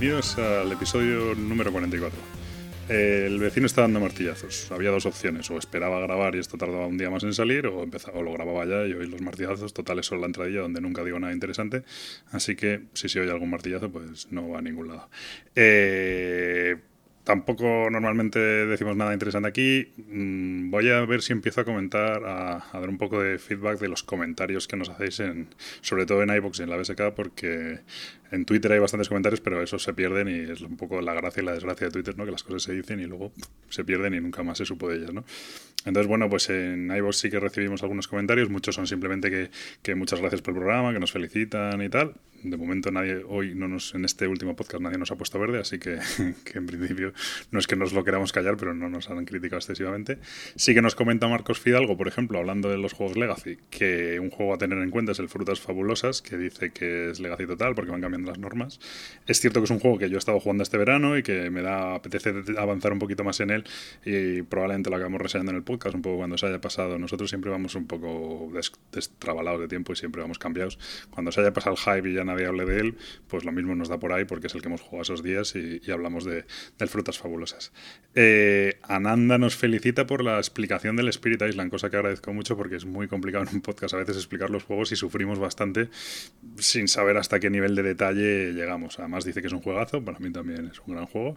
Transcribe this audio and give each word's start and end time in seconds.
Bienvenidos 0.00 0.38
al 0.38 0.70
episodio 0.70 1.34
número 1.34 1.72
44. 1.72 2.16
El 2.88 3.40
vecino 3.40 3.66
está 3.66 3.80
dando 3.80 3.98
martillazos. 3.98 4.70
Había 4.70 4.90
dos 4.90 5.06
opciones, 5.06 5.50
o 5.50 5.58
esperaba 5.58 5.98
grabar 5.98 6.36
y 6.36 6.38
esto 6.38 6.56
tardaba 6.56 6.86
un 6.86 6.96
día 6.96 7.10
más 7.10 7.24
en 7.24 7.34
salir, 7.34 7.66
o, 7.66 7.82
empezaba, 7.82 8.20
o 8.20 8.22
lo 8.22 8.32
grababa 8.32 8.64
ya 8.64 8.86
y 8.86 8.92
oí 8.92 9.08
los 9.08 9.20
martillazos. 9.20 9.74
Total, 9.74 9.98
eso 9.98 10.14
es 10.14 10.20
la 10.20 10.28
entradilla 10.28 10.60
donde 10.60 10.80
nunca 10.80 11.02
digo 11.02 11.18
nada 11.18 11.32
interesante. 11.32 11.82
Así 12.30 12.54
que 12.54 12.82
si 12.92 13.08
se 13.08 13.18
oye 13.18 13.32
algún 13.32 13.50
martillazo, 13.50 13.90
pues 13.90 14.30
no 14.30 14.48
va 14.48 14.60
a 14.60 14.62
ningún 14.62 14.86
lado. 14.86 15.10
Eh, 15.56 16.76
tampoco 17.24 17.90
normalmente 17.90 18.38
decimos 18.38 18.96
nada 18.96 19.12
interesante 19.12 19.48
aquí. 19.48 19.94
Mm, 19.96 20.57
voy 20.70 20.90
a 20.90 21.04
ver 21.04 21.22
si 21.22 21.32
empiezo 21.32 21.60
a 21.60 21.64
comentar, 21.64 22.24
a, 22.24 22.64
dar 22.72 22.88
un 22.88 22.98
poco 22.98 23.20
de 23.22 23.38
feedback 23.38 23.78
de 23.78 23.88
los 23.88 24.02
comentarios 24.02 24.68
que 24.68 24.76
nos 24.76 24.88
hacéis, 24.88 25.20
en, 25.20 25.48
sobre 25.80 26.06
todo 26.06 26.22
en 26.22 26.30
iBox 26.30 26.60
y 26.60 26.62
en 26.62 26.70
la 26.70 26.76
BSK, 26.76 27.14
porque 27.14 27.80
en 28.30 28.44
Twitter 28.44 28.72
hay 28.72 28.78
bastantes 28.78 29.08
comentarios, 29.08 29.40
pero 29.40 29.62
esos 29.62 29.82
se 29.82 29.94
pierden 29.94 30.28
y 30.28 30.50
es 30.50 30.60
un 30.60 30.76
poco 30.76 31.00
la 31.00 31.14
gracia 31.14 31.42
y 31.42 31.46
la 31.46 31.54
desgracia 31.54 31.86
de 31.86 31.92
Twitter, 31.92 32.16
¿no? 32.16 32.24
Que 32.24 32.32
las 32.32 32.42
cosas 32.42 32.62
se 32.62 32.72
dicen 32.72 33.00
y 33.00 33.06
luego 33.06 33.32
se 33.70 33.84
pierden 33.84 34.14
y 34.14 34.20
nunca 34.20 34.42
más 34.42 34.58
se 34.58 34.64
supo 34.64 34.88
de 34.88 34.96
ellas, 34.96 35.12
¿no? 35.12 35.24
Entonces, 35.84 36.08
bueno, 36.08 36.28
pues 36.28 36.50
en 36.50 36.90
iVoox 36.94 37.16
sí 37.16 37.30
que 37.30 37.40
recibimos 37.40 37.82
algunos 37.82 38.08
comentarios, 38.08 38.50
muchos 38.50 38.74
son 38.74 38.86
simplemente 38.86 39.30
que, 39.30 39.50
que, 39.80 39.94
muchas 39.94 40.20
gracias 40.20 40.42
por 40.42 40.52
el 40.52 40.60
programa, 40.60 40.92
que 40.92 40.98
nos 40.98 41.12
felicitan 41.12 41.80
y 41.80 41.88
tal. 41.88 42.14
De 42.42 42.56
momento 42.56 42.90
nadie, 42.90 43.22
hoy 43.26 43.54
no 43.54 43.68
nos, 43.68 43.94
en 43.94 44.04
este 44.04 44.26
último 44.26 44.54
podcast 44.54 44.82
nadie 44.82 44.98
nos 44.98 45.10
ha 45.10 45.16
puesto 45.16 45.38
verde, 45.38 45.58
así 45.58 45.78
que, 45.78 45.98
que 46.44 46.58
en 46.58 46.66
principio 46.66 47.12
no 47.52 47.58
es 47.58 47.66
que 47.66 47.76
nos 47.76 47.92
lo 47.92 48.04
queramos 48.04 48.32
callar, 48.32 48.56
pero 48.56 48.74
no 48.74 48.88
nos 48.88 49.08
han 49.08 49.24
criticado 49.24 49.58
excesivamente. 49.58 50.18
Sí 50.58 50.74
que 50.74 50.82
nos 50.82 50.96
comenta 50.96 51.28
Marcos 51.28 51.60
Fidalgo, 51.60 51.96
por 51.96 52.08
ejemplo, 52.08 52.36
hablando 52.36 52.68
de 52.68 52.78
los 52.78 52.92
juegos 52.92 53.16
Legacy, 53.16 53.58
que 53.70 54.18
un 54.18 54.28
juego 54.28 54.54
a 54.54 54.58
tener 54.58 54.78
en 54.78 54.90
cuenta 54.90 55.12
es 55.12 55.20
el 55.20 55.28
Frutas 55.28 55.60
Fabulosas, 55.60 56.20
que 56.20 56.36
dice 56.36 56.70
que 56.72 57.10
es 57.10 57.20
Legacy 57.20 57.46
total 57.46 57.76
porque 57.76 57.92
van 57.92 58.00
cambiando 58.00 58.28
las 58.28 58.40
normas. 58.40 58.80
Es 59.28 59.38
cierto 59.38 59.60
que 59.60 59.66
es 59.66 59.70
un 59.70 59.78
juego 59.78 59.98
que 59.98 60.10
yo 60.10 60.16
he 60.16 60.18
estado 60.18 60.40
jugando 60.40 60.64
este 60.64 60.76
verano 60.76 61.16
y 61.16 61.22
que 61.22 61.48
me 61.50 61.62
da 61.62 61.94
apetece 61.94 62.34
avanzar 62.58 62.92
un 62.92 62.98
poquito 62.98 63.22
más 63.22 63.38
en 63.38 63.50
él 63.50 63.64
y 64.04 64.42
probablemente 64.42 64.90
lo 64.90 64.96
acabamos 64.96 65.20
reseñando 65.20 65.52
en 65.52 65.58
el 65.58 65.62
podcast 65.62 65.94
un 65.94 66.02
poco 66.02 66.16
cuando 66.16 66.36
se 66.36 66.46
haya 66.46 66.60
pasado. 66.60 66.98
Nosotros 66.98 67.30
siempre 67.30 67.52
vamos 67.52 67.76
un 67.76 67.86
poco 67.86 68.50
destrabalados 68.90 69.60
de 69.60 69.68
tiempo 69.68 69.92
y 69.92 69.96
siempre 69.96 70.22
vamos 70.22 70.40
cambiados. 70.40 70.76
Cuando 71.10 71.30
se 71.30 71.40
haya 71.40 71.52
pasado 71.52 71.76
el 71.76 71.82
hype 71.94 72.10
y 72.10 72.14
ya 72.14 72.24
nadie 72.24 72.46
hable 72.46 72.64
de 72.64 72.80
él, 72.80 72.96
pues 73.28 73.44
lo 73.44 73.52
mismo 73.52 73.76
nos 73.76 73.88
da 73.88 74.00
por 74.00 74.12
ahí 74.12 74.24
porque 74.24 74.48
es 74.48 74.56
el 74.56 74.62
que 74.62 74.66
hemos 74.66 74.80
jugado 74.80 75.02
esos 75.02 75.22
días 75.22 75.54
y, 75.54 75.88
hablamos 75.92 76.24
de, 76.24 76.46
del 76.80 76.88
Frutas 76.88 77.16
Fabulosas. 77.16 77.72
Eh, 78.16 78.80
Ananda 78.82 79.38
nos 79.38 79.54
felicita 79.54 80.04
por 80.08 80.24
la 80.24 80.40
explicación 80.48 80.96
del 80.96 81.08
Spirit 81.08 81.42
Island, 81.42 81.70
cosa 81.70 81.90
que 81.90 81.96
agradezco 81.96 82.32
mucho 82.32 82.56
porque 82.56 82.76
es 82.76 82.84
muy 82.84 83.06
complicado 83.06 83.44
en 83.48 83.56
un 83.56 83.60
podcast 83.60 83.94
a 83.94 83.98
veces 83.98 84.16
explicar 84.16 84.50
los 84.50 84.64
juegos 84.64 84.90
y 84.92 84.96
sufrimos 84.96 85.38
bastante 85.38 85.88
sin 86.56 86.88
saber 86.88 87.16
hasta 87.16 87.38
qué 87.38 87.50
nivel 87.50 87.74
de 87.74 87.82
detalle 87.82 88.52
llegamos. 88.52 88.98
Además 88.98 89.24
dice 89.24 89.40
que 89.40 89.46
es 89.48 89.52
un 89.52 89.60
juegazo, 89.60 90.04
para 90.04 90.18
mí 90.18 90.30
también 90.32 90.70
es 90.72 90.80
un 90.86 90.94
gran 90.94 91.06
juego. 91.06 91.36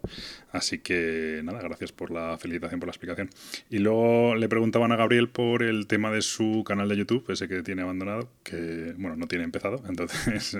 Así 0.51 0.79
que 0.79 1.41
nada, 1.43 1.61
gracias 1.61 1.91
por 1.91 2.11
la 2.11 2.37
felicitación, 2.37 2.79
por 2.79 2.87
la 2.87 2.91
explicación. 2.91 3.29
Y 3.69 3.79
luego 3.79 4.35
le 4.35 4.47
preguntaban 4.49 4.91
a 4.91 4.95
Gabriel 4.95 5.29
por 5.29 5.63
el 5.63 5.87
tema 5.87 6.11
de 6.11 6.21
su 6.21 6.63
canal 6.65 6.89
de 6.89 6.97
YouTube, 6.97 7.25
ese 7.29 7.47
que 7.47 7.63
tiene 7.63 7.81
abandonado, 7.81 8.29
que 8.43 8.93
bueno, 8.97 9.15
no 9.15 9.27
tiene 9.27 9.43
empezado, 9.43 9.83
entonces 9.89 10.57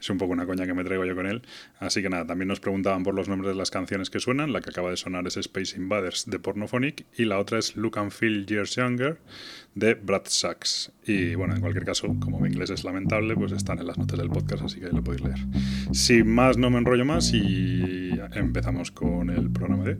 es 0.00 0.10
un 0.10 0.18
poco 0.18 0.32
una 0.32 0.46
coña 0.46 0.66
que 0.66 0.74
me 0.74 0.84
traigo 0.84 1.04
yo 1.04 1.14
con 1.14 1.26
él. 1.26 1.42
Así 1.78 2.02
que 2.02 2.10
nada, 2.10 2.26
también 2.26 2.48
nos 2.48 2.60
preguntaban 2.60 3.02
por 3.02 3.14
los 3.14 3.28
nombres 3.28 3.52
de 3.52 3.58
las 3.58 3.70
canciones 3.70 4.10
que 4.10 4.20
suenan. 4.20 4.52
La 4.52 4.60
que 4.60 4.70
acaba 4.70 4.90
de 4.90 4.96
sonar 4.96 5.26
es 5.26 5.36
Space 5.36 5.76
Invaders 5.76 6.26
de 6.26 6.38
Pornophonic 6.38 7.06
y 7.16 7.24
la 7.24 7.38
otra 7.38 7.58
es 7.58 7.76
Look 7.86 7.98
and 7.98 8.10
Feel 8.10 8.44
Years 8.46 8.74
Younger 8.74 9.16
de 9.76 9.94
Brad 9.94 10.22
Sachs. 10.24 10.90
Y 11.06 11.36
bueno, 11.36 11.54
en 11.54 11.60
cualquier 11.60 11.84
caso, 11.84 12.08
como 12.18 12.40
mi 12.40 12.48
inglés 12.48 12.70
es 12.70 12.82
lamentable, 12.82 13.36
pues 13.36 13.52
están 13.52 13.78
en 13.78 13.86
las 13.86 13.96
notas 13.96 14.18
del 14.18 14.28
podcast, 14.28 14.64
así 14.64 14.80
que 14.80 14.88
lo 14.88 15.04
podéis 15.04 15.22
leer. 15.22 15.38
Sin 15.92 16.28
más, 16.34 16.58
no 16.58 16.68
me 16.68 16.78
enrollo 16.78 17.04
más 17.04 17.32
y 17.32 18.10
empezamos 18.34 18.90
con 18.90 19.30
el 19.30 19.50
programa 19.50 19.84
de 19.84 19.96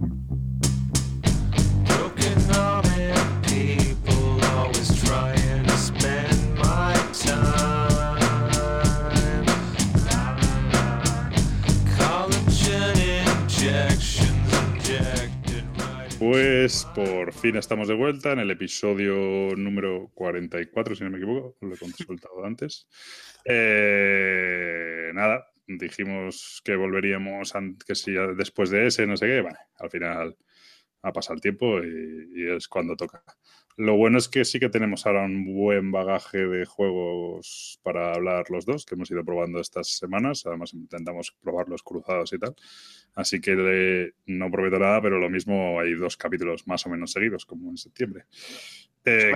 Pues 16.19 16.87
por 16.95 17.35
fin 17.35 17.57
estamos 17.57 17.89
de 17.89 17.95
vuelta 17.95 18.33
en 18.33 18.39
el 18.39 18.51
episodio 18.51 19.55
número 19.55 20.11
44, 20.15 20.95
si 20.95 21.05
no 21.05 21.11
me 21.11 21.19
equivoco, 21.19 21.59
lo 21.61 21.75
he 21.75 21.79
consultado 21.79 22.43
antes. 22.43 22.89
Eh, 23.45 25.11
nada, 25.13 25.47
dijimos 25.67 26.63
que 26.65 26.75
volveríamos 26.75 27.53
que 27.87 27.95
si 27.95 28.13
después 28.35 28.71
de 28.71 28.87
ese, 28.87 29.07
no 29.07 29.19
sé 29.19 29.27
qué, 29.27 29.43
bueno, 29.43 29.59
al 29.79 29.91
final 29.91 30.37
ha 31.07 31.13
pasado 31.13 31.35
el 31.35 31.41
tiempo 31.41 31.79
y, 31.83 32.51
es 32.51 32.69
cuando 32.69 32.97
toca. 32.97 33.23
Lo 33.77 33.97
bueno 33.97 34.19
es 34.19 34.29
que 34.29 34.45
sí 34.45 34.59
que 34.59 34.71
tenemos 34.71 35.07
ahora 35.07 35.25
un 35.25 35.55
buen 35.55 35.93
bagaje 35.93 36.47
de 36.47 36.65
juegos 36.65 37.79
para 37.83 38.15
hablar 38.15 38.51
los 38.51 38.65
dos, 38.65 38.87
que 38.87 38.95
hemos 38.95 39.11
ido 39.11 39.25
probando 39.25 39.61
estas 39.61 39.89
semanas. 39.89 40.45
Además, 40.47 40.73
intentamos 40.73 41.33
probarlos 41.43 41.83
cruzados 41.83 42.33
y 42.33 42.39
tal. 42.39 42.57
Así 43.15 43.41
que 43.41 44.13
no 44.27 44.51
prometo 44.51 44.79
nada, 44.79 45.01
pero 45.03 45.19
lo 45.19 45.29
mismo 45.29 45.79
hay 45.79 45.95
dos 45.95 46.17
capítulos 46.17 46.67
más 46.67 46.87
o 46.87 46.89
menos 46.89 47.13
seguidos, 47.13 47.45
como 47.45 47.71
en 47.71 47.77
septiembre. 47.77 48.25
Eh, 49.05 49.33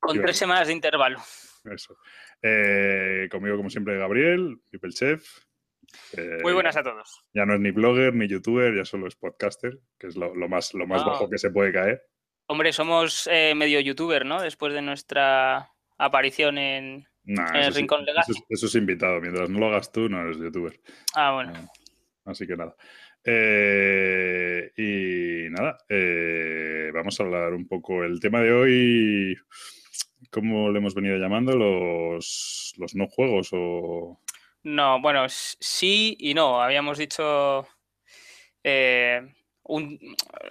con 0.00 0.20
tres 0.20 0.36
semanas 0.36 0.66
de 0.66 0.72
intervalo. 0.72 1.18
Eso. 1.64 1.96
Eh, 2.42 3.28
conmigo, 3.30 3.56
como 3.56 3.70
siempre, 3.70 3.98
Gabriel, 3.98 4.58
People 4.70 4.92
Chef. 4.92 5.24
Eh, 6.16 6.38
Muy 6.42 6.52
buenas 6.52 6.76
a 6.76 6.82
todos. 6.82 7.22
Ya 7.32 7.44
no 7.44 7.54
es 7.54 7.60
ni 7.60 7.70
blogger 7.70 8.14
ni 8.14 8.28
youtuber, 8.28 8.74
ya 8.74 8.84
solo 8.84 9.06
es 9.06 9.16
podcaster, 9.16 9.78
que 9.98 10.08
es 10.08 10.16
lo, 10.16 10.32
más, 10.48 10.74
lo 10.74 10.86
más 10.86 11.04
bajo 11.04 11.28
que 11.28 11.38
se 11.38 11.50
puede 11.50 11.72
caer. 11.72 12.02
Hombre, 12.46 12.72
somos 12.72 13.28
eh, 13.30 13.54
medio 13.54 13.80
youtuber, 13.80 14.24
¿no? 14.24 14.40
Después 14.40 14.72
de 14.72 14.82
nuestra 14.82 15.70
aparición 15.98 16.56
en, 16.56 17.06
el 17.26 17.74
Rincón 17.74 18.04
Legal. 18.04 18.24
Eso, 18.48 18.66
es 18.66 18.74
invitado. 18.74 19.20
Mientras 19.20 19.50
no 19.50 19.58
lo 19.58 19.66
hagas 19.66 19.92
tú, 19.92 20.08
no 20.08 20.22
eres 20.22 20.38
youtuber. 20.38 20.80
Ah, 21.14 21.32
bueno. 21.32 21.52
Ah, 21.54 21.68
así 22.24 22.46
que 22.46 22.56
nada. 22.56 22.74
Eh, 23.24 24.72
y 24.76 25.50
nada, 25.50 25.76
eh, 25.88 26.90
vamos 26.94 27.20
a 27.20 27.22
hablar 27.24 27.52
un 27.52 27.68
poco. 27.68 28.02
El 28.02 28.20
tema 28.20 28.40
de 28.40 28.52
hoy, 28.52 29.36
¿cómo 30.30 30.70
le 30.70 30.78
hemos 30.78 30.94
venido 30.94 31.18
llamando? 31.18 31.54
Los, 31.54 32.72
los 32.78 32.94
no 32.94 33.06
juegos 33.08 33.50
o... 33.52 34.20
No, 34.62 35.00
bueno, 35.00 35.26
sí 35.28 36.16
y 36.18 36.34
no. 36.34 36.60
Habíamos 36.60 36.98
dicho 36.98 37.66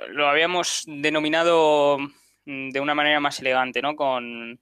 lo 0.10 0.28
habíamos 0.28 0.84
denominado 0.86 1.98
mm, 2.46 2.70
de 2.70 2.80
una 2.80 2.96
manera 2.96 3.20
más 3.20 3.40
elegante, 3.40 3.82
¿no? 3.82 3.96
Con, 3.96 4.60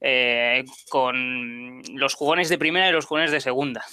eh, 0.00 0.64
con 0.88 1.82
los 1.94 2.14
jugones 2.14 2.48
de 2.48 2.58
primera 2.58 2.88
y 2.88 2.92
los 2.92 3.06
jugones 3.06 3.30
de 3.30 3.40
segunda. 3.40 3.84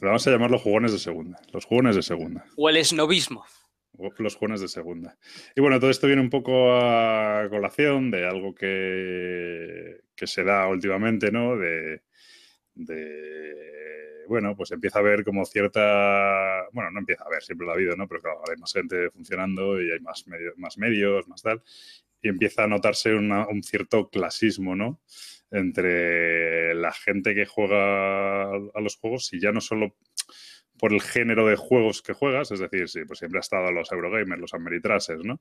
vamos 0.00 0.26
a 0.26 0.30
llamarlos 0.30 0.62
jugones 0.62 0.92
de 0.92 0.98
segunda. 0.98 1.38
Los 1.52 1.64
jugones 1.64 1.96
de 1.96 2.02
segunda. 2.02 2.44
O 2.56 2.68
el 2.68 2.76
esnovismo. 2.78 3.44
Los 4.18 4.36
jugones 4.36 4.60
de 4.60 4.68
segunda. 4.68 5.18
Y 5.56 5.60
bueno, 5.60 5.80
todo 5.80 5.90
esto 5.90 6.06
viene 6.06 6.22
un 6.22 6.30
poco 6.30 6.72
a 6.72 7.48
colación 7.50 8.12
de 8.12 8.28
algo 8.28 8.54
que, 8.54 10.02
que 10.14 10.26
se 10.28 10.44
da 10.44 10.68
últimamente, 10.68 11.32
¿no? 11.32 11.56
de 11.56 12.02
bueno, 14.28 14.54
pues 14.56 14.70
empieza 14.70 14.98
a 14.98 15.02
haber 15.02 15.24
como 15.24 15.44
cierta, 15.44 16.66
bueno, 16.72 16.90
no 16.90 17.00
empieza 17.00 17.24
a 17.24 17.26
haber, 17.26 17.42
siempre 17.42 17.64
lo 17.66 17.72
ha 17.72 17.74
habido, 17.74 17.96
¿no? 17.96 18.06
Pero 18.06 18.20
claro, 18.20 18.42
hay 18.48 18.56
más 18.56 18.72
gente 18.72 19.10
funcionando 19.10 19.80
y 19.80 19.90
hay 19.90 20.00
más, 20.00 20.24
más 20.56 20.78
medios, 20.78 21.26
más 21.28 21.42
tal, 21.42 21.62
y 22.20 22.28
empieza 22.28 22.64
a 22.64 22.66
notarse 22.66 23.14
un 23.14 23.62
cierto 23.62 24.10
clasismo, 24.10 24.76
¿no? 24.76 25.00
Entre 25.50 26.74
la 26.74 26.92
gente 26.92 27.34
que 27.34 27.46
juega 27.46 28.50
a 28.50 28.80
los 28.80 28.96
juegos 28.96 29.32
y 29.32 29.40
ya 29.40 29.50
no 29.50 29.60
solo 29.60 29.96
por 30.78 30.92
el 30.92 31.00
género 31.00 31.46
de 31.46 31.56
juegos 31.56 32.02
que 32.02 32.12
juegas, 32.12 32.50
es 32.50 32.60
decir, 32.60 32.88
sí, 32.88 33.00
pues 33.06 33.18
siempre 33.18 33.38
ha 33.38 33.40
estado 33.40 33.70
los 33.72 33.90
Eurogamers, 33.92 34.40
los 34.40 34.54
Ameritrases, 34.54 35.18
¿no? 35.24 35.40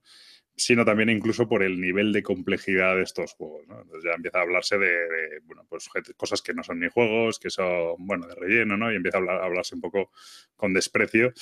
Sino 0.55 0.83
también 0.83 1.09
incluso 1.09 1.47
por 1.47 1.63
el 1.63 1.79
nivel 1.79 2.11
de 2.11 2.23
complejidad 2.23 2.95
de 2.95 3.03
estos 3.03 3.33
juegos, 3.33 3.67
¿no? 3.67 3.81
Entonces 3.81 4.03
ya 4.03 4.15
empieza 4.15 4.39
a 4.39 4.41
hablarse 4.41 4.77
de, 4.77 5.39
bueno, 5.43 5.65
pues 5.69 5.87
cosas 6.15 6.41
que 6.41 6.53
no 6.53 6.63
son 6.63 6.79
ni 6.79 6.89
juegos, 6.89 7.39
que 7.39 7.49
son, 7.49 7.95
bueno, 7.99 8.27
de 8.27 8.35
relleno, 8.35 8.77
¿no? 8.77 8.91
Y 8.91 8.95
empieza 8.95 9.19
a 9.19 9.45
hablarse 9.45 9.75
un 9.75 9.81
poco 9.81 10.11
con 10.55 10.73
desprecio 10.73 11.33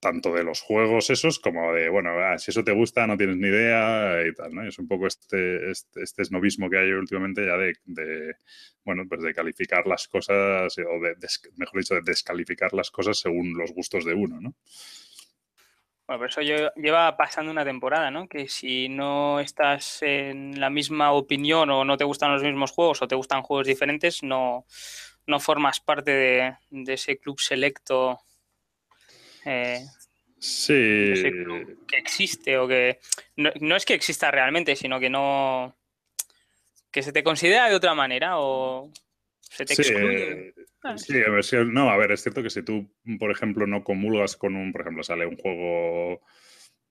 tanto 0.00 0.32
de 0.32 0.44
los 0.44 0.60
juegos 0.60 1.10
esos 1.10 1.38
como 1.40 1.72
de, 1.72 1.88
bueno, 1.88 2.10
si 2.38 2.50
eso 2.50 2.62
te 2.62 2.72
gusta, 2.72 3.06
no 3.06 3.16
tienes 3.16 3.36
ni 3.36 3.48
idea 3.48 4.24
y 4.26 4.32
tal, 4.32 4.54
¿no? 4.54 4.62
es 4.62 4.78
un 4.78 4.86
poco 4.86 5.06
este, 5.06 5.70
este, 5.70 6.02
este 6.02 6.22
esnovismo 6.22 6.70
que 6.70 6.78
hay 6.78 6.92
últimamente 6.92 7.44
ya 7.44 7.56
de, 7.56 8.36
bueno, 8.84 9.04
pues 9.08 9.22
de 9.22 9.34
calificar 9.34 9.86
las 9.86 10.06
cosas, 10.06 10.76
o 10.78 11.00
de, 11.00 11.16
mejor 11.56 11.80
dicho, 11.80 11.94
de 11.94 12.02
descalificar 12.02 12.72
las 12.74 12.90
cosas 12.90 13.18
según 13.18 13.56
los 13.56 13.72
gustos 13.72 14.04
de 14.04 14.14
uno, 14.14 14.40
¿no? 14.40 14.54
Bueno, 16.06 16.20
pero 16.20 16.26
eso 16.26 16.72
lleva 16.76 17.16
pasando 17.18 17.50
una 17.50 17.64
temporada, 17.64 18.10
¿no? 18.10 18.28
Que 18.28 18.48
si 18.48 18.88
no 18.88 19.40
estás 19.40 20.02
en 20.02 20.58
la 20.58 20.70
misma 20.70 21.12
opinión 21.12 21.68
o 21.68 21.84
no 21.84 21.98
te 21.98 22.04
gustan 22.04 22.32
los 22.32 22.42
mismos 22.42 22.70
juegos 22.70 23.02
o 23.02 23.08
te 23.08 23.14
gustan 23.14 23.42
juegos 23.42 23.66
diferentes, 23.66 24.22
no, 24.22 24.64
no 25.26 25.38
formas 25.38 25.80
parte 25.80 26.56
de 26.70 26.92
ese 26.94 27.18
club 27.18 27.38
selecto 27.38 28.22
Eh, 29.50 29.82
sí. 30.38 31.14
que 31.86 31.96
existe 31.96 32.58
o 32.58 32.68
que. 32.68 32.98
No, 33.36 33.76
es 33.76 33.86
que 33.86 33.94
exista 33.94 34.30
realmente, 34.30 34.76
sino 34.76 35.00
que 35.00 35.08
no. 35.08 35.74
que 36.90 37.02
se 37.02 37.12
te 37.12 37.22
considera 37.22 37.70
de 37.70 37.74
otra 37.74 37.94
manera 37.94 38.38
o 38.38 38.92
se 39.40 39.64
te 39.64 39.72
excluye. 39.72 40.54
Ah, 40.82 40.96
sí, 40.98 41.14
a 41.26 41.30
ver, 41.30 41.66
no, 41.66 41.90
a 41.90 41.96
ver, 41.96 42.12
es 42.12 42.22
cierto 42.22 42.42
que 42.42 42.50
si 42.50 42.62
tú, 42.62 42.88
por 43.18 43.30
ejemplo, 43.30 43.66
no 43.66 43.82
comulgas 43.82 44.36
con 44.36 44.54
un, 44.54 44.70
por 44.70 44.82
ejemplo, 44.82 45.02
sale 45.02 45.26
un 45.26 45.36
juego 45.36 46.20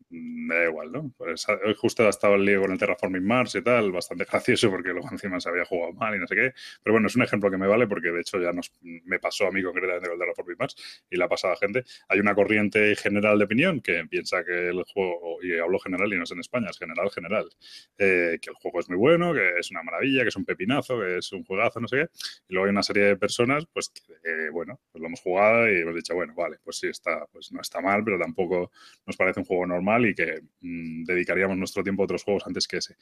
me 0.09 0.56
da 0.56 0.65
igual, 0.65 0.92
¿no? 0.92 1.12
Pues 1.18 1.45
hoy 1.50 1.75
justo 1.75 2.07
estaba 2.07 2.36
el 2.36 2.45
lío 2.45 2.62
con 2.62 2.71
el 2.71 2.77
Terraforming 2.77 3.25
Mars 3.25 3.56
y 3.56 3.62
tal, 3.62 3.92
bastante 3.92 4.25
gracioso 4.31 4.69
porque 4.69 4.89
luego 4.89 5.09
encima 5.12 5.39
se 5.39 5.50
había 5.50 5.65
jugado 5.65 5.94
mal 5.94 6.15
y 6.15 6.19
no 6.19 6.27
sé 6.27 6.36
qué. 6.36 6.54
Pero 6.83 6.94
bueno, 6.94 7.07
es 7.07 7.15
un 7.15 7.24
ejemplo 7.24 7.51
que 7.51 7.57
me 7.57 7.68
vale 7.68 7.88
porque 7.88 8.09
de 8.09 8.21
hecho 8.21 8.39
ya 8.39 8.51
nos, 8.51 8.71
me 8.81 9.19
pasó 9.19 9.48
a 9.48 9.51
mí 9.51 9.62
concretamente 9.62 10.07
con 10.07 10.13
el 10.13 10.19
Terraforming 10.19 10.57
Mars 10.57 11.06
y 11.09 11.18
la 11.18 11.27
pasada 11.27 11.56
gente. 11.57 11.83
Hay 12.07 12.19
una 12.19 12.33
corriente 12.36 12.95
general 12.95 13.38
de 13.38 13.45
opinión 13.45 13.81
que 13.81 14.06
piensa 14.09 14.44
que 14.44 14.69
el 14.69 14.83
juego, 14.83 15.39
y 15.42 15.57
hablo 15.57 15.80
general 15.80 16.12
y 16.13 16.18
no 16.18 16.24
es 16.24 16.31
en 16.31 16.39
España, 16.39 16.68
es 16.69 16.77
general, 16.77 17.09
general, 17.12 17.50
eh, 17.98 18.39
que 18.42 18.50
el 18.50 18.56
juego 18.56 18.80
es 18.80 18.89
muy 18.89 18.98
bueno, 18.98 19.33
que 19.33 19.59
es 19.59 19.71
una 19.71 19.83
maravilla, 19.83 20.21
que 20.24 20.30
es 20.30 20.36
un 20.36 20.45
pepinazo, 20.45 21.00
que 21.00 21.18
es 21.18 21.31
un 21.33 21.44
juegazo, 21.44 21.80
no 21.80 21.88
sé 21.88 21.98
qué. 21.98 22.09
Y 22.48 22.54
luego 22.54 22.65
hay 22.65 22.71
una 22.71 22.83
serie 22.83 23.04
de 23.04 23.18
personas, 23.18 23.65
pues 23.74 23.89
que, 23.89 24.50
bueno, 24.51 24.80
pues 24.92 25.01
lo 25.01 25.07
hemos 25.07 25.21
jugado 25.21 25.69
y 25.69 25.81
hemos 25.81 25.95
dicho, 25.95 26.15
bueno, 26.15 26.33
vale, 26.36 26.57
pues 26.63 26.77
sí, 26.77 26.88
está, 26.88 27.25
pues 27.31 27.51
no 27.51 27.62
está 27.62 27.81
mal, 27.81 28.04
pero 28.04 28.18
tampoco 28.18 28.71
nos 29.06 29.18
parece 29.18 29.42
un 29.42 29.45
juego 29.45 29.65
normal 29.65 29.97
y 30.06 30.14
que 30.14 30.42
mm, 30.62 31.04
dedicaríamos 31.06 31.58
nuestro 31.58 31.84
tiempo 31.84 32.04
a 32.04 32.06
otros 32.06 32.24
juegos 32.24 32.44
antes 32.46 32.68
que 32.68 32.78
ese. 32.78 32.96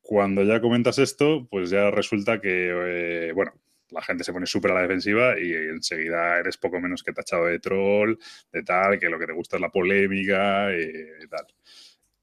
Cuando 0.00 0.42
ya 0.42 0.60
comentas 0.60 0.98
esto, 0.98 1.46
pues 1.50 1.70
ya 1.70 1.90
resulta 1.90 2.40
que, 2.40 3.28
eh, 3.28 3.32
bueno, 3.32 3.52
la 3.90 4.02
gente 4.02 4.24
se 4.24 4.32
pone 4.32 4.46
súper 4.46 4.70
a 4.70 4.74
la 4.74 4.82
defensiva 4.82 5.38
y 5.38 5.52
enseguida 5.52 6.38
eres 6.38 6.56
poco 6.56 6.80
menos 6.80 7.02
que 7.02 7.12
tachado 7.12 7.46
de 7.46 7.58
troll, 7.58 8.16
de 8.52 8.62
tal, 8.62 8.98
que 8.98 9.08
lo 9.08 9.18
que 9.18 9.26
te 9.26 9.32
gusta 9.32 9.56
es 9.56 9.62
la 9.62 9.70
polémica 9.70 10.70
y 10.72 11.26
tal 11.28 11.46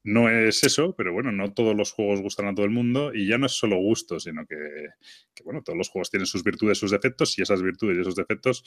no 0.08 0.30
es 0.30 0.64
eso, 0.64 0.94
pero 0.96 1.12
bueno, 1.12 1.32
no 1.32 1.52
todos 1.52 1.76
los 1.76 1.92
juegos 1.92 2.22
gustan 2.22 2.46
a 2.46 2.54
todo 2.54 2.64
el 2.64 2.70
mundo 2.70 3.12
y 3.14 3.28
ya 3.28 3.36
no 3.36 3.44
es 3.44 3.52
solo 3.52 3.76
gusto, 3.76 4.18
sino 4.18 4.46
que, 4.46 4.56
bueno, 5.44 5.62
todos 5.62 5.76
los 5.76 5.90
juegos 5.90 6.10
tienen 6.10 6.24
sus 6.24 6.42
virtudes, 6.42 6.78
sus 6.78 6.90
defectos 6.90 7.38
y 7.38 7.42
esas 7.42 7.62
virtudes 7.62 7.98
y 7.98 8.00
esos 8.00 8.16
defectos, 8.16 8.64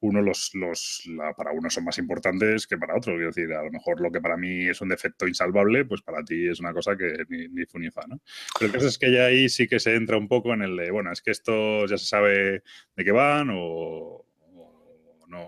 uno 0.00 0.22
los, 0.22 0.52
los 0.54 1.02
para 1.36 1.50
uno 1.50 1.68
son 1.68 1.84
más 1.84 1.98
importantes 1.98 2.68
que 2.68 2.78
para 2.78 2.96
otro. 2.96 3.14
Quiero 3.14 3.32
decir, 3.32 3.52
a 3.52 3.64
lo 3.64 3.72
mejor 3.72 4.00
lo 4.00 4.12
que 4.12 4.20
para 4.20 4.36
mí 4.36 4.68
es 4.68 4.80
un 4.80 4.88
defecto 4.88 5.26
insalvable, 5.26 5.84
pues 5.84 6.00
para 6.02 6.22
ti 6.22 6.46
es 6.46 6.60
una 6.60 6.72
cosa 6.72 6.96
que 6.96 7.24
ni, 7.28 7.48
ni 7.48 7.66
fu 7.66 7.80
ni 7.80 7.90
fa, 7.90 8.02
¿no? 8.06 8.20
Pero 8.58 8.68
el 8.68 8.72
caso 8.72 8.86
es 8.86 8.96
que 8.96 9.12
ya 9.12 9.26
ahí 9.26 9.48
sí 9.48 9.66
que 9.66 9.80
se 9.80 9.96
entra 9.96 10.16
un 10.16 10.28
poco 10.28 10.54
en 10.54 10.62
el 10.62 10.76
de, 10.76 10.92
bueno, 10.92 11.10
es 11.10 11.22
que 11.22 11.32
esto 11.32 11.86
ya 11.86 11.98
se 11.98 12.06
sabe 12.06 12.62
de 12.94 13.04
qué 13.04 13.10
van 13.10 13.50
o, 13.52 14.23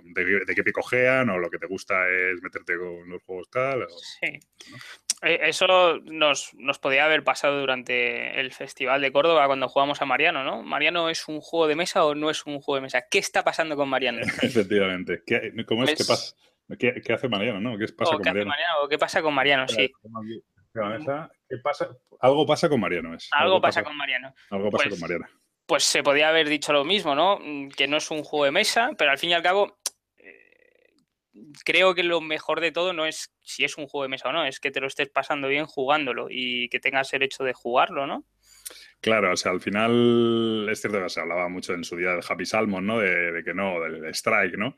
de, 0.02 0.54
qué 0.54 0.62
picojean 0.62 1.28
o 1.30 1.38
lo 1.38 1.50
que 1.50 1.58
te 1.58 1.66
gusta 1.66 2.08
es 2.08 2.42
meterte 2.42 2.76
con 2.78 3.08
los 3.08 3.22
juegos 3.22 3.50
tal. 3.50 3.86
sí. 4.20 4.38
Eh, 5.22 5.40
eso 5.44 5.98
nos, 6.04 6.52
nos, 6.54 6.78
podía 6.78 7.06
haber 7.06 7.24
pasado 7.24 7.58
durante 7.58 8.38
el 8.38 8.52
Festival 8.52 9.00
de 9.00 9.12
Córdoba 9.12 9.46
cuando 9.46 9.68
jugamos 9.68 10.02
a 10.02 10.04
Mariano, 10.04 10.44
¿no? 10.44 10.62
¿Mariano 10.62 11.08
es 11.08 11.26
un 11.26 11.40
juego 11.40 11.66
de 11.66 11.74
mesa 11.74 12.04
o 12.04 12.14
no 12.14 12.28
es 12.28 12.44
un 12.44 12.60
juego 12.60 12.76
de 12.76 12.82
mesa? 12.82 13.06
¿Qué 13.10 13.18
está 13.18 13.42
pasando 13.42 13.76
con 13.76 13.88
Mariano? 13.88 14.20
Efectivamente. 14.42 15.22
¿Qué, 15.26 15.52
¿Cómo 15.66 15.84
es? 15.84 15.94
¿Qué, 15.94 16.04
pasa? 16.04 16.36
¿Qué, 16.78 17.12
hace 17.14 17.28
Mariano, 17.28 17.60
no? 17.60 17.78
¿Qué 17.78 17.86
pasa 17.88 18.12
con 18.12 18.22
Mariano? 18.24 18.88
¿Qué 18.90 18.98
pasa 18.98 19.22
con 19.22 19.34
Mariano? 19.34 19.68
Sí. 19.68 19.90
¿Qué 21.48 21.56
pasa? 21.62 21.96
Algo 22.20 22.46
pasa 22.46 22.68
con 22.68 22.80
Mariano. 22.80 23.14
Es. 23.14 23.30
Algo, 23.32 23.60
pasa, 23.60 23.82
con 23.82 23.96
Mariano. 23.96 24.34
Algo 24.50 24.70
pasa 24.70 24.84
con 24.84 24.90
pues, 24.90 25.00
Mariano. 25.00 25.26
Pues 25.66 25.82
se 25.82 26.02
podía 26.02 26.28
haber 26.28 26.48
dicho 26.48 26.72
lo 26.72 26.84
mismo, 26.84 27.14
¿no? 27.14 27.38
Que 27.76 27.88
no 27.88 27.96
es 27.96 28.10
un 28.10 28.22
juego 28.22 28.44
de 28.44 28.52
mesa, 28.52 28.90
pero 28.96 29.10
al 29.10 29.18
fin 29.18 29.30
y 29.30 29.34
al 29.34 29.42
cabo 29.42 29.78
creo 31.64 31.94
que 31.94 32.02
lo 32.02 32.20
mejor 32.20 32.60
de 32.60 32.72
todo 32.72 32.92
no 32.92 33.06
es 33.06 33.32
si 33.42 33.64
es 33.64 33.76
un 33.76 33.86
juego 33.86 34.04
de 34.04 34.08
mesa 34.08 34.28
o 34.28 34.32
no, 34.32 34.44
es 34.44 34.60
que 34.60 34.70
te 34.70 34.80
lo 34.80 34.86
estés 34.86 35.08
pasando 35.08 35.48
bien 35.48 35.66
jugándolo 35.66 36.28
y 36.30 36.68
que 36.68 36.80
tengas 36.80 37.12
el 37.12 37.22
hecho 37.22 37.44
de 37.44 37.52
jugarlo, 37.52 38.06
¿no? 38.06 38.24
Claro, 39.00 39.32
o 39.32 39.36
sea, 39.36 39.52
al 39.52 39.60
final 39.60 40.66
es 40.70 40.80
cierto 40.80 41.00
que 41.00 41.08
se 41.08 41.20
hablaba 41.20 41.48
mucho 41.48 41.74
en 41.74 41.84
su 41.84 41.96
día 41.96 42.10
del 42.10 42.24
Happy 42.28 42.44
Salmon, 42.44 42.84
¿no? 42.84 42.98
De, 42.98 43.42
que 43.44 43.54
no, 43.54 43.80
del 43.80 44.06
Strike, 44.06 44.56
¿no? 44.56 44.76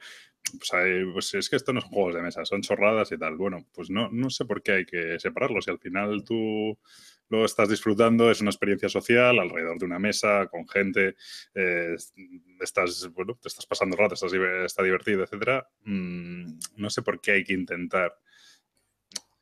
Pues, 0.58 0.70
pues, 1.12 1.34
es 1.34 1.48
que 1.48 1.56
esto 1.56 1.72
no 1.72 1.80
son 1.80 1.90
juegos 1.90 2.14
de 2.14 2.22
mesa, 2.22 2.44
son 2.44 2.60
chorradas 2.60 3.10
y 3.12 3.18
tal. 3.18 3.36
Bueno, 3.36 3.64
pues 3.72 3.88
no, 3.90 4.10
no 4.10 4.28
sé 4.28 4.44
por 4.44 4.62
qué 4.62 4.72
hay 4.72 4.84
que 4.84 5.18
separarlos. 5.18 5.64
Si 5.64 5.70
al 5.70 5.78
final 5.78 6.22
tú 6.24 6.78
lo 7.28 7.44
estás 7.44 7.68
disfrutando, 7.68 8.30
es 8.30 8.40
una 8.40 8.50
experiencia 8.50 8.88
social 8.88 9.38
alrededor 9.38 9.78
de 9.78 9.84
una 9.84 9.98
mesa, 9.98 10.46
con 10.46 10.68
gente, 10.68 11.16
eh, 11.54 11.96
estás, 12.60 13.10
bueno, 13.12 13.38
te 13.40 13.48
estás 13.48 13.66
pasando 13.66 13.96
rato, 13.96 14.14
estás, 14.14 14.32
está 14.32 14.82
divertido, 14.82 15.24
etcétera. 15.24 15.68
Mm, 15.84 16.58
no 16.76 16.90
sé 16.90 17.02
por 17.02 17.20
qué 17.20 17.32
hay 17.32 17.44
que 17.44 17.54
intentar 17.54 18.14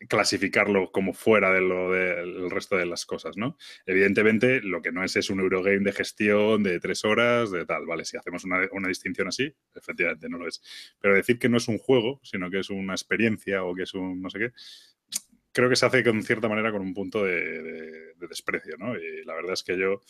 clasificarlo 0.09 0.91
como 0.93 1.15
fuera 1.15 1.53
de 1.53 1.61
lo 1.63 1.91
del 1.91 2.51
resto 2.51 2.77
de 2.77 2.87
las 2.87 3.07
cosas, 3.07 3.37
¿no? 3.37 3.57
Evidentemente, 3.87 4.61
lo 4.61 4.83
que 4.83 4.93
no 4.93 5.03
es 5.03 5.17
es 5.17 5.31
un 5.31 5.41
Eurogame 5.41 5.81
de 5.81 5.93
gestión 5.93 6.63
de 6.63 6.79
tres 6.81 7.05
horas, 7.05 7.51
de 7.51 7.65
tal, 7.65 7.87
vale, 7.87 8.05
si 8.05 8.17
hacemos 8.17 8.45
una, 8.45 8.69
una, 8.73 8.89
distinción 8.89 9.29
así, 9.29 9.53
efectivamente 9.75 10.29
no 10.29 10.39
lo 10.39 10.49
es. 10.49 10.61
Pero 11.01 11.15
decir 11.15 11.39
que 11.39 11.49
no 11.49 11.57
es 11.57 11.69
un 11.69 11.79
juego, 11.79 12.21
sino 12.23 12.51
que 12.51 12.61
es 12.61 12.71
una 12.71 12.93
experiencia 12.93 13.65
o 13.65 13.75
que 13.75 13.85
es 13.85 13.95
un 13.95 14.21
no 14.21 14.29
sé 14.29 14.39
qué, 14.39 14.53
creo 15.57 15.71
que 15.71 15.77
se 15.77 15.87
hace 15.87 16.05
con 16.05 16.23
cierta 16.23 16.51
manera 16.51 16.71
con 16.71 16.83
un 16.83 16.93
punto 16.93 17.25
de, 17.25 18.13
desprecio, 18.29 18.77
¿no? 18.79 18.95
Y 18.95 19.25
la 19.25 19.35
verdad 19.35 19.55
es 19.55 19.63
que 19.63 19.79
yo, 19.79 20.03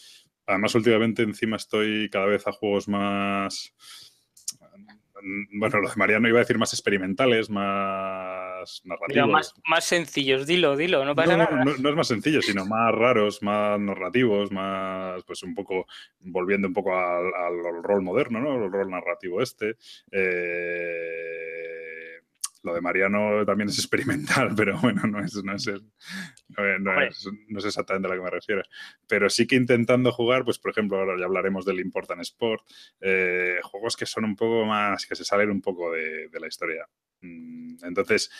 además 0.45 0.75
últimamente 0.75 1.23
encima 1.23 1.57
estoy 1.57 2.11
cada 2.11 2.27
vez 2.27 2.45
a 2.49 2.53
juegos 2.53 2.89
más, 2.89 3.73
bueno, 5.53 5.81
lo 5.81 5.89
de 5.89 5.95
Mariano 5.97 6.29
iba 6.29 6.39
a 6.39 6.43
decir 6.43 6.59
más 6.59 6.73
experimentales, 6.73 7.49
más 7.49 8.83
narrativos. 8.85 9.29
más, 9.31 9.55
más, 9.69 9.85
sencillos, 9.85 10.49
dilo, 10.49 10.77
dilo, 10.77 11.05
no 11.05 11.15
pasa 11.15 11.37
nada. 11.37 11.65
No, 11.65 11.77
no, 11.77 11.91
es 11.91 11.97
más 11.97 12.09
sencillo, 12.09 12.43
sino 12.43 12.67
más 12.67 12.93
raros, 12.93 13.41
más 13.41 13.79
narrativos, 13.79 14.51
más, 14.51 15.23
pues 15.25 15.45
un 15.45 15.55
poco, 15.55 15.87
volviendo 16.23 16.67
un 16.67 16.75
poco 16.75 16.93
al, 16.99 17.27
al 17.27 17.83
rol 17.85 18.03
moderno, 18.03 18.41
¿no? 18.41 18.65
El 18.65 18.73
rol 18.73 18.91
narrativo 18.91 19.41
este. 19.41 19.77
Eh, 20.11 21.86
lo 22.67 22.75
de 22.75 22.81
Mariano 22.81 23.47
también 23.47 23.69
es 23.69 23.79
experimental, 23.79 24.51
pero 24.57 24.79
bueno, 24.81 25.03
no 25.07 25.25
es, 25.25 25.35
no 25.43 25.55
es, 25.55 25.67
no 26.49 27.59
es, 27.59 27.65
exactamente 27.65 28.09
a 28.09 28.11
lo 28.11 28.17
que 28.17 28.25
me 28.25 28.31
refiero. 28.31 28.63
Pero 29.07 29.31
sí 29.31 29.47
que 29.47 29.55
intentando 29.55 30.11
jugar, 30.11 30.45
pues 30.45 30.59
por 30.59 30.73
ejemplo, 30.73 30.99
ahora 30.99 31.17
ya 31.19 31.27
hablaremos 31.27 31.65
del 31.65 31.81
Important 31.81 32.21
Sport, 32.23 32.63
eh, 33.01 33.59
juegos 33.63 33.97
que 33.97 34.05
son 34.05 34.25
un 34.25 34.35
poco 34.35 34.67
más, 34.67 35.07
que 35.07 35.15
se 35.15 35.25
salen 35.25 35.51
un 35.51 35.63
poco 35.63 35.93
de, 35.93 36.29
la 36.39 36.49
historia. 36.49 36.87
Mm, 37.21 37.77
entonces, 37.85 38.31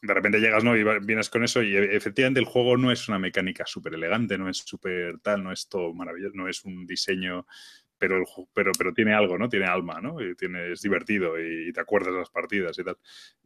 de 0.00 0.14
repente 0.14 0.40
llegas 0.40 0.64
¿no? 0.64 0.76
y 0.76 0.84
vienes 1.04 1.28
con 1.28 1.44
eso 1.44 1.62
y 1.62 1.76
efectivamente 1.76 2.40
el 2.40 2.46
juego 2.46 2.76
no 2.76 2.90
es 2.90 3.08
una 3.08 3.18
mecánica 3.18 3.66
súper 3.66 3.94
elegante, 3.94 4.38
no 4.38 4.48
es 4.48 4.58
súper 4.58 5.18
tal, 5.18 5.44
no 5.44 5.52
es 5.52 5.68
todo 5.68 5.92
maravilloso, 5.92 6.36
no 6.36 6.48
es 6.48 6.64
un 6.64 6.86
diseño 6.86 7.46
pero, 7.98 8.24
pero, 8.54 8.72
pero 8.76 8.92
tiene 8.92 9.14
algo, 9.14 9.36
¿no? 9.36 9.48
Tiene 9.48 9.66
alma, 9.66 10.00
¿no? 10.00 10.20
Y 10.20 10.34
tiene, 10.34 10.72
es 10.72 10.80
divertido 10.80 11.38
y, 11.38 11.72
te 11.72 11.80
acuerdas 11.80 12.12
de 12.12 12.20
las 12.20 12.30
partidas 12.30 12.78
y 12.78 12.84
tal. 12.84 12.96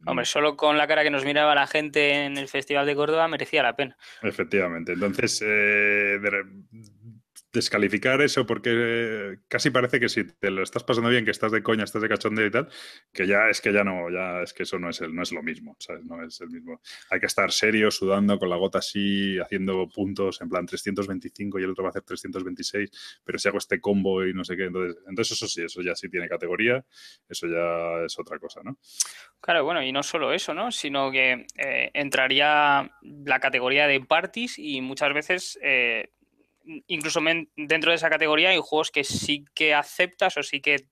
Hombre, 0.05 0.25
solo 0.25 0.55
con 0.55 0.77
la 0.77 0.87
cara 0.87 1.03
que 1.03 1.09
nos 1.09 1.25
miraba 1.25 1.55
la 1.55 1.67
gente 1.67 2.25
en 2.25 2.37
el 2.37 2.47
Festival 2.47 2.85
de 2.85 2.95
Córdoba 2.95 3.27
merecía 3.27 3.63
la 3.63 3.75
pena. 3.75 3.97
Efectivamente. 4.21 4.93
Entonces, 4.93 5.43
eh, 5.45 6.19
descalificar 7.53 8.19
eso 8.21 8.45
porque 8.47 9.37
casi 9.47 9.69
parece 9.69 9.99
que 9.99 10.09
si 10.09 10.23
te 10.23 10.49
lo 10.49 10.63
estás 10.63 10.83
pasando 10.83 11.09
bien, 11.09 11.23
que 11.23 11.31
estás 11.31 11.51
de 11.51 11.61
coña, 11.61 11.83
estás 11.83 12.01
de 12.01 12.09
cachondeo 12.09 12.47
y 12.47 12.51
tal, 12.51 12.67
que 13.13 13.27
ya 13.27 13.47
es 13.49 13.61
que 13.61 13.71
ya 13.71 13.83
no, 13.83 14.09
ya 14.09 14.41
es 14.41 14.53
que 14.53 14.63
eso 14.63 14.79
no 14.79 14.89
es 14.89 14.99
el, 15.01 15.13
no 15.13 15.21
es 15.21 15.31
lo 15.31 15.43
mismo, 15.43 15.75
¿sabes? 15.79 16.03
No 16.03 16.23
es 16.25 16.41
el 16.41 16.49
mismo. 16.49 16.81
Hay 17.11 17.19
que 17.19 17.27
estar 17.27 17.51
serio, 17.51 17.91
sudando 17.91 18.39
con 18.39 18.49
la 18.49 18.55
gota 18.55 18.79
así, 18.79 19.37
haciendo 19.39 19.87
puntos 19.87 20.41
en 20.41 20.49
plan 20.49 20.65
325 20.65 21.59
y 21.59 21.63
el 21.63 21.69
otro 21.69 21.83
va 21.83 21.89
a 21.89 21.91
hacer 21.91 22.01
326, 22.01 23.21
pero 23.23 23.37
si 23.37 23.47
hago 23.47 23.59
este 23.59 23.79
combo 23.79 24.25
y 24.25 24.33
no 24.33 24.43
sé 24.43 24.57
qué, 24.57 24.65
entonces, 24.65 25.03
entonces 25.07 25.37
eso 25.37 25.47
sí, 25.47 25.63
eso 25.63 25.81
ya 25.83 25.95
sí 25.95 26.09
tiene 26.09 26.27
categoría, 26.27 26.83
eso 27.29 27.47
ya 27.47 28.03
es 28.03 28.17
otra 28.17 28.39
cosa, 28.39 28.61
¿no? 28.63 28.79
Claro, 29.39 29.63
bueno, 29.63 29.83
y 29.83 29.91
no 29.91 30.01
solo 30.01 30.33
eso, 30.33 30.55
¿no? 30.55 30.71
Sino 30.71 31.11
que 31.11 31.45
eh, 31.55 31.91
entraría 31.93 32.89
la 33.01 33.39
categoría 33.39 33.85
de 33.85 33.99
parties 33.99 34.57
y 34.57 34.81
muchas 34.81 35.13
veces 35.13 35.59
eh, 35.61 36.13
incluso 36.87 37.19
dentro 37.55 37.91
de 37.91 37.95
esa 37.95 38.09
categoría 38.09 38.49
hay 38.49 38.59
juegos 38.61 38.91
que 38.91 39.03
sí 39.03 39.45
que 39.53 39.73
aceptas 39.73 40.37
o 40.37 40.43
sí 40.43 40.61
que, 40.61 40.87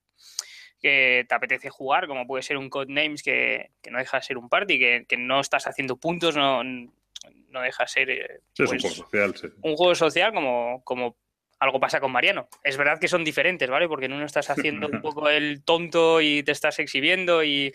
te 0.82 1.28
apetece 1.30 1.70
jugar, 1.70 2.08
como 2.08 2.26
puede 2.26 2.42
ser 2.42 2.58
un 2.58 2.70
Codenames 2.70 3.22
que, 3.22 3.70
que 3.84 3.92
no 3.92 4.00
deja 4.00 4.18
de 4.18 4.24
ser 4.24 4.38
un 4.38 4.50
party, 4.50 4.80
que, 5.08 5.18
no 5.18 5.40
estás 5.40 5.68
haciendo 5.68 5.96
puntos, 5.98 6.36
no, 6.36 6.64
no 6.64 7.62
deja 7.62 7.84
de 7.84 7.88
ser 7.88 8.10
eh, 8.10 8.40
un 8.60 8.66
pues, 8.66 8.82
juego 8.82 8.96
social. 8.96 9.36
Un 9.62 9.76
juego 9.76 9.96
social 9.96 10.34
como, 10.34 10.82
como 10.84 11.18
algo 11.62 11.80
pasa 11.80 12.00
con 12.00 12.12
Mariano. 12.12 12.50
Es 12.64 12.76
verdad 12.76 13.00
que 13.00 13.08
son 13.08 13.24
diferentes, 13.24 13.70
¿vale? 13.70 13.88
Porque 13.88 14.06
en 14.06 14.14
uno 14.14 14.26
estás 14.26 14.50
haciendo 14.50 14.88
un 14.88 15.00
poco 15.00 15.30
el 15.30 15.64
tonto 15.64 16.20
y 16.20 16.42
te 16.42 16.52
estás 16.52 16.80
exhibiendo 16.80 17.44
y, 17.44 17.72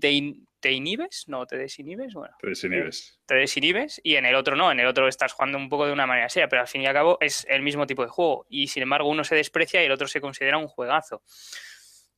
te, 0.00 0.34
te, 0.60 0.70
inhibes, 0.70 1.24
no, 1.26 1.44
te 1.44 1.58
desinhibes, 1.58 2.14
bueno. 2.14 2.36
Te 2.40 2.50
desinhibes. 2.50 3.18
Eh, 3.18 3.22
te 3.26 3.34
desinhibes 3.34 4.00
y 4.04 4.14
en 4.14 4.24
el 4.24 4.36
otro 4.36 4.54
no, 4.54 4.70
en 4.70 4.78
el 4.78 4.86
otro 4.86 5.08
estás 5.08 5.32
jugando 5.32 5.58
un 5.58 5.68
poco 5.68 5.86
de 5.86 5.92
una 5.92 6.06
manera 6.06 6.28
seria, 6.28 6.48
pero 6.48 6.62
al 6.62 6.68
fin 6.68 6.82
y 6.82 6.86
al 6.86 6.94
cabo 6.94 7.18
es 7.20 7.44
el 7.50 7.60
mismo 7.60 7.88
tipo 7.88 8.04
de 8.04 8.08
juego 8.08 8.46
y 8.48 8.68
sin 8.68 8.84
embargo 8.84 9.08
uno 9.08 9.24
se 9.24 9.34
desprecia 9.34 9.82
y 9.82 9.86
el 9.86 9.92
otro 9.92 10.06
se 10.06 10.20
considera 10.20 10.56
un 10.56 10.68
juegazo. 10.68 11.22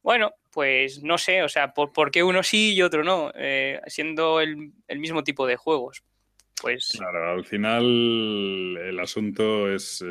Bueno, 0.02 0.34
pues 0.52 1.02
no 1.02 1.16
sé, 1.16 1.42
o 1.42 1.48
sea, 1.48 1.72
¿por, 1.72 2.10
qué 2.10 2.22
uno 2.22 2.42
sí 2.42 2.74
y 2.74 2.82
otro 2.82 3.04
no? 3.04 3.32
Eh, 3.36 3.80
siendo 3.86 4.42
el, 4.42 4.70
mismo 4.96 5.24
tipo 5.24 5.46
de 5.46 5.56
juegos. 5.56 6.04
Pues... 6.60 6.90
Claro, 6.98 7.32
al 7.32 7.46
final 7.46 8.76
el 8.76 9.00
asunto 9.00 9.72
es, 9.72 10.02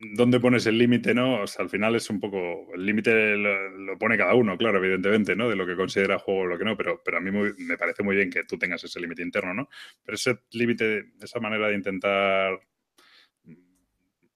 dónde 0.00 0.40
pones 0.40 0.64
el 0.66 0.78
límite, 0.78 1.12
¿no? 1.12 1.42
O 1.42 1.46
sea, 1.46 1.62
al 1.62 1.70
final 1.70 1.94
es 1.94 2.08
un 2.08 2.18
poco, 2.18 2.72
el 2.74 2.86
límite 2.86 3.36
lo, 3.36 3.98
pone 3.98 4.16
cada 4.16 4.34
uno, 4.34 4.56
claro, 4.56 4.78
evidentemente, 4.78 5.36
¿no? 5.36 5.48
De 5.48 5.56
lo 5.56 5.66
que 5.66 5.76
considera 5.76 6.18
juego 6.18 6.40
o 6.40 6.46
lo 6.46 6.58
que 6.58 6.64
no, 6.64 6.76
pero, 6.76 7.02
pero 7.04 7.18
a 7.18 7.20
mí 7.20 7.30
me 7.30 7.76
parece 7.76 8.02
muy 8.02 8.16
bien 8.16 8.30
que 8.30 8.44
tú 8.44 8.58
tengas 8.58 8.82
ese 8.82 8.98
límite 8.98 9.22
interno, 9.22 9.52
¿no? 9.52 9.68
Pero 10.02 10.16
ese 10.16 10.38
límite, 10.52 11.12
esa 11.20 11.38
manera 11.38 11.68
de 11.68 11.74
intentar 11.74 12.60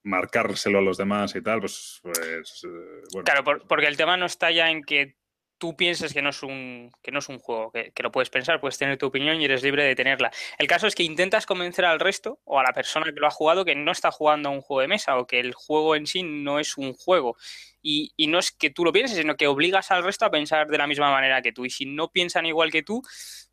marcárselo 0.03 0.79
a 0.79 0.83
los 0.83 0.99
demás 0.99 1.35
y 1.35 1.41
tal, 1.41 1.61
pues, 1.61 2.01
pues 2.03 2.65
eh. 2.65 3.23
Claro, 3.25 3.43
porque 3.67 3.87
el 3.87 3.97
tema 3.97 4.19
no 4.19 4.27
está 4.27 4.51
ya 4.51 4.71
en 4.71 4.85
que 4.85 5.17
tú 5.59 5.77
pienses 5.77 6.13
que 6.13 6.23
no 6.23 6.31
es 6.31 6.43
un, 6.43 6.91
que 7.03 7.11
no 7.11 7.19
es 7.19 7.29
un 7.29 7.39
juego, 7.39 7.71
que, 7.73 7.93
lo 8.03 8.13
puedes 8.13 8.31
pensar, 8.31 8.61
puedes 8.61 8.79
tener 8.79 8.99
tu 8.99 9.07
opinión 9.07 9.41
y 9.41 9.45
eres 9.45 9.63
libre 9.63 9.85
de 9.85 9.95
tenerla. 9.95 10.31
El 10.59 10.67
caso 10.67 10.87
es 10.87 10.95
que 10.95 11.03
intentas 11.03 11.47
convencer 11.47 11.85
al 11.85 12.01
resto 12.01 12.41
o 12.45 12.59
a 12.59 12.63
la 12.63 12.73
persona 12.73 13.07
que 13.07 13.21
lo 13.21 13.27
ha 13.27 13.31
jugado 13.31 13.65
que 13.65 13.75
no 13.75 13.93
está 13.93 14.11
jugando 14.11 14.49
a 14.49 14.53
un 14.53 14.61
juego 14.61 14.81
de 14.83 14.89
mesa 14.89 15.19
o 15.19 15.27
que 15.27 15.41
el 15.41 15.55
juego 15.55 15.97
en 15.97 16.07
sí 16.07 16.23
no 16.23 16.59
es 16.59 16.77
un 16.77 16.93
juego. 16.93 17.37
Y, 17.83 18.13
no 18.29 18.39
es 18.39 18.51
que 18.51 18.71
tú 18.71 18.85
lo 18.85 18.93
pienses, 18.93 19.19
sino 19.19 19.37
que 19.37 19.47
obligas 19.47 19.91
al 19.91 20.03
resto 20.03 20.25
a 20.25 20.31
pensar 20.31 20.69
de 20.69 20.79
la 20.79 20.87
misma 20.87 21.11
manera 21.11 21.43
que 21.43 21.53
tú. 21.53 21.67
Y 21.67 21.71
si 21.71 21.85
no 21.85 22.11
piensan 22.11 22.47
igual 22.47 22.71
que 22.71 22.83
tú, 22.83 23.03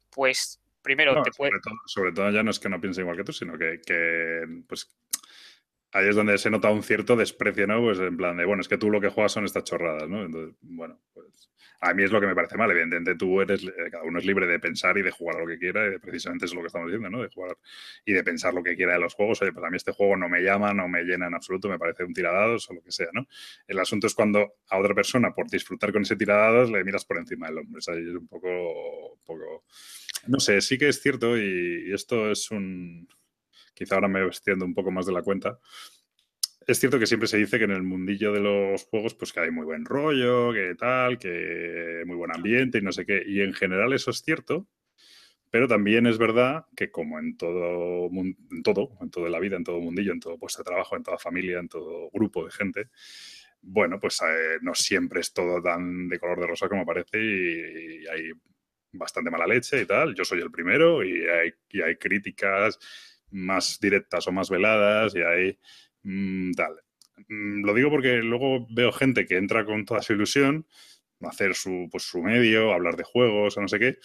pues 0.09 0.61
primero 0.81 1.21
te 1.21 1.31
puede... 1.31 1.51
Sobre 1.85 2.13
todo, 2.13 2.31
ya 2.31 2.41
no 2.41 2.51
es 2.51 2.59
que 2.59 2.69
no 2.69 2.79
piensen 2.79 3.03
igual 3.03 3.17
que 3.17 3.25
tú, 3.25 3.33
sino 3.33 3.57
que, 3.57 3.81
que 3.85 4.43
pues 4.67 4.89
ahí 5.93 6.07
es 6.07 6.15
donde 6.15 6.37
se 6.37 6.49
nota 6.49 6.69
un 6.69 6.83
cierto 6.83 7.15
desprecio, 7.15 7.67
¿no? 7.67 7.81
Pues 7.81 7.99
en 7.99 8.17
plan 8.17 8.37
de, 8.37 8.45
bueno, 8.45 8.61
es 8.61 8.67
que 8.67 8.77
tú 8.77 8.89
lo 8.89 9.01
que 9.01 9.09
juegas 9.09 9.31
son 9.31 9.45
estas 9.45 9.63
chorradas, 9.63 10.07
¿no? 10.07 10.23
Entonces, 10.23 10.55
bueno, 10.61 10.99
pues 11.13 11.51
a 11.81 11.93
mí 11.93 12.03
es 12.03 12.11
lo 12.11 12.21
que 12.21 12.27
me 12.27 12.35
parece 12.35 12.57
mal. 12.57 12.69
Evidentemente, 12.69 13.15
tú 13.15 13.41
eres, 13.41 13.63
eh, 13.63 13.89
cada 13.91 14.03
uno 14.03 14.19
es 14.19 14.25
libre 14.25 14.45
de 14.45 14.59
pensar 14.59 14.97
y 14.97 15.01
de 15.01 15.11
jugar 15.11 15.37
a 15.37 15.39
lo 15.39 15.47
que 15.47 15.57
quiera, 15.57 15.93
y 15.93 15.97
precisamente 15.97 16.45
es 16.45 16.53
lo 16.53 16.61
que 16.61 16.67
estamos 16.67 16.87
diciendo, 16.87 17.09
¿no? 17.09 17.23
De 17.23 17.29
jugar 17.29 17.57
y 18.05 18.13
de 18.13 18.23
pensar 18.23 18.53
lo 18.53 18.63
que 18.63 18.75
quiera 18.75 18.93
de 18.93 18.99
los 18.99 19.15
juegos. 19.15 19.41
Oye, 19.41 19.51
pues 19.51 19.65
a 19.65 19.69
mí 19.69 19.77
este 19.77 19.91
juego 19.91 20.15
no 20.15 20.29
me 20.29 20.41
llama, 20.41 20.73
no 20.73 20.87
me 20.87 21.03
llena 21.03 21.27
en 21.27 21.33
absoluto, 21.33 21.67
me 21.69 21.79
parece 21.79 22.03
un 22.03 22.13
tiradados 22.13 22.69
o 22.69 22.73
lo 22.75 22.81
que 22.81 22.91
sea, 22.91 23.09
¿no? 23.13 23.27
El 23.67 23.79
asunto 23.79 24.07
es 24.07 24.13
cuando 24.13 24.53
a 24.69 24.77
otra 24.77 24.93
persona, 24.93 25.33
por 25.33 25.49
disfrutar 25.49 25.91
con 25.91 26.03
ese 26.03 26.15
tiradados, 26.15 26.69
le 26.71 26.83
miras 26.83 27.03
por 27.03 27.17
encima 27.17 27.47
del 27.47 27.59
hombre. 27.59 27.81
O 27.85 27.91
es 27.91 28.15
un 28.15 28.27
poco, 28.27 29.19
poco. 29.25 29.65
No 30.27 30.39
sé, 30.39 30.61
sí 30.61 30.77
que 30.77 30.87
es 30.87 31.01
cierto, 31.01 31.35
y 31.35 31.91
esto 31.91 32.29
es 32.29 32.51
un 32.51 33.07
quizá 33.81 33.95
ahora 33.95 34.07
me 34.07 34.23
extiendo 34.23 34.63
un 34.63 34.75
poco 34.75 34.91
más 34.91 35.07
de 35.07 35.11
la 35.11 35.23
cuenta. 35.23 35.57
Es 36.67 36.79
cierto 36.79 36.99
que 36.99 37.07
siempre 37.07 37.27
se 37.27 37.37
dice 37.37 37.57
que 37.57 37.63
en 37.63 37.71
el 37.71 37.81
mundillo 37.81 38.31
de 38.31 38.39
los 38.39 38.83
juegos, 38.83 39.15
pues 39.15 39.33
que 39.33 39.39
hay 39.39 39.49
muy 39.49 39.65
buen 39.65 39.85
rollo, 39.85 40.53
que 40.53 40.75
tal, 40.75 41.17
que 41.17 42.03
muy 42.05 42.15
buen 42.15 42.31
ambiente 42.31 42.77
y 42.77 42.81
no 42.83 42.91
sé 42.91 43.07
qué. 43.07 43.23
Y 43.25 43.41
en 43.41 43.53
general 43.53 43.91
eso 43.93 44.11
es 44.11 44.21
cierto, 44.21 44.67
pero 45.49 45.67
también 45.67 46.05
es 46.05 46.19
verdad 46.19 46.67
que 46.75 46.91
como 46.91 47.17
en 47.17 47.37
todo, 47.37 48.05
en 48.11 48.61
todo, 48.61 48.91
en 49.01 49.09
toda 49.09 49.29
la 49.31 49.39
vida, 49.39 49.57
en 49.57 49.63
todo 49.63 49.79
mundillo, 49.79 50.13
en 50.13 50.19
todo 50.19 50.37
puesto 50.37 50.61
de 50.61 50.65
trabajo, 50.65 50.95
en 50.95 51.01
toda 51.01 51.17
familia, 51.17 51.57
en 51.57 51.67
todo 51.67 52.11
grupo 52.13 52.45
de 52.45 52.51
gente, 52.51 52.89
bueno, 53.63 53.99
pues 53.99 54.21
eh, 54.21 54.59
no 54.61 54.75
siempre 54.75 55.21
es 55.21 55.33
todo 55.33 55.59
tan 55.61 56.07
de 56.07 56.19
color 56.19 56.39
de 56.39 56.47
rosa 56.47 56.69
como 56.69 56.85
parece 56.85 57.17
y, 57.19 58.07
hay 58.07 58.31
bastante 58.93 59.31
mala 59.31 59.47
leche 59.47 59.81
y 59.81 59.85
tal. 59.85 60.13
Yo 60.13 60.23
soy 60.25 60.41
el 60.41 60.51
primero 60.51 61.03
y 61.03 61.27
hay, 61.27 61.53
y 61.69 61.81
hay 61.81 61.95
críticas 61.95 62.77
más 63.31 63.79
directas 63.79 64.27
o 64.27 64.31
más 64.31 64.49
veladas 64.49 65.15
y 65.15 65.21
ahí 65.21 65.59
mm, 66.03 66.51
tal. 66.53 66.75
Mm, 67.27 67.65
lo 67.65 67.73
digo 67.73 67.89
porque 67.89 68.17
luego 68.17 68.67
veo 68.69 68.91
gente 68.91 69.25
que 69.25 69.37
entra 69.37 69.65
con 69.65 69.85
toda 69.85 70.01
su 70.01 70.13
ilusión 70.13 70.65
hacer 71.27 71.55
su, 71.55 71.87
pues, 71.91 72.03
su 72.03 72.21
medio, 72.21 72.73
hablar 72.73 72.95
de 72.95 73.03
juegos 73.03 73.57
o 73.57 73.61
no 73.61 73.67
sé 73.67 73.79
qué, 73.79 73.99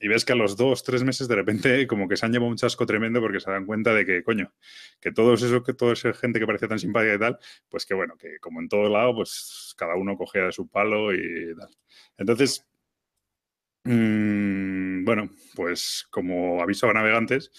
y 0.00 0.08
ves 0.08 0.24
que 0.24 0.32
a 0.32 0.36
los 0.36 0.56
dos, 0.56 0.82
tres 0.82 1.04
meses 1.04 1.28
de 1.28 1.34
repente 1.36 1.86
como 1.86 2.08
que 2.08 2.16
se 2.16 2.26
han 2.26 2.32
llevado 2.32 2.50
un 2.50 2.56
chasco 2.56 2.86
tremendo 2.86 3.20
porque 3.20 3.40
se 3.40 3.50
dan 3.50 3.66
cuenta 3.66 3.94
de 3.94 4.06
que, 4.06 4.22
coño, 4.22 4.52
que 5.00 5.12
todo 5.12 5.34
eso, 5.34 5.62
que 5.62 5.74
toda 5.74 5.92
esa 5.92 6.12
gente 6.14 6.40
que 6.40 6.46
parecía 6.46 6.68
tan 6.68 6.78
simpática 6.78 7.14
y 7.14 7.18
tal, 7.18 7.38
pues 7.68 7.86
que 7.86 7.94
bueno, 7.94 8.16
que 8.16 8.38
como 8.40 8.60
en 8.60 8.68
todo 8.68 8.88
lado, 8.88 9.14
pues 9.14 9.74
cada 9.76 9.94
uno 9.96 10.16
cogía 10.16 10.42
de 10.46 10.52
su 10.52 10.68
palo 10.68 11.14
y 11.14 11.54
tal. 11.56 11.70
Entonces, 12.16 12.66
mm, 13.84 15.04
bueno, 15.04 15.30
pues 15.54 16.06
como 16.10 16.62
aviso 16.62 16.88
a 16.88 16.92
navegantes, 16.92 17.50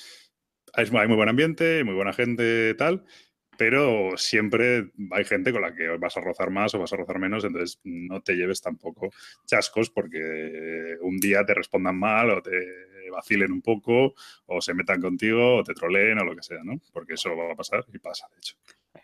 hay, 0.74 0.90
muy 0.92 1.16
buen 1.16 1.30
ambiente, 1.30 1.84
muy 1.84 1.96
buena 1.96 2.14
gente, 2.14 2.74
tal, 2.76 3.04
pero 3.58 4.18
siempre 4.18 4.92
hay 5.12 5.26
gente 5.26 5.52
con 5.52 5.62
la 5.62 5.74
que 5.74 5.88
vas 5.98 6.18
a 6.18 6.22
rozar 6.22 6.50
más 6.50 6.74
o 6.74 6.80
vas 6.80 6.94
a 6.94 6.98
rozar 6.98 7.20
menos, 7.20 7.44
entonces 7.44 7.80
no 7.84 8.22
te 8.22 8.36
lleves 8.36 8.62
tampoco 8.62 9.10
chascos 9.46 9.90
porque 9.90 10.98
un 11.02 11.18
día 11.20 11.46
te 11.46 11.54
respondan 11.54 11.98
mal 11.98 12.30
o 12.32 12.42
te 12.42 12.52
vacilen 13.12 13.52
un 13.52 13.62
poco 13.62 14.16
o 14.48 14.62
se 14.62 14.74
metan 14.74 15.02
contigo 15.02 15.58
o 15.58 15.64
te 15.64 15.74
troleen 15.74 16.18
o 16.20 16.24
lo 16.24 16.36
que 16.36 16.42
sea, 16.42 16.64
¿no? 16.64 16.80
Porque 16.92 17.14
eso 17.14 17.36
va 17.36 17.52
a 17.52 17.56
pasar 17.56 17.86
y 17.94 18.00
pasa, 18.00 18.28
de 18.32 18.38
hecho. 18.38 18.56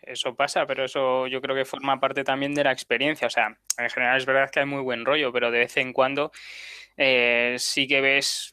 Eso 0.02 0.34
pasa, 0.34 0.66
pero 0.66 0.84
eso 0.84 1.26
yo 1.26 1.40
creo 1.40 1.54
que 1.54 1.64
forma 1.64 2.00
parte 2.00 2.24
también 2.24 2.54
de 2.54 2.64
la 2.64 2.72
experiencia. 2.72 3.26
O 3.26 3.30
sea, 3.30 3.56
en 3.76 3.90
general 3.90 4.16
es 4.16 4.26
verdad 4.26 4.50
que 4.50 4.60
hay 4.60 4.66
muy 4.66 4.82
buen 4.82 5.04
rollo, 5.04 5.32
pero 5.32 5.50
de 5.50 5.60
vez 5.60 5.76
en 5.76 5.92
cuando 5.92 6.32
eh, 6.96 7.56
sí 7.58 7.86
que 7.86 8.00
ves 8.00 8.50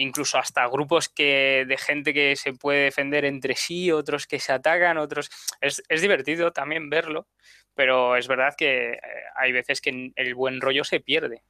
incluso 0.00 0.38
hasta 0.38 0.66
grupos 0.66 1.08
que, 1.08 1.64
de 1.66 1.76
gente 1.76 2.12
que 2.14 2.36
se 2.36 2.52
puede 2.52 2.84
defender 2.84 3.24
entre 3.24 3.54
sí, 3.54 3.92
otros 3.92 4.26
que 4.26 4.38
se 4.38 4.52
atacan, 4.52 4.98
otros... 4.98 5.30
Es, 5.60 5.82
es 5.88 6.00
divertido 6.02 6.52
también 6.52 6.90
verlo, 6.90 7.28
pero 7.74 8.16
es 8.16 8.28
verdad 8.28 8.54
que 8.56 8.92
eh, 8.92 9.00
hay 9.36 9.52
veces 9.52 9.80
que 9.80 10.12
el 10.14 10.34
buen 10.34 10.60
rollo 10.60 10.84
se 10.84 11.00
pierde. 11.00 11.42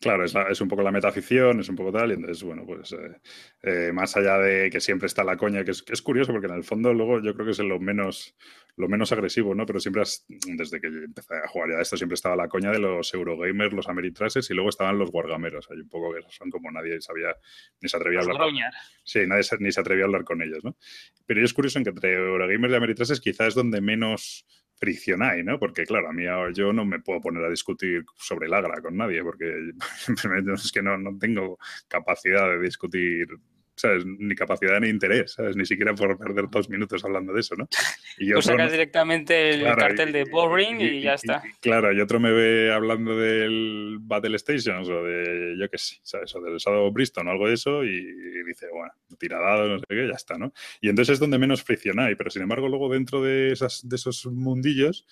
Claro, 0.00 0.24
es, 0.24 0.60
un 0.60 0.68
poco 0.68 0.82
la 0.82 0.92
metaficción, 0.92 1.60
es 1.60 1.68
un 1.68 1.76
poco 1.76 1.90
tal, 1.90 2.10
y 2.10 2.14
entonces, 2.14 2.42
bueno, 2.42 2.64
pues 2.66 2.92
eh, 2.92 3.20
eh, 3.62 3.92
más 3.92 4.16
allá 4.16 4.38
de 4.38 4.68
que 4.68 4.80
siempre 4.80 5.06
está 5.06 5.24
la 5.24 5.36
coña, 5.36 5.64
que 5.64 5.70
es, 5.70 5.84
es, 5.88 6.02
curioso 6.02 6.32
porque 6.32 6.48
en 6.48 6.54
el 6.54 6.64
fondo 6.64 6.92
luego 6.92 7.22
yo 7.22 7.32
creo 7.34 7.46
que 7.46 7.52
es 7.52 7.58
lo 7.60 7.80
menos, 7.80 8.36
lo 8.76 8.88
menos 8.88 9.10
agresivo, 9.12 9.54
¿no? 9.54 9.64
Pero 9.64 9.80
siempre, 9.80 10.02
desde 10.28 10.80
que 10.80 10.88
empecé 10.88 11.36
a 11.36 11.48
jugar 11.48 11.70
ya 11.70 11.80
esto, 11.80 11.96
siempre 11.96 12.14
estaba 12.14 12.36
la 12.36 12.48
coña 12.48 12.70
de 12.70 12.78
los 12.78 13.12
Eurogamers, 13.14 13.72
los 13.72 13.88
Ameritrases 13.88 14.50
y 14.50 14.54
luego 14.54 14.68
estaban 14.68 14.98
los 14.98 15.08
Wargameros, 15.12 15.70
hay 15.70 15.78
un 15.78 15.88
poco 15.88 16.12
que 16.12 16.20
son 16.28 16.50
como 16.50 16.70
nadie 16.70 17.00
sabía, 17.00 17.34
ni 17.80 17.88
se 17.88 17.96
atrevía 17.96 18.20
a 18.20 18.22
hablar. 18.22 18.38
Con, 18.38 18.54
sí, 19.02 19.20
nadie 19.26 19.44
ni 19.60 19.72
se 19.72 19.80
atrevía 19.80 20.04
a 20.04 20.06
hablar 20.06 20.24
con 20.24 20.42
ellos, 20.42 20.62
¿no? 20.62 20.76
Pero 21.24 21.42
es 21.42 21.54
curioso 21.54 21.78
en 21.78 21.84
que 21.84 21.90
entre 21.90 22.14
Eurogamers 22.14 22.72
y 22.72 22.76
Ameritrases 22.76 23.20
quizás 23.20 23.48
es 23.48 23.54
donde 23.54 23.80
menos 23.80 24.46
fricción 24.76 25.22
hay, 25.22 25.42
¿no? 25.42 25.58
Porque, 25.58 25.84
claro, 25.84 26.08
a 26.08 26.12
mí 26.12 26.24
yo 26.54 26.72
no 26.72 26.84
me 26.84 27.00
puedo 27.00 27.20
poner 27.20 27.44
a 27.44 27.50
discutir 27.50 28.04
sobre 28.16 28.46
el 28.46 28.54
Agra 28.54 28.80
con 28.80 28.96
nadie, 28.96 29.22
porque 29.22 29.72
es 30.54 30.72
que 30.72 30.82
no, 30.82 30.98
no 30.98 31.18
tengo 31.18 31.58
capacidad 31.88 32.48
de 32.50 32.60
discutir 32.60 33.28
¿sabes? 33.76 34.04
Ni 34.06 34.34
capacidad 34.34 34.80
ni 34.80 34.88
interés, 34.88 35.32
¿sabes? 35.32 35.56
Ni 35.56 35.66
siquiera 35.66 35.94
por 35.94 36.18
perder 36.18 36.46
dos 36.50 36.68
minutos 36.68 37.04
hablando 37.04 37.32
de 37.32 37.40
eso, 37.40 37.54
¿no? 37.56 37.68
Y 38.18 38.32
pues 38.32 38.46
sacas 38.46 38.72
directamente 38.72 39.50
el 39.50 39.64
cartel 39.76 40.10
de 40.10 40.24
Boring 40.24 40.80
y, 40.80 41.02
ya 41.02 41.14
está. 41.14 41.42
claro, 41.60 41.92
y 41.92 42.00
otro 42.00 42.18
me 42.18 42.32
ve 42.32 42.72
hablando 42.72 43.14
del 43.14 43.98
Battle 44.00 44.38
Stations 44.38 44.88
o 44.88 45.04
de, 45.04 45.54
yo 45.60 45.68
qué 45.68 45.76
sé, 45.76 45.96
¿sabes? 46.02 46.34
O 46.34 46.40
del 46.40 46.56
Shadow 46.56 46.90
Bristol 46.90 47.28
o 47.28 47.30
algo 47.30 47.46
de 47.46 47.54
eso 47.54 47.84
y, 47.84 48.00
dice, 48.46 48.68
bueno, 48.72 48.92
tiradado, 49.18 49.68
no 49.68 49.78
sé 49.78 49.84
qué, 49.88 50.08
ya 50.08 50.14
está, 50.14 50.38
¿no? 50.38 50.52
Y 50.80 50.88
entonces 50.88 51.14
es 51.14 51.20
donde 51.20 51.38
menos 51.38 51.62
fricción 51.62 52.00
hay, 52.00 52.14
pero 52.14 52.30
sin 52.30 52.42
embargo 52.42 52.68
luego 52.68 52.88
dentro 52.88 53.22
de, 53.22 53.52
esas, 53.52 53.86
de 53.86 53.96
esos 53.96 54.24
mundillos 54.26 55.06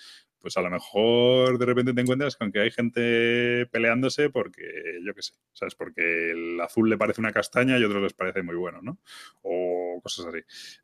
pues 0.45 0.59
a 0.59 0.61
lo 0.61 0.69
mejor 0.69 1.57
de 1.57 1.65
repente 1.65 1.95
te 1.95 2.03
encuentras 2.03 2.37
con 2.37 2.53
que 2.53 2.61
hay 2.61 2.71
gente 2.71 3.65
peleándose 3.73 4.29
porque, 4.29 5.01
yo 5.03 5.15
qué 5.15 5.23
sé, 5.23 5.33
¿sabes? 5.55 5.75
Porque 5.75 6.33
el 6.33 6.61
azul 6.61 6.91
le 6.91 6.99
parece 6.99 7.23
una 7.23 7.33
castaña 7.33 7.79
y 7.79 7.85
otros 7.85 8.03
les 8.03 8.13
parece 8.13 8.43
muy 8.43 8.55
bueno, 8.55 8.81
¿no? 8.83 8.99
O 9.41 9.99
cosas 10.03 10.27
así. 10.27 10.41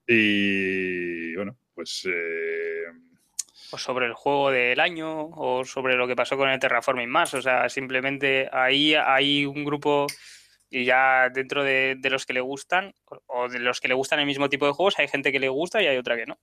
Y 0.06 1.36
bueno, 1.36 1.58
pues... 1.74 2.08
Eh, 2.10 2.84
o 3.70 3.76
sobre 3.76 4.06
el 4.06 4.14
juego 4.14 4.50
del 4.50 4.80
año, 4.80 5.26
o 5.26 5.62
sobre 5.66 5.94
lo 5.94 6.08
que 6.08 6.16
pasó 6.16 6.38
con 6.38 6.48
el 6.48 6.58
Terraforming 6.58 7.10
más. 7.10 7.34
O 7.34 7.42
sea, 7.42 7.68
simplemente 7.68 8.48
ahí 8.50 8.94
hay 8.94 9.44
un 9.44 9.62
grupo 9.62 10.06
y 10.70 10.86
ya 10.86 11.28
dentro 11.28 11.64
de, 11.64 11.96
de, 11.98 12.08
los 12.08 12.24
que 12.24 12.32
le 12.32 12.40
gustan, 12.40 12.94
o 13.26 13.50
de 13.50 13.58
los 13.58 13.78
que 13.78 13.88
le 13.88 13.94
gustan 13.94 14.20
el 14.20 14.26
mismo 14.26 14.48
tipo 14.48 14.64
de 14.64 14.72
juegos, 14.72 14.98
hay 14.98 15.08
gente 15.08 15.32
que 15.32 15.38
le 15.38 15.50
gusta 15.50 15.82
y 15.82 15.86
hay 15.86 15.98
otra 15.98 16.16
que 16.16 16.24
no. 16.24 16.38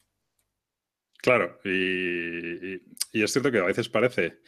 Claro, 1.17 1.59
y, 1.63 2.75
es 3.13 3.31
cierto 3.31 3.51
que 3.51 3.59
a 3.59 3.65
veces 3.65 3.89
parece. 3.89 4.39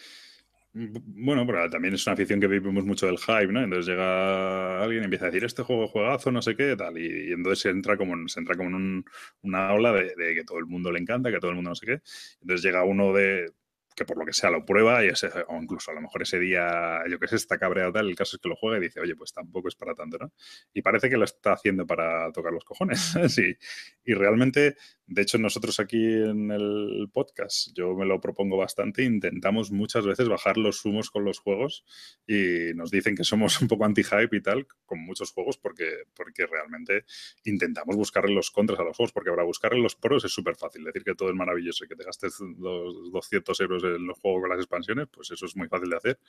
Bueno, 0.71 1.45
pero 1.47 1.67
también 1.69 1.95
es 1.95 2.05
una 2.05 2.13
afición 2.13 2.39
que 2.39 2.47
vivimos 2.47 2.85
mucho 2.85 3.07
del 3.07 3.17
hype, 3.17 3.47
¿no? 3.47 3.63
Entonces 3.63 3.87
llega 3.87 4.81
alguien 4.83 5.01
y 5.01 5.05
empieza 5.05 5.25
a 5.25 5.29
decir 5.29 5.43
este 5.43 5.63
juego 5.63 5.87
juegazo, 5.87 6.31
no 6.31 6.41
sé 6.43 6.55
qué, 6.55 6.75
tal, 6.75 6.97
y, 6.97 7.33
entonces 7.33 7.59
se 7.59 7.69
entra 7.69 7.97
como, 7.97 8.27
se 8.27 8.39
entra 8.39 8.55
como 8.55 8.77
en 8.77 9.03
una 9.41 9.73
ola 9.73 9.91
de, 9.93 10.13
que 10.35 10.43
todo 10.45 10.59
el 10.59 10.67
mundo 10.67 10.91
le 10.91 10.99
encanta, 10.99 11.31
que 11.31 11.39
todo 11.39 11.49
el 11.51 11.55
mundo 11.55 11.71
no 11.71 11.75
sé 11.75 11.85
qué. 11.87 12.01
Entonces 12.41 12.63
llega 12.63 12.83
uno 12.83 13.13
de, 13.13 13.51
que 13.99 14.05
por 14.05 14.17
lo 14.17 14.25
que 14.25 14.33
sea 14.33 14.49
lo 14.49 14.65
prueba 14.65 15.03
y 15.03 15.09
o 15.09 15.61
incluso 15.61 15.91
a 15.91 15.93
lo 15.93 16.01
mejor 16.01 16.21
ese 16.21 16.39
día, 16.39 17.01
yo 17.09 17.19
que 17.19 17.27
sé, 17.27 17.35
está 17.35 17.57
cabreado 17.57 17.91
tal, 17.91 18.07
el 18.07 18.15
caso 18.15 18.37
es 18.37 18.41
que 18.41 18.47
lo 18.47 18.55
juega 18.55 18.77
y 18.77 18.81
dice, 18.81 19.01
oye, 19.01 19.15
pues 19.15 19.33
tampoco 19.33 19.67
es 19.67 19.75
para 19.75 19.93
tanto, 19.93 20.17
¿no? 20.17 20.31
Y 20.73 20.81
parece 20.81 21.09
que 21.09 21.17
lo 21.17 21.25
está 21.25 21.53
haciendo 21.53 21.85
para 21.85 22.31
tocar 22.31 22.53
los 22.53 22.63
cojones, 22.63 23.13
sí. 23.27 23.57
Y 24.05 24.13
realmente 24.13 24.77
De 25.11 25.23
hecho, 25.23 25.39
nosotros 25.39 25.79
aquí 25.79 26.05
en 26.05 26.51
el 26.51 27.09
podcast, 27.11 27.69
yo 27.73 27.95
me 27.95 28.05
lo 28.05 28.21
propongo 28.21 28.57
bastante, 28.57 29.03
intentamos 29.03 29.71
muchas 29.71 30.05
veces 30.05 30.29
bajar 30.29 30.59
los 30.59 30.85
humos 30.85 31.09
con 31.09 31.25
los 31.25 31.39
juegos 31.39 31.83
y 32.27 32.75
nos 32.75 32.91
dicen 32.91 33.15
que 33.15 33.23
somos 33.23 33.59
un 33.59 33.67
poco 33.67 33.85
anti-hype 33.85 34.37
y 34.37 34.41
tal 34.43 34.67
con 34.85 34.99
muchos 34.99 35.31
juegos 35.31 35.57
porque, 35.57 36.03
porque 36.13 36.45
realmente 36.45 37.05
intentamos 37.43 37.95
buscarle 37.95 38.35
los 38.35 38.51
contras 38.51 38.79
a 38.79 38.83
los 38.83 38.95
juegos, 38.95 39.11
porque 39.11 39.31
para 39.31 39.41
buscarle 39.45 39.81
los 39.81 39.95
pros 39.95 40.25
es 40.25 40.31
súper 40.31 40.55
fácil. 40.55 40.83
Decir 40.83 41.03
que 41.03 41.15
todo 41.15 41.29
es 41.29 41.35
maravilloso 41.35 41.85
y 41.85 41.87
que 41.87 41.95
te 41.95 42.03
gastes 42.03 42.39
los 42.59 43.11
200 43.11 43.59
euros 43.61 43.83
en 43.83 44.05
los 44.05 44.19
juegos 44.19 44.41
con 44.41 44.49
las 44.51 44.59
expansiones, 44.59 45.07
pues 45.11 45.31
eso 45.31 45.47
es 45.47 45.55
muy 45.55 45.67
fácil 45.67 45.89
de 45.89 45.97
hacer 45.97 46.19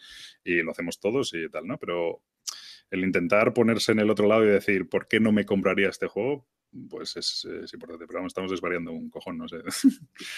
y 0.42 0.62
lo 0.62 0.70
hacemos 0.70 0.98
todos 0.98 1.34
y 1.34 1.50
tal, 1.50 1.66
¿no? 1.66 1.76
Pero 1.76 2.22
el 2.90 3.04
intentar 3.04 3.52
ponerse 3.52 3.92
en 3.92 3.98
el 3.98 4.08
otro 4.08 4.26
lado 4.26 4.42
y 4.44 4.48
decir, 4.48 4.88
¿por 4.88 5.06
qué 5.06 5.20
no 5.20 5.32
me 5.32 5.44
compraría 5.44 5.90
este 5.90 6.06
juego? 6.06 6.46
Pues 6.88 7.16
es, 7.16 7.46
importante. 7.72 8.06
Pero 8.06 8.18
vamos, 8.18 8.30
estamos 8.30 8.50
desvariando 8.50 8.92
un 8.92 9.10
cojón, 9.10 9.38
no 9.38 9.48
sé. 9.48 9.58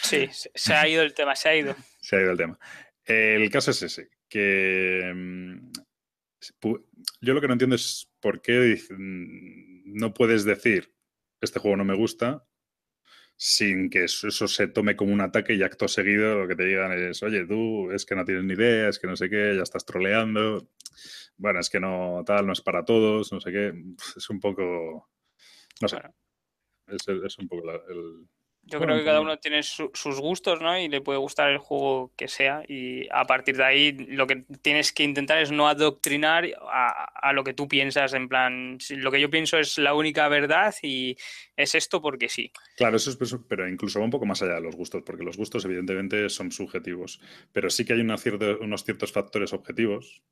Sí, 0.03 0.29
se 0.55 0.75
ha 0.75 0.89
ido 0.89 1.03
el 1.03 1.15
tema, 1.15 1.35
se 1.37 1.49
ha 1.49 1.57
ido. 1.57 1.75
Se 2.01 2.17
ha 2.17 2.21
ido 2.21 2.33
el 2.33 2.39
tema. 2.39 2.59
El 3.05 3.51
caso 3.51 3.73
es 3.73 3.83
ese, 3.83 4.11
que 4.29 5.13
mm, 5.15 5.73
yo 7.21 7.35
lo 7.35 7.41
que 7.41 7.49
no 7.49 7.55
entiendo 7.55 7.77
es 7.77 8.09
por 8.21 8.41
qué 8.41 8.81
mm, 8.91 9.99
no 9.99 10.15
puedes 10.15 10.45
decir 10.45 10.95
este 11.41 11.59
juego 11.59 11.77
no 11.77 11.85
me 11.85 11.97
gusta 11.97 12.45
sin 13.37 13.91
que 13.91 14.05
eso, 14.05 14.31
se 14.31 14.69
tome 14.69 14.95
como 14.95 15.13
un 15.13 15.21
ataque 15.21 15.55
y 15.55 15.63
acto 15.65 15.89
seguido 15.89 16.39
lo 16.39 16.47
que 16.47 16.55
te 16.55 16.65
digan 16.65 16.93
es, 16.93 17.25
oye, 17.25 17.45
tú 17.45 17.91
es 17.91 18.07
que 18.07 18.15
no 18.15 18.25
tienes 18.25 18.45
ni 18.45 18.55
idea, 18.55 18.89
es 18.89 19.01
que 19.01 19.09
no 19.09 19.17
sé 19.17 19.29
qué, 19.29 19.55
ya 19.57 19.63
estás 19.63 19.85
troleando, 19.85 20.69
bueno, 21.37 21.59
es 21.59 21.69
que 21.69 21.81
no 21.81 22.23
tal, 22.25 22.47
no 22.47 22.53
es 22.53 22.61
para 22.61 22.85
todos, 22.85 23.33
no 23.33 23.41
sé 23.41 23.51
qué, 23.51 23.73
es 24.17 24.31
un 24.31 24.39
poco, 24.39 25.11
no 25.81 25.89
sé, 25.89 25.99
es, 26.93 27.39
un 27.39 27.49
poco 27.49 27.71
el... 27.71 28.27
Yo 28.65 28.79
creo 28.79 28.97
que 28.97 29.05
cada 29.05 29.21
uno 29.21 29.37
tiene 29.39 29.63
sus 29.65 30.21
gustos, 30.21 30.61
¿no? 30.61 30.79
Y 30.79 30.89
le 30.89 31.01
puede 31.01 31.19
gustar 31.19 31.51
el 31.51 31.59
juego 31.59 32.13
que 32.17 32.29
sea. 32.29 32.63
Y 32.69 33.09
a 33.11 33.25
partir 33.25 33.57
de 33.57 33.65
ahí 33.65 33.93
lo 33.93 34.29
que 34.29 34.45
tienes 34.63 34.93
que 34.93 35.03
intentar 35.03 35.39
es 35.39 35.51
no 35.51 35.67
adoctrinar 35.67 36.49
a, 36.71 37.33
lo 37.33 37.43
que 37.43 37.55
tú 37.55 37.67
piensas. 37.67 38.15
En 38.15 38.29
plan, 38.29 38.79
lo 38.91 39.11
que 39.11 39.21
yo 39.21 39.31
pienso 39.31 39.59
es 39.59 39.79
la 39.79 39.95
única 39.95 40.29
verdad 40.29 40.73
y 40.81 41.17
es 41.57 41.75
esto 41.75 42.01
porque 42.01 42.29
sí. 42.29 42.53
Claro, 42.77 42.97
eso 42.97 43.11
es, 43.11 43.37
pero 43.49 43.69
incluso 43.69 43.99
va 43.99 44.05
un 44.05 44.13
poco 44.13 44.27
más 44.27 44.43
allá 44.43 44.55
de 44.55 44.61
los 44.61 44.77
gustos, 44.77 45.03
porque 45.05 45.25
los 45.25 45.37
gustos 45.37 45.65
evidentemente 45.65 46.29
son 46.29 46.53
subjetivos. 46.53 47.21
Pero 47.53 47.69
sí 47.69 47.85
que 47.85 47.95
hay 47.95 48.01
unos 48.01 48.85
ciertos 48.85 49.11
factores 49.11 49.53
objetivos 49.53 50.23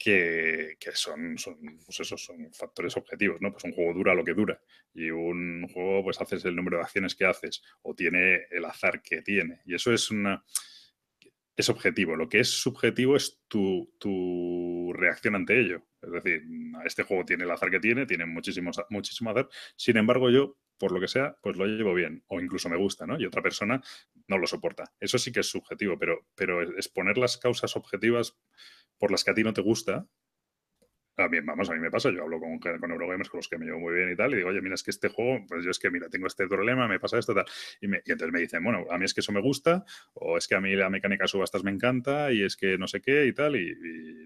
que, 0.00 0.76
son, 0.94 1.36
son, 1.36 1.58
pues 1.84 2.00
eso, 2.00 2.16
son 2.16 2.50
factores 2.54 2.96
objetivos, 2.96 3.38
¿no? 3.42 3.52
Pues 3.52 3.64
un 3.64 3.72
juego 3.72 3.92
dura 3.92 4.14
lo 4.14 4.24
que 4.24 4.32
dura 4.32 4.58
y 4.94 5.10
un 5.10 5.68
juego 5.68 6.02
pues 6.02 6.18
haces 6.20 6.42
el 6.46 6.56
número 6.56 6.78
de 6.78 6.84
acciones 6.84 7.14
que 7.14 7.26
haces 7.26 7.62
o 7.82 7.94
tiene 7.94 8.46
el 8.50 8.64
azar 8.64 9.02
que 9.02 9.20
tiene 9.20 9.60
y 9.66 9.74
eso 9.74 9.92
es 9.92 10.10
una 10.10 10.42
es 11.54 11.68
objetivo. 11.68 12.16
Lo 12.16 12.30
que 12.30 12.40
es 12.40 12.48
subjetivo 12.48 13.16
es 13.16 13.42
tu, 13.46 13.94
tu 13.98 14.92
reacción 14.94 15.34
ante 15.34 15.60
ello. 15.60 15.86
Es 16.00 16.10
decir, 16.10 16.42
este 16.86 17.02
juego 17.02 17.26
tiene 17.26 17.44
el 17.44 17.50
azar 17.50 17.70
que 17.70 17.80
tiene, 17.80 18.06
tiene 18.06 18.24
muchísimo, 18.24 18.70
muchísimo 18.88 19.30
azar. 19.30 19.50
Sin 19.76 19.98
embargo, 19.98 20.30
yo, 20.30 20.56
por 20.78 20.92
lo 20.92 21.00
que 21.00 21.08
sea, 21.08 21.36
pues 21.42 21.58
lo 21.58 21.66
llevo 21.66 21.92
bien 21.92 22.24
o 22.28 22.40
incluso 22.40 22.70
me 22.70 22.78
gusta, 22.78 23.06
¿no? 23.06 23.20
Y 23.20 23.26
otra 23.26 23.42
persona 23.42 23.82
no 24.26 24.38
lo 24.38 24.46
soporta. 24.46 24.92
Eso 24.98 25.18
sí 25.18 25.30
que 25.30 25.40
es 25.40 25.50
subjetivo, 25.50 25.98
pero, 25.98 26.26
pero 26.34 26.62
exponer 26.62 27.18
las 27.18 27.36
causas 27.36 27.76
objetivas 27.76 28.38
por 29.00 29.10
las 29.10 29.24
que 29.24 29.32
a 29.32 29.34
ti 29.34 29.42
no 29.42 29.52
te 29.52 29.62
gusta, 29.62 30.06
a 31.20 31.28
mí, 31.28 31.38
vamos, 31.40 31.68
a 31.68 31.74
mí 31.74 31.78
me 31.80 31.90
pasa, 31.90 32.10
yo 32.10 32.22
hablo 32.22 32.40
con, 32.40 32.58
con 32.58 32.80
con 32.80 33.38
los 33.38 33.48
que 33.48 33.58
me 33.58 33.66
llevo 33.66 33.80
muy 33.80 33.94
bien 33.94 34.12
y 34.12 34.16
tal, 34.16 34.32
y 34.32 34.36
digo, 34.36 34.48
oye, 34.48 34.60
mira, 34.60 34.74
es 34.74 34.82
que 34.82 34.90
este 34.90 35.08
juego, 35.08 35.44
pues 35.46 35.64
yo 35.64 35.70
es 35.70 35.78
que, 35.78 35.90
mira, 35.90 36.08
tengo 36.08 36.26
este 36.26 36.46
problema, 36.48 36.88
me 36.88 36.98
pasa 36.98 37.18
esto, 37.18 37.34
tal. 37.34 37.44
Y, 37.80 37.88
me, 37.88 37.98
entonces 37.98 38.32
me 38.32 38.40
dicen, 38.40 38.62
bueno, 38.64 38.86
a 38.90 38.98
mí 38.98 39.04
es 39.04 39.14
que 39.14 39.20
eso 39.20 39.32
me 39.32 39.40
gusta, 39.40 39.84
o 40.14 40.36
es 40.36 40.48
que 40.48 40.54
a 40.54 40.60
mí 40.60 40.74
la 40.74 40.90
mecánica 40.90 41.26
subastas 41.26 41.62
me 41.62 41.70
encanta, 41.70 42.32
y 42.32 42.42
es 42.42 42.56
que 42.56 42.78
no 42.78 42.86
sé 42.88 43.00
qué 43.00 43.26
y 43.26 43.32
tal, 43.32 43.56
y, 43.56 43.74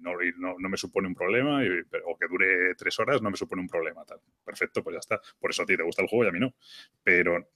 no, 0.03 0.13
no, 0.59 0.69
me 0.69 0.77
supone 0.77 1.09
un 1.09 1.15
problema, 1.15 1.61
o 1.61 2.19
que 2.19 2.27
dure 2.29 2.75
tres 2.77 2.99
horas 2.99 3.23
no 3.23 3.31
me 3.31 3.37
supone 3.37 3.63
un 3.63 3.69
problema, 3.69 4.05
tal. 4.05 4.21
Perfecto, 4.45 4.83
pues 4.83 4.95
ya 4.95 5.01
está. 5.01 5.21
Por 5.39 5.51
eso 5.51 5.63
a 5.63 5.67
ti 5.67 5.77
te 5.77 5.83
gusta 5.83 6.03
el 6.03 6.09
juego 6.09 6.25
y 6.25 6.29
a 6.29 6.33
mí 6.33 6.41
no. 6.41 6.55
Pero 7.03 7.51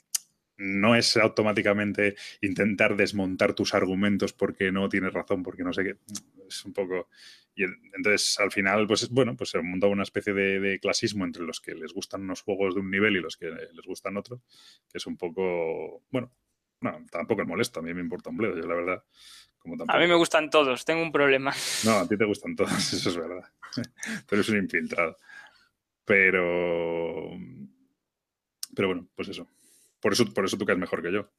no 0.58 0.96
es 0.96 1.16
automáticamente 1.16 2.16
intentar 2.40 2.96
desmontar 2.96 3.54
tus 3.54 3.74
argumentos 3.74 4.32
porque 4.32 4.72
no 4.72 4.88
tienes 4.88 5.12
razón, 5.12 5.42
porque 5.42 5.62
no 5.62 5.72
sé 5.72 5.84
qué. 5.84 5.96
Es 6.48 6.64
un 6.64 6.72
poco. 6.72 7.08
Y 7.54 7.64
entonces, 7.64 8.38
al 8.38 8.52
final, 8.52 8.86
pues 8.86 9.08
bueno, 9.08 9.36
pues 9.36 9.50
se 9.50 9.60
monta 9.62 9.86
una 9.86 10.02
especie 10.02 10.32
de, 10.32 10.78
clasismo 10.80 11.24
entre 11.24 11.42
los 11.42 11.60
que 11.60 11.74
les 11.74 11.92
gustan 11.92 12.22
unos 12.22 12.42
juegos 12.42 12.74
de 12.74 12.80
un 12.80 12.90
nivel 12.90 13.16
y 13.16 13.20
los 13.20 13.36
que 13.36 13.46
les 13.46 13.84
gustan 13.86 14.16
otros, 14.16 14.40
que 14.90 14.98
es 14.98 15.06
un 15.06 15.16
poco. 15.16 16.04
Bueno, 16.10 16.32
no, 16.80 17.04
tampoco 17.10 17.42
es 17.42 17.48
molesto, 17.48 17.80
a 17.80 17.82
mí 17.82 17.92
me 17.94 18.00
importa 18.00 18.30
un 18.30 18.36
bledo, 18.36 18.56
yo 18.56 18.66
la 18.66 18.74
verdad. 18.74 19.04
Como 19.58 19.76
A 19.88 19.98
mí 19.98 20.06
me 20.06 20.14
gustan 20.14 20.50
todos, 20.50 20.84
tengo 20.84 21.02
un 21.02 21.10
problema. 21.10 21.52
No, 21.84 21.98
a 21.98 22.08
ti 22.08 22.16
te 22.16 22.24
gustan 22.24 22.54
todos, 22.54 22.72
eso 22.92 23.08
es 23.08 23.16
verdad. 23.16 23.44
Pero 24.28 24.40
es 24.42 24.48
un 24.48 24.58
infiltrado. 24.58 25.16
Pero. 26.04 27.32
Pero 28.74 28.88
bueno, 28.88 29.08
pues 29.16 29.28
eso. 29.28 29.48
Por 30.00 30.12
eso, 30.12 30.32
por 30.32 30.44
eso 30.44 30.56
tú 30.56 30.64
es 30.70 30.78
mejor 30.78 31.02
que 31.02 31.12
yo. 31.12 31.30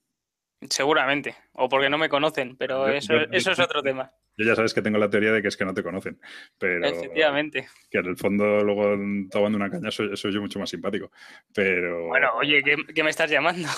Seguramente, 0.70 1.36
o 1.54 1.70
porque 1.70 1.90
no 1.90 1.98
me 1.98 2.10
conocen, 2.10 2.58
pero 2.58 2.88
eso, 2.90 3.14
eso 3.32 3.52
es 3.52 3.60
otro 3.60 3.82
tema. 3.82 4.12
Yo 4.38 4.46
ya 4.46 4.56
sabes 4.56 4.74
que 4.74 4.82
tengo 4.82 4.98
la 4.98 5.10
teoría 5.10 5.32
de 5.32 5.42
que 5.42 5.48
es 5.48 5.56
que 5.56 5.64
no 5.64 5.74
te 5.74 5.84
conocen, 5.84 6.20
pero... 6.58 6.86
Efectivamente. 6.86 7.68
Que 7.90 8.00
en 8.00 8.08
el 8.08 8.18
fondo 8.18 8.62
luego 8.64 8.98
tomando 9.32 9.58
una 9.58 9.70
caña 9.70 9.90
soy, 9.90 10.16
soy, 10.18 10.34
yo 10.34 10.42
mucho 10.42 10.60
más 10.60 10.70
simpático, 10.70 11.12
pero... 11.54 12.08
Bueno, 12.08 12.30
oye, 12.36 12.62
¿qué, 12.64 13.04
me 13.04 13.10
estás 13.10 13.32
llamando? 13.32 13.70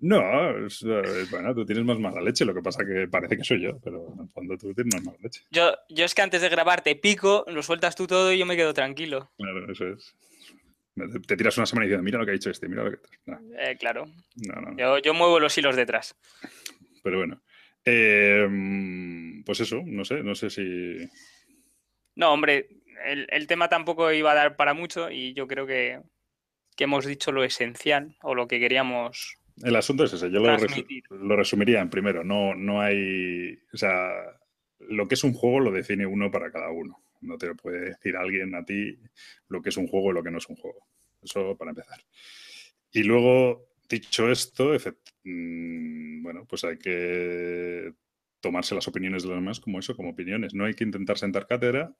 No, 0.00 0.20
bueno, 1.30 1.54
tú 1.54 1.64
tienes 1.64 1.84
más 1.84 1.98
mala 1.98 2.20
leche, 2.20 2.44
lo 2.44 2.54
que 2.54 2.62
pasa 2.62 2.84
que 2.84 3.08
parece 3.08 3.36
que 3.36 3.44
soy 3.44 3.62
yo, 3.62 3.78
pero 3.82 4.12
en 4.14 4.22
el 4.22 4.28
fondo 4.28 4.56
tú 4.56 4.74
tienes 4.74 4.94
más 4.94 5.04
mala 5.04 5.18
leche. 5.20 5.42
Yo, 5.50 5.72
yo 5.88 6.04
es 6.04 6.14
que 6.14 6.22
antes 6.22 6.42
de 6.42 6.48
grabar 6.48 6.82
te 6.82 6.94
pico, 6.94 7.44
lo 7.48 7.62
sueltas 7.62 7.96
tú 7.96 8.06
todo 8.06 8.32
y 8.32 8.38
yo 8.38 8.46
me 8.46 8.56
quedo 8.56 8.74
tranquilo. 8.74 9.30
Claro, 9.36 9.72
eso 9.72 9.88
es. 9.88 10.14
Te 10.94 11.36
tiras 11.36 11.56
una 11.56 11.66
semana 11.66 11.86
diciendo, 11.86 12.04
mira 12.04 12.18
lo 12.18 12.24
que 12.24 12.30
ha 12.30 12.34
dicho 12.34 12.50
este, 12.50 12.68
mira 12.68 12.84
lo 12.84 12.90
que... 12.92 12.98
Eh, 13.58 13.76
claro. 13.78 14.06
Yo, 15.02 15.14
muevo 15.14 15.40
los 15.40 15.56
hilos 15.58 15.74
detrás. 15.74 16.16
Pero 17.02 17.18
bueno. 17.18 17.42
Eh, 17.84 18.46
pues 19.44 19.60
eso, 19.60 19.82
no 19.84 20.04
sé, 20.04 20.22
no 20.22 20.34
sé 20.34 20.50
si... 20.50 21.08
No, 22.14 22.32
hombre, 22.32 22.68
el, 23.04 23.46
tema 23.48 23.68
tampoco 23.68 24.12
iba 24.12 24.32
a 24.32 24.36
dar 24.36 24.56
para 24.56 24.72
mucho 24.72 25.10
y 25.10 25.34
yo 25.34 25.48
creo 25.48 25.66
que, 25.66 26.00
hemos 26.78 27.06
dicho 27.06 27.32
lo 27.32 27.44
esencial 27.44 28.16
o 28.22 28.34
lo 28.34 28.46
que 28.46 28.60
queríamos 28.60 29.36
el 29.62 29.76
asunto 29.76 30.02
es 30.02 30.12
ese, 30.12 30.32
yo 30.32 30.40
lo, 30.40 30.56
lo, 31.10 31.36
resumiría 31.36 31.80
en 31.80 31.88
primero, 31.88 32.24
no, 32.24 32.56
no 32.56 32.80
hay, 32.80 33.56
o 33.72 33.76
sea, 33.76 34.10
lo 34.80 35.06
que 35.06 35.14
es 35.14 35.22
un 35.22 35.32
juego 35.32 35.60
lo 35.60 35.70
define 35.70 36.06
uno 36.06 36.30
para 36.30 36.50
cada 36.50 36.70
uno. 36.70 37.03
No 37.24 37.38
te 37.38 37.46
lo 37.46 37.56
puede 37.56 37.90
decir 37.90 38.16
alguien 38.16 38.54
a 38.54 38.64
ti 38.64 38.98
lo 39.48 39.62
que 39.62 39.70
es 39.70 39.76
un 39.76 39.86
juego 39.86 40.10
y 40.10 40.14
lo 40.14 40.22
que 40.22 40.30
no 40.30 40.38
es 40.38 40.48
un 40.48 40.56
juego. 40.56 40.86
Eso 41.22 41.56
para 41.56 41.70
empezar. 41.70 42.00
Y 42.92 43.02
luego, 43.02 43.68
dicho 43.88 44.30
esto, 44.30 44.72
mm, 45.24 46.22
bueno, 46.22 46.46
pues 46.46 46.64
hay 46.64 46.78
que 46.78 47.92
tomarse 48.40 48.74
las 48.74 48.86
opiniones 48.88 49.22
de 49.22 49.30
los 49.30 49.38
demás 49.38 49.60
como 49.60 49.78
eso, 49.78 49.96
como 49.96 50.10
opiniones. 50.10 50.54
No 50.54 50.64
hay 50.64 50.74
que 50.74 50.84
intentar 50.84 51.18
sentar 51.18 51.46
cátedra. 51.46 51.94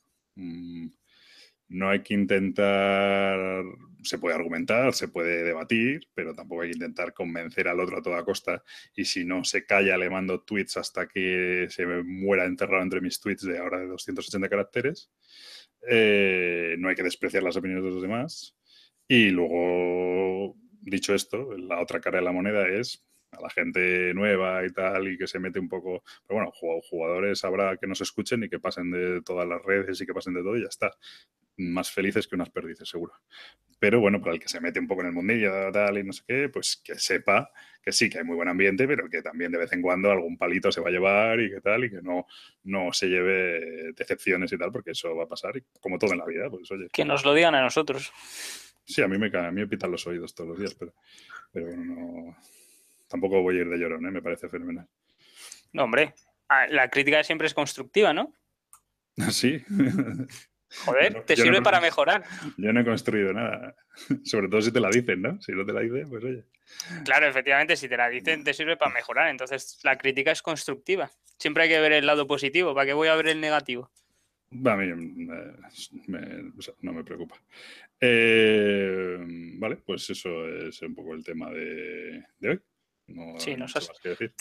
No 1.68 1.88
hay 1.90 2.02
que 2.02 2.14
intentar, 2.14 3.64
se 4.02 4.18
puede 4.18 4.34
argumentar, 4.34 4.92
se 4.94 5.08
puede 5.08 5.44
debatir, 5.44 6.08
pero 6.14 6.34
tampoco 6.34 6.62
hay 6.62 6.70
que 6.70 6.76
intentar 6.76 7.14
convencer 7.14 7.68
al 7.68 7.80
otro 7.80 7.98
a 7.98 8.02
toda 8.02 8.24
costa 8.24 8.62
y 8.94 9.04
si 9.04 9.24
no 9.24 9.44
se 9.44 9.64
calla 9.64 9.96
le 9.96 10.10
mando 10.10 10.42
tweets 10.42 10.76
hasta 10.76 11.08
que 11.08 11.66
se 11.70 11.86
me 11.86 12.02
muera 12.02 12.44
enterrado 12.44 12.82
entre 12.82 13.00
mis 13.00 13.18
tweets 13.20 13.44
de 13.44 13.58
ahora 13.58 13.80
de 13.80 13.86
280 13.86 14.48
caracteres. 14.48 15.10
Eh, 15.88 16.76
no 16.78 16.88
hay 16.88 16.94
que 16.94 17.02
despreciar 17.02 17.42
las 17.42 17.56
opiniones 17.56 17.84
de 17.84 17.90
los 17.90 18.02
demás. 18.02 18.56
Y 19.08 19.30
luego, 19.30 20.56
dicho 20.80 21.14
esto, 21.14 21.56
la 21.56 21.80
otra 21.80 22.00
cara 22.00 22.18
de 22.18 22.24
la 22.24 22.32
moneda 22.32 22.68
es 22.68 23.04
a 23.32 23.40
la 23.40 23.50
gente 23.50 24.14
nueva 24.14 24.64
y 24.64 24.70
tal, 24.72 25.08
y 25.08 25.18
que 25.18 25.26
se 25.26 25.38
mete 25.38 25.58
un 25.58 25.68
poco. 25.68 26.02
Pero 26.26 26.40
bueno, 26.40 26.52
jugadores 26.88 27.44
habrá 27.44 27.76
que 27.76 27.86
no 27.86 27.94
se 27.94 28.04
escuchen 28.04 28.44
y 28.44 28.48
que 28.48 28.60
pasen 28.60 28.90
de 28.90 29.22
todas 29.22 29.46
las 29.46 29.62
redes 29.62 30.00
y 30.00 30.06
que 30.06 30.14
pasen 30.14 30.34
de 30.34 30.42
todo 30.42 30.56
y 30.56 30.62
ya 30.62 30.68
está. 30.68 30.92
Más 31.56 31.90
felices 31.90 32.26
que 32.26 32.34
unas 32.34 32.50
perdices, 32.50 32.88
seguro. 32.88 33.12
Pero 33.78 34.00
bueno, 34.00 34.20
para 34.20 34.34
el 34.34 34.40
que 34.40 34.48
se 34.48 34.60
mete 34.60 34.80
un 34.80 34.86
poco 34.86 35.02
en 35.02 35.08
el 35.08 35.12
mundillo 35.12 35.70
tal 35.72 35.98
y 35.98 36.04
no 36.04 36.12
sé 36.12 36.22
qué, 36.26 36.48
pues 36.48 36.80
que 36.82 36.94
sepa 36.96 37.50
que 37.82 37.92
sí, 37.92 38.08
que 38.08 38.18
hay 38.18 38.24
muy 38.24 38.34
buen 38.34 38.48
ambiente, 38.48 38.88
pero 38.88 39.10
que 39.10 39.20
también 39.20 39.52
de 39.52 39.58
vez 39.58 39.72
en 39.72 39.82
cuando 39.82 40.10
algún 40.10 40.38
palito 40.38 40.72
se 40.72 40.80
va 40.80 40.88
a 40.88 40.92
llevar 40.92 41.38
y 41.40 41.50
que 41.50 41.60
tal, 41.60 41.84
y 41.84 41.90
que 41.90 42.00
no, 42.00 42.26
no 42.62 42.92
se 42.92 43.08
lleve 43.08 43.92
decepciones 43.92 44.50
y 44.52 44.56
tal, 44.56 44.72
porque 44.72 44.92
eso 44.92 45.14
va 45.14 45.24
a 45.24 45.28
pasar, 45.28 45.52
como 45.80 45.98
todo 45.98 46.12
en 46.12 46.18
la 46.18 46.24
vida. 46.24 46.48
Pues, 46.48 46.70
oye. 46.70 46.88
Que 46.90 47.04
nos 47.04 47.24
lo 47.26 47.34
digan 47.34 47.54
a 47.54 47.60
nosotros. 47.60 48.10
Sí, 48.86 49.02
a 49.02 49.08
mí 49.08 49.18
me, 49.18 49.26
a 49.26 49.50
mí 49.50 49.60
me 49.60 49.66
pitan 49.66 49.90
los 49.90 50.06
oídos 50.06 50.34
todos 50.34 50.50
los 50.50 50.58
días, 50.58 50.74
pero, 50.74 50.94
pero 51.52 51.76
no 51.76 52.34
tampoco 53.08 53.42
voy 53.42 53.58
a 53.58 53.60
ir 53.60 53.68
de 53.68 53.78
llorón, 53.78 54.06
¿eh? 54.06 54.10
me 54.10 54.22
parece 54.22 54.48
fenomenal. 54.48 54.88
No, 55.72 55.84
hombre, 55.84 56.14
la 56.70 56.88
crítica 56.88 57.22
siempre 57.22 57.46
es 57.46 57.54
constructiva, 57.54 58.12
¿no? 58.12 58.32
Sí. 59.30 59.62
Joder, 60.84 61.24
te 61.24 61.36
sirve 61.36 61.62
para 61.62 61.80
mejorar. 61.80 62.24
Yo 62.56 62.72
no 62.72 62.80
he 62.80 62.84
construido 62.84 63.32
nada. 63.32 63.74
Sobre 64.24 64.48
todo 64.48 64.60
si 64.60 64.72
te 64.72 64.80
la 64.80 64.90
dicen, 64.90 65.22
¿no? 65.22 65.40
Si 65.40 65.52
no 65.52 65.64
te 65.64 65.72
la 65.72 65.80
dicen, 65.80 66.08
pues 66.08 66.24
oye. 66.24 66.44
Claro, 67.04 67.26
efectivamente, 67.26 67.76
si 67.76 67.88
te 67.88 67.96
la 67.96 68.08
dicen, 68.08 68.42
te 68.42 68.54
sirve 68.54 68.76
para 68.76 68.92
mejorar. 68.92 69.28
Entonces, 69.28 69.78
la 69.84 69.96
crítica 69.96 70.32
es 70.32 70.42
constructiva. 70.42 71.10
Siempre 71.38 71.64
hay 71.64 71.68
que 71.68 71.80
ver 71.80 71.92
el 71.92 72.06
lado 72.06 72.26
positivo. 72.26 72.74
¿Para 72.74 72.86
qué 72.86 72.92
voy 72.92 73.08
a 73.08 73.16
ver 73.16 73.28
el 73.28 73.40
negativo? 73.40 73.90
A 74.64 74.76
mí 74.76 74.86
no 76.80 76.92
me 76.92 77.04
preocupa. 77.04 77.36
Eh, 78.00 79.18
vale, 79.58 79.76
pues 79.76 80.10
eso 80.10 80.46
es 80.46 80.80
un 80.82 80.94
poco 80.94 81.14
el 81.14 81.24
tema 81.24 81.50
de, 81.50 82.22
hoy. 82.42 82.60
No 83.08 83.38
sí, 83.38 83.56
nos 83.56 83.74
has... 83.76 83.90
que 84.02 84.10
decir. 84.10 84.34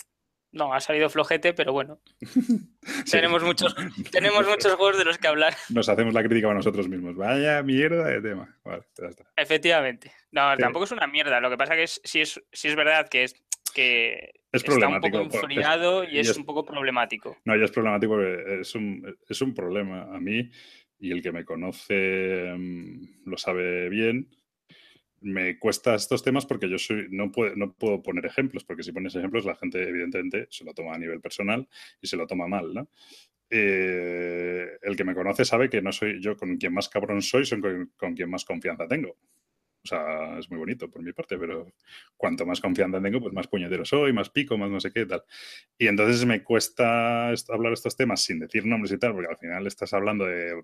No, 0.54 0.72
ha 0.72 0.78
salido 0.78 1.10
flojete, 1.10 1.52
pero 1.52 1.72
bueno. 1.72 2.00
tenemos, 3.10 3.42
muchos, 3.42 3.74
tenemos 4.12 4.46
muchos 4.46 4.72
juegos 4.76 4.96
de 4.96 5.04
los 5.04 5.18
que 5.18 5.26
hablar. 5.26 5.52
Nos 5.68 5.88
hacemos 5.88 6.14
la 6.14 6.22
crítica 6.22 6.48
a 6.48 6.54
nosotros 6.54 6.88
mismos. 6.88 7.16
Vaya 7.16 7.60
mierda 7.64 8.06
de 8.06 8.22
tema. 8.22 8.56
Vale, 8.64 8.84
ya 8.96 9.08
está. 9.08 9.24
Efectivamente. 9.36 10.12
No, 10.30 10.56
tampoco 10.56 10.84
es 10.84 10.92
una 10.92 11.08
mierda. 11.08 11.40
Lo 11.40 11.50
que 11.50 11.56
pasa 11.56 11.74
que 11.74 11.82
es, 11.82 12.00
sí, 12.04 12.20
es, 12.20 12.40
sí 12.52 12.68
es 12.68 12.76
verdad 12.76 13.08
que 13.08 13.24
es 13.24 13.34
que 13.74 14.30
es 14.52 14.62
está 14.62 14.86
un 14.86 15.00
poco 15.00 15.22
enfriado 15.22 16.04
y, 16.04 16.20
es, 16.20 16.36
un 16.36 16.44
poco 16.44 16.64
problemático. 16.64 17.36
No, 17.44 17.56
ya 17.56 17.64
es 17.64 17.72
problemático 17.72 18.12
porque 18.12 18.60
es 18.60 18.74
un, 18.76 19.18
es 19.28 19.42
un 19.42 19.54
problema. 19.54 20.14
A 20.14 20.20
mí, 20.20 20.48
y 21.00 21.10
el 21.10 21.20
que 21.20 21.32
me 21.32 21.44
conoce 21.44 22.54
mm, 22.56 23.28
lo 23.28 23.36
sabe 23.36 23.88
bien, 23.88 24.28
me 25.24 25.58
cuesta 25.58 25.94
estos 25.94 26.22
temas 26.22 26.46
porque 26.46 26.68
yo 26.68 26.78
soy, 26.78 27.08
no, 27.10 27.32
puedo, 27.32 27.56
no 27.56 27.72
puedo 27.72 28.02
poner 28.02 28.26
ejemplos, 28.26 28.64
porque 28.64 28.82
si 28.82 28.92
pones 28.92 29.16
ejemplos 29.16 29.44
la 29.44 29.56
gente 29.56 29.82
evidentemente 29.82 30.46
se 30.50 30.64
lo 30.64 30.74
toma 30.74 30.94
a 30.94 30.98
nivel 30.98 31.20
personal 31.20 31.66
y 32.00 32.06
se 32.06 32.16
lo 32.16 32.26
toma 32.26 32.46
mal, 32.46 32.72
¿no? 32.74 32.88
Eh, 33.50 34.78
el 34.82 34.96
que 34.96 35.04
me 35.04 35.14
conoce 35.14 35.44
sabe 35.44 35.70
que 35.70 35.80
no 35.80 35.92
soy 35.92 36.20
yo 36.20 36.36
con 36.36 36.56
quien 36.56 36.74
más 36.74 36.88
cabrón 36.88 37.22
soy, 37.22 37.44
soy 37.44 37.60
con, 37.96 38.14
quien 38.14 38.30
más 38.30 38.44
confianza 38.44 38.86
tengo. 38.86 39.10
O 39.10 39.86
sea, 39.86 40.38
es 40.38 40.50
muy 40.50 40.58
bonito 40.58 40.90
por 40.90 41.02
mi 41.02 41.12
parte, 41.12 41.36
pero 41.36 41.70
cuanto 42.16 42.46
más 42.46 42.60
confianza 42.60 43.02
tengo, 43.02 43.20
pues 43.20 43.34
más 43.34 43.46
puñetero 43.48 43.84
soy, 43.84 44.12
más 44.12 44.30
pico, 44.30 44.56
más 44.56 44.70
no 44.70 44.80
sé 44.80 44.90
qué 44.90 45.04
tal. 45.04 45.22
Y 45.78 45.86
entonces 45.86 46.24
me 46.24 46.42
cuesta 46.42 47.28
hablar 47.48 47.72
estos 47.74 47.96
temas 47.96 48.24
sin 48.24 48.40
decir 48.40 48.64
nombres 48.64 48.92
y 48.92 48.98
tal, 48.98 49.12
porque 49.12 49.28
al 49.28 49.36
final 49.36 49.66
estás 49.66 49.92
hablando 49.92 50.24
de 50.24 50.54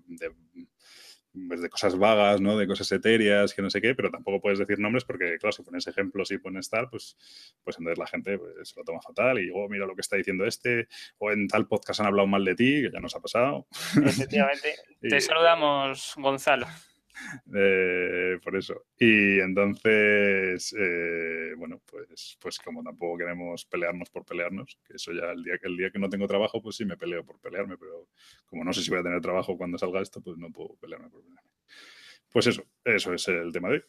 pues, 1.47 1.61
de 1.61 1.69
cosas 1.69 1.97
vagas, 1.97 2.41
¿no? 2.41 2.57
De 2.57 2.67
cosas 2.67 2.91
etéreas, 2.91 3.53
que 3.53 3.61
no 3.61 3.69
sé 3.69 3.81
qué, 3.81 3.95
pero 3.95 4.09
tampoco 4.09 4.41
puedes 4.41 4.59
decir 4.59 4.79
nombres 4.79 5.05
porque, 5.05 5.37
claro, 5.39 5.51
si 5.51 5.63
pones 5.63 5.87
ejemplos 5.87 6.31
y 6.31 6.37
pones 6.37 6.69
tal, 6.69 6.89
pues, 6.89 7.17
pues 7.63 7.77
entonces 7.77 7.97
la 7.97 8.07
gente 8.07 8.37
pues, 8.37 8.69
se 8.69 8.79
lo 8.79 8.83
toma 8.83 9.01
fatal 9.01 9.39
y, 9.39 9.49
oh, 9.53 9.67
mira 9.69 9.85
lo 9.85 9.95
que 9.95 10.01
está 10.01 10.15
diciendo 10.15 10.45
este, 10.45 10.87
o 11.17 11.31
en 11.31 11.47
tal 11.47 11.67
podcast 11.67 12.01
han 12.01 12.07
hablado 12.07 12.27
mal 12.27 12.43
de 12.43 12.55
ti, 12.55 12.81
que 12.81 12.91
ya 12.91 12.99
nos 12.99 13.15
ha 13.15 13.19
pasado. 13.19 13.67
Efectivamente. 14.03 14.75
Te 15.01 15.21
saludamos, 15.21 16.13
Gonzalo. 16.17 16.67
Eh, 17.53 18.39
por 18.43 18.55
eso. 18.55 18.85
Y 18.97 19.39
entonces, 19.39 20.75
eh, 20.77 21.53
bueno, 21.57 21.81
pues, 21.85 22.37
pues 22.39 22.57
como 22.59 22.83
tampoco 22.83 23.17
queremos 23.17 23.65
pelearnos 23.65 24.09
por 24.09 24.25
pelearnos, 24.25 24.79
que 24.85 24.95
eso 24.95 25.11
ya 25.11 25.31
el 25.31 25.43
día, 25.43 25.53
el 25.61 25.77
día 25.77 25.91
que 25.91 25.99
no 25.99 26.09
tengo 26.09 26.27
trabajo, 26.27 26.61
pues 26.61 26.75
sí 26.75 26.85
me 26.85 26.97
peleo 26.97 27.23
por 27.23 27.39
pelearme, 27.39 27.77
pero 27.77 28.09
como 28.45 28.63
no 28.63 28.73
sé 28.73 28.81
si 28.81 28.89
voy 28.89 28.99
a 28.99 29.03
tener 29.03 29.21
trabajo 29.21 29.57
cuando 29.57 29.77
salga 29.77 30.01
esto, 30.01 30.21
pues 30.21 30.37
no 30.37 30.51
puedo 30.51 30.75
pelearme 30.75 31.09
por 31.09 31.23
pelearme. 31.23 31.51
Pues 32.31 32.47
eso, 32.47 32.63
eso 32.85 33.13
es 33.13 33.27
el 33.27 33.51
tema 33.51 33.69
de 33.69 33.75
hoy. 33.75 33.83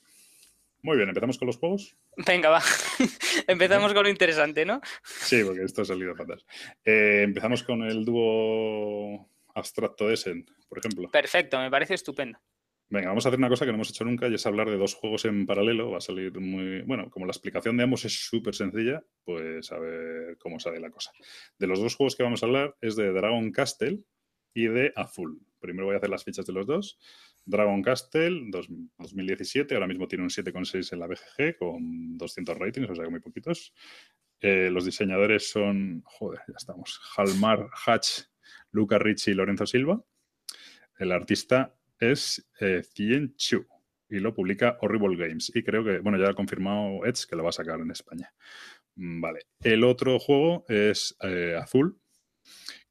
Muy 0.83 0.97
bien, 0.97 1.09
¿empezamos 1.09 1.38
con 1.38 1.47
los 1.47 1.59
juegos? 1.59 1.97
Venga, 2.27 2.51
va. 2.51 2.61
empezamos 3.47 3.95
con 3.95 4.03
lo 4.03 4.09
interesante, 4.09 4.64
¿no? 4.64 4.81
Sí, 5.05 5.45
porque 5.45 5.62
esto 5.62 5.83
ha 5.83 5.85
salido 5.85 6.16
fatal. 6.16 6.45
Eh, 6.85 7.23
empezamos 7.23 7.62
con 7.62 7.85
el 7.85 8.05
dúo 8.05 9.29
abstracto 9.55 10.11
Essen, 10.11 10.45
por 10.68 10.79
ejemplo. 10.79 11.09
Perfecto, 11.11 11.61
me 11.61 11.71
parece 11.71 11.95
estupendo. 11.95 12.40
Venga, 12.92 13.09
vamos 13.09 13.24
a 13.24 13.31
hacer 13.31 13.38
una 13.38 13.48
cosa 13.48 13.64
que 13.64 13.72
no 13.72 13.76
hemos 13.76 13.88
hecho 13.88 14.05
nunca 14.05 14.28
y 14.28 14.35
es 14.35 14.44
hablar 14.44 14.68
de 14.68 14.76
dos 14.76 14.92
juegos 14.92 15.24
en 15.24 15.46
paralelo. 15.46 15.92
Va 15.92 15.96
a 15.96 16.02
salir 16.02 16.38
muy. 16.38 16.83
Bueno, 16.83 17.09
como 17.09 17.24
la 17.24 17.31
explicación 17.31 17.78
de 17.78 17.85
ambos 17.85 18.05
es 18.05 18.26
súper 18.26 18.55
sencilla, 18.55 19.02
pues 19.24 19.72
a 19.72 19.78
ver 19.78 20.37
cómo 20.37 20.61
sale 20.61 20.78
la 20.78 20.90
cosa. 20.90 21.11
De 21.59 21.66
los 21.66 21.81
dos 21.81 21.94
juegos 21.94 22.16
que 22.16 22.22
vamos 22.22 22.42
a 22.42 22.46
hablar 22.46 22.76
es 22.83 22.94
de 22.94 23.11
Dragon 23.11 23.50
Castle 23.50 24.05
y 24.52 24.66
de 24.66 24.92
Azul. 24.94 25.40
Primero 25.59 25.87
voy 25.87 25.94
a 25.94 25.96
hacer 25.96 26.11
las 26.11 26.22
fichas 26.22 26.44
de 26.44 26.52
los 26.52 26.66
dos. 26.66 26.98
Dragon 27.46 27.81
Castle 27.81 28.50
2017, 28.50 29.72
ahora 29.72 29.87
mismo 29.87 30.07
tiene 30.07 30.24
un 30.24 30.31
7,6 30.31 30.92
en 30.92 30.98
la 30.98 31.07
BGG 31.07 31.57
con 31.57 32.18
200 32.18 32.59
ratings, 32.59 32.90
o 32.90 32.94
sea 32.94 33.05
que 33.05 33.11
muy 33.11 33.20
poquitos. 33.20 33.72
Eh, 34.38 34.68
los 34.70 34.85
diseñadores 34.85 35.50
son, 35.50 36.02
joder, 36.05 36.40
ya 36.46 36.57
estamos, 36.59 37.00
Halmar 37.16 37.70
Hatch, 37.87 38.24
Luca 38.70 38.98
Ricci 38.98 39.31
y 39.31 39.35
Lorenzo 39.35 39.64
Silva. 39.64 40.05
El 40.98 41.11
artista 41.11 41.74
es 42.03 42.47
eh, 42.61 42.83
Cien 42.83 43.35
Chu 43.37 43.67
y 44.09 44.19
lo 44.19 44.35
publica 44.35 44.77
Horrible 44.81 45.17
Games. 45.17 45.51
Y 45.55 45.62
creo 45.62 45.85
que, 45.85 45.99
bueno, 46.01 46.19
ya 46.19 46.31
ha 46.31 46.35
confirmado 46.35 47.05
Edge 47.07 47.27
que 47.29 47.37
lo 47.37 47.45
va 47.45 47.51
a 47.51 47.53
sacar 47.53 47.81
en 47.81 47.91
España. 47.91 48.33
Mm, 48.97 49.21
vale. 49.21 49.41
El 49.62 49.85
otro 49.85 50.19
juego 50.19 50.65
es 50.69 51.17
eh, 51.23 51.57
Azul, 51.61 51.99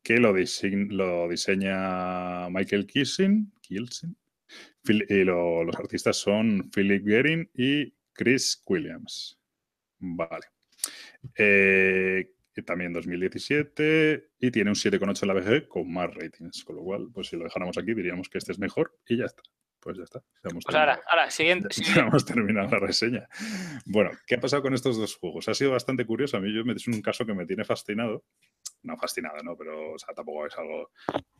que 0.01 0.17
lo, 0.17 0.33
lo, 0.33 1.29
diseña 1.29 2.49
Michael 2.49 2.87
Kissing, 2.87 3.53
y 3.69 5.23
los 5.23 5.75
artistas 5.75 6.17
son 6.17 6.71
Philip 6.71 7.05
Gehring 7.05 7.49
y 7.53 7.93
Chris 8.13 8.63
Williams. 8.65 9.39
Vale. 9.99 10.47
Eh, 11.37 12.31
también 12.65 12.93
2017 12.93 14.31
y 14.39 14.51
tiene 14.51 14.71
un 14.71 14.75
7,8 14.75 15.21
en 15.23 15.27
la 15.27 15.33
BG 15.33 15.67
con 15.67 15.91
más 15.91 16.13
ratings, 16.13 16.63
con 16.63 16.75
lo 16.75 16.83
cual, 16.83 17.09
pues 17.13 17.27
si 17.27 17.37
lo 17.37 17.45
dejáramos 17.45 17.77
aquí 17.77 17.93
diríamos 17.93 18.29
que 18.29 18.37
este 18.37 18.51
es 18.51 18.59
mejor 18.59 18.97
y 19.07 19.17
ya 19.17 19.25
está. 19.25 19.43
Pues 19.81 19.97
ya 19.97 20.03
está. 20.03 20.23
Pues 20.43 20.75
ahora, 20.75 21.01
ahora, 21.09 21.29
siguiente. 21.31 21.69
Ya 21.83 22.01
hemos 22.01 22.23
terminado 22.23 22.69
la 22.69 22.79
reseña. 22.79 23.27
Bueno, 23.85 24.11
¿qué 24.27 24.35
ha 24.35 24.39
pasado 24.39 24.61
con 24.61 24.75
estos 24.75 24.97
dos 24.97 25.15
juegos? 25.15 25.49
Ha 25.49 25.55
sido 25.55 25.71
bastante 25.71 26.05
curioso. 26.05 26.37
A 26.37 26.39
mí 26.39 26.53
yo 26.53 26.63
me 26.63 26.73
es 26.73 26.87
un 26.87 27.01
caso 27.01 27.25
que 27.25 27.33
me 27.33 27.47
tiene 27.47 27.65
fascinado. 27.65 28.23
No 28.83 28.97
fascinado, 28.97 29.37
¿no? 29.43 29.55
Pero, 29.57 29.93
o 29.93 29.97
sea, 29.97 30.13
tampoco 30.13 30.45
es 30.45 30.57
algo... 30.57 30.91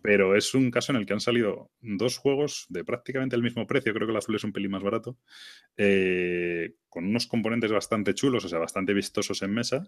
Pero 0.02 0.36
es 0.36 0.54
un 0.56 0.72
caso 0.72 0.92
en 0.92 0.98
el 0.98 1.06
que 1.06 1.14
han 1.14 1.20
salido 1.20 1.72
dos 1.82 2.18
juegos 2.18 2.66
de 2.70 2.84
prácticamente 2.84 3.36
el 3.36 3.44
mismo 3.44 3.68
precio. 3.68 3.94
Creo 3.94 4.08
que 4.08 4.12
el 4.12 4.18
azul 4.18 4.36
es 4.36 4.44
un 4.44 4.54
pelín 4.54 4.72
más 4.72 4.84
barato. 4.84 5.18
Eh, 5.78 6.76
con 6.90 7.06
unos 7.06 7.28
componentes 7.28 7.72
bastante 7.72 8.16
chulos, 8.16 8.46
o 8.46 8.50
sea, 8.50 8.60
bastante 8.60 8.94
vistosos 8.94 9.42
en 9.44 9.54
mesa 9.54 9.84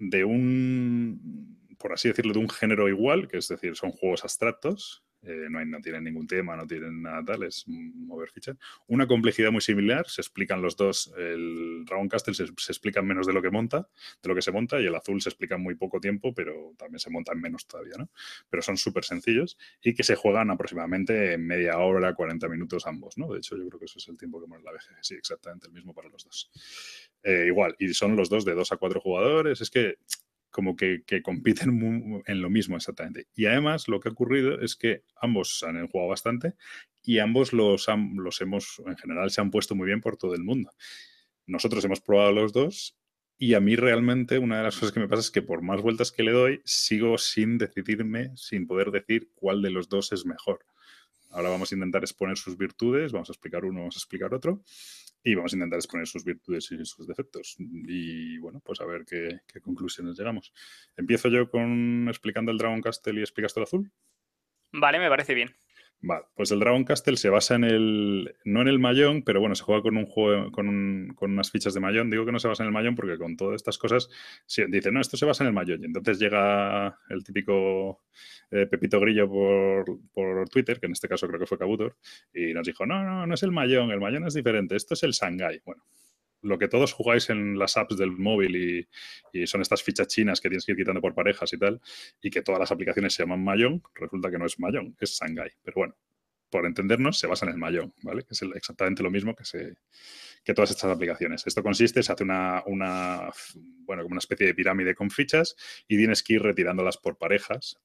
de 0.00 0.24
un, 0.24 1.74
por 1.78 1.92
así 1.92 2.08
decirlo, 2.08 2.32
de 2.32 2.40
un 2.40 2.48
género 2.48 2.88
igual, 2.88 3.28
que 3.28 3.38
es 3.38 3.46
decir, 3.46 3.76
son 3.76 3.92
juegos 3.92 4.24
abstractos, 4.24 5.04
eh, 5.22 5.46
no, 5.50 5.80
tienen 5.80 6.04
ningún 6.04 6.26
tema, 6.26 6.56
no 6.56 6.66
tienen 6.66 7.02
nada 7.02 7.24
tal, 7.24 7.42
es 7.42 7.64
mover 7.66 8.30
fichas. 8.30 8.56
Una 8.86 9.06
complejidad 9.06 9.50
muy 9.52 9.60
similar, 9.60 10.08
se 10.08 10.20
explican 10.20 10.62
los 10.62 10.76
dos, 10.76 11.12
el 11.16 11.84
Dragon 11.84 12.08
Castle 12.08 12.34
se, 12.34 12.46
se 12.56 12.72
explican 12.72 13.06
menos 13.06 13.26
de 13.26 13.32
lo 13.32 13.42
que 13.42 13.50
monta, 13.50 13.88
de 14.22 14.28
lo 14.28 14.34
que 14.34 14.42
se 14.42 14.52
monta, 14.52 14.80
y 14.80 14.86
el 14.86 14.94
azul 14.94 15.20
se 15.20 15.28
explica 15.28 15.56
en 15.56 15.62
muy 15.62 15.74
poco 15.74 16.00
tiempo, 16.00 16.32
pero 16.34 16.74
también 16.78 16.98
se 16.98 17.10
montan 17.10 17.40
menos 17.40 17.66
todavía, 17.66 17.94
¿no? 17.98 18.08
Pero 18.48 18.62
son 18.62 18.76
súper 18.76 19.04
sencillos 19.04 19.58
y 19.82 19.94
que 19.94 20.02
se 20.02 20.16
juegan 20.16 20.50
aproximadamente 20.50 21.34
en 21.34 21.46
media 21.46 21.78
hora, 21.78 22.14
40 22.14 22.48
minutos 22.48 22.86
ambos, 22.86 23.18
¿no? 23.18 23.32
De 23.32 23.38
hecho, 23.38 23.56
yo 23.56 23.66
creo 23.68 23.78
que 23.78 23.86
eso 23.86 23.98
es 23.98 24.08
el 24.08 24.16
tiempo 24.16 24.40
que 24.40 24.48
pone 24.48 24.62
la 24.64 24.72
BG, 24.72 25.02
sí, 25.02 25.14
exactamente 25.14 25.66
el 25.66 25.72
mismo 25.72 25.94
para 25.94 26.08
los 26.08 26.24
dos. 26.24 26.50
Eh, 27.22 27.44
igual, 27.46 27.74
y 27.78 27.92
son 27.92 28.16
los 28.16 28.28
dos 28.30 28.44
de 28.44 28.54
dos 28.54 28.72
a 28.72 28.76
cuatro 28.76 29.00
jugadores, 29.00 29.60
es 29.60 29.70
que 29.70 29.96
como 30.50 30.76
que, 30.76 31.02
compiten 31.22 32.22
en 32.26 32.42
lo 32.42 32.50
mismo 32.50 32.76
exactamente. 32.76 33.26
Y 33.34 33.46
además 33.46 33.88
lo 33.88 34.00
que 34.00 34.08
ha 34.08 34.12
ocurrido 34.12 34.60
es 34.60 34.76
que 34.76 35.04
ambos 35.20 35.62
han 35.62 35.86
jugado 35.86 36.10
bastante 36.10 36.54
y 37.02 37.18
ambos 37.18 37.52
los, 37.52 37.88
hemos, 38.40 38.82
en 38.86 38.96
general, 38.96 39.30
se 39.30 39.40
han 39.40 39.50
puesto 39.50 39.74
muy 39.74 39.86
bien 39.86 40.00
por 40.00 40.16
todo 40.16 40.34
el 40.34 40.42
mundo. 40.42 40.70
Nosotros 41.46 41.84
hemos 41.84 42.00
probado 42.00 42.32
los 42.32 42.52
dos 42.52 42.96
y 43.38 43.54
a 43.54 43.60
mí 43.60 43.76
realmente 43.76 44.38
una 44.38 44.58
de 44.58 44.64
las 44.64 44.74
cosas 44.78 44.92
que 44.92 45.00
me 45.00 45.08
pasa 45.08 45.20
es 45.20 45.30
que 45.30 45.42
por 45.42 45.62
más 45.62 45.80
vueltas 45.80 46.12
que 46.12 46.22
le 46.22 46.32
doy, 46.32 46.60
sigo 46.64 47.16
sin 47.18 47.58
decidirme, 47.58 48.32
sin 48.36 48.66
poder 48.66 48.90
decir 48.90 49.30
cuál 49.34 49.62
de 49.62 49.70
los 49.70 49.88
dos 49.88 50.12
es 50.12 50.26
mejor. 50.26 50.64
Ahora 51.30 51.48
vamos 51.48 51.70
a 51.70 51.76
intentar 51.76 52.02
exponer 52.02 52.36
sus 52.36 52.56
virtudes, 52.58 53.12
vamos 53.12 53.30
a 53.30 53.32
explicar 53.32 53.64
uno, 53.64 53.80
vamos 53.80 53.96
a 53.96 54.00
explicar 54.00 54.34
otro 54.34 54.64
y 55.22 55.34
vamos 55.34 55.52
a 55.52 55.56
intentar 55.56 55.78
exponer 55.78 56.06
sus 56.06 56.24
virtudes 56.24 56.70
y 56.72 56.84
sus 56.84 57.06
defectos. 57.06 57.56
Y 57.58 58.38
bueno, 58.38 58.60
pues 58.64 58.80
a 58.80 58.86
ver 58.86 59.04
qué, 59.04 59.40
conclusiones 59.60 60.18
llegamos. 60.18 60.52
Empiezo 60.96 61.28
yo 61.28 61.50
con 61.50 62.06
explicando 62.08 62.50
el 62.50 62.58
Dragon 62.58 62.80
Castle 62.80 63.18
y 63.18 63.22
explicas 63.22 63.56
el 63.56 63.64
azul. 63.64 63.92
Vale, 64.72 64.98
me 64.98 65.08
parece 65.08 65.34
bien. 65.34 65.54
Vale, 66.02 66.24
pues 66.34 66.50
el 66.50 66.60
Dragon 66.60 66.84
Castle 66.84 67.18
se 67.18 67.28
basa 67.28 67.56
en 67.56 67.64
el. 67.64 68.34
No 68.44 68.62
en 68.62 68.68
el 68.68 68.78
Mayón, 68.78 69.22
pero 69.22 69.40
bueno, 69.40 69.54
se 69.54 69.64
juega 69.64 69.82
con 69.82 69.98
un 69.98 70.06
juego, 70.06 70.50
con, 70.50 71.14
unas 71.20 71.50
fichas 71.50 71.74
de 71.74 71.80
Mayón. 71.80 72.10
Digo 72.10 72.24
que 72.24 72.32
no 72.32 72.38
se 72.38 72.48
basa 72.48 72.62
en 72.62 72.68
el 72.68 72.72
Mayón 72.72 72.94
porque 72.94 73.18
con 73.18 73.36
todas 73.36 73.56
estas 73.56 73.76
cosas 73.76 74.08
dice, 74.68 74.90
no, 74.92 75.00
esto 75.02 75.18
se 75.18 75.26
basa 75.26 75.44
en 75.44 75.48
el 75.48 75.52
Mayón. 75.52 75.82
Y 75.82 75.86
entonces 75.86 76.18
llega 76.18 76.98
el 77.10 77.22
típico 77.22 78.02
eh, 78.50 78.66
Pepito 78.66 78.98
Grillo 78.98 79.28
por, 79.28 80.48
Twitter, 80.48 80.80
que 80.80 80.86
en 80.86 80.92
este 80.92 81.08
caso 81.08 81.28
creo 81.28 81.38
que 81.38 81.46
fue 81.46 81.58
Kabutor, 81.58 81.96
y 82.32 82.54
nos 82.54 82.66
dijo, 82.66 82.86
no, 82.86 83.04
no, 83.04 83.26
no 83.26 83.34
es 83.34 83.42
el 83.42 83.52
Mayón, 83.52 83.90
el 83.90 84.00
Mayón 84.00 84.26
es 84.26 84.34
diferente, 84.34 84.76
esto 84.76 84.94
es 84.94 85.02
el 85.02 85.12
Shanghai. 85.12 85.60
Bueno, 85.66 85.82
lo 86.42 86.58
que 86.58 86.68
todos 86.68 86.92
jugáis 86.92 87.30
en 87.30 87.58
las 87.58 87.76
apps 87.76 87.96
del 87.96 88.12
móvil 88.12 88.88
y, 89.32 89.46
son 89.46 89.60
estas 89.60 89.82
fichas 89.82 90.08
chinas 90.08 90.40
que 90.40 90.48
tienes 90.48 90.64
que 90.64 90.72
ir 90.72 90.78
quitando 90.78 91.00
por 91.00 91.14
parejas 91.14 91.52
y 91.52 91.58
tal, 91.58 91.80
y 92.20 92.30
que 92.30 92.42
todas 92.42 92.58
las 92.58 92.72
aplicaciones 92.72 93.14
se 93.14 93.22
llaman 93.22 93.44
Mayón, 93.44 93.82
resulta 93.94 94.30
que 94.30 94.38
no 94.38 94.46
es 94.46 94.58
Mayón, 94.58 94.96
es 95.00 95.18
Shanghai. 95.18 95.50
Pero 95.62 95.74
bueno, 95.76 95.96
por 96.50 96.66
entendernos, 96.66 97.18
se 97.18 97.26
basa 97.26 97.46
en 97.46 97.52
el 97.52 97.58
mayón, 97.58 97.94
¿vale? 98.02 98.24
Que 98.24 98.32
es 98.32 98.42
exactamente 98.42 99.02
lo 99.02 99.10
mismo 99.10 99.34
que, 99.36 99.44
se, 99.44 99.76
que 100.44 100.52
todas 100.52 100.70
estas 100.70 100.90
aplicaciones. 100.90 101.46
Esto 101.46 101.62
consiste, 101.62 102.02
se 102.02 102.12
hace 102.12 102.24
una, 102.24 102.62
una, 102.66 103.30
bueno, 103.84 104.02
como 104.02 104.14
una 104.14 104.18
especie 104.18 104.46
de 104.46 104.54
pirámide 104.54 104.94
con 104.94 105.10
fichas 105.10 105.54
y 105.86 105.96
tienes 105.96 106.22
que 106.22 106.34
ir 106.34 106.42
retirándolas 106.42 106.98
por 106.98 107.16
parejas 107.16 107.78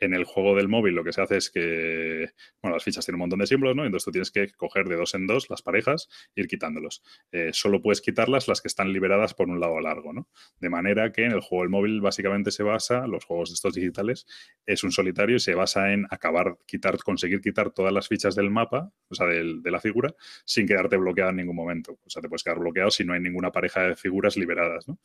en 0.00 0.14
el 0.14 0.24
juego 0.24 0.56
del 0.56 0.68
móvil 0.68 0.94
lo 0.94 1.04
que 1.04 1.12
se 1.12 1.20
hace 1.20 1.36
es 1.36 1.50
que, 1.50 2.30
bueno, 2.62 2.76
las 2.76 2.84
fichas 2.84 3.04
tienen 3.04 3.16
un 3.16 3.20
montón 3.20 3.38
de 3.38 3.46
símbolos, 3.46 3.76
¿no? 3.76 3.84
Entonces 3.84 4.04
tú 4.04 4.10
tienes 4.10 4.30
que 4.30 4.48
coger 4.52 4.86
de 4.88 4.96
dos 4.96 5.14
en 5.14 5.26
dos 5.26 5.48
las 5.50 5.62
parejas 5.62 6.08
e 6.34 6.40
ir 6.40 6.48
quitándolos. 6.48 7.02
Eh, 7.32 7.50
solo 7.52 7.82
puedes 7.82 8.00
quitarlas 8.00 8.48
las 8.48 8.60
que 8.60 8.68
están 8.68 8.92
liberadas 8.92 9.34
por 9.34 9.48
un 9.48 9.60
lado 9.60 9.78
largo, 9.80 10.12
¿no? 10.12 10.28
De 10.58 10.70
manera 10.70 11.12
que 11.12 11.24
en 11.24 11.32
el 11.32 11.40
juego 11.40 11.62
del 11.62 11.70
móvil 11.70 12.00
básicamente 12.00 12.50
se 12.50 12.62
basa, 12.62 13.06
los 13.06 13.24
juegos 13.24 13.50
de 13.50 13.54
estos 13.54 13.74
digitales, 13.74 14.26
es 14.66 14.82
un 14.82 14.90
solitario 14.90 15.36
y 15.36 15.40
se 15.40 15.54
basa 15.54 15.92
en 15.92 16.06
acabar, 16.10 16.56
quitar, 16.66 16.98
conseguir 16.98 17.40
quitar 17.40 17.70
todas 17.70 17.92
las 17.92 18.08
fichas 18.08 18.34
del 18.34 18.50
mapa, 18.50 18.92
o 19.08 19.14
sea, 19.14 19.26
de 19.26 19.70
la 19.70 19.80
figura, 19.80 20.14
sin 20.44 20.66
quedarte 20.66 20.96
bloqueado 20.96 21.30
en 21.30 21.36
ningún 21.36 21.56
momento. 21.56 21.98
O 22.04 22.10
sea, 22.10 22.22
te 22.22 22.28
puedes 22.28 22.42
quedar 22.42 22.58
bloqueado 22.58 22.90
si 22.90 23.04
no 23.04 23.12
hay 23.12 23.20
ninguna 23.20 23.50
pareja 23.52 23.88
de 23.88 23.96
figuras 23.96 24.36
liberadas, 24.36 24.88
¿no? 24.88 24.98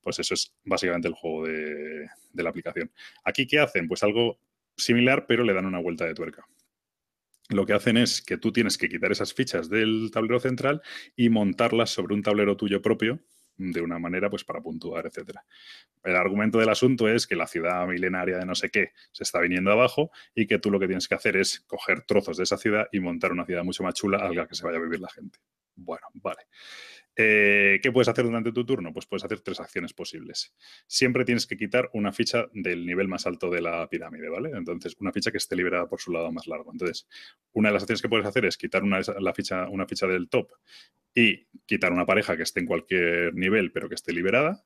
Pues 0.00 0.18
eso 0.20 0.34
es 0.34 0.54
básicamente 0.64 1.08
el 1.08 1.14
juego 1.14 1.46
de, 1.46 2.08
de 2.38 2.44
la 2.44 2.50
aplicación. 2.50 2.90
Aquí, 3.24 3.46
¿qué 3.46 3.58
hacen? 3.58 3.86
Pues 3.86 4.02
algo 4.02 4.40
similar, 4.76 5.26
pero 5.26 5.44
le 5.44 5.52
dan 5.52 5.66
una 5.66 5.80
vuelta 5.80 6.06
de 6.06 6.14
tuerca. 6.14 6.46
Lo 7.50 7.66
que 7.66 7.72
hacen 7.72 7.96
es 7.96 8.22
que 8.22 8.36
tú 8.36 8.52
tienes 8.52 8.78
que 8.78 8.88
quitar 8.88 9.12
esas 9.12 9.34
fichas 9.34 9.68
del 9.68 10.10
tablero 10.12 10.40
central 10.40 10.82
y 11.16 11.28
montarlas 11.28 11.90
sobre 11.90 12.14
un 12.14 12.22
tablero 12.22 12.56
tuyo 12.56 12.82
propio 12.82 13.20
de 13.58 13.80
una 13.80 13.98
manera 13.98 14.30
pues 14.30 14.44
para 14.44 14.60
puntuar, 14.60 15.06
etcétera. 15.06 15.44
El 16.04 16.14
argumento 16.14 16.58
del 16.58 16.68
asunto 16.68 17.08
es 17.08 17.26
que 17.26 17.34
la 17.34 17.46
ciudad 17.46 17.86
milenaria 17.86 18.38
de 18.38 18.46
no 18.46 18.54
sé 18.54 18.70
qué 18.70 18.92
se 19.12 19.24
está 19.24 19.40
viniendo 19.40 19.72
abajo 19.72 20.10
y 20.34 20.46
que 20.46 20.58
tú 20.58 20.70
lo 20.70 20.78
que 20.78 20.86
tienes 20.86 21.08
que 21.08 21.16
hacer 21.16 21.36
es 21.36 21.60
coger 21.60 22.02
trozos 22.02 22.36
de 22.36 22.44
esa 22.44 22.56
ciudad 22.56 22.86
y 22.92 23.00
montar 23.00 23.32
una 23.32 23.44
ciudad 23.44 23.64
mucho 23.64 23.82
más 23.82 23.94
chula 23.94 24.18
a 24.18 24.32
la 24.32 24.46
que 24.46 24.54
se 24.54 24.64
vaya 24.64 24.78
a 24.78 24.82
vivir 24.82 25.00
la 25.00 25.08
gente. 25.08 25.38
Bueno, 25.80 26.08
vale. 26.14 26.42
Eh, 27.14 27.78
¿Qué 27.80 27.92
puedes 27.92 28.08
hacer 28.08 28.24
durante 28.24 28.50
tu 28.52 28.66
turno? 28.66 28.92
Pues 28.92 29.06
puedes 29.06 29.24
hacer 29.24 29.40
tres 29.40 29.60
acciones 29.60 29.92
posibles. 29.92 30.54
Siempre 30.88 31.24
tienes 31.24 31.46
que 31.46 31.56
quitar 31.56 31.88
una 31.92 32.12
ficha 32.12 32.46
del 32.52 32.84
nivel 32.84 33.06
más 33.06 33.26
alto 33.26 33.48
de 33.48 33.60
la 33.60 33.88
pirámide, 33.88 34.28
¿vale? 34.28 34.50
Entonces, 34.54 34.96
una 34.98 35.12
ficha 35.12 35.30
que 35.30 35.38
esté 35.38 35.54
liberada 35.54 35.88
por 35.88 36.00
su 36.00 36.10
lado 36.10 36.32
más 36.32 36.48
largo. 36.48 36.72
Entonces, 36.72 37.06
una 37.52 37.68
de 37.68 37.74
las 37.74 37.84
acciones 37.84 38.02
que 38.02 38.08
puedes 38.08 38.26
hacer 38.26 38.44
es 38.44 38.56
quitar 38.56 38.82
una, 38.82 39.00
la 39.20 39.32
ficha, 39.32 39.68
una 39.68 39.86
ficha 39.86 40.06
del 40.08 40.28
top 40.28 40.50
y 41.14 41.46
quitar 41.64 41.92
una 41.92 42.06
pareja 42.06 42.36
que 42.36 42.42
esté 42.42 42.60
en 42.60 42.66
cualquier 42.66 43.34
nivel, 43.34 43.70
pero 43.70 43.88
que 43.88 43.94
esté 43.94 44.12
liberada. 44.12 44.64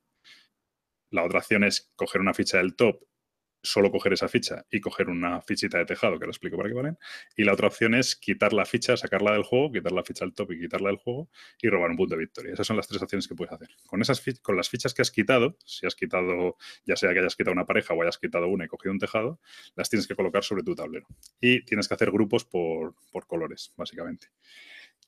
La 1.11 1.25
otra 1.25 1.41
acción 1.41 1.63
es 1.65 1.93
coger 1.95 2.23
una 2.23 2.33
ficha 2.33 2.57
del 2.57 2.75
top 2.75 3.03
solo 3.63 3.91
coger 3.91 4.13
esa 4.13 4.29
ficha 4.29 4.67
y 4.71 4.81
coger 4.81 5.09
una 5.09 5.41
fichita 5.41 5.79
de 5.79 5.85
tejado, 5.85 6.19
que 6.19 6.27
lo 6.27 6.33
explico 6.33 6.57
para 6.57 6.69
qué 6.69 6.75
valen. 6.75 6.99
Y 7.37 7.45
la 7.45 7.53
otra 7.53 7.69
opción 7.69 7.95
es 7.95 8.17
quitar 8.17 8.53
la 8.53 8.65
ficha, 8.65 8.97
sacarla 8.97 9.33
del 9.33 9.45
juego, 9.45 9.73
quitar 9.73 9.93
la 9.93 10.03
ficha 10.03 10.25
al 10.25 10.35
top 10.35 10.53
y 10.53 10.61
quitarla 10.61 10.89
del 10.89 10.99
juego 10.99 11.31
y 11.61 11.69
robar 11.69 11.91
un 11.91 11.97
punto 11.97 12.15
de 12.15 12.21
victoria. 12.21 12.53
Esas 12.53 12.67
son 12.67 12.77
las 12.77 12.89
tres 12.89 13.01
opciones 13.03 13.29
que 13.29 13.35
puedes 13.35 13.53
hacer. 13.53 13.69
Con, 13.87 14.03
esas 14.03 14.23
con 14.43 14.57
las 14.57 14.69
fichas 14.69 14.95
que 14.95 15.03
has 15.03 15.11
quitado, 15.11 15.57
si 15.65 15.87
has 15.87 15.95
quitado, 15.95 16.57
ya 16.85 16.97
sea 16.97 17.13
que 17.13 17.21
hayas 17.21 17.37
quitado 17.37 17.53
una 17.53 17.67
pareja 17.67 17.95
o 17.95 18.03
hayas 18.03 18.19
quitado 18.19 18.49
una 18.49 18.65
y 18.65 18.69
cogido 18.69 18.93
un 18.93 18.99
tejado, 18.99 19.41
las 19.77 19.89
tienes 19.89 20.07
que 20.07 20.15
colocar 20.15 20.43
sobre 20.43 20.63
tu 20.63 20.75
tablero. 20.75 21.07
Y 21.41 21.65
tienes 21.65 21.89
que 21.89 21.95
hacer 21.95 22.11
grupos 22.11 22.45
por, 22.45 22.95
por 23.11 23.27
colores, 23.27 23.73
básicamente. 23.77 24.29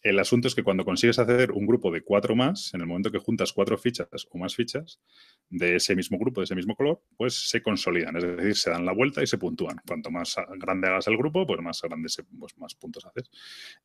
El 0.05 0.19
asunto 0.19 0.49
es 0.49 0.55
que 0.55 0.63
cuando 0.63 0.85
consigues 0.85 1.19
hacer 1.19 1.51
un 1.53 1.67
grupo 1.67 1.91
de 1.91 2.03
cuatro 2.03 2.37
más, 2.37 2.75
en 2.75 2.83
el 2.83 2.87
momento 2.87 3.11
que 3.11 3.19
juntas 3.19 3.55
cuatro 3.55 3.79
fichas 3.79 4.29
o 4.31 4.37
más 4.37 4.55
fichas 4.55 5.01
de 5.49 5.77
ese 5.77 5.97
mismo 5.97 6.19
grupo, 6.19 6.43
de 6.43 6.45
ese 6.45 6.55
mismo 6.55 6.77
color, 6.77 7.01
pues 7.17 7.49
se 7.49 7.63
consolidan, 7.63 8.15
es 8.19 8.23
decir, 8.23 8.55
se 8.55 8.69
dan 8.69 8.85
la 8.85 8.93
vuelta 8.93 9.23
y 9.23 9.27
se 9.27 9.39
puntúan. 9.39 9.81
Cuanto 9.89 10.11
más 10.11 10.37
grande 10.59 10.89
hagas 10.89 11.07
el 11.07 11.17
grupo, 11.17 11.47
pues 11.47 11.59
más 11.63 11.81
grandes, 11.81 12.23
pues 12.39 12.59
más 12.59 12.75
puntos 12.75 13.07
haces. 13.07 13.31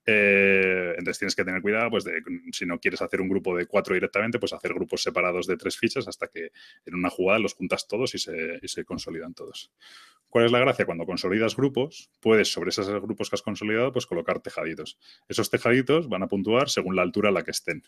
Eh, 0.05 0.89
entonces 0.97 1.19
tienes 1.19 1.36
que 1.36 1.45
tener 1.45 1.62
cuidado, 1.62 1.89
pues 1.89 2.03
de 2.03 2.21
si 2.51 2.65
no 2.65 2.79
quieres 2.79 3.01
hacer 3.01 3.21
un 3.21 3.29
grupo 3.29 3.55
de 3.55 3.65
cuatro 3.65 3.93
directamente, 3.93 4.39
pues 4.39 4.51
hacer 4.51 4.73
grupos 4.73 5.01
separados 5.01 5.47
de 5.47 5.55
tres 5.55 5.77
fichas 5.77 6.05
hasta 6.10 6.27
que 6.27 6.51
en 6.86 6.95
una 6.95 7.10
jugada 7.10 7.39
los 7.39 7.53
juntas 7.53 7.88
todos 7.88 8.13
y 8.13 8.17
se, 8.17 8.60
y 8.62 8.67
se 8.67 8.84
consolidan 8.84 9.34
todos. 9.34 9.71
¿Cuál 10.29 10.45
es 10.45 10.51
la 10.51 10.59
gracia? 10.59 10.85
Cuando 10.85 11.05
consolidas 11.05 11.55
grupos, 11.55 12.11
puedes 12.19 12.51
sobre 12.51 12.69
esos 12.69 12.87
grupos 13.01 13.29
que 13.29 13.35
has 13.35 13.41
consolidado, 13.41 13.91
pues 13.91 14.05
colocar 14.05 14.41
tejaditos. 14.41 14.99
Esos 15.27 15.49
tejaditos 15.49 16.07
van 16.07 16.21
a 16.21 16.27
puntuar 16.27 16.69
según 16.69 16.95
la 16.95 17.01
altura 17.01 17.29
a 17.29 17.31
la 17.31 17.43
que 17.43 17.49
estén. 17.51 17.83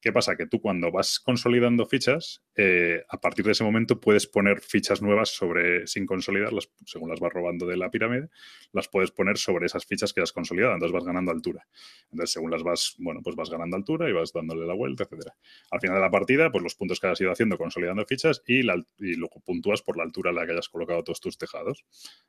¿Qué 0.00 0.10
pasa? 0.10 0.36
Que 0.36 0.46
tú 0.46 0.60
cuando 0.60 0.90
vas 0.90 1.20
consolidando 1.20 1.84
fichas, 1.84 2.42
eh, 2.56 3.02
a 3.10 3.20
partir 3.20 3.44
de 3.44 3.52
ese 3.52 3.62
momento 3.62 4.00
puedes 4.00 4.26
poner 4.26 4.60
fichas 4.62 5.02
nuevas 5.02 5.30
sobre, 5.30 5.86
sin 5.86 6.06
consolidarlas, 6.06 6.70
según 6.86 7.10
las 7.10 7.20
vas 7.20 7.32
robando 7.32 7.66
de 7.66 7.76
la 7.76 7.90
pirámide, 7.90 8.30
las 8.72 8.88
puedes 8.88 9.10
poner 9.10 9.36
sobre 9.36 9.66
esas 9.66 9.84
fichas 9.84 10.14
que 10.14 10.22
has 10.22 10.32
consolidado, 10.32 10.72
entonces 10.72 10.94
vas 10.94 11.04
ganando 11.04 11.30
altura. 11.30 11.66
Entonces, 12.10 12.32
según 12.32 12.50
las 12.50 12.62
vas, 12.62 12.94
bueno, 12.98 13.20
pues 13.22 13.36
vas 13.36 13.50
ganando 13.50 13.76
altura 13.76 14.08
y 14.08 14.12
vas 14.12 14.32
dándole 14.32 14.66
la 14.66 14.74
vuelta, 14.74 15.04
etcétera. 15.04 15.34
Al 15.70 15.80
final 15.80 15.96
de 15.96 16.02
la 16.02 16.10
partida, 16.10 16.50
pues 16.50 16.62
los 16.62 16.74
puntos 16.74 17.00
que 17.00 17.08
has 17.08 17.20
ido 17.20 17.30
haciendo 17.30 17.58
consolidando 17.58 18.04
fichas 18.06 18.42
y, 18.46 18.60
y 18.60 19.14
luego 19.14 19.42
puntúas 19.44 19.82
por 19.82 19.98
la 19.98 20.04
altura 20.04 20.30
a 20.30 20.32
la 20.32 20.46
que 20.46 20.52
hayas 20.52 20.70
colocado 20.70 21.04
todos 21.04 21.20
tus 21.20 21.36
tejados. 21.36 21.81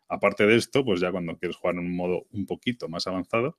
Aparte 0.08 0.46
de 0.46 0.56
esto, 0.56 0.86
pues 0.86 1.00
ya 1.00 1.12
cuando 1.12 1.38
quieres 1.38 1.58
jugar 1.58 1.76
en 1.76 1.82
un 1.82 1.96
modo 1.96 2.28
un 2.32 2.46
poquito 2.46 2.88
más 2.88 3.08
avanzado, 3.08 3.58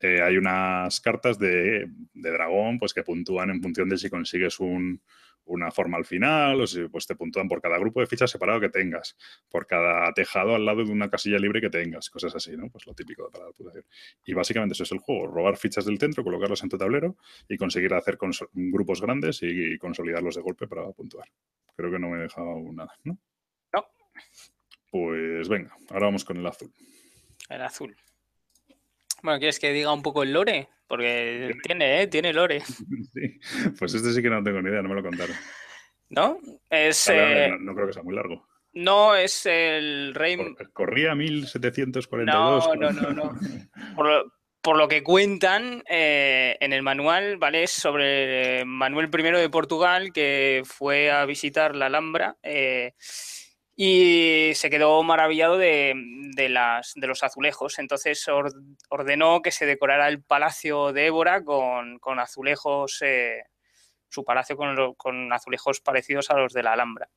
eh, 0.00 0.20
hay 0.20 0.36
unas 0.36 1.00
cartas 1.00 1.38
de, 1.38 1.88
dragón 2.12 2.78
pues 2.78 2.92
que 2.92 3.02
puntúan 3.02 3.50
en 3.50 3.62
función 3.62 3.88
de 3.88 3.96
si 3.96 4.10
consigues 4.10 4.58
una 4.60 5.70
forma 5.70 5.96
al 5.96 6.04
final 6.04 6.60
o 6.60 6.66
si 6.66 6.86
pues 6.88 7.06
te 7.06 7.14
puntúan 7.14 7.48
por 7.48 7.62
cada 7.62 7.78
grupo 7.78 8.00
de 8.00 8.06
fichas 8.06 8.30
separado 8.30 8.60
que 8.60 8.68
tengas, 8.68 9.16
por 9.48 9.66
cada 9.66 10.12
tejado 10.12 10.54
al 10.54 10.66
lado 10.66 10.84
de 10.84 10.90
una 10.90 11.08
casilla 11.08 11.38
libre 11.38 11.60
que 11.60 11.70
tengas, 11.70 12.10
cosas 12.10 12.34
así, 12.34 12.56
¿no? 12.56 12.68
Pues 12.68 12.86
lo 12.86 12.94
típico 12.94 13.30
para 13.30 13.46
la 13.46 13.52
puntuación. 13.52 13.84
Y 14.24 14.34
básicamente 14.34 14.74
eso 14.74 14.82
es 14.82 14.92
el 14.92 14.98
juego, 14.98 15.28
robar 15.28 15.56
fichas 15.56 15.86
del 15.86 15.98
centro, 15.98 16.24
colocarlas 16.24 16.62
en 16.62 16.68
tu 16.68 16.76
tablero 16.76 17.16
y 17.48 17.56
conseguir 17.56 17.94
hacer 17.94 18.18
grupos 18.52 19.00
grandes 19.00 19.40
y, 19.42 19.78
consolidarlos 19.78 20.34
de 20.34 20.42
golpe 20.42 20.66
para 20.66 20.90
puntuar. 20.92 21.28
Creo 21.74 21.90
que 21.90 21.98
no 21.98 22.10
me 22.10 22.18
he 22.18 22.22
dejado 22.22 22.60
nada, 22.72 22.92
¿no? 23.04 23.18
No. 23.72 23.86
Pues 24.96 25.48
venga, 25.48 25.76
ahora 25.90 26.06
vamos 26.06 26.24
con 26.24 26.38
el 26.38 26.46
azul. 26.46 26.72
El 27.50 27.60
azul. 27.60 27.94
Bueno, 29.22 29.38
¿quieres 29.38 29.58
que 29.58 29.72
diga 29.72 29.92
un 29.92 30.02
poco 30.02 30.22
el 30.22 30.32
lore? 30.32 30.68
Porque 30.88 31.54
tiene, 31.62 32.00
¿eh? 32.02 32.06
Tiene 32.06 32.32
lore. 32.32 32.62
Sí. 33.12 33.38
Pues 33.78 33.94
este 33.94 34.12
sí 34.12 34.22
que 34.22 34.30
no 34.30 34.42
tengo 34.42 34.62
ni 34.62 34.70
idea, 34.70 34.82
no 34.82 34.88
me 34.88 34.94
lo 34.94 35.02
contaron. 35.02 35.36
¿No? 36.08 36.38
Es. 36.70 37.08
Eh, 37.12 37.50
no, 37.60 37.74
creo 37.74 37.86
que 37.88 37.92
sea 37.92 38.02
muy 38.02 38.14
largo. 38.14 38.46
No, 38.72 39.14
es 39.14 39.46
el 39.46 40.14
rey. 40.14 40.38
corría 40.72 41.14
1742. 41.14 42.68
No, 42.68 42.74
no, 42.74 42.90
no, 42.92 43.10
no. 43.12 43.38
Por 44.62 44.76
lo, 44.76 44.88
que 44.88 45.02
cuentan 45.02 45.82
eh, 45.88 46.56
en 46.60 46.72
el 46.72 46.82
manual, 46.82 47.36
¿vale? 47.36 47.64
Es 47.64 47.70
sobre 47.70 48.64
Manuel 48.64 49.10
I 49.12 49.22
de 49.22 49.50
Portugal 49.50 50.12
que 50.12 50.62
fue 50.64 51.10
a 51.10 51.24
visitar 51.24 51.74
la 51.76 51.86
Alhambra. 51.86 52.36
Eh, 52.42 52.94
y 53.78 54.52
se 54.54 54.70
quedó 54.70 55.02
maravillado 55.02 55.58
de, 55.58 55.94
las, 56.48 56.94
de 56.94 57.06
los 57.06 57.22
azulejos. 57.22 57.78
Entonces 57.78 58.24
ordenó 58.88 59.42
que 59.42 59.52
se 59.52 59.66
decorara 59.66 60.08
el 60.08 60.22
palacio 60.22 60.94
de 60.94 61.06
Évora 61.06 61.44
con, 61.44 62.00
azulejos, 62.18 63.02
eh, 63.02 63.44
su 64.08 64.24
palacio 64.24 64.56
con, 64.56 65.32
azulejos 65.32 65.80
parecidos 65.80 66.30
a 66.30 66.38
los 66.38 66.54
de 66.54 66.62
la 66.62 66.72
Alhambra. 66.72 67.10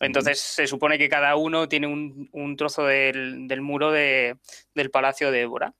Entonces 0.00 0.40
se 0.40 0.66
supone 0.66 0.96
que 0.96 1.10
cada 1.10 1.36
uno 1.36 1.68
tiene 1.68 1.86
un, 1.86 2.56
trozo 2.56 2.86
del, 2.86 3.60
muro 3.60 3.92
del 3.92 4.90
palacio 4.90 5.30
de 5.30 5.42
Évora. 5.42 5.74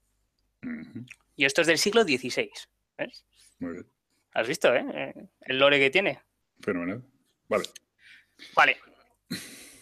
Y 1.34 1.46
esto 1.46 1.62
es 1.62 1.66
del 1.66 1.78
siglo 1.78 2.02
XVI. 2.02 2.50
¿ves? 2.98 3.24
Muy 3.58 3.72
bien. 3.72 3.86
¿Has 4.34 4.46
visto, 4.46 4.74
eh? 4.74 5.14
El 5.40 5.58
lore 5.58 5.78
que 5.78 5.88
tiene. 5.88 6.20
Fenomenal. 6.60 7.02
Vale. 7.48 7.64
Vale. 8.54 8.76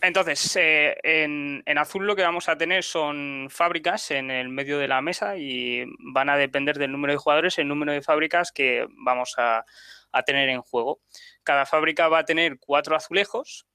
Entonces, 0.00 0.56
eh, 0.56 0.96
en, 1.02 1.78
azul 1.78 2.06
lo 2.06 2.14
que 2.14 2.22
vamos 2.22 2.48
a 2.48 2.56
tener 2.56 2.84
son 2.84 3.48
fábricas 3.50 4.12
en 4.12 4.30
el 4.30 4.48
medio 4.48 4.78
de 4.78 4.86
la 4.86 5.00
mesa 5.00 5.36
y 5.36 5.84
van 5.98 6.30
a 6.30 6.36
depender 6.36 6.78
del 6.78 6.92
número 6.92 7.12
de 7.12 7.18
jugadores, 7.18 7.58
el 7.58 7.66
número 7.66 7.92
de 7.92 8.02
fábricas 8.02 8.52
que 8.52 8.86
vamos 8.90 9.34
a, 9.38 9.64
tener 10.24 10.48
en 10.48 10.62
juego. 10.62 11.00
Cada 11.44 11.66
fábrica 11.66 12.08
va 12.08 12.20
a 12.20 12.24
tener 12.24 12.58
cuatro 12.58 12.96
azulejos, 12.96 13.66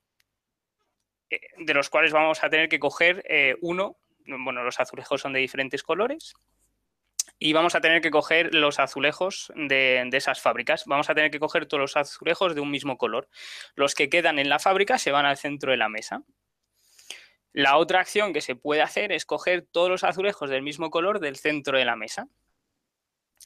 eh, 1.29 1.39
de 1.57 1.73
los 1.73 1.89
cuales 1.89 2.11
vamos 2.11 2.43
a 2.43 2.49
tener 2.49 2.69
que 2.69 2.79
coger 2.79 3.23
eh, 3.27 3.55
uno. 3.61 3.97
Bueno, 4.25 4.63
los 4.63 4.79
azulejos 4.79 5.21
son 5.21 5.33
de 5.33 5.39
diferentes 5.39 5.83
colores 5.83 6.33
y 7.39 7.53
vamos 7.53 7.75
a 7.75 7.81
tener 7.81 8.01
que 8.01 8.11
coger 8.11 8.53
los 8.53 8.79
azulejos 8.79 9.51
de, 9.55 10.07
esas 10.13 10.39
fábricas. 10.39 10.85
Vamos 10.85 11.09
a 11.09 11.15
tener 11.15 11.31
que 11.31 11.39
coger 11.39 11.65
todos 11.65 11.81
los 11.81 11.97
azulejos 11.97 12.55
de 12.55 12.61
un 12.61 12.71
mismo 12.71 12.97
color. 12.97 13.29
Los 13.75 13.95
que 13.95 14.09
quedan 14.09 14.39
en 14.39 14.49
la 14.49 14.59
fábrica 14.59 14.97
se 14.97 15.11
van 15.11 15.25
al 15.25 15.37
centro 15.37 15.71
de 15.71 15.77
la 15.77 15.89
mesa. 15.89 16.23
La 17.51 17.77
otra 17.77 17.99
acción 17.99 18.33
que 18.33 18.41
se 18.41 18.55
puede 18.55 18.81
hacer 18.81 19.11
es 19.11 19.25
coger 19.25 19.67
todos 19.69 19.89
los 19.89 20.03
azulejos 20.03 20.49
del 20.49 20.63
mismo 20.63 20.89
color 20.89 21.19
del 21.19 21.35
centro 21.35 21.77
de 21.77 21.85
la 21.85 21.95
mesa. 21.95 22.27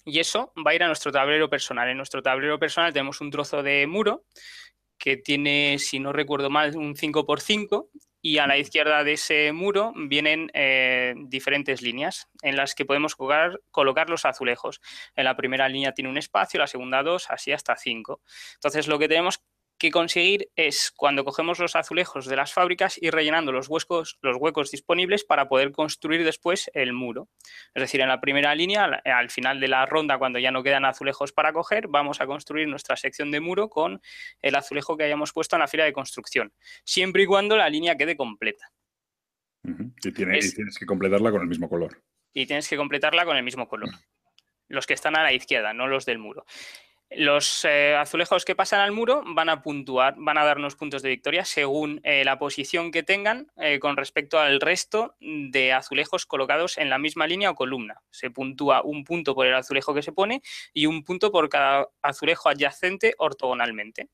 Y 0.06 0.20
eso 0.20 0.54
va 0.66 0.72
a 0.72 0.76
ir 0.76 0.84
a 0.84 0.88
nuestro 0.88 1.12
tablero 1.12 1.50
personal. 1.50 1.90
En 1.90 1.98
nuestro 1.98 2.22
tablero 2.22 2.60
personal 2.60 2.94
tenemos 2.94 3.20
un 3.20 3.32
trozo 3.32 3.64
de 3.64 3.88
muro 3.88 4.26
que 4.98 5.18
tiene, 5.18 5.78
si 5.80 6.00
no 6.00 6.14
recuerdo 6.14 6.50
mal, 6.50 6.76
un 6.76 6.96
5x5 6.96 7.90
y 8.22 8.40
a 8.40 8.48
la 8.48 8.58
izquierda 8.58 9.04
de 9.04 9.14
ese 9.14 9.52
muro 9.54 9.94
vienen 9.96 10.50
eh, 10.54 11.14
diferentes 11.18 11.82
líneas 11.82 12.28
en 12.42 12.56
las 12.56 12.76
que 12.76 12.86
podemos 12.86 13.16
colocar, 13.16 13.62
colocar, 13.72 14.10
los 14.10 14.26
azulejos. 14.26 14.82
En 15.16 15.26
la 15.26 15.36
primera 15.36 15.70
línea 15.70 15.94
tiene 15.94 16.10
un 16.10 16.18
espacio, 16.18 16.60
la 16.60 16.68
segunda 16.68 17.04
dos, 17.04 17.30
así 17.30 17.52
hasta 17.52 17.76
cinco. 17.76 18.22
Entonces 18.56 18.88
lo 18.88 19.00
que 19.00 19.08
tenemos 19.08 19.44
que 19.78 19.92
conseguir 19.92 20.50
es 20.56 20.92
cuando 20.96 21.24
cogemos 21.24 21.60
los 21.60 21.76
azulejos 21.76 22.26
de 22.26 22.36
las 22.36 22.54
fábricas 22.54 22.98
ir 23.02 23.14
rellenando 23.14 23.52
los 23.52 23.70
huecos, 23.70 24.18
los 24.22 24.38
huecos 24.38 24.72
disponibles 24.72 25.24
para 25.24 25.48
poder 25.48 25.72
construir 25.72 26.24
después 26.24 26.70
el 26.74 26.94
muro. 26.94 27.30
Es 27.74 27.82
decir, 27.82 28.02
en 28.02 28.10
la 28.10 28.20
primera 28.20 28.56
línea, 28.56 28.86
al 28.86 29.30
final 29.30 29.60
de 29.60 29.68
la 29.68 29.86
ronda, 29.86 30.18
cuando 30.18 30.40
ya 30.40 30.52
no 30.52 30.64
quedan 30.64 30.86
azulejos 30.86 31.32
para 31.32 31.54
coger, 31.54 31.88
vamos 31.88 32.22
a 32.22 32.26
construir 32.26 32.68
nuestra 32.68 32.96
sección 32.96 33.32
de 33.32 33.40
muro 33.40 33.70
con 33.70 34.02
el 34.42 34.56
azulejo 34.56 34.98
que 34.98 35.04
hayamos 35.04 35.32
puesto 35.32 35.56
en 35.56 35.62
la 35.62 35.68
fila 35.68 35.86
de 35.86 35.94
construcción, 35.94 36.54
siempre 36.84 37.24
y 37.24 37.26
cuando 37.26 37.56
la 37.56 37.70
línea 37.70 37.96
quede 37.96 38.16
completa. 38.16 38.72
y, 39.64 40.12
tienes 40.12 40.78
que 40.80 40.86
completarla 40.86 41.32
con 41.32 41.42
el 41.42 41.48
mismo 41.48 41.70
color. 41.70 42.02
Y 42.34 42.46
tienes 42.46 42.68
que 42.68 42.78
completarla 42.78 43.26
con 43.26 43.38
el 43.38 43.44
mismo 43.44 43.68
color. 43.68 43.90
Los 44.70 44.86
que 44.86 44.94
están 44.94 45.18
a 45.18 45.24
la 45.24 45.34
izquierda, 45.34 45.74
no 45.74 45.88
los 45.88 46.06
del 46.06 46.20
muro. 46.20 46.46
Los 47.10 47.64
eh, 47.64 47.96
azulejos 47.96 48.44
que 48.44 48.56
pasan 48.56 48.82
al 48.82 48.92
muro 48.92 49.24
van 49.26 49.48
a 49.48 49.62
puntuar, 49.62 50.16
van 50.18 50.38
a 50.38 50.44
darnos 50.44 50.76
puntos 50.76 51.02
de 51.02 51.10
victoria 51.10 51.46
según 51.46 52.02
eh, 52.04 52.26
la 52.26 52.38
posición 52.38 52.92
que 52.92 53.02
tengan 53.02 53.50
eh, 53.56 53.80
con 53.80 53.96
respecto 53.96 54.40
al 54.40 54.60
resto 54.60 55.16
de 55.22 55.72
azulejos 55.72 56.26
colocados 56.26 56.78
en 56.78 56.90
la 56.90 56.98
misma 56.98 57.26
línea 57.26 57.52
o 57.52 57.56
columna. 57.56 58.02
Se 58.12 58.30
puntúa 58.30 58.82
un 58.84 59.06
punto 59.06 59.36
por 59.36 59.48
el 59.48 59.56
azulejo 59.56 59.94
que 59.94 60.02
se 60.02 60.12
pone 60.12 60.42
y 60.74 60.86
un 60.86 61.04
punto 61.06 61.32
por 61.32 61.48
cada 61.48 61.88
azulejo 62.02 62.50
adyacente 62.50 63.16
ortogonalmente. 63.18 64.10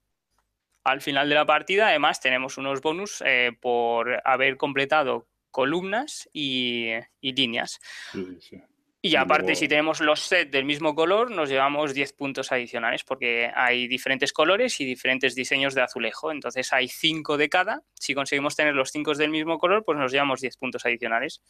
Al 0.84 1.02
final 1.02 1.30
de 1.30 1.36
la 1.36 1.46
partida, 1.46 1.88
además, 1.88 2.20
tenemos 2.20 2.58
unos 2.58 2.82
bonus 2.82 3.24
por 3.62 4.22
haber 4.26 4.58
completado 4.58 5.28
columnas 5.50 6.30
y, 6.34 6.90
líneas. 7.22 7.80
Sí, 8.12 8.38
sí. 8.42 8.62
Y 9.06 9.18
aparte, 9.18 9.56
si 9.56 9.68
tenemos 9.68 10.00
los 10.00 10.22
sets 10.22 10.50
del 10.50 10.64
mismo 10.64 10.96
color, 10.96 11.30
nos 11.30 11.50
llevamos 11.50 11.94
10 11.94 12.14
puntos 12.14 12.54
adicionales 12.54 13.04
porque 13.04 13.52
hay 13.54 13.90
diferentes 13.90 14.32
colores 14.32 14.80
y 14.80 14.86
diferentes 14.86 15.36
diseños 15.36 15.76
de 15.76 15.82
azulejo. 15.82 16.32
Entonces 16.32 16.72
hay 16.72 16.88
5 16.88 17.36
de 17.36 17.50
cada. 17.50 17.84
Si 17.96 18.14
conseguimos 18.14 18.56
tener 18.56 18.74
los 18.74 18.92
5 18.92 19.16
del 19.16 19.30
mismo 19.30 19.60
color, 19.60 19.84
pues 19.84 19.98
nos 20.00 20.10
llevamos 20.14 20.40
10 20.40 20.56
puntos 20.56 20.86
adicionales. 20.86 21.42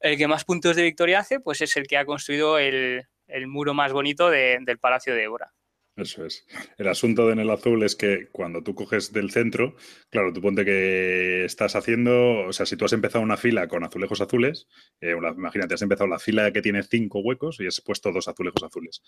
El 0.00 0.16
que 0.16 0.26
más 0.26 0.44
puntos 0.44 0.74
de 0.74 0.82
victoria 0.82 1.20
hace, 1.20 1.38
pues 1.38 1.60
es 1.60 1.76
el 1.76 1.86
que 1.86 1.96
ha 1.96 2.04
construido 2.04 2.58
el, 2.58 3.06
muro 3.46 3.72
más 3.72 3.92
bonito 3.92 4.28
del 4.28 4.78
Palacio 4.80 5.14
de 5.14 5.22
Évora. 5.22 5.52
Eso 5.96 6.26
es. 6.26 6.46
El 6.76 6.88
asunto 6.88 7.26
de 7.26 7.32
en 7.32 7.38
el 7.38 7.48
azul 7.48 7.82
es 7.82 7.96
que 7.96 8.28
cuando 8.30 8.62
tú 8.62 8.74
coges 8.74 9.14
del 9.14 9.30
centro, 9.30 9.76
claro, 10.10 10.30
tú 10.30 10.42
ponte 10.42 10.62
que 10.66 11.46
estás 11.46 11.74
haciendo, 11.74 12.40
o 12.46 12.52
sea, 12.52 12.66
si 12.66 12.76
tú 12.76 12.84
has 12.84 12.92
empezado 12.92 13.24
una 13.24 13.38
fila 13.38 13.66
con 13.66 13.82
azulejos 13.82 14.20
azules, 14.20 14.68
eh, 15.00 15.14
imagínate, 15.36 15.72
has 15.72 15.80
empezado 15.80 16.06
la 16.06 16.18
fila 16.18 16.52
que 16.52 16.60
tiene 16.60 16.82
cinco 16.82 17.20
huecos 17.20 17.60
y 17.60 17.66
has 17.66 17.80
puesto 17.80 18.12
dos 18.12 18.28
azulejos 18.28 18.62
azules. 18.62 19.02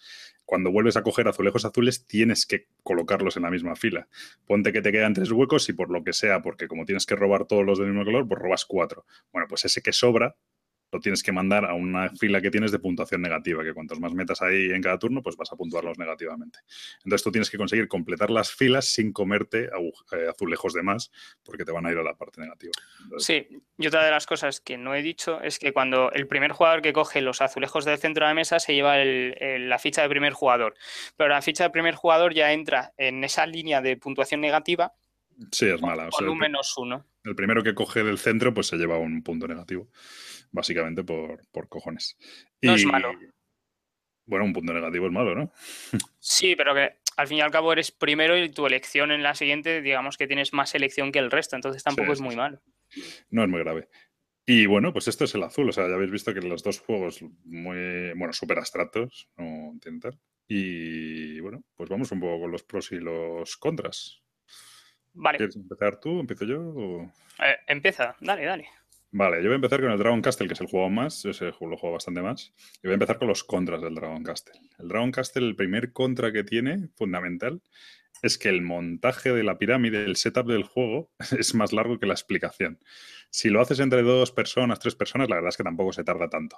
Cuando 0.47 0.71
vuelves 0.71 0.97
a 0.97 1.03
coger 1.03 1.29
azulejos 1.29 1.67
azules, 1.67 2.07
tienes 2.07 2.47
que 2.47 2.69
colocarlos 2.83 3.37
en 3.37 3.43
la 3.43 3.51
misma 3.51 3.77
fila. 3.77 4.09
Ponte 4.47 4.73
que 4.73 4.81
te 4.81 4.91
quedan 4.91 5.13
tres 5.13 5.31
huecos 5.31 5.69
y 5.69 5.75
por 5.75 5.91
lo 5.91 6.03
que 6.03 6.15
sea, 6.15 6.41
porque 6.41 6.69
como 6.69 6.87
tienes 6.87 7.05
que 7.05 7.17
robar 7.17 7.45
todos 7.47 7.67
los 7.67 7.79
del 7.79 7.89
mismo 7.89 8.07
color, 8.07 8.27
pues 8.27 8.41
robas 8.41 8.65
cuatro. 8.65 9.05
Bueno, 9.31 9.47
pues 9.47 9.67
ese 9.67 9.83
que 9.83 9.93
sobra, 9.93 10.37
lo 10.91 11.01
tienes 11.01 11.23
que 11.23 11.33
mandar 11.33 11.65
a 11.65 11.75
una 11.75 12.11
fila 12.11 12.41
que 12.41 12.51
tienes 12.51 12.73
de 12.73 12.79
puntuación 12.79 13.21
negativa, 13.21 13.63
que 13.63 13.75
cuantos 13.75 14.01
más 14.01 14.13
metas 14.15 14.41
ahí 14.43 14.71
en 14.71 14.83
cada 14.83 14.99
turno, 14.99 15.23
pues 15.23 15.37
vas 15.37 15.53
a 15.53 15.57
puntuarlos 15.57 15.99
negativamente. 15.99 16.61
Entonces 17.05 17.23
tú 17.23 17.31
tienes 17.31 17.51
que 17.51 17.59
conseguir 17.59 17.89
completar 17.89 18.31
las 18.31 18.51
filas 18.51 18.87
sin 18.87 19.13
comerte 19.13 19.65
eh, 19.65 20.29
azulejos 20.29 20.73
de 20.73 20.83
más, 20.83 21.11
porque 21.43 21.65
te 21.65 21.73
van 21.73 21.87
a 21.87 21.93
ir 21.93 21.99
a 21.99 22.03
la 22.03 22.15
parte 22.15 22.41
negativa. 22.41 22.73
sí, 23.19 23.47
y 23.77 23.87
otra 23.87 24.05
de 24.05 24.11
las 24.11 24.27
cosas 24.27 24.61
que 24.61 24.77
no 24.77 24.95
he 24.95 25.03
dicho 25.03 25.41
es 25.43 25.59
que 25.59 25.73
cuando 25.73 26.11
el 26.13 26.27
primer 26.27 26.53
jugador 26.53 26.83
que 26.83 26.93
coge 26.93 27.21
los 27.21 27.43
azulejos 27.43 27.85
del 27.85 27.99
centro 27.99 28.25
de 28.25 28.31
la 28.31 28.35
mesa 28.35 28.59
se 28.59 28.75
lleva 28.75 28.97
la 28.97 29.79
ficha 29.79 30.03
de 30.03 30.09
primer 30.09 30.33
jugador, 30.33 30.75
pero 31.17 31.29
la 31.31 31.43
ficha 31.43 31.65
de 31.65 31.71
primer 31.71 31.95
jugador 31.95 32.35
ya 32.35 32.53
entra 32.53 32.93
en 32.97 33.23
esa 33.25 33.47
línea 33.47 33.81
de 33.81 33.97
puntuación 33.97 34.41
negativa. 34.41 34.95
Sí, 35.53 35.67
es 35.67 35.81
mala. 35.81 36.09
Con, 36.11 36.29
un 36.29 36.39
menos 36.39 36.77
uno. 36.79 37.07
El 37.23 37.37
primero 37.37 37.63
que 37.63 37.75
coge 37.75 38.03
del 38.03 38.19
centro, 38.19 38.53
pues 38.53 38.67
se 38.67 38.77
lleva 38.77 38.99
un 38.99 39.23
punto 39.23 39.47
negativo 39.47 39.89
básicamente 40.51 41.05
por, 41.05 41.69
cojones. 41.69 42.17
No 42.63 42.75
es 42.75 42.85
malo. 42.85 43.13
Bueno, 44.27 44.45
un 44.45 44.53
punto 44.53 44.73
negativo 44.73 45.07
es 45.07 45.13
malo, 45.13 45.35
¿no? 45.35 45.53
sí, 46.19 46.55
pero 46.55 46.75
que 46.75 46.99
al 47.17 47.27
fin 47.27 47.39
y 47.39 47.41
al 47.41 47.51
cabo 47.51 47.73
eres 47.73 47.91
primero 47.91 48.37
y 48.37 48.51
tu 48.51 48.67
elección 48.67 49.11
en 49.11 49.23
la 49.23 49.35
siguiente, 49.35 49.81
digamos 49.81 50.17
que 50.17 50.27
tienes 50.27 50.53
más 50.53 50.75
elección 50.75 51.13
que 51.13 51.19
el 51.19 51.31
resto, 51.31 51.57
entonces 51.57 51.83
tampoco 51.83 52.13
es 52.13 52.21
muy 52.21 52.37
malo. 52.37 52.61
No 53.31 53.43
es 53.43 53.49
muy 53.49 53.61
grave. 53.61 53.89
Y 54.47 54.67
bueno, 54.67 54.93
pues 54.93 55.09
esto 55.09 55.25
es 55.25 55.35
el 55.35 55.43
azul, 55.43 55.69
o 55.69 55.73
sea, 55.73 55.89
ya 55.89 55.95
habéis 55.95 56.11
visto 56.11 56.33
que 56.33 56.41
los 56.41 56.63
dos 56.63 56.81
juegos 56.81 57.23
muy, 57.45 58.13
bueno, 58.15 58.33
súper 58.33 58.59
abstractos, 58.59 59.29
no 59.37 59.73
intentar. 59.73 60.15
Y 60.47 61.41
bueno, 61.41 61.63
pues 61.75 61.91
vamos 61.91 62.11
un 62.13 62.21
poco 62.21 62.41
con 62.41 62.53
los 62.53 62.63
pros 62.63 62.91
y 62.93 62.97
los 62.97 63.57
contras. 63.59 64.23
Vale. 65.13 65.37
¿Quieres 65.37 65.57
empezar 65.57 66.01
tú? 66.01 66.21
¿Empiezo 66.21 66.47
yo? 66.47 67.03
Eh, 67.45 67.57
empieza, 67.67 68.17
dale, 68.21 68.45
dale. 68.45 68.69
Vale, 69.11 69.39
yo 69.39 69.45
voy 69.45 69.53
a 69.53 69.55
empezar 69.55 69.81
con 69.81 69.91
el 69.91 69.99
Dragon 69.99 70.21
Castle, 70.21 70.47
que 70.49 70.53
es 70.53 70.61
el 70.61 70.67
juego 70.67 70.91
más, 70.91 71.25
ese 71.25 71.47
lo 71.47 71.53
juego 71.79 71.93
bastante 71.93 72.21
más. 72.21 72.53
Y 72.83 72.89
voy 72.89 72.91
a 72.91 72.95
empezar 72.95 73.19
con 73.19 73.29
los 73.29 73.43
contras 73.43 73.81
del 73.81 73.95
Dragon 73.95 74.23
Castle. 74.23 74.61
El 74.79 74.89
Dragon 74.89 75.11
Castle, 75.11 75.47
el 75.47 75.57
primer 75.57 75.93
contra 75.95 76.31
que 76.31 76.45
tiene, 76.45 76.89
fundamental, 76.95 77.63
es 78.21 78.37
que 78.37 78.51
el 78.51 78.61
montaje 78.61 79.33
de 79.33 79.45
la 79.45 79.59
pirámide, 79.59 80.05
el 80.05 80.17
setup 80.17 80.47
del 80.47 80.65
juego, 80.65 81.11
es 81.39 81.55
más 81.55 81.73
largo 81.73 81.99
que 81.99 82.07
la 82.07 82.13
explicación. 82.13 82.81
Si 83.31 83.49
lo 83.49 83.63
haces 83.63 83.81
entre 83.81 84.03
dos 84.03 84.31
personas, 84.31 84.79
tres 84.79 84.95
personas, 84.95 85.31
la 85.31 85.37
verdad 85.37 85.51
es 85.51 85.57
que 85.57 85.65
tampoco 85.65 85.93
se 85.93 86.05
tarda 86.05 86.29
tanto. 86.29 86.57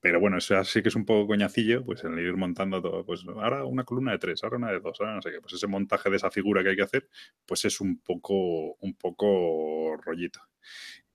Pero 0.00 0.20
bueno, 0.20 0.36
eso 0.36 0.62
sí 0.64 0.82
que 0.82 0.88
es 0.88 0.96
un 0.96 1.06
poco 1.06 1.26
coñacillo, 1.26 1.84
pues 1.86 2.04
en 2.04 2.18
ir 2.18 2.36
montando 2.36 2.82
todo, 2.82 3.04
pues 3.06 3.24
ahora 3.26 3.64
una 3.64 3.84
columna 3.84 4.12
de 4.12 4.18
tres, 4.18 4.44
ahora 4.44 4.56
una 4.58 4.72
de 4.72 4.80
dos, 4.80 5.00
ahora 5.00 5.14
no 5.14 5.22
sé 5.22 5.30
qué. 5.30 5.40
Pues 5.40 5.54
ese 5.54 5.66
montaje 5.66 6.10
de 6.10 6.16
esa 6.16 6.30
figura 6.30 6.62
que 6.62 6.70
hay 6.70 6.76
que 6.76 6.82
hacer, 6.82 7.08
pues 7.46 7.64
es 7.64 7.80
un 7.80 8.00
poco, 8.00 8.74
un 8.80 8.94
poco 8.94 9.96
rollito. 10.02 10.40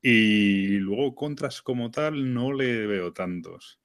Y 0.06 0.80
luego 0.80 1.16
contras 1.16 1.62
como 1.62 1.90
tal 1.90 2.34
no 2.34 2.52
le 2.52 2.86
veo 2.88 3.14
tantos. 3.14 3.80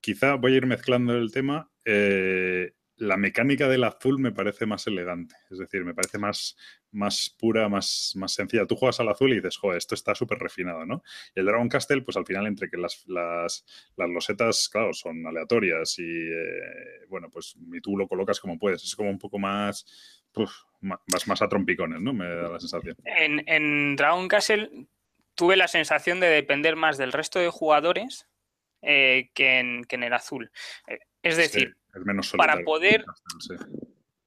Quizá 0.00 0.34
voy 0.34 0.54
a 0.54 0.56
ir 0.56 0.66
mezclando 0.66 1.16
el 1.16 1.30
tema. 1.30 1.70
Eh, 1.84 2.72
la 2.96 3.16
mecánica 3.16 3.68
del 3.68 3.84
azul 3.84 4.18
me 4.18 4.32
parece 4.32 4.66
más 4.66 4.86
elegante, 4.86 5.34
es 5.50 5.58
decir, 5.58 5.84
me 5.84 5.94
parece 5.94 6.18
más, 6.18 6.56
más 6.90 7.34
pura, 7.38 7.68
más, 7.68 8.12
más 8.16 8.32
sencilla. 8.32 8.66
Tú 8.66 8.76
juegas 8.76 8.98
al 9.00 9.08
azul 9.08 9.32
y 9.32 9.36
dices, 9.36 9.56
joder, 9.56 9.78
esto 9.78 9.94
está 9.94 10.14
súper 10.14 10.38
refinado, 10.38 10.84
¿no? 10.86 11.02
Y 11.34 11.40
el 11.40 11.46
Dragon 11.46 11.68
Castle, 11.68 12.02
pues 12.02 12.16
al 12.16 12.26
final, 12.26 12.46
entre 12.46 12.68
que 12.68 12.76
las, 12.76 13.04
las, 13.06 13.64
las 13.96 14.08
losetas, 14.10 14.68
claro, 14.68 14.92
son 14.92 15.24
aleatorias 15.26 15.98
y, 15.98 16.02
eh, 16.04 17.06
bueno, 17.08 17.28
pues 17.30 17.56
tú 17.80 17.96
lo 17.96 18.08
colocas 18.08 18.40
como 18.40 18.58
puedes. 18.58 18.82
Es 18.84 18.94
como 18.94 19.10
un 19.10 19.18
poco 19.18 19.38
más, 19.38 19.86
más, 20.80 21.26
más 21.28 21.42
a 21.42 21.48
trompicones, 21.48 22.00
¿no? 22.00 22.12
Me 22.12 22.26
da 22.26 22.48
la 22.48 22.60
sensación. 22.60 22.96
En, 23.04 23.42
en 23.48 23.96
Dragon 23.96 24.28
Castle 24.28 24.86
tuve 25.34 25.56
la 25.56 25.68
sensación 25.68 26.20
de 26.20 26.28
depender 26.28 26.76
más 26.76 26.98
del 26.98 27.12
resto 27.12 27.38
de 27.38 27.48
jugadores 27.48 28.28
eh, 28.82 29.30
que, 29.34 29.58
en, 29.58 30.02
el 30.02 30.12
azul. 30.12 30.50
Eh, 30.86 30.98
es 31.22 31.36
decir, 31.36 31.76
para 32.36 32.62
poder... 32.62 33.04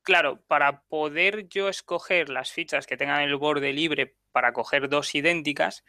Claro, 0.04 0.40
para 0.48 0.84
poder 0.84 1.48
yo 1.50 1.68
escoger 1.68 2.30
las 2.30 2.52
fichas 2.52 2.86
que 2.86 2.96
tengan 2.96 3.22
el 3.22 3.36
borde 3.38 3.74
libre 3.74 4.16
para 4.32 4.54
coger 4.54 4.88
dos 4.88 5.16
idénticas, 5.16 5.84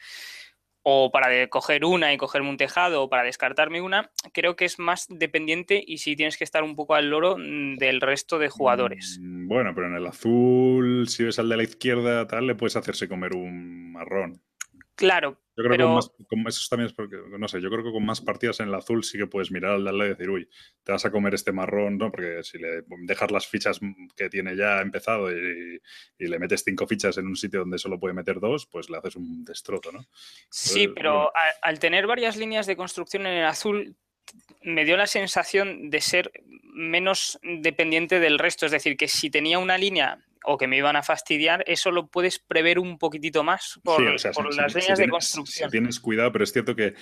o 0.89 1.11
para 1.11 1.49
coger 1.49 1.85
una 1.85 2.13
y 2.13 2.17
cogerme 2.17 2.49
un 2.49 2.57
tejado, 2.57 3.03
o 3.03 3.11
para 3.11 3.25
descartarme 3.25 3.81
una, 3.81 4.13
creo 4.33 4.55
que 4.55 4.65
es 4.65 4.79
más 4.79 5.07
dependiente 5.11 5.83
y 5.85 5.99
sí 5.99 6.15
tienes 6.15 6.39
que 6.39 6.45
estar 6.45 6.63
un 6.63 6.77
poco 6.77 6.95
al 6.95 7.11
loro 7.11 7.37
mm, 7.37 7.77
del 7.77 8.01
resto 8.01 8.39
de 8.39 8.49
jugadores. 8.49 9.19
Mm, 9.21 9.49
bueno, 9.49 9.75
pero 9.75 9.89
en 9.89 9.97
el 9.97 10.07
azul, 10.07 11.09
si 11.09 11.25
ves 11.25 11.41
al 11.41 11.49
de 11.49 11.57
la 11.57 11.65
izquierda, 11.65 12.27
tal, 12.29 12.47
le 12.47 12.55
puedes 12.55 12.77
hacerse 12.77 13.09
comer 13.09 13.35
un 13.35 13.93
marrón. 13.93 14.41
Claro. 14.97 15.39
Yo 15.57 15.65
creo 15.65 15.77
que 15.77 16.27
con 16.27 16.43
más, 16.43 16.57
eso 16.57 16.67
también 16.69 16.89
es 16.89 16.93
porque, 16.93 17.17
no 17.39 17.49
sé, 17.49 17.61
yo 17.63 17.71
creo 17.71 17.85
que 17.85 17.93
con 17.93 18.05
más 18.05 18.21
partidas 18.21 18.61
en 18.61 18.69
el 18.69 18.75
azul 18.75 19.05
sí 19.05 19.17
que 19.17 19.27
puedes 19.27 19.51
mirar 19.51 19.73
al 19.73 19.85
de 19.85 20.07
y 20.07 20.09
decir, 20.09 20.29
uy, 20.29 20.49
te 20.83 20.93
vas 20.93 21.05
a 21.05 21.11
comer 21.11 21.35
este 21.35 21.53
marrón, 21.53 21.97
¿no? 21.97 22.11
Porque 22.11 22.43
si 22.43 22.59
le 22.59 22.83
dejas 23.05 23.31
las 23.31 23.47
fichas 23.47 23.81
que 24.17 24.29
tiene 24.29 24.57
ya 24.57 24.81
empezado 24.81 25.31
y, 25.31 25.81
le 26.19 26.39
metes 26.39 26.63
cinco 26.65 26.87
fichas 26.87 27.17
en 27.19 27.27
un 27.27 27.37
sitio 27.37 27.61
donde 27.61 27.79
solo 27.79 27.99
puede 27.99 28.15
meter 28.15 28.41
dos, 28.41 28.67
pues 28.67 28.91
le 28.91 28.99
haces 28.99 29.17
un 29.17 29.45
destrozo, 29.45 29.93
¿no? 29.93 30.07
Sí, 30.51 30.89
pero 30.89 31.31
al, 31.63 31.79
tener 31.79 32.07
varias 32.07 32.37
líneas 32.37 32.67
de 32.67 32.77
construcción 32.77 33.27
en 33.27 33.39
el 33.39 33.45
azul, 33.45 33.97
me 34.63 34.85
dio 34.85 34.97
la 34.97 35.07
sensación 35.07 35.91
de 35.91 36.01
ser 36.01 36.33
menos 36.75 37.39
dependiente 37.43 38.21
del 38.21 38.39
resto. 38.39 38.67
Es 38.67 38.73
decir, 38.73 38.97
que 38.97 39.09
si 39.09 39.31
tenía 39.31 39.59
una 39.59 39.79
línea 39.79 40.26
o 40.47 40.57
que 40.57 40.69
me 40.69 40.77
iban 40.77 40.97
a 40.97 41.03
fastidiar, 41.03 41.65
eso 41.67 41.91
lo 41.91 42.07
puedes 42.07 42.39
prever 42.39 42.79
un 42.79 42.99
poquitito 42.99 43.43
más 43.43 43.81
por, 43.83 44.01
las 44.03 44.75
líneas 44.75 44.99
de 44.99 45.09
construcción. 45.09 45.71
tienes 45.71 45.99
cuidado, 45.99 46.31
pero 46.31 46.45
es 46.45 46.53
cierto 46.53 46.77
que, 46.77 46.95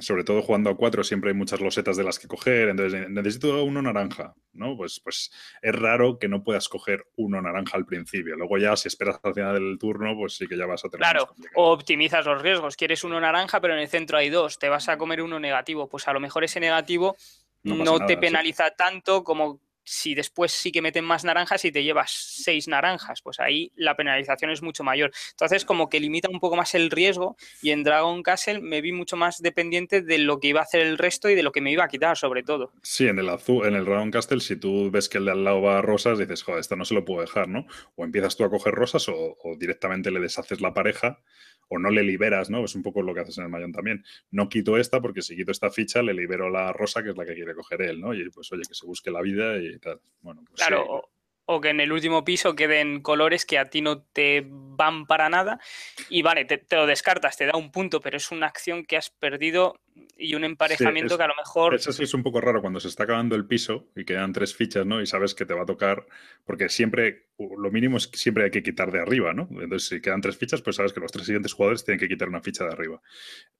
sobre 0.00 0.24
todo 0.24 0.40
jugando 0.40 0.70
a 0.70 0.76
cuatro, 0.76 1.04
siempre 1.04 1.30
hay 1.30 1.36
muchas 1.36 1.60
losetas 1.60 1.98
de 1.98 2.04
las 2.04 2.18
que 2.18 2.26
coger. 2.26 2.70
Entonces, 2.70 3.08
necesito 3.10 3.62
uno 3.64 3.82
naranja, 3.82 4.34
¿no? 4.54 4.76
Pues, 4.76 4.98
pues 5.04 5.30
es 5.60 5.74
raro 5.74 6.18
que 6.18 6.28
no 6.28 6.42
puedas 6.42 6.68
coger 6.68 7.06
uno 7.16 7.40
naranja 7.42 7.76
al 7.76 7.84
principio. 7.84 8.34
Luego 8.34 8.56
ya, 8.56 8.74
si 8.76 8.88
esperas 8.88 9.20
al 9.22 9.34
final 9.34 9.54
del 9.54 9.78
turno, 9.78 10.16
pues 10.16 10.34
sí 10.34 10.46
que 10.46 10.56
ya 10.56 10.64
vas 10.64 10.84
a 10.84 10.88
tener. 10.88 11.02
Claro, 11.02 11.34
o 11.54 11.72
optimizas 11.72 12.24
los 12.24 12.40
riesgos. 12.40 12.76
Quieres 12.76 13.04
uno 13.04 13.20
naranja, 13.20 13.60
pero 13.60 13.74
en 13.74 13.80
el 13.80 13.88
centro 13.88 14.16
hay 14.16 14.30
dos. 14.30 14.58
Te 14.58 14.70
vas 14.70 14.88
a 14.88 14.96
comer 14.96 15.20
uno 15.20 15.38
negativo. 15.38 15.86
Pues 15.88 16.08
a 16.08 16.14
lo 16.14 16.20
mejor 16.20 16.44
ese 16.44 16.60
negativo 16.60 17.14
no, 17.62 18.06
te 18.06 18.16
penaliza 18.16 18.70
tanto 18.70 19.24
como 19.24 19.60
si 19.86 20.14
después 20.14 20.52
sí 20.52 20.72
que 20.72 20.82
meten 20.82 21.04
más 21.04 21.24
naranjas 21.24 21.64
y 21.64 21.72
te 21.72 21.82
llevas 21.82 22.10
seis 22.10 22.68
naranjas, 22.68 23.22
pues 23.22 23.38
ahí 23.40 23.72
la 23.76 23.96
penalización 23.96 24.50
es 24.50 24.60
mucho 24.60 24.82
mayor. 24.84 25.12
Entonces, 25.30 25.64
como 25.64 25.88
que 25.88 26.00
limita 26.00 26.28
un 26.28 26.40
poco 26.40 26.56
más 26.56 26.74
el 26.74 26.90
riesgo 26.90 27.36
y 27.62 27.70
en 27.70 27.84
Dragon 27.84 28.22
Castle 28.22 28.60
me 28.60 28.80
vi 28.80 28.92
mucho 28.92 29.16
más 29.16 29.40
dependiente 29.40 30.02
de 30.02 30.18
lo 30.18 30.40
que 30.40 30.48
iba 30.48 30.60
a 30.60 30.64
hacer 30.64 30.80
el 30.80 30.98
resto 30.98 31.30
y 31.30 31.36
de 31.36 31.42
lo 31.42 31.52
que 31.52 31.60
me 31.60 31.70
iba 31.70 31.84
a 31.84 31.88
quitar, 31.88 32.16
sobre 32.16 32.42
todo. 32.42 32.72
Sí, 32.82 33.06
en 33.06 33.18
el 33.18 33.28
azul, 33.28 33.64
en 33.64 33.76
el 33.76 33.84
Dragon 33.84 34.10
Castle, 34.10 34.40
si 34.40 34.56
tú 34.56 34.90
ves 34.90 35.08
que 35.08 35.18
el 35.18 35.24
de 35.26 35.30
al 35.30 35.44
lado 35.44 35.62
va 35.62 35.78
a 35.78 35.82
rosas, 35.82 36.18
dices, 36.18 36.42
joder, 36.42 36.60
esta 36.60 36.74
no 36.74 36.84
se 36.84 36.94
lo 36.94 37.04
puedo 37.04 37.20
dejar, 37.20 37.48
¿no? 37.48 37.66
O 37.94 38.04
empiezas 38.04 38.36
tú 38.36 38.44
a 38.44 38.50
coger 38.50 38.74
rosas 38.74 39.08
o 39.08 39.36
directamente 39.56 40.10
le 40.10 40.20
deshaces 40.20 40.60
la 40.60 40.74
pareja 40.74 41.20
o 41.68 41.78
no 41.78 41.90
le 41.90 42.02
liberas, 42.02 42.50
¿no? 42.50 42.64
Es 42.64 42.74
un 42.74 42.82
poco 42.82 43.02
lo 43.02 43.14
que 43.14 43.20
haces 43.20 43.38
en 43.38 43.44
el 43.44 43.50
Mayón 43.50 43.72
también. 43.72 44.04
No 44.30 44.48
quito 44.48 44.76
esta 44.76 45.00
porque 45.00 45.22
si 45.22 45.36
quito 45.36 45.50
esta 45.50 45.70
ficha 45.70 46.02
le 46.02 46.14
libero 46.14 46.48
la 46.50 46.72
rosa 46.72 47.02
que 47.02 47.10
es 47.10 47.16
la 47.16 47.24
que 47.24 47.34
quiere 47.34 47.54
coger 47.54 47.82
él, 47.82 48.00
¿no? 48.00 48.14
Y 48.14 48.28
pues 48.30 48.50
oye, 48.52 48.62
que 48.66 48.74
se 48.74 48.86
busque 48.86 49.10
la 49.10 49.22
vida 49.22 49.58
y 49.58 49.78
tal. 49.78 50.00
Bueno, 50.20 50.42
pues 50.46 50.60
claro, 50.60 51.08
o, 51.48 51.60
que 51.60 51.68
en 51.68 51.80
el 51.80 51.92
último 51.92 52.24
piso 52.24 52.56
queden 52.56 53.00
colores 53.00 53.46
que 53.46 53.58
a 53.58 53.70
ti 53.70 53.80
no 53.80 54.02
te 54.02 54.44
van 54.48 55.06
para 55.06 55.28
nada 55.28 55.60
y 56.08 56.22
vale, 56.22 56.44
te, 56.44 56.64
lo 56.74 56.86
descartas, 56.86 57.36
te 57.36 57.46
da 57.46 57.56
un 57.56 57.70
punto, 57.70 58.00
pero 58.00 58.16
es 58.16 58.30
una 58.32 58.46
acción 58.46 58.84
que 58.84 58.96
has 58.96 59.10
perdido 59.10 59.80
y 60.16 60.34
un 60.34 60.44
emparejamiento 60.44 61.16
que 61.16 61.22
a 61.22 61.28
lo 61.28 61.36
mejor... 61.36 61.74
Eso 61.74 61.92
sí 61.92 62.02
es 62.02 62.14
un 62.14 62.22
poco 62.22 62.40
raro 62.40 62.60
cuando 62.60 62.80
se 62.80 62.88
está 62.88 63.04
acabando 63.04 63.36
el 63.36 63.46
piso 63.46 63.86
y 63.94 64.04
quedan 64.04 64.32
tres 64.32 64.54
fichas, 64.54 64.84
¿no? 64.86 65.00
Y 65.00 65.06
sabes 65.06 65.34
que 65.34 65.46
te 65.46 65.54
va 65.54 65.62
a 65.62 65.66
tocar, 65.66 66.06
porque 66.44 66.68
siempre, 66.68 67.25
lo 67.38 67.70
mínimo 67.70 67.96
es 67.96 68.08
que 68.08 68.18
siempre 68.18 68.44
hay 68.44 68.50
que 68.50 68.62
quitar 68.62 68.90
de 68.90 69.00
arriba, 69.00 69.32
¿no? 69.32 69.48
Entonces, 69.50 69.88
si 69.88 70.00
quedan 70.00 70.20
tres 70.20 70.36
fichas, 70.36 70.62
pues 70.62 70.76
sabes 70.76 70.92
que 70.92 71.00
los 71.00 71.12
tres 71.12 71.26
siguientes 71.26 71.52
jugadores 71.52 71.84
tienen 71.84 72.00
que 72.00 72.08
quitar 72.08 72.28
una 72.28 72.40
ficha 72.40 72.64
de 72.64 72.72
arriba. 72.72 73.00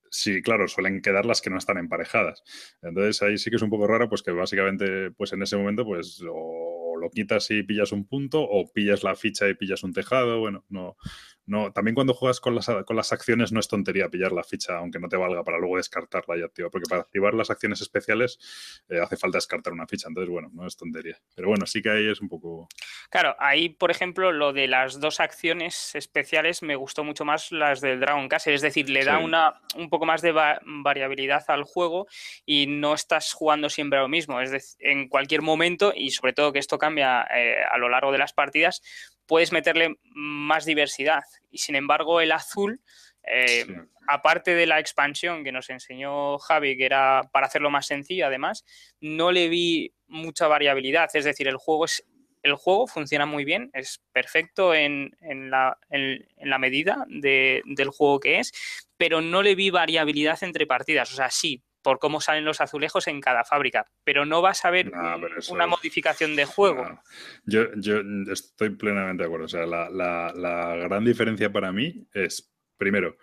Sí, 0.09 0.41
claro, 0.41 0.67
suelen 0.67 1.01
quedar 1.01 1.25
las 1.25 1.41
que 1.41 1.49
no 1.49 1.57
están 1.57 1.77
emparejadas. 1.77 2.43
Entonces, 2.81 3.21
ahí 3.21 3.37
sí 3.37 3.49
que 3.49 3.57
es 3.57 3.61
un 3.61 3.69
poco 3.69 3.87
raro, 3.87 4.09
pues 4.09 4.23
que 4.23 4.31
básicamente, 4.31 5.11
pues 5.11 5.33
en 5.33 5.43
ese 5.43 5.57
momento, 5.57 5.85
pues 5.85 6.21
o 6.27 6.95
lo 6.99 7.09
quitas 7.11 7.51
y 7.51 7.63
pillas 7.63 7.91
un 7.91 8.07
punto, 8.07 8.41
o 8.41 8.71
pillas 8.71 9.03
la 9.03 9.15
ficha 9.15 9.47
y 9.47 9.53
pillas 9.53 9.83
un 9.83 9.93
tejado, 9.93 10.39
bueno, 10.39 10.65
no 10.69 10.97
no, 11.47 11.71
también 11.71 11.95
cuando 11.95 12.13
juegas 12.13 12.41
con 12.41 12.55
las, 12.55 12.69
con 12.85 12.97
las 12.97 13.13
acciones 13.13 13.53
no 13.53 13.61
es 13.61 13.69
tontería 13.69 14.09
pillar 14.09 14.33
la 14.33 14.43
ficha, 14.43 14.77
aunque 14.77 14.99
no 14.99 15.07
te 15.07 15.15
valga 15.15 15.45
para 15.45 15.57
luego 15.57 15.77
descartarla 15.77 16.37
y 16.37 16.41
activar, 16.41 16.69
porque 16.69 16.89
para 16.89 17.01
activar 17.01 17.33
las 17.33 17.49
acciones 17.49 17.79
especiales 17.79 18.37
eh, 18.89 18.99
hace 18.99 19.15
falta 19.15 19.37
descartar 19.37 19.71
una 19.71 19.87
ficha, 19.87 20.09
entonces 20.09 20.29
bueno, 20.29 20.49
no 20.51 20.67
es 20.67 20.75
tontería. 20.75 21.17
Pero 21.33 21.47
bueno, 21.47 21.65
sí 21.65 21.81
que 21.81 21.89
ahí 21.89 22.09
es 22.09 22.19
un 22.19 22.27
poco... 22.27 22.67
Claro, 23.09 23.33
ahí 23.39 23.66
por 23.69 23.91
ejemplo 23.91 24.31
lo 24.31 24.53
de 24.53 24.67
las 24.67 24.99
dos 24.99 25.19
acciones 25.19 25.95
especiales 25.95 26.61
me 26.61 26.75
gustó 26.75 27.03
mucho 27.03 27.25
más 27.25 27.51
las 27.51 27.81
del 27.81 27.99
Dragon 27.99 28.27
Castle, 28.29 28.53
es 28.53 28.61
decir, 28.61 28.89
le 28.89 29.03
da 29.03 29.19
una, 29.19 29.61
un 29.75 29.89
poco 29.89 30.05
más 30.05 30.21
de 30.21 30.31
variabilidad 30.31 31.43
al 31.47 31.63
juego 31.63 32.07
y 32.45 32.67
no 32.67 32.93
estás 32.93 33.33
jugando 33.33 33.69
siempre 33.69 33.99
a 33.99 34.03
lo 34.03 34.07
mismo, 34.07 34.41
es 34.41 34.51
decir, 34.51 34.77
en 34.79 35.07
cualquier 35.09 35.41
momento 35.41 35.93
y 35.95 36.11
sobre 36.11 36.33
todo 36.33 36.53
que 36.53 36.59
esto 36.59 36.77
cambia 36.77 37.27
eh, 37.33 37.57
a 37.69 37.77
lo 37.77 37.89
largo 37.89 38.11
de 38.11 38.17
las 38.17 38.33
partidas, 38.33 38.81
puedes 39.27 39.51
meterle 39.51 39.97
más 40.03 40.65
diversidad. 40.65 41.23
Y 41.51 41.59
sin 41.59 41.75
embargo, 41.75 42.21
el 42.21 42.31
azul, 42.31 42.81
eh, 43.23 43.65
aparte 44.07 44.55
de 44.55 44.65
la 44.65 44.79
expansión 44.79 45.43
que 45.43 45.51
nos 45.51 45.69
enseñó 45.69 46.39
Javi, 46.39 46.77
que 46.77 46.85
era 46.85 47.29
para 47.31 47.47
hacerlo 47.47 47.69
más 47.69 47.85
sencillo, 47.85 48.25
además, 48.25 48.65
no 48.99 49.31
le 49.31 49.49
vi 49.49 49.93
mucha 50.07 50.47
variabilidad. 50.47 51.09
Es 51.13 51.25
decir, 51.25 51.47
el 51.47 51.57
juego 51.57 51.85
es. 51.85 52.03
El 52.47 52.55
juego 52.55 52.87
funciona 52.87 53.25
muy 53.25 53.45
bien, 53.45 53.69
es 53.73 54.01
perfecto 54.11 54.73
en, 54.73 55.11
la, 55.21 55.77
medida 56.59 57.05
del 57.07 57.89
juego 57.89 58.19
que 58.19 58.39
es, 58.39 58.51
pero 58.97 59.21
no 59.21 59.43
le 59.43 59.55
vi 59.55 59.69
variabilidad 59.69 60.41
entre 60.43 60.65
partidas. 60.65 61.11
O 61.13 61.15
sea, 61.15 61.29
sí, 61.29 61.63
por 61.81 61.99
cómo 61.99 62.21
salen 62.21 62.45
los 62.45 62.61
azulejos 62.61 63.07
en 63.07 63.21
cada 63.21 63.43
fábrica, 63.43 63.85
pero 64.03 64.25
no 64.25 64.41
vas 64.41 64.65
a 64.65 64.71
ver 64.71 64.91
una 65.49 65.67
modificación 65.67 66.35
de 66.35 66.45
juego. 66.45 67.01
Yo, 67.45 67.63
estoy 68.31 68.71
plenamente 68.71 69.23
de 69.23 69.27
acuerdo. 69.27 69.45
O 69.45 69.49
sea, 69.49 69.65
la 69.65 70.75
gran 70.75 71.05
diferencia 71.05 71.51
para 71.51 71.71
mí 71.71 72.07
es, 72.13 72.51
primero, 72.77 73.17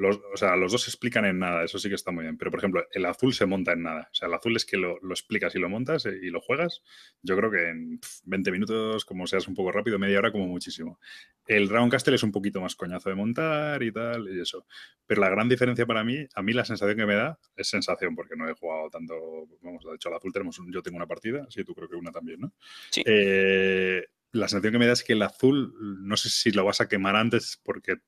los, 0.00 0.18
o 0.32 0.36
sea, 0.38 0.56
los 0.56 0.72
dos 0.72 0.84
se 0.84 0.90
explican 0.90 1.26
en 1.26 1.38
nada, 1.38 1.62
eso 1.62 1.78
sí 1.78 1.90
que 1.90 1.94
está 1.94 2.10
muy 2.10 2.24
bien. 2.24 2.38
Pero, 2.38 2.50
por 2.50 2.58
ejemplo, 2.58 2.86
el 2.90 3.04
azul 3.04 3.34
se 3.34 3.44
monta 3.44 3.72
en 3.72 3.82
nada. 3.82 4.08
O 4.10 4.14
sea, 4.14 4.28
el 4.28 4.34
azul 4.34 4.56
es 4.56 4.64
que 4.64 4.78
lo, 4.78 4.96
explicas 5.10 5.54
y 5.54 5.58
lo 5.58 5.68
montas 5.68 6.06
eh, 6.06 6.18
y 6.22 6.30
lo 6.30 6.40
juegas. 6.40 6.82
Yo 7.20 7.36
creo 7.36 7.50
que 7.50 7.68
en 7.68 8.00
20 8.24 8.50
minutos, 8.50 9.04
como 9.04 9.26
seas 9.26 9.46
un 9.46 9.54
poco 9.54 9.72
rápido, 9.72 9.98
media 9.98 10.18
hora 10.18 10.32
como 10.32 10.46
muchísimo. 10.46 10.98
El 11.46 11.68
Dragon 11.68 11.90
Castle 11.90 12.14
es 12.14 12.22
un 12.22 12.32
poquito 12.32 12.62
más 12.62 12.76
coñazo 12.76 13.10
de 13.10 13.14
montar 13.14 13.82
y 13.82 13.92
tal, 13.92 14.26
y 14.34 14.40
eso. 14.40 14.66
Pero 15.06 15.20
la 15.20 15.28
gran 15.28 15.50
diferencia 15.50 15.84
para 15.84 16.02
mí, 16.02 16.26
a 16.34 16.40
mí 16.40 16.54
la 16.54 16.64
sensación 16.64 16.96
que 16.96 17.04
me 17.04 17.16
da 17.16 17.38
es 17.54 17.68
sensación, 17.68 18.16
porque 18.16 18.36
no 18.36 18.48
he 18.48 18.54
jugado 18.54 18.88
tanto. 18.88 19.14
Vamos, 19.60 19.84
de 19.84 19.96
hecho, 19.96 20.08
al 20.08 20.14
azul 20.14 20.32
tenemos 20.32 20.58
yo 20.72 20.82
tengo 20.82 20.96
una 20.96 21.06
partida, 21.06 21.46
sí, 21.50 21.62
tú 21.62 21.74
creo 21.74 21.90
que 21.90 21.96
una 21.96 22.10
también, 22.10 22.40
¿no? 22.40 22.54
Sí. 22.90 23.02
Eh, 23.04 24.06
la 24.32 24.48
sensación 24.48 24.72
que 24.72 24.78
me 24.78 24.86
da 24.86 24.94
es 24.94 25.04
que 25.04 25.12
el 25.12 25.22
azul, 25.22 25.74
no 25.78 26.16
sé 26.16 26.30
si 26.30 26.52
lo 26.52 26.64
vas 26.64 26.80
a 26.80 26.88
quemar 26.88 27.16
antes 27.16 27.60
porque 27.62 27.98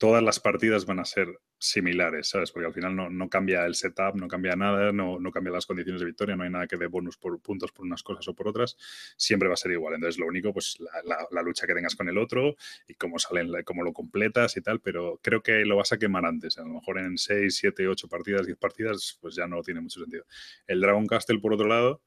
todas 0.00 0.22
las 0.22 0.40
partidas 0.40 0.86
van 0.86 0.98
a 0.98 1.04
ser 1.04 1.28
similares, 1.58 2.30
¿sabes? 2.30 2.50
Porque 2.52 2.66
al 2.66 2.72
final 2.72 2.96
no, 2.96 3.28
cambia 3.28 3.66
el 3.66 3.74
setup, 3.74 4.14
no 4.14 4.28
cambia 4.28 4.56
nada, 4.56 4.92
no, 4.92 5.20
no 5.20 5.30
cambia 5.30 5.52
las 5.52 5.66
condiciones 5.66 6.00
de 6.00 6.06
victoria, 6.06 6.36
no 6.36 6.42
hay 6.42 6.48
nada 6.48 6.66
que 6.66 6.78
dé 6.78 6.86
bonus 6.86 7.18
por 7.18 7.38
puntos 7.42 7.70
por 7.70 7.84
unas 7.84 8.02
cosas 8.02 8.26
o 8.26 8.34
por 8.34 8.48
otras, 8.48 8.78
siempre 9.18 9.46
va 9.46 9.52
a 9.52 9.58
ser 9.58 9.72
igual. 9.72 9.94
Entonces, 9.94 10.18
lo 10.18 10.26
único, 10.26 10.54
pues 10.54 10.78
la, 11.04 11.42
lucha 11.42 11.66
que 11.66 11.74
tengas 11.74 11.96
con 11.96 12.08
el 12.08 12.16
otro 12.16 12.56
y 12.88 12.94
cómo 12.94 13.18
salen, 13.18 13.52
cómo 13.66 13.82
lo 13.82 13.92
completas 13.92 14.56
y 14.56 14.62
tal, 14.62 14.80
pero 14.80 15.20
creo 15.22 15.42
que 15.42 15.66
lo 15.66 15.76
vas 15.76 15.92
a 15.92 15.98
quemar 15.98 16.24
antes. 16.24 16.56
A 16.56 16.62
lo 16.62 16.70
mejor 16.70 16.98
en 16.98 17.18
6, 17.18 17.54
7, 17.54 17.86
8 17.86 18.08
partidas, 18.08 18.46
10 18.46 18.56
partidas, 18.56 19.18
pues 19.20 19.34
ya 19.34 19.46
no 19.46 19.60
tiene 19.60 19.82
mucho 19.82 20.00
sentido. 20.00 20.24
El 20.66 20.80
Dragon 20.80 21.06
Castle, 21.06 21.40
por 21.40 21.52
otro 21.52 21.68
lado, 21.68 22.00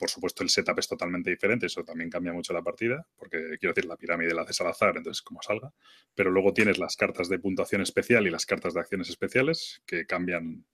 por 0.00 0.08
supuesto, 0.08 0.42
el 0.42 0.48
setup 0.48 0.78
es 0.78 0.88
totalmente 0.88 1.28
diferente, 1.28 1.66
eso 1.66 1.84
también 1.84 2.08
cambia 2.08 2.32
mucho 2.32 2.54
la 2.54 2.62
partida, 2.62 3.06
porque 3.18 3.58
quiero 3.60 3.74
decir, 3.74 3.84
la 3.84 3.98
pirámide 3.98 4.32
la 4.32 4.42
haces 4.42 4.58
al 4.62 4.68
azar, 4.68 4.96
entonces 4.96 5.20
como 5.20 5.42
salga. 5.42 5.74
Pero 6.14 6.30
luego 6.30 6.54
tienes 6.54 6.78
las 6.78 6.96
cartas 6.96 7.28
de 7.28 7.38
puntuación 7.38 7.82
especial 7.82 8.26
y 8.26 8.30
las 8.30 8.46
cartas 8.46 8.72
de 8.72 8.80
acciones 8.80 9.10
especiales 9.10 9.82
que 9.84 10.06
cambian 10.06 10.64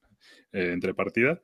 eh, 0.53 0.70
entre 0.72 0.95
partida. 0.95 1.43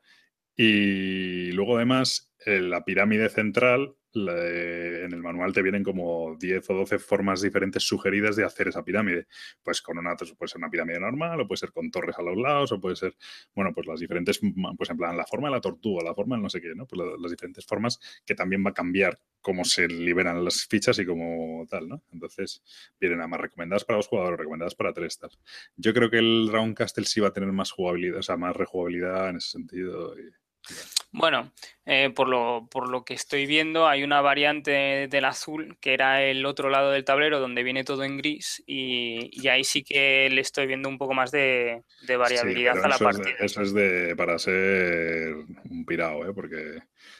Y 0.57 1.51
luego, 1.51 1.77
además, 1.77 2.33
eh, 2.47 2.61
la 2.61 2.85
pirámide 2.85 3.29
central 3.29 3.97
en 4.15 5.13
el 5.13 5.23
manual 5.23 5.53
te 5.53 5.63
vienen 5.63 5.83
como 5.83 6.37
10 6.39 6.71
o 6.71 6.75
12 6.75 6.99
formas 6.99 7.43
diferentes 7.43 7.83
sugeridas 7.83 8.37
de 8.37 8.45
hacer 8.45 8.69
esa 8.69 8.85
pirámide. 8.85 9.27
Pues 9.63 9.83
con 9.83 9.99
una, 9.99 10.17
pues 10.17 10.33
puede 10.33 10.49
ser 10.49 10.59
una 10.59 10.71
pirámide 10.71 11.01
normal, 11.01 11.41
o 11.41 11.47
puede 11.49 11.59
ser 11.59 11.73
con 11.73 11.91
torres 11.91 12.19
a 12.19 12.23
los 12.23 12.37
lados, 12.37 12.73
o 12.73 12.81
puede 12.81 12.97
ser, 12.97 13.17
bueno, 13.55 13.73
pues 13.75 13.87
las 13.87 14.01
diferentes, 14.01 14.41
pues 14.77 14.91
en 14.91 14.97
plan, 14.97 15.17
la 15.17 15.27
forma 15.27 15.49
de 15.49 15.55
la 15.55 15.61
tortuga, 15.61 16.03
la 16.05 16.15
forma 16.15 16.37
de 16.37 16.43
no 16.43 16.51
sé 16.51 16.61
qué, 16.61 16.75
¿no? 16.75 16.87
Pues 16.87 17.01
las 17.21 17.31
diferentes 17.31 17.65
formas 17.67 17.99
que 18.25 18.35
también 18.35 18.65
va 18.65 18.71
a 18.71 18.75
cambiar 18.75 19.19
cómo 19.41 19.65
se 19.65 19.89
liberan 19.89 20.45
las 20.45 20.67
fichas 20.67 20.99
y 20.99 21.07
cómo 21.07 21.67
tal, 21.69 21.89
¿no? 21.89 22.03
Entonces, 22.13 22.63
vienen 23.01 23.21
a 23.21 23.27
más 23.27 23.41
recomendadas 23.41 23.85
para 23.85 23.99
los 23.99 24.07
jugadores, 24.07 24.39
recomendadas 24.39 24.75
para 24.75 24.93
tres, 24.93 25.19
tal. 25.19 25.31
Yo 25.77 25.93
creo 25.93 26.11
que 26.11 26.19
el 26.19 26.49
Round 26.51 26.77
Castle 26.77 27.05
sí 27.05 27.21
va 27.21 27.29
a 27.29 27.33
tener 27.33 27.51
más 27.53 27.73
jugabilidad, 27.73 28.21
o 28.21 28.23
sea, 28.23 28.37
más 28.37 28.57
rejugabilidad 28.57 29.31
en 29.31 29.37
ese 29.37 29.51
sentido. 29.51 30.19
Y, 30.19 30.42
bueno, 31.13 31.53
eh, 31.85 32.11
por, 32.15 32.29
lo, 32.29 32.69
por 32.71 32.89
lo 32.89 33.05
que 33.05 33.13
estoy 33.13 33.45
viendo, 33.45 33.87
hay 33.87 34.03
una 34.03 34.23
variante 34.23 35.09
del 35.09 35.25
azul 35.27 35.77
que 35.81 35.93
era 35.93 36.23
el 36.23 36.47
otro 36.47 36.71
lado 36.71 36.91
del 36.91 37.05
tablero 37.05 37.39
donde 37.39 37.63
viene 37.63 37.85
todo 37.85 38.05
en 38.05 38.17
gris 38.17 38.63
y, 38.67 39.47
ahí 39.49 39.63
sí 39.63 39.85
que 39.85 40.31
le 40.31 40.41
estoy 40.41 40.67
viendo 40.67 40.89
un 40.89 40.97
poco 40.97 41.13
más 41.13 41.31
de, 41.31 41.83
variabilidad 42.17 42.83
a 42.83 42.89
la 42.89 42.99
partida. 42.99 43.35
eso 43.41 43.61
es 43.61 43.75
de 43.75 44.15
para 44.17 44.39
ser 44.39 45.35
un 45.69 45.85
pirado, 45.85 46.27
¿eh? 46.27 46.33
porque 46.33 46.79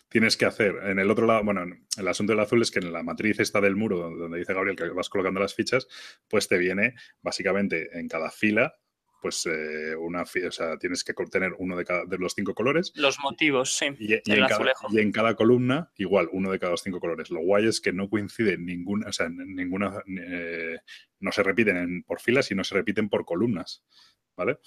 tienes 0.09 0.37
que 0.37 0.47
hacer 0.47 0.75
en 0.85 0.99
el 0.99 1.11
otro 1.11 1.27
lado, 1.27 1.45
bueno, 1.45 1.65
el 1.99 2.09
asunto 2.09 2.33
del 2.33 2.41
azul 2.41 2.63
es 2.63 2.71
que 2.71 2.79
en 2.79 2.93
la 2.93 3.03
matriz 3.03 3.41
está 3.41 3.61
del 3.61 3.77
muro 3.77 4.11
donde 4.11 4.39
dice 4.39 4.55
Gabriel 4.55 4.77
que 4.77 4.89
vas 4.89 5.11
colocando 5.11 5.41
las 5.41 5.55
fichas, 5.55 5.87
pues 6.29 6.49
te 6.49 6.57
viene 6.57 6.95
básicamente 7.21 7.99
en 7.99 8.09
cada 8.09 8.31
fila 8.31 8.75
pues 9.23 9.47
eh, 9.47 9.95
una, 9.97 10.23
o 10.23 10.51
sea, 10.51 10.77
tienes 10.77 11.05
que 11.05 11.15
tener 11.31 11.53
uno 11.59 11.77
de 11.77 11.85
cada 11.85 12.05
de 12.05 12.19
los 12.19 12.35
cinco 12.35 12.55
colores. 12.55 12.93
Los 12.97 13.21
motivos, 13.21 13.73
sí. 13.73 13.87
Y, 14.01 14.15
en 14.15 14.47
cada, 14.49 14.73
y, 14.91 14.99
en 14.99 15.13
cada, 15.13 15.37
columna, 15.37 15.93
igual, 15.97 16.29
uno 16.33 16.51
de 16.51 16.59
cada 16.59 16.73
los 16.73 16.83
cinco 16.83 16.99
colores. 16.99 17.31
Lo 17.31 17.41
guay 17.41 17.69
es 17.69 17.81
que 17.81 17.93
no 17.93 18.11
coincide 18.11 18.59
ninguna, 18.59 19.09
o 19.09 19.13
sea, 19.13 19.29
ninguna, 19.29 20.03
eh, 20.09 20.79
no 21.21 21.31
se 21.31 21.43
repiten 21.45 22.03
por 22.03 22.21
filas 22.21 22.51
y 22.51 22.57
no 22.57 22.65
se 22.65 22.75
repiten 22.75 23.09
por 23.09 23.25
columnas, 23.25 23.85
¿vale? 24.37 24.59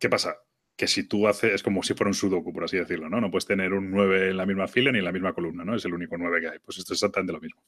¿Qué 0.00 0.08
pasa? 0.08 0.38
Que 0.74 0.86
si 0.86 1.06
tú 1.06 1.28
haces, 1.28 1.52
es 1.52 1.62
como 1.62 1.82
si 1.82 1.92
fuera 1.92 2.08
un 2.08 2.14
sudoku, 2.14 2.54
por 2.54 2.64
así 2.64 2.78
decirlo, 2.78 3.10
¿no? 3.10 3.20
No 3.20 3.30
puedes 3.30 3.46
tener 3.46 3.74
un 3.74 3.90
9 3.90 4.30
en 4.30 4.36
la 4.38 4.46
misma 4.46 4.66
fila 4.66 4.90
ni 4.90 4.98
en 4.98 5.04
la 5.04 5.12
misma 5.12 5.34
columna, 5.34 5.62
¿no? 5.62 5.76
Es 5.76 5.84
el 5.84 5.92
único 5.92 6.16
9 6.16 6.40
que 6.40 6.48
hay. 6.48 6.58
Pues 6.60 6.78
esto 6.78 6.94
es 6.94 6.96
exactamente 6.96 7.34
lo 7.34 7.40
mismo. 7.40 7.62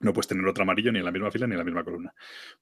No 0.00 0.12
puedes 0.12 0.28
tener 0.28 0.46
otro 0.46 0.62
amarillo 0.62 0.90
ni 0.92 0.98
en 0.98 1.04
la 1.04 1.12
misma 1.12 1.30
fila 1.30 1.46
ni 1.46 1.52
en 1.52 1.58
la 1.58 1.64
misma 1.64 1.84
columna. 1.84 2.14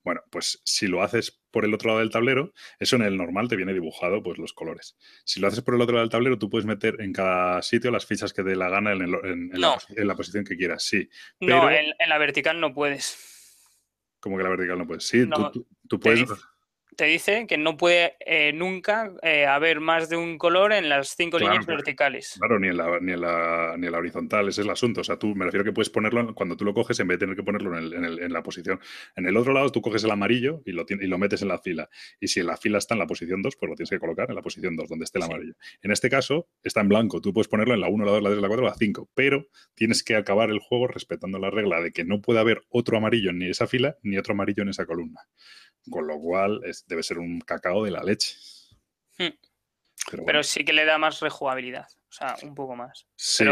Bueno, 0.02 0.20
pues 0.30 0.60
si 0.64 0.88
lo 0.88 1.02
haces 1.02 1.40
por 1.50 1.64
el 1.64 1.72
otro 1.72 1.88
lado 1.88 2.00
del 2.00 2.10
tablero, 2.10 2.52
eso 2.78 2.96
en 2.96 3.02
el 3.02 3.16
normal 3.16 3.48
te 3.48 3.56
viene 3.56 3.72
dibujado 3.72 4.22
pues 4.22 4.38
los 4.38 4.52
colores. 4.52 4.96
Si 5.24 5.40
lo 5.40 5.46
haces 5.46 5.62
por 5.62 5.74
el 5.74 5.80
otro 5.80 5.94
lado 5.94 6.04
del 6.04 6.10
tablero, 6.10 6.38
tú 6.38 6.50
puedes 6.50 6.66
meter 6.66 7.00
en 7.00 7.12
cada 7.12 7.62
sitio 7.62 7.90
las 7.90 8.06
fichas 8.06 8.32
que 8.32 8.42
te 8.42 8.50
dé 8.50 8.56
la 8.56 8.68
gana 8.68 8.92
en, 8.92 9.10
la, 9.52 10.16
posición 10.16 10.44
que 10.44 10.56
quieras, 10.56 10.82
sí. 10.82 11.08
no, 11.40 11.70
en, 11.70 11.86
la 12.06 12.18
vertical 12.18 12.60
no 12.60 12.74
puedes. 12.74 13.24
Como 14.20 14.36
que 14.36 14.42
la 14.42 14.50
vertical 14.50 14.78
no 14.78 14.86
puedes. 14.86 15.06
Sí, 15.06 15.24
tú, 15.88 16.00
puedes 16.00 16.26
te 16.26 16.26
dice 16.26 16.42
que 17.46 17.58
no 17.58 17.76
puede 17.76 18.16
eh, 18.26 18.52
nunca 18.52 19.12
eh, 19.22 19.46
haber 19.46 19.80
más 19.80 20.08
de 20.08 20.16
un 20.16 20.36
color 20.36 20.72
en 20.72 20.88
las 20.88 21.14
cinco 21.16 21.38
líneas 21.38 21.64
verticales. 21.64 22.34
Claro, 22.38 22.58
ni 22.58 22.68
en, 22.68 22.76
la, 22.76 22.98
ni, 23.00 23.12
en 23.12 23.20
la, 23.20 23.76
ni 23.78 23.86
en 23.86 23.92
la 23.92 23.98
horizontal, 23.98 24.48
ese 24.48 24.62
es 24.62 24.66
el 24.66 24.70
asunto. 24.72 25.02
O 25.02 25.04
sea, 25.04 25.16
tú 25.16 25.34
me 25.36 25.44
refiero 25.44 25.64
que 25.64 25.72
puedes 25.72 25.90
ponerlo 25.90 26.34
cuando 26.34 26.56
tú 26.56 26.64
lo 26.64 26.74
coges 26.74 26.98
en 26.98 27.06
vez 27.06 27.18
de 27.18 27.26
tener 27.26 27.36
que 27.36 27.44
ponerlo 27.44 27.78
en, 27.78 28.04
el, 28.04 28.18
en, 28.18 28.32
la 28.32 28.42
posición. 28.42 28.80
En 29.14 29.26
el 29.26 29.36
otro 29.36 29.52
lado 29.52 29.70
tú 29.70 29.80
coges 29.80 30.02
el 30.02 30.10
amarillo 30.10 30.60
y 30.66 30.72
lo, 30.72 30.84
y 30.88 31.06
lo 31.06 31.18
metes 31.18 31.42
en 31.42 31.48
la 31.48 31.58
fila. 31.58 31.88
Y 32.18 32.26
si 32.26 32.42
la 32.42 32.56
fila 32.56 32.78
está 32.78 32.94
en 32.94 32.98
la 32.98 33.06
posición 33.06 33.42
2, 33.42 33.56
pues 33.56 33.70
lo 33.70 33.76
tienes 33.76 33.90
que 33.90 34.00
colocar 34.00 34.28
en 34.28 34.34
la 34.34 34.42
posición 34.42 34.74
2, 34.74 34.88
donde 34.88 35.04
esté 35.04 35.18
el 35.18 35.24
amarillo. 35.24 35.54
En 35.82 35.92
este 35.92 36.10
caso 36.10 36.48
está 36.64 36.80
en 36.80 36.88
blanco, 36.88 37.20
tú 37.20 37.32
puedes 37.32 37.46
ponerlo 37.46 37.74
en 37.74 37.80
la 37.80 37.88
1, 37.88 38.04
la 38.04 38.10
2, 38.10 38.22
la 38.22 38.30
3, 38.30 38.42
la 38.42 38.48
4, 38.48 38.66
la 38.66 38.74
5, 38.74 39.10
pero 39.14 39.46
tienes 39.74 40.02
que 40.02 40.16
acabar 40.16 40.50
el 40.50 40.58
juego 40.58 40.88
respetando 40.88 41.38
la 41.38 41.50
regla 41.50 41.80
de 41.80 41.92
que 41.92 42.04
no 42.04 42.20
puede 42.20 42.40
haber 42.40 42.62
otro 42.70 42.96
amarillo 42.96 43.30
en 43.30 43.42
esa 43.42 43.68
fila 43.68 43.96
ni 44.02 44.18
otro 44.18 44.32
amarillo 44.32 44.64
en 44.64 44.70
esa 44.70 44.84
columna. 44.84 45.20
Con 45.90 46.06
lo 46.06 46.18
cual 46.18 46.60
es, 46.64 46.84
debe 46.88 47.02
ser 47.02 47.18
un 47.18 47.40
cacao 47.40 47.84
de 47.84 47.90
la 47.90 48.02
leche. 48.02 48.36
Hmm. 49.18 49.34
Pero, 50.24 50.42
sí 50.42 50.64
que 50.64 50.72
le 50.72 50.84
da 50.84 50.98
más 50.98 51.20
rejugabilidad. 51.20 51.86
O 52.08 52.12
sea, 52.12 52.36
un 52.42 52.54
poco 52.54 52.74
más. 52.74 53.06
Sí, 53.14 53.44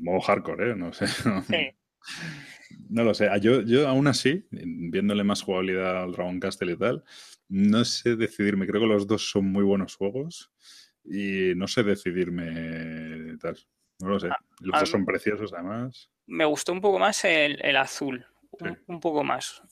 modo 0.00 0.20
hardcore, 0.20 0.70
¿eh? 0.70 0.76
No 0.76 0.92
sé. 0.92 1.06
No 2.88 3.02
lo 3.02 3.14
sé. 3.14 3.28
Ah, 3.28 3.38
yo, 3.38 3.62
yo 3.62 3.88
aún 3.88 4.06
así, 4.06 4.46
viéndole 4.50 5.24
más 5.24 5.42
jugabilidad 5.42 6.04
al 6.04 6.12
Dragon 6.12 6.38
Castle 6.38 6.72
y 6.72 6.76
tal, 6.76 7.04
no 7.48 7.84
sé 7.84 8.16
decidirme. 8.16 8.66
Creo 8.66 8.80
que 8.80 8.86
los 8.86 9.06
dos 9.06 9.30
son 9.30 9.46
muy 9.46 9.64
buenos 9.64 9.96
juegos 9.96 10.52
y 11.04 11.52
no 11.56 11.66
sé 11.66 11.82
decidirme 11.82 13.36
tal. 13.38 13.58
No 14.00 14.10
lo 14.10 14.20
sé. 14.20 14.28
Los 14.60 14.80
dos 14.80 14.88
son 14.88 15.04
preciosos 15.04 15.52
además. 15.52 16.10
Me 16.26 16.44
gustó 16.44 16.72
un 16.72 16.80
poco 16.80 16.98
más 16.98 17.24
el, 17.24 17.76
azul. 17.76 18.26
un, 18.86 19.00
poco 19.00 19.24
más 19.24 19.62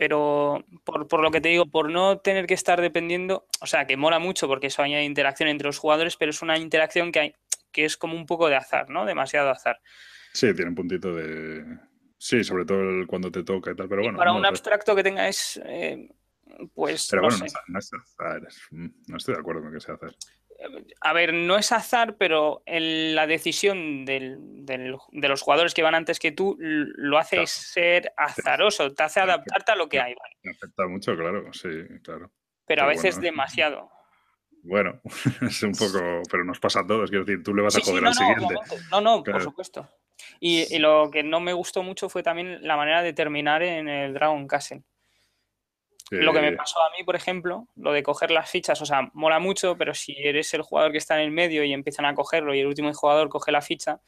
pero 0.00 0.64
por, 0.82 1.20
lo 1.20 1.30
que 1.30 1.42
te 1.42 1.50
digo, 1.50 1.66
por 1.66 1.90
no 1.90 2.20
tener 2.20 2.46
que 2.46 2.54
estar 2.54 2.80
dependiendo, 2.80 3.46
o 3.60 3.66
sea, 3.66 3.86
que 3.86 3.98
mola 3.98 4.18
mucho 4.18 4.48
porque 4.48 4.68
eso 4.68 4.80
añade 4.80 5.04
interacción 5.04 5.50
entre 5.50 5.66
los 5.66 5.76
jugadores, 5.76 6.16
pero 6.16 6.30
es 6.30 6.40
una 6.40 6.56
interacción 6.56 7.12
que, 7.12 7.20
hay, 7.20 7.34
que 7.70 7.84
es 7.84 7.98
como 7.98 8.14
un 8.14 8.24
poco 8.24 8.48
de 8.48 8.56
azar, 8.56 8.88
¿no? 8.88 9.04
Demasiado 9.04 9.50
azar. 9.50 9.78
Sí, 10.32 10.54
tiene 10.54 10.70
un 10.70 10.74
puntito 10.74 11.14
de... 11.14 11.66
Sí, 12.16 12.42
sobre 12.44 12.64
todo 12.64 13.06
cuando 13.08 13.30
te 13.30 13.44
toca 13.44 13.72
y 13.72 13.76
tal, 13.76 13.90
pero 13.90 14.00
bueno. 14.00 14.16
para 14.16 14.32
un 14.32 14.46
abstracto 14.46 14.96
que 14.96 15.02
tenga 15.02 15.28
es... 15.28 15.60
Eh, 15.66 16.08
pues... 16.72 17.06
Pero 17.10 17.24
bueno, 17.24 17.36
no, 17.68 17.78
es 17.78 17.92
azar, 17.92 18.40
no 18.70 19.16
estoy 19.18 19.34
de 19.34 19.40
acuerdo 19.40 19.60
con 19.60 19.70
que 19.74 19.80
sea 19.80 19.96
azar 19.96 20.14
a 21.00 21.12
ver, 21.12 21.32
no 21.32 21.56
es 21.56 21.72
azar, 21.72 22.16
pero 22.16 22.62
la 22.66 23.26
decisión 23.26 24.04
de 24.04 24.98
los 25.12 25.42
jugadores 25.42 25.74
que 25.74 25.82
van 25.82 25.94
antes 25.94 26.18
que 26.18 26.32
tú 26.32 26.56
lo 26.58 27.18
hace 27.18 27.46
ser 27.46 28.12
azaroso, 28.16 28.92
te 28.92 29.02
hace 29.02 29.20
adaptarte 29.20 29.72
a 29.72 29.76
lo 29.76 29.88
que 29.88 30.00
hay. 30.00 30.14
Me 30.42 30.52
afecta 30.52 30.86
mucho, 30.86 31.16
claro, 31.16 31.52
sí, 31.52 31.68
claro. 32.02 32.30
Pero, 32.66 32.82
a 32.82 32.86
veces 32.86 33.20
demasiado. 33.20 33.90
Bueno, 34.62 35.00
es 35.42 35.62
un 35.62 35.72
poco, 35.72 36.22
pero 36.30 36.44
nos 36.44 36.60
pasa 36.60 36.80
a 36.80 36.86
todos, 36.86 37.10
quiero 37.10 37.24
decir, 37.24 37.42
tú 37.42 37.54
le 37.54 37.62
vas 37.62 37.76
a 37.76 37.80
joder 37.80 38.06
al 38.06 38.14
siguiente. 38.14 38.54
No, 38.90 39.00
no, 39.00 39.22
por 39.22 39.42
supuesto. 39.42 39.88
Y, 40.38 40.74
y, 40.74 40.78
lo 40.78 41.10
que 41.10 41.22
no 41.22 41.40
me 41.40 41.54
gustó 41.54 41.82
mucho 41.82 42.10
fue 42.10 42.22
también 42.22 42.58
la 42.60 42.76
manera 42.76 43.02
de 43.02 43.14
terminar 43.14 43.62
en 43.62 43.88
el 43.88 44.12
Dragon 44.12 44.46
Castle. 44.46 44.82
Lo 46.10 46.32
que 46.32 46.40
me 46.40 46.52
pasó 46.52 46.82
a 46.82 46.90
mí, 46.90 47.04
por 47.04 47.14
ejemplo, 47.14 47.68
lo 47.76 47.92
de 47.92 48.02
coger 48.02 48.32
las 48.32 48.50
fichas, 48.50 48.82
o 48.82 48.86
sea, 48.86 49.10
mola 49.14 49.38
mucho, 49.38 49.76
pero 49.76 49.94
si 49.94 50.16
eres 50.18 50.52
el 50.54 50.62
jugador 50.62 50.90
que 50.90 50.98
está 50.98 51.14
en 51.16 51.26
el 51.26 51.30
medio 51.30 51.62
y 51.62 51.72
empiezan 51.72 52.04
a 52.04 52.14
cogerlo 52.14 52.52
y 52.52 52.60
el 52.60 52.66
último 52.66 52.92
jugador 52.92 53.28
coge 53.28 53.52
la 53.52 53.62
ficha, 53.62 54.00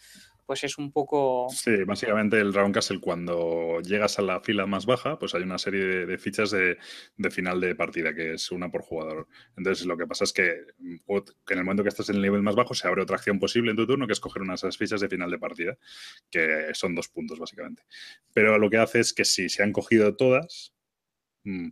pues 0.46 0.64
es 0.64 0.78
un 0.78 0.90
poco... 0.90 1.46
Sí, 1.50 1.84
básicamente 1.84 2.40
el 2.40 2.52
Dragon 2.52 2.72
Castle 2.72 3.00
cuando 3.00 3.80
llegas 3.80 4.18
a 4.18 4.22
la 4.22 4.40
fila 4.40 4.66
más 4.66 4.84
baja, 4.84 5.18
pues 5.18 5.34
hay 5.34 5.42
una 5.42 5.58
serie 5.58 6.06
de, 6.06 6.18
fichas 6.18 6.50
de, 6.50 6.76
final 7.30 7.60
de 7.60 7.74
partida, 7.74 8.12
que 8.14 8.34
es 8.34 8.50
una 8.50 8.70
por 8.70 8.82
jugador. 8.82 9.28
Entonces 9.56 9.86
lo 9.86 9.96
que 9.96 10.06
pasa 10.06 10.24
es 10.24 10.32
que, 10.32 10.50
en 10.80 11.58
el 11.58 11.64
momento 11.64 11.82
que 11.82 11.88
estás 11.88 12.10
en 12.10 12.16
el 12.16 12.22
nivel 12.22 12.42
más 12.42 12.56
bajo 12.56 12.74
se 12.74 12.88
abre 12.88 13.02
otra 13.02 13.16
acción 13.16 13.38
posible 13.38 13.70
en 13.70 13.76
tu 13.76 13.86
turno, 13.86 14.06
que 14.06 14.12
es 14.12 14.20
coger 14.20 14.42
una 14.42 14.52
de 14.52 14.56
esas 14.56 14.76
fichas 14.76 15.00
de 15.00 15.08
final 15.08 15.30
de 15.30 15.38
partida, 15.38 15.78
que 16.30 16.70
son 16.74 16.94
dos 16.94 17.08
puntos 17.08 17.38
básicamente. 17.38 17.84
Pero 18.34 18.58
lo 18.58 18.68
que 18.68 18.78
hace 18.78 19.00
es 19.00 19.12
que 19.12 19.24
si 19.24 19.48
se 19.48 19.62
han 19.62 19.72
cogido 19.72 20.16
todas, 20.16 20.74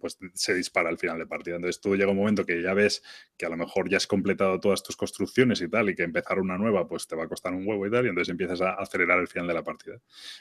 pues 0.00 0.18
se 0.34 0.54
dispara 0.54 0.88
al 0.88 0.98
final 0.98 1.18
de 1.18 1.26
partida. 1.26 1.56
Entonces 1.56 1.80
tú 1.80 1.96
llega 1.96 2.10
un 2.10 2.16
momento 2.16 2.44
que 2.44 2.60
ya 2.62 2.74
ves 2.74 3.02
que 3.36 3.46
a 3.46 3.48
lo 3.48 3.56
mejor 3.56 3.88
ya 3.88 3.98
has 3.98 4.06
completado 4.06 4.58
todas 4.58 4.82
tus 4.82 4.96
construcciones 4.96 5.60
y 5.60 5.68
tal, 5.68 5.90
y 5.90 5.94
que 5.94 6.02
empezar 6.02 6.38
una 6.38 6.58
nueva 6.58 6.86
pues 6.88 7.06
te 7.06 7.16
va 7.16 7.24
a 7.24 7.28
costar 7.28 7.52
un 7.52 7.66
huevo 7.66 7.86
y 7.86 7.90
tal, 7.90 8.06
y 8.06 8.08
entonces 8.08 8.30
empiezas 8.30 8.60
a 8.60 8.72
acelerar 8.72 9.18
el 9.18 9.28
final 9.28 9.46
de 9.48 9.54
la 9.54 9.62
partida. 9.62 10.00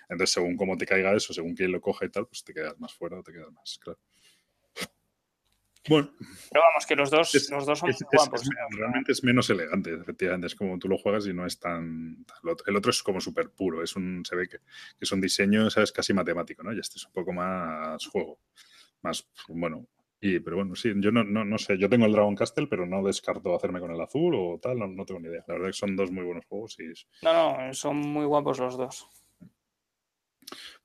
Entonces 0.10 0.32
según 0.32 0.58
cómo 0.58 0.78
te 0.78 0.86
caiga 0.86 1.14
eso, 1.14 1.34
según 1.34 1.56
quién 1.56 1.72
lo 1.72 1.82
coge 1.82 2.08
y 2.08 2.10
tal, 2.10 2.28
pues 2.28 2.44
te 2.44 2.54
quedas 2.54 2.80
más 2.80 2.94
fuera 2.94 3.20
o 3.20 3.24
te 3.24 3.32
quedas 3.32 3.52
más, 3.52 3.80
claro. 3.80 4.00
Bueno. 5.88 6.12
Pero 6.52 6.62
vamos, 6.62 6.86
que 6.86 6.96
los 6.96 7.10
dos, 7.10 7.50
los 7.50 7.66
dos 7.66 7.80
son 7.80 7.92
guapos. 8.12 8.48
realmente 8.78 9.12
es 9.12 9.24
menos 9.24 9.50
elegante, 9.50 9.94
efectivamente. 9.94 10.48
Es 10.48 10.56
como 10.56 10.78
tú 10.78 10.88
lo 10.88 10.98
juegas 10.98 11.26
y 11.26 11.34
no 11.34 11.46
es 11.46 11.58
tan. 11.58 12.26
El 12.68 12.76
otro 12.76 12.92
es 12.92 13.02
como 13.02 13.22
súper 13.22 13.50
puro. 13.52 13.82
Es 13.82 13.96
un, 13.96 14.24
se 14.26 14.36
ve 14.36 14.48
que, 14.48 14.58
es 15.00 15.12
un 15.12 15.22
diseño, 15.22 15.70
¿sabes? 15.70 15.92
Casi 15.92 16.14
matemático, 16.14 16.64
¿no? 16.64 16.74
Y 16.74 16.80
este 16.80 16.98
es 16.98 17.06
un 17.06 17.14
poco 17.14 17.32
más 17.32 18.06
juego 18.08 18.40
más, 19.02 19.28
bueno, 19.48 19.88
y, 20.22 20.40
pero 20.40 20.58
bueno, 20.58 20.76
sí, 20.76 20.92
yo 20.98 21.12
no, 21.12 21.24
no, 21.24 21.46
no, 21.46 21.58
sé, 21.58 21.78
yo 21.78 21.90
tengo 21.90 22.06
el 22.06 22.12
Dragon 22.12 22.36
Castle, 22.36 22.68
pero 22.68 22.86
no 22.86 23.04
descarto 23.04 23.56
hacerme 23.56 23.80
con 23.80 23.92
el 23.92 24.02
azul 24.02 24.36
o 24.36 24.60
tal, 24.62 24.78
no, 24.78 25.06
tengo 25.06 25.22
ni 25.22 25.30
idea. 25.30 25.46
La 25.48 25.54
verdad 25.54 25.70
es 25.70 25.78
que 25.78 25.80
son 25.80 25.96
dos 25.96 26.12
muy 26.12 26.26
buenos 26.26 26.46
juegos 26.46 26.78
y... 26.80 26.92
No, 27.24 27.58
no, 27.58 27.74
son 27.74 27.98
muy 27.98 28.26
guapos 28.26 28.60
los 28.60 28.78
dos. 28.78 29.08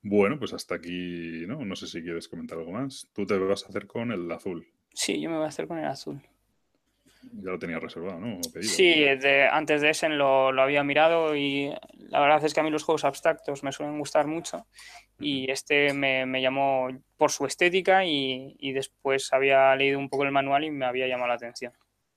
Bueno, 0.02 0.38
pues 0.38 0.52
hasta 0.52 0.76
aquí, 0.76 1.44
¿no? 1.48 1.64
No 1.64 1.74
sé 1.74 1.88
si 1.88 2.02
quieres 2.02 2.28
comentar 2.28 2.58
algo 2.58 2.72
más. 2.72 3.08
Tú 3.12 3.26
te 3.26 3.36
vas 3.38 3.64
a 3.64 3.68
hacer 3.68 3.86
con 3.86 4.12
el 4.12 4.30
azul. 4.30 4.68
Sí, 4.92 5.20
yo 5.20 5.30
me 5.30 5.36
voy 5.36 5.46
a 5.46 5.48
hacer 5.48 5.66
con 5.66 5.78
el 5.78 5.86
azul. 5.86 6.20
Ya 7.32 7.50
lo 7.50 7.58
tenía 7.58 7.80
reservado, 7.80 8.20
¿no? 8.20 8.38
sí, 8.60 9.06
antes 9.50 9.80
de 9.80 9.90
ese 9.90 10.10
lo, 10.10 10.52
lo, 10.52 10.62
había 10.62 10.84
mirado 10.84 11.34
y 11.34 11.72
la 11.96 12.20
verdad 12.20 12.44
es 12.44 12.52
que 12.52 12.60
a 12.60 12.62
mí 12.62 12.70
los 12.70 12.84
juegos 12.84 13.04
abstractos 13.04 13.64
me 13.64 13.72
suelen 13.72 13.98
gustar 13.98 14.26
mucho 14.26 14.66
y 15.20 15.50
este 15.50 15.92
me, 15.94 16.26
me 16.26 16.42
llamó 16.42 16.88
por 17.16 17.30
su 17.30 17.46
estética 17.46 18.04
y, 18.04 18.56
y, 18.58 18.72
después 18.72 19.32
había 19.32 19.74
leído 19.76 19.98
un 19.98 20.08
poco 20.08 20.24
el 20.24 20.32
manual 20.32 20.64
y 20.64 20.70
me 20.70 20.86
había 20.86 21.06
llamado 21.06 21.28
la 21.28 21.34
atención. 21.34 21.72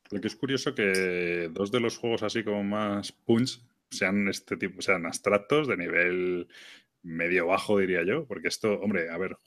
Lo 0.09 0.21
que 0.21 0.27
es 0.27 0.35
curioso 0.35 0.73
que 0.73 1.49
dos 1.51 1.71
de 1.71 1.79
los 1.79 1.97
juegos 1.97 2.23
así 2.23 2.43
como 2.43 2.63
más 2.63 3.11
punch 3.11 3.61
sean 3.89 4.27
este 4.27 4.57
tipo, 4.57 4.81
sean 4.81 5.05
abstractos 5.05 5.67
de 5.67 5.77
nivel 5.77 6.47
medio 7.03 7.47
bajo, 7.47 7.79
diría 7.79 8.03
yo, 8.03 8.25
porque 8.25 8.47
esto, 8.47 8.79
hombre, 8.79 9.09
a 9.09 9.17
ver, 9.17 9.37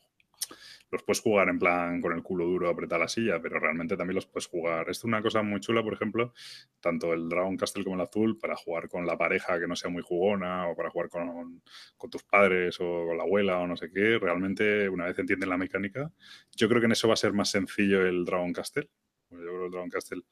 los 0.91 1.03
puedes 1.03 1.21
jugar 1.21 1.49
en 1.49 1.59
plan 1.59 2.01
con 2.01 2.13
el 2.13 2.23
culo 2.23 2.45
duro 2.45 2.69
apretar 2.69 2.99
la 2.99 3.09
silla, 3.09 3.41
pero 3.41 3.59
realmente 3.61 3.97
también 3.97 4.17
los 4.17 4.27
puedes 4.27 4.47
jugar. 4.47 4.89
Esto 4.91 5.03
es 5.03 5.05
una 5.05 5.23
cosa 5.23 5.43
muy 5.43 5.61
chula, 5.61 5.83
por 5.83 5.95
ejemplo, 5.95 6.33
tanto 6.81 7.13
el 7.13 7.29
Dragon 7.29 7.57
Castle 7.57 7.85
como 7.85 7.97
el 7.97 8.03
azul, 8.03 8.39
para 8.39 8.57
jugar 8.57 8.89
con 8.89 9.07
la 9.07 9.17
pareja 9.17 9.59
que 9.61 9.69
no 9.69 9.77
sea 9.77 9.91
muy 9.91 10.03
jugona, 10.03 10.69
o 10.69 10.77
para 10.77 10.91
jugar 10.91 11.09
con, 11.09 11.63
tus 12.11 12.23
padres 12.25 12.81
o 12.81 13.07
con 13.07 13.17
la 13.17 13.23
abuela 13.23 13.59
o 13.59 13.67
no 13.67 13.77
sé 13.77 13.91
qué. 13.93 14.19
Realmente, 14.19 14.89
una 14.89 15.07
vez 15.07 15.19
entienden 15.19 15.49
la 15.49 15.59
mecánica, 15.59 16.13
yo 16.57 16.69
creo 16.69 16.81
que 16.81 16.87
en 16.87 16.93
eso 16.93 17.09
va 17.09 17.15
a 17.15 17.17
ser 17.17 17.33
más 17.33 17.51
sencillo 17.51 18.05
el 18.05 18.25
Dragon 18.25 18.53
Castle. 18.53 18.89
Yo 19.31 19.39
creo 19.39 19.59
que 19.61 19.65
el 19.67 19.71
Dragon 19.71 19.91
Castle 19.91 20.23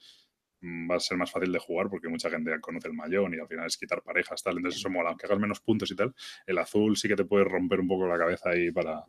mm, 0.60 0.90
va 0.90 0.96
a 0.96 1.00
ser 1.00 1.16
más 1.16 1.30
fácil 1.30 1.52
de 1.52 1.58
jugar 1.60 1.88
porque 1.88 2.08
mucha 2.08 2.30
gente 2.30 2.58
conoce 2.60 2.88
el 2.88 2.94
mayón 2.94 3.34
y 3.34 3.38
al 3.38 3.46
final 3.46 3.66
es 3.66 3.76
quitar 3.76 4.02
parejas, 4.02 4.42
tal. 4.42 4.56
Entonces 4.56 4.80
eso 4.80 4.90
mola, 4.90 5.10
aunque 5.10 5.26
hagas 5.26 5.38
menos 5.38 5.60
puntos 5.60 5.90
y 5.92 5.96
tal. 5.96 6.14
El 6.46 6.58
azul 6.58 6.96
sí 6.96 7.06
que 7.06 7.16
te 7.16 7.24
puede 7.24 7.44
romper 7.44 7.80
un 7.80 7.86
poco 7.88 8.08
la 8.08 8.18
cabeza 8.18 8.50
ahí 8.50 8.72
para, 8.72 9.04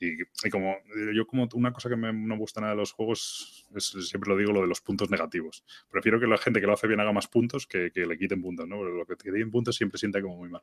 y, 0.00 0.50
como 0.50 0.76
yo 1.14 1.26
como 1.26 1.48
una 1.54 1.72
cosa 1.72 1.88
que 1.88 1.96
me, 1.96 2.12
no 2.12 2.34
me 2.34 2.38
gusta 2.38 2.60
nada 2.60 2.72
de 2.72 2.78
los 2.78 2.92
juegos 2.92 3.66
es 3.74 3.94
siempre 4.08 4.30
lo 4.30 4.36
digo 4.36 4.52
lo 4.52 4.60
de 4.60 4.66
los 4.66 4.80
puntos 4.80 5.10
negativos. 5.10 5.64
Prefiero 5.90 6.20
que 6.20 6.26
la 6.26 6.38
gente 6.38 6.60
que 6.60 6.66
lo 6.66 6.74
hace 6.74 6.86
bien 6.86 7.00
haga 7.00 7.12
más 7.12 7.26
puntos 7.26 7.66
que, 7.66 7.90
que 7.90 8.06
le 8.06 8.16
quiten 8.16 8.40
puntos, 8.40 8.68
¿no? 8.68 8.78
Pero 8.78 8.94
lo 8.94 9.06
que 9.06 9.16
te 9.16 9.30
quiten 9.30 9.50
puntos 9.50 9.76
siempre 9.76 9.98
sienta 9.98 10.22
como 10.22 10.36
muy 10.36 10.48
mal. 10.48 10.62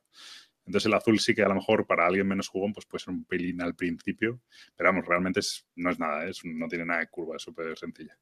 Entonces 0.65 0.86
el 0.88 0.93
azul 0.93 1.19
sí 1.19 1.36
que 1.36 1.43
a 1.43 1.49
lo 1.49 1.55
mejor 1.55 1.86
para 1.86 2.05
alguien 2.07 2.27
menos 2.27 2.47
jugón 2.47 2.73
pues 2.73 2.86
puede 2.86 3.03
ser 3.03 3.13
un 3.13 3.25
pelín 3.25 3.61
al 3.61 3.75
principio, 3.75 4.41
pero 4.75 4.89
vamos, 4.89 5.05
realmente 5.05 5.41
es, 5.41 5.67
no 5.75 5.89
es 5.89 5.99
nada, 5.99 6.25
es, 6.25 6.43
no 6.43 6.67
tiene 6.67 6.86
nada 6.86 7.01
de 7.01 7.07
curva, 7.07 7.36
es 7.36 7.43
súper 7.43 7.77
sencilla. 7.77 8.17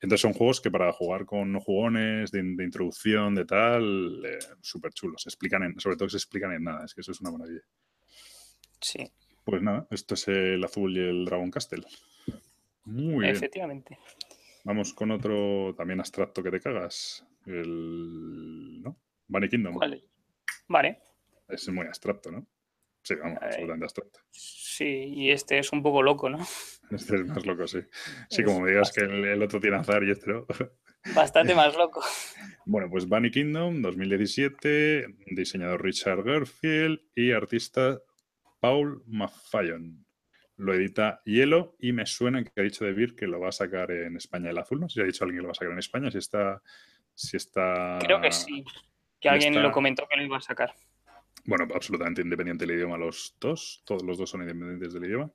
Entonces 0.00 0.22
son 0.22 0.32
juegos 0.32 0.60
que 0.60 0.70
para 0.70 0.92
jugar 0.92 1.26
con 1.26 1.52
no 1.52 1.60
jugones, 1.60 2.30
de, 2.30 2.40
introducción, 2.40 3.34
de 3.34 3.44
tal, 3.44 4.24
eh, 4.24 4.38
súper 4.62 4.92
chulos. 4.92 5.26
Explican 5.26 5.62
en, 5.62 5.78
sobre 5.78 5.96
todo 5.96 6.08
se 6.08 6.16
explican 6.16 6.52
en 6.52 6.64
nada, 6.64 6.86
es 6.86 6.94
que 6.94 7.02
eso 7.02 7.12
es 7.12 7.20
una 7.20 7.32
maravilla. 7.32 7.62
Sí, 8.80 9.12
pues 9.44 9.62
nada, 9.62 9.86
esto 9.90 10.14
es 10.14 10.28
el 10.28 10.62
azul 10.64 10.96
y 10.96 11.00
el 11.00 11.24
Dragon 11.24 11.50
Castle. 11.50 11.84
Muy 12.84 13.24
bien. 13.24 13.36
Efectivamente. 13.36 13.98
Vamos 14.64 14.92
con 14.94 15.10
otro 15.10 15.74
también 15.76 16.00
abstracto 16.00 16.42
que 16.42 16.50
te 16.50 16.60
cagas. 16.60 17.26
El. 17.46 18.82
¿No? 18.82 18.98
Bunny 19.28 19.48
Kingdom. 19.48 19.78
Vale. 19.78 20.04
Vale. 20.68 20.98
Es 21.48 21.68
muy 21.68 21.86
abstracto, 21.86 22.30
¿no? 22.30 22.46
Sí, 23.02 23.14
vamos, 23.14 23.38
absolutamente 23.40 23.84
abstracto. 23.84 24.20
Sí, 24.30 24.84
y 24.84 25.30
este 25.30 25.58
es 25.58 25.72
un 25.72 25.82
poco 25.82 26.02
loco, 26.02 26.28
¿no? 26.28 26.38
Este 26.90 27.14
es 27.14 27.24
más 27.24 27.46
loco, 27.46 27.68
sí. 27.68 27.78
Sí, 28.28 28.42
como 28.42 28.62
me 28.62 28.70
digas 28.70 28.90
que 28.90 29.02
el, 29.02 29.40
otro 29.40 29.60
tiene 29.60 29.76
azar 29.76 30.02
y 30.02 30.10
este 30.10 30.32
no. 30.32 30.44
Bastante 31.14 31.54
más 31.54 31.76
loco. 31.76 32.02
Bueno, 32.66 32.88
pues 32.90 33.06
Bunny 33.06 33.30
Kingdom 33.30 33.80
2017, 33.80 35.06
diseñador 35.26 35.84
Richard 35.84 36.24
Garfield 36.24 37.00
y 37.14 37.30
artista 37.30 38.00
Paul 38.60 39.02
Maffallon. 39.06 40.04
Lo 40.56 40.74
edita 40.74 41.22
Hielo 41.24 41.74
y 41.78 41.92
me 41.92 42.04
suena 42.04 42.44
que 42.44 42.52
ha 42.60 42.62
dicho 42.62 42.84
De 42.84 43.14
que 43.16 43.26
lo 43.26 43.40
va 43.40 43.48
a 43.48 43.52
sacar 43.52 43.90
en 43.90 44.16
España 44.16 44.50
el 44.50 44.58
azul. 44.58 44.78
No 44.78 44.88
sé 44.88 44.94
si 44.94 45.00
ha 45.00 45.04
dicho 45.04 45.24
alguien 45.24 45.38
que 45.38 45.42
lo 45.42 45.48
va 45.48 45.52
a 45.52 45.54
sacar 45.54 45.72
en 45.72 45.78
España, 45.78 46.10
si 46.10 46.18
está... 46.18 46.62
Si 47.14 47.36
está 47.36 47.98
Creo 48.00 48.20
que 48.20 48.30
sí, 48.30 48.64
que 49.18 49.28
alguien 49.28 49.60
lo 49.60 49.72
comentó 49.72 50.06
que 50.08 50.16
lo 50.16 50.22
iba 50.22 50.36
a 50.36 50.40
sacar. 50.40 50.74
Bueno, 51.50 51.66
absolutamente 51.74 52.22
independiente 52.22 52.64
del 52.64 52.76
idioma 52.76 52.96
los 52.96 53.34
dos, 53.40 53.82
todos 53.84 54.04
los 54.04 54.16
dos 54.16 54.30
son 54.30 54.42
independientes 54.42 54.92
del 54.92 55.04
idioma. 55.04 55.32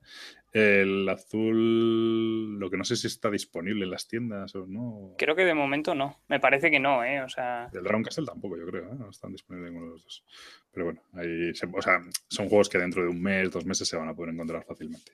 El 0.50 1.06
azul, 1.10 2.58
lo 2.58 2.70
que 2.70 2.78
no 2.78 2.84
sé 2.84 2.96
si 2.96 3.06
está 3.06 3.30
disponible 3.30 3.84
en 3.84 3.90
las 3.90 4.08
tiendas 4.08 4.54
o 4.54 4.66
no. 4.66 5.14
Creo 5.18 5.36
que 5.36 5.44
de 5.44 5.52
momento 5.52 5.94
no, 5.94 6.18
me 6.28 6.40
parece 6.40 6.70
que 6.70 6.80
no, 6.80 7.04
¿eh? 7.04 7.20
O 7.20 7.28
sea... 7.28 7.68
El 7.70 7.82
Dragon 7.82 8.02
Castle 8.02 8.24
tampoco, 8.24 8.56
yo 8.56 8.64
creo, 8.64 8.84
¿eh? 8.84 8.96
no 8.98 9.10
están 9.10 9.30
disponibles 9.30 9.70
ninguno 9.70 9.88
de 9.88 9.92
los 9.92 10.04
dos. 10.04 10.24
Pero 10.72 10.86
bueno, 10.86 11.02
ahí 11.12 11.50
o 11.50 11.82
sea, 11.82 12.00
son 12.30 12.48
juegos 12.48 12.70
que 12.70 12.78
dentro 12.78 13.02
de 13.02 13.08
un 13.08 13.20
mes, 13.20 13.50
dos 13.50 13.66
meses 13.66 13.86
se 13.86 13.98
van 13.98 14.08
a 14.08 14.14
poder 14.14 14.32
encontrar 14.32 14.64
fácilmente. 14.64 15.12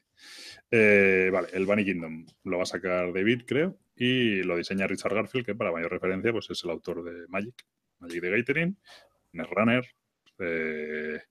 Eh, 0.71 1.31
vale, 1.33 1.49
el 1.53 1.67
Bunny 1.67 1.85
Kingdom 1.85 2.27
lo 2.45 2.59
va 2.59 2.63
a 2.63 2.67
sacar 2.67 3.13
David, 3.13 3.43
creo, 3.45 3.77
y 3.97 4.45
lo 4.45 4.57
diseña 4.57 4.87
Richard 4.87 5.15
Garfield, 5.15 5.47
que 5.47 5.57
para 5.57 5.73
mayor 5.73 5.91
referencia 5.91 6.31
pues 6.31 6.49
es 6.49 6.63
el 6.63 6.71
autor 6.71 7.03
de 7.03 7.27
Magic, 7.27 7.67
Magic 7.99 8.23
de 8.23 8.31
Gathering, 8.31 8.79
Netrunner, 9.33 9.85
eh, 10.43 11.23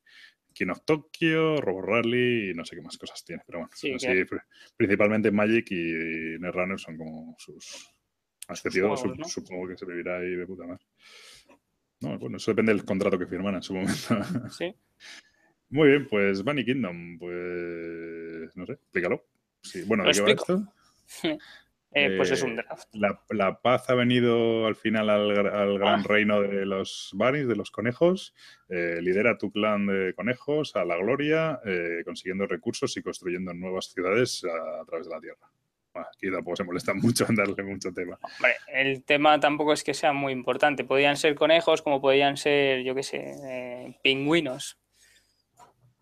King 0.53 0.70
of 0.70 0.84
Tokyo, 0.86 1.62
Robo 1.62 1.82
Rally 1.82 2.51
y 2.51 2.53
no 2.53 2.66
sé 2.66 2.76
qué 2.76 2.82
más 2.82 2.97
cosas 2.97 3.24
tiene. 3.24 3.43
Pero 3.45 3.59
bueno, 3.59 3.72
sí, 3.74 3.95
principalmente 4.76 5.32
Magic 5.32 5.72
y 5.72 6.39
Netrunner 6.39 6.80
son 6.80 6.97
como 6.97 7.36
sus. 7.38 7.93
Este 8.49 8.70
supongo 8.70 9.68
que 9.68 9.78
se 9.78 9.86
vivirá 9.86 10.18
ahí 10.18 10.36
de 10.36 10.45
puta 10.45 10.66
madre. 10.66 10.86
No, 12.01 12.18
bueno, 12.18 12.38
eso 12.38 12.51
depende 12.51 12.74
del 12.74 12.84
contrato 12.84 13.18
que 13.18 13.28
firman 13.28 13.55
en 13.55 13.62
su 13.64 13.74
momento. 13.74 14.49
Sí. 14.49 14.74
Muy 15.70 15.89
bien, 15.89 16.07
pues 16.09 16.43
Bunny 16.43 16.66
Kingdom, 16.66 17.18
pues 17.18 18.55
no 18.55 18.66
sé, 18.66 18.74
explícalo. 18.74 19.26
Sí, 19.62 19.84
bueno, 19.84 20.03
¿de 20.03 20.12
qué 20.12 20.22
va 20.22 20.32
esto? 20.32 20.74
Eh, 21.93 22.15
pues 22.15 22.31
es 22.31 22.41
un 22.41 22.51
eh, 22.51 22.63
draft. 22.63 22.87
La, 23.29 23.61
paz 23.61 23.89
ha 23.89 23.95
venido 23.95 24.65
al 24.65 24.75
final 24.75 25.09
al, 25.09 25.77
gran 25.77 25.99
ah. 25.99 26.03
reino 26.05 26.41
de 26.41 26.65
los 26.65 27.11
bunnies, 27.13 27.47
de 27.47 27.55
los 27.55 27.69
conejos. 27.69 28.33
Eh, 28.69 28.99
lidera 29.01 29.37
tu 29.37 29.51
clan 29.51 29.87
de 29.87 30.13
conejos 30.13 30.75
a 30.75 30.85
la 30.85 30.95
gloria, 30.97 31.59
consiguiendo 32.05 32.47
recursos 32.47 32.95
y 32.95 33.01
construyendo 33.01 33.53
nuevas 33.53 33.91
ciudades 33.91 34.43
a, 34.45 34.85
través 34.85 35.07
de 35.07 35.13
la 35.13 35.19
tierra. 35.19 35.51
aquí 35.93 36.31
tampoco 36.31 36.55
se 36.55 36.63
molesta 36.63 36.93
mucho 36.95 37.25
en 37.27 37.35
darle 37.35 37.63
mucho 37.63 37.91
tema. 37.91 38.17
Hombre, 38.21 38.55
el 38.73 39.03
tema 39.03 39.39
tampoco 39.39 39.73
es 39.73 39.83
que 39.83 39.93
sea 39.93 40.13
muy 40.13 40.31
importante. 40.31 40.85
Podían 40.85 41.17
ser 41.17 41.35
conejos 41.35 41.81
como 41.81 41.99
podían 41.99 42.37
ser, 42.37 42.83
yo 42.83 42.95
qué 42.95 43.03
sé, 43.03 43.97
pingüinos. 44.01 44.77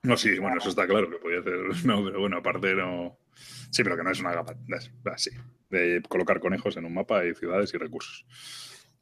No, 0.04 0.16
sí, 0.16 0.40
bueno, 0.40 0.58
eso 0.58 0.70
está 0.70 0.88
claro 0.88 1.10
que 1.10 1.18
podía 1.18 1.42
ser. 1.42 1.60
No, 1.86 2.04
pero 2.04 2.20
bueno, 2.20 2.38
aparte 2.38 2.76
no. 2.76 3.18
Sí, 3.72 3.84
pero 3.84 3.96
que 3.96 4.04
no 4.04 4.12
es 4.12 4.20
una 4.20 4.34
gama 4.34 4.56
así, 5.14 5.32
de 5.70 6.02
colocar 6.08 6.40
conejos 6.40 6.78
en 6.78 6.86
un 6.86 6.94
mapa 6.94 7.26
y 7.26 7.36
ciudades 7.36 7.74
y 7.74 7.78
recursos. 7.78 8.26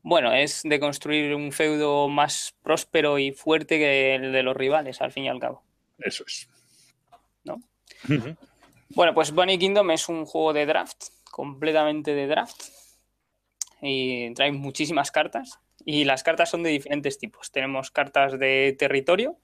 Bueno, 0.01 0.34
es 0.34 0.61
de 0.63 0.80
construir 0.80 1.36
un 1.36 1.51
feudo 1.51 2.07
más 2.07 2.55
próspero 2.63 3.20
y 3.20 3.32
fuerte 3.32 3.78
que 3.78 4.15
el 4.15 4.32
de 4.32 4.43
los 4.43 4.55
rivales, 4.55 5.01
al 5.01 5.11
fin 5.11 5.26
y 5.26 5.30
al 5.30 5.39
cabo. 5.39 5.63
Eso 5.99 6.24
es. 6.26 6.49
¿No? 7.43 7.61
Bueno, 8.89 9.13
pues 9.13 9.32
Bunny 9.32 9.57
Kingdom 9.57 9.91
es 9.91 10.07
un 10.07 10.26
juego 10.26 10.53
de 10.53 10.65
draft, 10.65 11.07
completamente 11.30 12.13
de 12.13 12.28
draft. 12.28 12.63
Y 13.82 14.34
trae 14.34 14.51
muchísimas 14.51 15.11
cartas. 15.11 15.59
Y 15.86 16.05
las 16.05 16.24
cartas 16.24 16.49
son 16.49 16.63
de 16.63 16.70
diferentes 16.70 17.20
tipos. 17.20 17.51
Tenemos 17.51 17.91
cartas 17.91 18.39
de 18.39 18.76
territorio, 18.78 19.38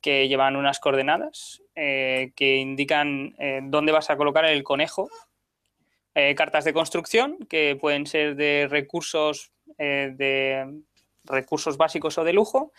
que 0.00 0.28
llevan 0.28 0.56
unas 0.56 0.78
coordenadas 0.80 1.61
eh, 1.74 2.32
que 2.36 2.56
indican 2.56 3.34
eh, 3.38 3.60
dónde 3.62 3.92
vas 3.92 4.10
a 4.10 4.16
colocar 4.16 4.44
el 4.44 4.62
conejo. 4.62 5.08
Eh, 6.14 6.34
cartas 6.34 6.64
de 6.64 6.74
construcción 6.74 7.38
que 7.48 7.76
pueden 7.80 8.06
ser 8.06 8.36
de 8.36 8.68
recursos 8.70 9.52
de 9.78 10.82
recursos 11.24 11.76
básicos 11.76 12.18
o 12.18 12.24
de 12.24 12.34
lujo. 12.34 12.72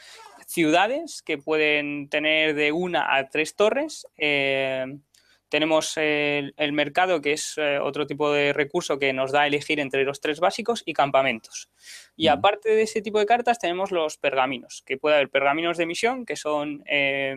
Ciudades 0.45 1.21
que 1.23 1.37
pueden 1.37 2.07
tener 2.07 2.53
de 2.53 2.71
una 2.71 3.15
a 3.15 3.27
tres 3.29 3.55
torres. 3.55 4.05
Tenemos 5.49 5.97
el, 5.97 6.73
mercado, 6.73 7.19
que 7.19 7.33
es 7.33 7.57
otro 7.81 8.05
tipo 8.07 8.31
de 8.31 8.53
recurso 8.53 8.99
que 8.99 9.11
nos 9.11 9.31
da 9.31 9.41
a 9.41 9.47
elegir 9.47 9.79
entre 9.79 10.03
los 10.03 10.21
tres 10.21 10.39
básicos, 10.39 10.83
y 10.85 10.93
campamentos. 10.93 11.71
Y 12.15 12.27
aparte 12.27 12.69
de 12.69 12.83
ese 12.83 13.01
tipo 13.01 13.19
de 13.19 13.25
cartas, 13.25 13.59
tenemos 13.59 13.91
los 13.91 14.17
pergaminos, 14.17 14.83
que 14.85 14.97
puede 14.97 15.15
haber 15.15 15.29
pergaminos 15.29 15.77
de 15.77 15.85
misión, 15.87 16.25
que 16.25 16.35
son 16.35 16.83
eh, 16.85 17.35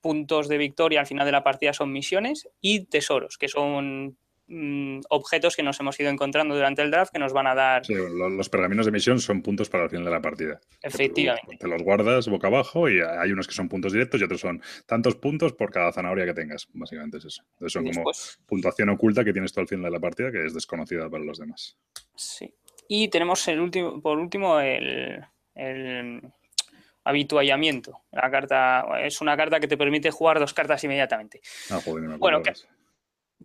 puntos 0.00 0.48
de 0.48 0.58
victoria 0.58 1.00
al 1.00 1.06
final 1.06 1.26
de 1.26 1.32
la 1.32 1.42
partida, 1.42 1.72
son 1.72 1.92
misiones, 1.92 2.48
y 2.60 2.86
tesoros, 2.86 3.38
que 3.38 3.48
son 3.48 4.16
mm, 4.48 5.00
objetos 5.08 5.56
que 5.56 5.62
nos 5.62 5.78
hemos 5.80 5.98
ido 6.00 6.10
encontrando 6.10 6.54
durante 6.54 6.82
el 6.82 6.90
draft 6.90 7.12
que 7.12 7.18
nos 7.18 7.32
van 7.32 7.46
a 7.46 7.54
dar. 7.54 7.84
Sí, 7.84 7.94
los 7.94 8.48
pergaminos 8.48 8.86
de 8.86 8.92
misión 8.92 9.20
son 9.20 9.42
puntos 9.42 9.68
para 9.68 9.84
el 9.84 9.90
final 9.90 10.04
de 10.04 10.10
la 10.10 10.20
partida. 10.20 10.60
Efectivamente. 10.82 11.56
Te, 11.58 11.68
los 11.68 11.82
guardas 11.82 12.28
boca 12.28 12.48
abajo 12.48 12.88
y 12.88 13.00
hay 13.00 13.32
unos 13.32 13.46
que 13.46 13.54
son 13.54 13.68
puntos 13.68 13.92
directos 13.92 14.20
y 14.20 14.24
otros 14.24 14.40
son 14.40 14.62
tantos 14.86 15.16
puntos 15.16 15.52
por 15.52 15.70
cada 15.70 15.92
zanahoria 15.92 16.26
que 16.26 16.34
tengas. 16.34 16.68
Básicamente 16.72 17.18
es 17.18 17.26
eso. 17.26 17.42
Entonces 17.52 17.72
son 17.72 17.84
como 17.84 18.10
puntuación 18.46 18.88
oculta 18.90 19.24
que 19.24 19.32
tienes 19.32 19.52
todo 19.52 19.62
al 19.62 19.68
final 19.68 19.84
de 19.84 19.90
la 19.90 20.00
partida 20.00 20.32
que 20.32 20.44
es 20.44 20.54
desconocida 20.54 21.08
para 21.08 21.24
los 21.24 21.38
demás. 21.38 21.76
Sí. 22.16 22.54
Y 22.88 23.08
tenemos 23.08 23.46
el 23.46 23.60
último, 23.60 24.00
por 24.02 24.18
último 24.18 24.58
el, 24.58 25.24
el 25.54 26.20
habituallamiento. 27.10 28.02
La 28.12 28.30
carta 28.30 28.84
es 29.02 29.20
una 29.20 29.36
carta 29.36 29.60
que 29.60 29.68
te 29.68 29.76
permite 29.76 30.10
jugar 30.10 30.38
dos 30.38 30.54
cartas 30.54 30.82
inmediatamente. 30.84 31.40
Ah, 31.70 31.80
joder, 31.84 32.08
me 32.08 32.16
bueno, 32.16 32.42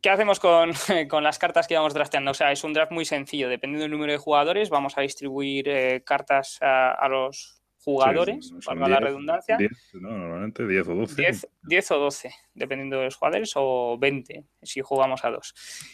¿qué, 0.02 0.10
hacemos 0.10 0.40
con, 1.10 1.24
las 1.24 1.40
cartas 1.40 1.68
que 1.68 1.76
vamos 1.76 1.94
drafteando? 1.94 2.32
O 2.32 2.34
sea, 2.34 2.52
es 2.52 2.64
un 2.64 2.74
draft 2.74 2.92
muy 2.92 3.06
sencillo. 3.06 3.50
Dependiendo 3.50 3.84
del 3.84 3.92
número 3.92 4.14
de 4.14 4.18
jugadores, 4.18 4.70
vamos 4.70 4.98
a 4.98 5.02
distribuir 5.02 5.68
eh, 5.68 6.04
cartas 6.06 6.60
a, 6.62 7.08
los 7.10 7.62
jugadores, 7.86 8.52
para 8.66 8.88
la 8.88 9.00
redundancia. 9.00 9.58
10, 9.58 9.72
Normalmente 9.94 10.66
10 10.66 10.88
o 10.88 10.96
12. 10.96 11.48
10, 11.64 11.92
o 11.92 12.00
12, 12.00 12.34
dependiendo 12.56 12.98
de 12.98 13.06
los 13.06 13.16
jugadores, 13.16 13.54
o 13.56 13.98
20 14.00 14.44
si 14.64 14.82
jugamos 14.82 15.24
a 15.24 15.30
dos. 15.30 15.54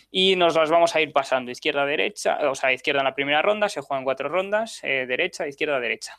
Y 0.10 0.38
nos 0.38 0.56
las 0.56 0.70
vamos 0.70 0.96
a 0.96 1.02
ir 1.02 1.12
pasando 1.12 1.52
izquierda, 1.52 1.86
derecha, 1.86 2.50
o 2.50 2.56
sea, 2.56 2.72
izquierda 2.72 3.02
en 3.02 3.06
la 3.06 3.16
primera 3.16 3.42
ronda, 3.42 3.68
se 3.68 3.82
juegan 3.82 4.06
cuatro 4.06 4.30
rondas, 4.30 4.80
eh, 4.84 5.06
derecha, 5.06 5.48
izquierda, 5.48 5.80
derecha. 5.82 6.14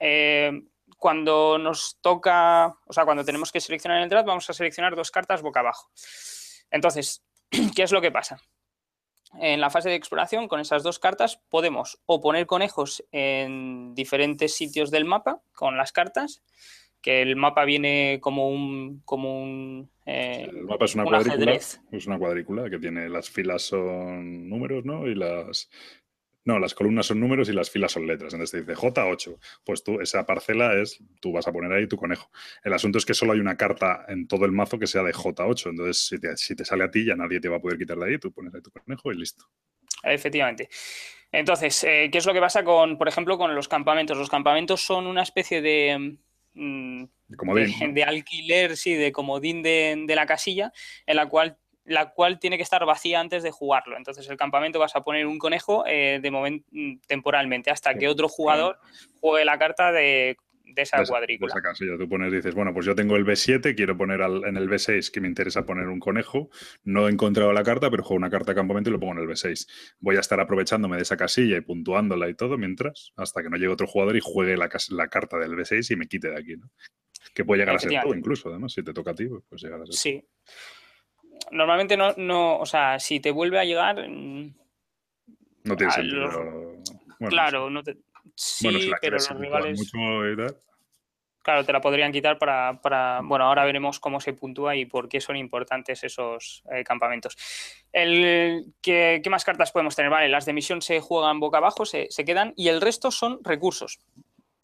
Eh, 0.00 0.62
cuando 1.00 1.58
nos 1.58 1.98
toca, 2.00 2.76
o 2.86 2.92
sea, 2.92 3.04
cuando 3.04 3.24
tenemos 3.24 3.50
que 3.50 3.60
seleccionar 3.60 3.98
en 3.98 4.04
el 4.04 4.10
draft, 4.10 4.28
vamos 4.28 4.48
a 4.48 4.52
seleccionar 4.52 4.94
dos 4.94 5.10
cartas 5.10 5.42
boca 5.42 5.60
abajo. 5.60 5.90
Entonces, 6.70 7.24
¿qué 7.74 7.82
es 7.82 7.90
lo 7.90 8.00
que 8.00 8.12
pasa? 8.12 8.38
en 9.38 9.60
la 9.60 9.70
fase 9.70 9.88
de 9.88 9.94
exploración, 9.94 10.48
con 10.48 10.60
esas 10.60 10.82
dos 10.82 10.98
cartas, 10.98 11.40
podemos 11.48 12.00
o 12.06 12.20
poner 12.20 12.46
conejos 12.46 13.04
en 13.12 13.94
diferentes 13.94 14.56
sitios 14.56 14.90
del 14.90 15.04
mapa 15.04 15.40
con 15.54 15.76
las 15.76 15.92
cartas, 15.92 16.42
que 17.00 17.22
el 17.22 17.36
mapa 17.36 17.64
viene 17.64 18.18
como 18.20 18.50
un. 18.50 19.00
Como 19.04 19.42
un 19.42 19.90
eh, 20.04 20.46
el 20.50 20.64
mapa 20.64 20.84
es 20.84 20.94
una 20.94 21.04
cuadrícula. 21.04 21.52
Es 21.52 22.06
una 22.06 22.18
cuadrícula 22.18 22.68
que 22.68 22.78
tiene 22.78 23.08
las 23.08 23.30
filas 23.30 23.62
son 23.62 24.48
números, 24.48 24.84
¿no? 24.84 25.06
Y 25.06 25.14
las, 25.14 25.70
no, 26.44 26.58
las 26.58 26.74
columnas 26.74 27.06
son 27.06 27.20
números 27.20 27.48
y 27.48 27.52
las 27.52 27.70
filas 27.70 27.92
son 27.92 28.06
letras. 28.06 28.32
Entonces 28.32 28.52
te 28.52 28.72
dice 28.72 28.80
J8. 28.80 29.38
Pues 29.64 29.84
tú, 29.84 30.00
esa 30.00 30.24
parcela 30.24 30.74
es, 30.80 31.02
tú 31.20 31.32
vas 31.32 31.46
a 31.46 31.52
poner 31.52 31.72
ahí 31.72 31.86
tu 31.86 31.96
conejo. 31.96 32.30
El 32.64 32.72
asunto 32.72 32.98
es 32.98 33.04
que 33.04 33.12
solo 33.12 33.32
hay 33.32 33.40
una 33.40 33.56
carta 33.56 34.04
en 34.08 34.26
todo 34.26 34.46
el 34.46 34.52
mazo 34.52 34.78
que 34.78 34.86
sea 34.86 35.02
de 35.02 35.12
J8. 35.12 35.70
Entonces, 35.70 35.98
si 36.36 36.56
te, 36.56 36.64
sale 36.64 36.84
a 36.84 36.90
ti, 36.90 37.04
ya 37.04 37.14
nadie 37.14 37.40
te 37.40 37.48
va 37.48 37.58
a 37.58 37.60
poder 37.60 37.78
quitar 37.78 37.98
de 37.98 38.06
ahí. 38.06 38.18
Tú 38.18 38.32
pones 38.32 38.54
ahí 38.54 38.62
tu 38.62 38.70
conejo 38.70 39.12
y 39.12 39.18
listo. 39.18 39.44
Efectivamente. 40.02 40.70
Entonces, 41.30 41.84
eh, 41.84 42.08
¿qué 42.10 42.18
es 42.18 42.26
lo 42.26 42.32
que 42.32 42.40
pasa 42.40 42.64
con, 42.64 42.96
por 42.96 43.06
ejemplo, 43.06 43.36
con 43.36 43.54
los 43.54 43.68
campamentos? 43.68 44.16
Los 44.16 44.30
campamentos 44.30 44.80
son 44.80 45.06
una 45.06 45.22
especie 45.22 45.60
de. 45.60 46.16
Mm, 46.54 47.04
de, 47.28 47.92
de, 47.92 48.02
alquiler, 48.02 48.76
sí, 48.76 48.94
de 48.94 49.12
comodín 49.12 49.62
de, 49.62 50.02
de 50.04 50.14
la 50.16 50.26
casilla, 50.26 50.72
en 51.06 51.14
la 51.14 51.28
cual 51.28 51.58
la 51.90 52.10
cual 52.10 52.38
tiene 52.38 52.56
que 52.56 52.62
estar 52.62 52.84
vacía 52.86 53.18
antes 53.18 53.42
de 53.42 53.50
jugarlo. 53.50 53.96
Entonces 53.96 54.28
el 54.28 54.36
campamento 54.36 54.78
vas 54.78 54.94
a 54.94 55.02
poner 55.02 55.26
un 55.26 55.38
conejo 55.38 55.84
eh, 55.86 56.20
de 56.22 56.30
momento 56.30 56.66
mm, 56.70 56.98
temporalmente 57.06 57.70
hasta 57.70 57.94
que 57.94 58.06
otro 58.06 58.28
jugador 58.28 58.78
juegue 59.20 59.44
la 59.44 59.58
carta 59.58 59.90
de, 59.90 60.36
de 60.64 60.82
esa 60.82 61.04
cuadrícula. 61.04 61.52
De 61.52 61.58
esa 61.58 61.68
casilla. 61.68 61.98
Tú 61.98 62.08
pones, 62.08 62.30
dices, 62.30 62.54
bueno, 62.54 62.72
pues 62.72 62.86
yo 62.86 62.94
tengo 62.94 63.16
el 63.16 63.26
B7, 63.26 63.74
quiero 63.74 63.96
poner 63.96 64.20
en 64.20 64.56
el 64.56 64.68
B6 64.68 65.10
que 65.10 65.20
me 65.20 65.26
interesa 65.26 65.66
poner 65.66 65.88
un 65.88 65.98
conejo. 65.98 66.48
No 66.84 67.08
he 67.08 67.10
encontrado 67.10 67.52
la 67.52 67.64
carta, 67.64 67.90
pero 67.90 68.04
juego 68.04 68.18
una 68.18 68.30
carta 68.30 68.52
de 68.52 68.56
campamento 68.56 68.88
y 68.88 68.92
lo 68.92 69.00
pongo 69.00 69.14
en 69.14 69.18
el 69.18 69.28
B6. 69.28 69.66
Voy 69.98 70.16
a 70.16 70.20
estar 70.20 70.38
aprovechándome 70.38 70.96
de 70.96 71.02
esa 71.02 71.16
casilla 71.16 71.56
y 71.56 71.60
puntuándola 71.60 72.28
y 72.28 72.34
todo 72.34 72.56
mientras, 72.56 73.12
hasta 73.16 73.42
que 73.42 73.50
no 73.50 73.56
llegue 73.56 73.72
otro 73.72 73.88
jugador 73.88 74.16
y 74.16 74.20
juegue 74.22 74.56
la, 74.56 74.68
la 74.90 75.08
carta 75.08 75.38
del 75.38 75.56
B6 75.56 75.90
y 75.90 75.96
me 75.96 76.06
quite 76.06 76.30
de 76.30 76.38
aquí, 76.38 76.56
¿no? 76.56 76.70
Que 77.34 77.44
puede 77.44 77.62
llegar 77.62 77.74
a 77.74 77.78
ser 77.80 78.00
todo, 78.00 78.14
incluso, 78.14 78.48
además, 78.48 78.72
si 78.72 78.84
te 78.84 78.92
toca 78.92 79.10
a 79.10 79.14
ti, 79.14 79.26
pues 79.48 79.60
llegar 79.60 79.82
a 79.82 79.86
ser. 79.86 79.94
Sí. 79.94 80.24
Normalmente 81.50 81.96
no, 81.96 82.12
no, 82.16 82.58
o 82.58 82.66
sea, 82.66 82.98
si 82.98 83.20
te 83.20 83.30
vuelve 83.30 83.58
a 83.58 83.64
llegar. 83.64 84.08
Mm, 84.08 84.54
no 85.64 85.76
tiene 85.76 85.92
sentido. 85.92 86.28
claro, 87.28 87.70
no 87.70 87.82
te... 87.82 87.96
sí, 88.34 88.90
pero 89.00 89.16
los 89.16 89.30
rivales. 89.30 89.92
Claro, 91.42 91.64
te 91.64 91.72
la 91.72 91.80
podrían 91.80 92.12
quitar 92.12 92.38
para, 92.38 92.80
para, 92.82 93.22
Bueno, 93.22 93.46
ahora 93.46 93.64
veremos 93.64 93.98
cómo 93.98 94.20
se 94.20 94.34
puntúa 94.34 94.76
y 94.76 94.84
por 94.84 95.08
qué 95.08 95.22
son 95.22 95.36
importantes 95.36 96.04
esos 96.04 96.62
eh, 96.70 96.84
campamentos. 96.84 97.36
El, 97.92 98.74
¿qué, 98.82 99.20
¿qué, 99.24 99.30
más 99.30 99.44
cartas 99.44 99.72
podemos 99.72 99.96
tener? 99.96 100.10
Vale, 100.10 100.28
las 100.28 100.44
de 100.44 100.52
misión 100.52 100.82
se 100.82 101.00
juegan 101.00 101.40
boca 101.40 101.58
abajo, 101.58 101.86
se, 101.86 102.08
se 102.10 102.26
quedan 102.26 102.52
y 102.56 102.68
el 102.68 102.82
resto 102.82 103.10
son 103.10 103.40
recursos. 103.42 104.00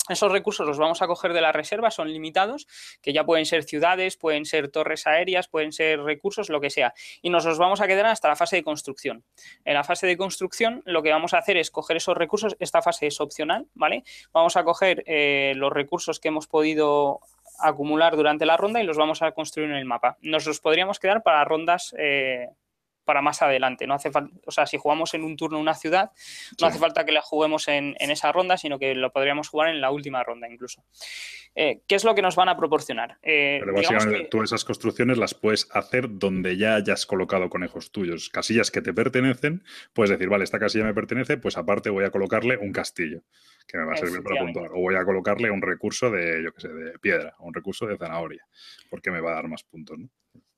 Esos 0.09 0.31
recursos 0.31 0.67
los 0.67 0.79
vamos 0.79 1.03
a 1.03 1.07
coger 1.07 1.33
de 1.33 1.41
la 1.41 1.53
reserva, 1.53 1.91
son 1.91 2.13
limitados, 2.13 2.67
que 3.03 3.13
ya 3.13 3.25
pueden 3.25 3.47
ser 3.47 3.65
ciudades, 3.65 4.17
pueden 4.17 4.45
ser 4.45 4.69
torres 4.69 5.07
aéreas, 5.07 5.49
pueden 5.49 5.73
ser 5.73 6.01
recursos, 6.03 6.49
lo 6.49 6.61
que 6.61 6.71
sea. 6.71 6.95
Y 7.23 7.31
nos 7.31 7.45
los 7.45 7.59
vamos 7.59 7.81
a 7.81 7.87
quedar 7.87 8.07
hasta 8.07 8.29
la 8.29 8.37
fase 8.37 8.57
de 8.57 8.63
construcción. 8.63 9.25
En 9.65 9.75
la 9.75 9.85
fase 9.85 10.07
de 10.07 10.17
construcción 10.17 10.83
lo 10.85 11.03
que 11.03 11.11
vamos 11.11 11.35
a 11.35 11.39
hacer 11.39 11.57
es 11.57 11.71
coger 11.71 11.97
esos 11.97 12.17
recursos, 12.17 12.57
esta 12.59 12.83
fase 12.83 13.07
es 13.07 13.21
opcional, 13.21 13.67
¿vale? 13.75 14.05
Vamos 14.33 14.57
a 14.57 14.65
coger 14.65 15.03
eh, 15.07 15.53
los 15.57 15.73
recursos 15.73 16.21
que 16.21 16.29
hemos 16.29 16.47
podido 16.47 17.21
acumular 17.59 18.17
durante 18.17 18.47
la 18.47 18.57
ronda 18.57 18.83
y 18.83 18.87
los 18.87 18.97
vamos 18.97 19.23
a 19.23 19.33
construir 19.33 19.71
en 19.71 19.77
el 19.77 19.85
mapa. 19.85 20.19
Nos 20.21 20.47
los 20.47 20.61
podríamos 20.61 20.99
quedar 20.99 21.23
para 21.23 21.45
rondas 21.45 21.95
eh, 21.99 22.49
para 23.07 23.23
más 23.23 23.41
adelante. 23.41 23.87
No 23.87 23.95
hace 23.95 24.11
falta, 24.11 24.37
o 24.45 24.51
sea, 24.51 24.67
si 24.67 24.77
jugamos 24.77 25.15
en 25.15 25.25
un 25.25 25.37
turno 25.37 25.59
una 25.59 25.75
ciudad, 25.75 26.11
no 26.61 26.67
hace 26.67 26.79
falta 26.79 27.07
que 27.07 27.13
la 27.13 27.23
juguemos 27.23 27.69
en, 27.69 27.97
esa 27.99 28.31
ronda, 28.33 28.59
sino 28.59 28.79
que 28.79 28.95
lo 28.95 29.11
podríamos 29.13 29.49
jugar 29.49 29.71
en 29.71 29.81
la 29.81 29.91
última 29.91 30.23
ronda 30.23 30.49
incluso. 30.51 30.85
Eh, 31.55 31.81
¿Qué 31.87 31.95
es 31.95 32.05
lo 32.05 32.15
que 32.15 32.21
nos 32.21 32.37
van 32.37 32.51
a 32.51 32.57
proporcionar? 32.57 33.17
Eh, 33.23 33.59
Pero 33.61 33.73
básicamente 33.73 34.29
tú 34.31 34.43
esas 34.43 34.65
construcciones 34.65 35.17
las 35.17 35.33
puedes 35.33 35.69
hacer 35.73 36.07
donde 36.11 36.59
ya 36.59 36.75
hayas 36.75 37.07
colocado 37.07 37.49
conejos 37.49 37.91
tuyos, 37.91 38.29
casillas 38.29 38.71
que 38.71 38.83
te 38.83 38.93
pertenecen, 38.93 39.65
puedes 39.95 40.11
decir, 40.11 40.29
vale, 40.29 40.45
esta 40.45 40.59
casilla 40.59 40.85
me 40.85 40.93
pertenece, 40.93 41.39
pues 41.39 41.57
aparte 41.57 41.89
voy 41.89 42.05
a 42.05 42.11
colocarle 42.11 42.59
un 42.59 42.73
castillo 42.73 43.23
que 43.67 43.79
me 43.79 43.85
va 43.85 43.95
a 43.95 43.97
servir 43.97 44.23
para 44.23 44.41
puntuar, 44.41 44.71
o 44.73 44.81
voy 44.81 44.97
a 44.97 45.05
colocarle 45.05 45.51
un 45.51 45.63
recurso 45.63 46.11
de, 46.11 46.43
yo 46.45 46.53
qué 46.53 46.61
sé, 46.61 46.69
de 46.69 46.99
piedra, 46.99 47.35
o 47.39 47.47
un 47.47 47.55
recurso 47.55 47.87
de 47.87 47.97
zanahoria, 47.97 48.47
porque 48.91 49.11
me 49.11 49.21
va 49.21 49.33
a 49.33 49.35
dar 49.35 49.49
más 49.49 49.65
puntos, 49.65 49.99
¿no? 49.99 50.09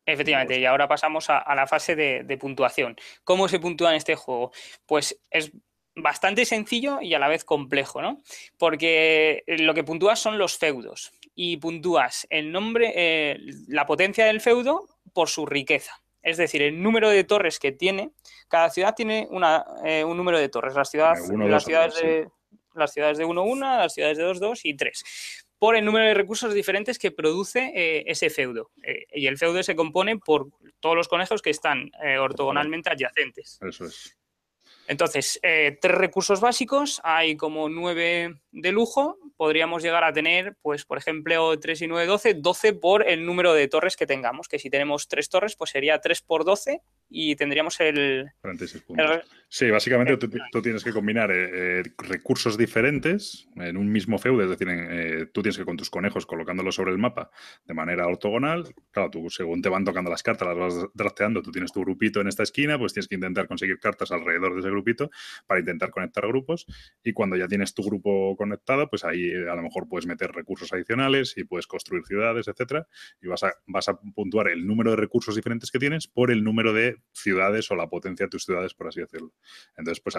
Efectivamente, 0.08 0.58
y 0.58 0.64
ahora 0.64 0.88
pasamos 0.88 1.28
a, 1.28 1.54
la 1.54 1.66
fase 1.66 1.94
de, 1.94 2.38
puntuación. 2.38 2.96
¿Cómo 3.24 3.46
se 3.46 3.60
puntúa 3.60 3.90
en 3.90 3.96
este 3.96 4.14
juego? 4.14 4.52
Pues 4.86 5.20
es 5.30 5.52
bastante 5.94 6.46
sencillo 6.46 7.02
y 7.02 7.12
a 7.12 7.18
la 7.18 7.28
vez 7.28 7.44
complejo, 7.44 8.00
¿no? 8.00 8.22
Porque 8.56 9.44
lo 9.46 9.74
que 9.74 9.84
puntúas 9.84 10.18
son 10.18 10.38
los 10.38 10.56
feudos 10.56 11.12
y 11.34 11.58
puntúas 11.58 12.26
el 12.30 12.52
nombre, 12.52 12.92
eh, 12.96 13.38
la 13.68 13.84
potencia 13.84 14.24
del 14.24 14.40
feudo 14.40 14.88
por 15.12 15.28
su 15.28 15.44
riqueza. 15.44 16.00
Es 16.22 16.38
decir, 16.38 16.62
el 16.62 16.82
número 16.82 17.10
de 17.10 17.24
torres 17.24 17.58
que 17.58 17.72
tiene. 17.72 18.12
Cada 18.48 18.70
ciudad 18.70 18.94
tiene 18.94 19.28
eh, 19.84 20.04
un 20.04 20.16
número 20.16 20.38
de 20.38 20.48
torres. 20.48 20.74
Las 20.74 20.90
ciudades, 20.90 21.28
las 21.28 21.64
ciudades 21.64 21.94
de 21.96 22.28
las 22.72 22.92
ciudades 22.94 23.18
de 23.18 23.26
1, 23.26 23.42
1, 23.42 23.76
las 23.76 23.92
ciudades 23.92 24.16
de 24.16 24.24
2, 24.24 24.40
2 24.40 24.64
y 24.64 24.74
3 24.74 25.47
por 25.58 25.76
el 25.76 25.84
número 25.84 26.06
de 26.06 26.14
recursos 26.14 26.54
diferentes 26.54 26.98
que 26.98 27.10
produce 27.10 27.72
eh, 27.74 28.04
ese 28.06 28.30
feudo. 28.30 28.70
Eh, 28.82 29.06
y 29.12 29.26
el 29.26 29.38
feudo 29.38 29.62
se 29.62 29.76
compone 29.76 30.18
por 30.18 30.48
todos 30.80 30.96
los 30.96 31.08
conejos 31.08 31.42
que 31.42 31.50
están 31.50 31.90
eh, 32.02 32.18
ortogonalmente 32.18 32.90
adyacentes. 32.90 33.58
Eso 33.60 33.86
es. 33.86 34.16
Entonces, 34.86 35.38
tres 35.42 35.94
recursos 35.94 36.40
básicos, 36.40 36.98
hay 37.04 37.36
como 37.36 37.68
nueve 37.68 38.40
de 38.52 38.72
lujo, 38.72 39.18
podríamos 39.36 39.82
llegar 39.82 40.02
a 40.02 40.14
tener, 40.14 40.56
pues, 40.62 40.86
por 40.86 40.96
ejemplo, 40.96 41.58
3 41.58 41.82
y 41.82 41.86
9, 41.88 42.06
12, 42.06 42.34
12 42.34 42.72
por 42.72 43.06
el 43.06 43.26
número 43.26 43.52
de 43.52 43.68
torres 43.68 43.96
que 43.96 44.06
tengamos, 44.06 44.48
que 44.48 44.58
si 44.58 44.70
tenemos 44.70 45.06
tres 45.06 45.28
torres, 45.28 45.56
pues 45.56 45.70
sería 45.70 46.00
3 46.00 46.22
por 46.22 46.46
12 46.46 46.80
y 47.10 47.36
tendríamos 47.36 47.80
el... 47.80 48.30
sí, 49.48 49.70
básicamente 49.70 50.16
tú, 50.16 50.62
tienes 50.62 50.84
que 50.84 50.92
combinar 50.92 51.30
eh, 51.30 51.80
eh, 51.80 51.82
recursos 51.96 52.58
diferentes 52.58 53.48
en 53.56 53.76
un 53.76 53.90
mismo 53.90 54.18
feudo, 54.18 54.42
es 54.42 54.50
decir, 54.50 54.68
eh, 54.70 55.26
tú 55.32 55.42
tienes 55.42 55.56
que 55.56 55.64
con 55.64 55.76
tus 55.76 55.90
conejos 55.90 56.26
colocándolos 56.26 56.74
sobre 56.74 56.92
el 56.92 56.98
mapa 56.98 57.30
de 57.66 57.74
manera 57.74 58.06
ortogonal, 58.06 58.74
claro, 58.90 59.10
tú 59.10 59.30
según 59.30 59.62
te 59.62 59.68
van 59.68 59.84
tocando 59.84 60.10
las 60.10 60.22
cartas, 60.22 60.48
las 60.48 60.56
vas 60.56 60.86
drafteando, 60.92 61.42
tú 61.42 61.50
tienes 61.50 61.72
tu 61.72 61.80
grupito 61.80 62.20
en 62.20 62.28
esta 62.28 62.42
esquina, 62.42 62.78
pues 62.78 62.92
tienes 62.92 63.08
que 63.08 63.14
intentar 63.14 63.48
conseguir 63.48 63.78
cartas 63.78 64.12
alrededor 64.12 64.54
de 64.54 64.60
ese 64.60 64.70
grupito 64.70 65.10
para 65.46 65.60
intentar 65.60 65.90
conectar 65.90 66.26
grupos. 66.26 66.66
Y 67.02 67.12
cuando 67.12 67.36
ya 67.36 67.48
tienes 67.48 67.72
tu 67.74 67.82
grupo 67.82 68.36
conectado, 68.36 68.88
pues 68.90 69.04
ahí 69.04 69.32
a 69.32 69.54
lo 69.54 69.62
mejor 69.62 69.88
puedes 69.88 70.06
meter 70.06 70.30
recursos 70.32 70.72
adicionales 70.72 71.34
y 71.36 71.44
puedes 71.44 71.66
construir 71.66 72.04
ciudades, 72.04 72.48
etcétera, 72.48 72.86
y 73.22 73.28
vas 73.28 73.42
a, 73.44 73.54
vas 73.66 73.88
a 73.88 73.98
puntuar 73.98 74.48
el 74.48 74.66
número 74.66 74.90
de 74.90 74.96
recursos 74.96 75.34
diferentes 75.34 75.70
que 75.70 75.78
tienes 75.78 76.06
por 76.06 76.30
el 76.30 76.44
número 76.44 76.72
de 76.72 76.97
ciudades 77.12 77.70
o 77.70 77.76
la 77.76 77.88
potencia 77.88 78.26
de 78.26 78.30
tus 78.30 78.44
ciudades, 78.44 78.74
por 78.74 78.88
así 78.88 79.00
decirlo. 79.00 79.32
Entonces, 79.76 80.02
pues 80.02 80.16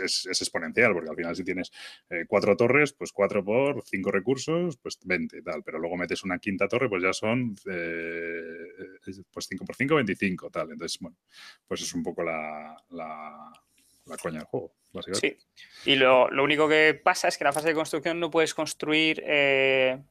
es, 0.00 0.26
exponencial, 0.26 0.92
porque 0.92 1.10
al 1.10 1.16
final 1.16 1.36
si 1.36 1.44
tienes 1.44 1.70
eh, 2.10 2.24
cuatro 2.26 2.56
torres, 2.56 2.92
pues 2.92 3.12
cuatro 3.12 3.44
por 3.44 3.82
cinco 3.84 4.10
recursos, 4.10 4.76
pues 4.76 4.98
20 5.04 5.38
y 5.38 5.42
tal. 5.42 5.62
Pero 5.62 5.78
luego 5.78 5.96
metes 5.96 6.24
una 6.24 6.38
quinta 6.38 6.68
torre, 6.68 6.88
pues 6.88 7.02
ya 7.02 7.12
son 7.12 7.54
eh, 7.70 8.52
pues 9.30 9.46
5 9.48 9.64
por 9.64 9.74
5, 9.74 9.94
25, 9.96 10.50
tal. 10.50 10.70
Entonces, 10.72 10.98
bueno, 11.00 11.16
pues 11.66 11.82
es 11.82 11.94
un 11.94 12.02
poco 12.02 12.22
la, 12.22 12.76
la, 12.90 13.52
coña 14.20 14.38
del 14.38 14.46
juego. 14.46 14.74
Sí, 15.12 15.38
y 15.86 15.94
lo, 15.96 16.26
único 16.26 16.68
que 16.68 17.00
pasa 17.02 17.28
es 17.28 17.38
que 17.38 17.44
la 17.44 17.52
fase 17.52 17.68
de 17.68 17.74
construcción 17.74 18.20
no 18.20 18.30
puedes 18.30 18.52
construir 18.52 19.22
eh, 19.24 20.02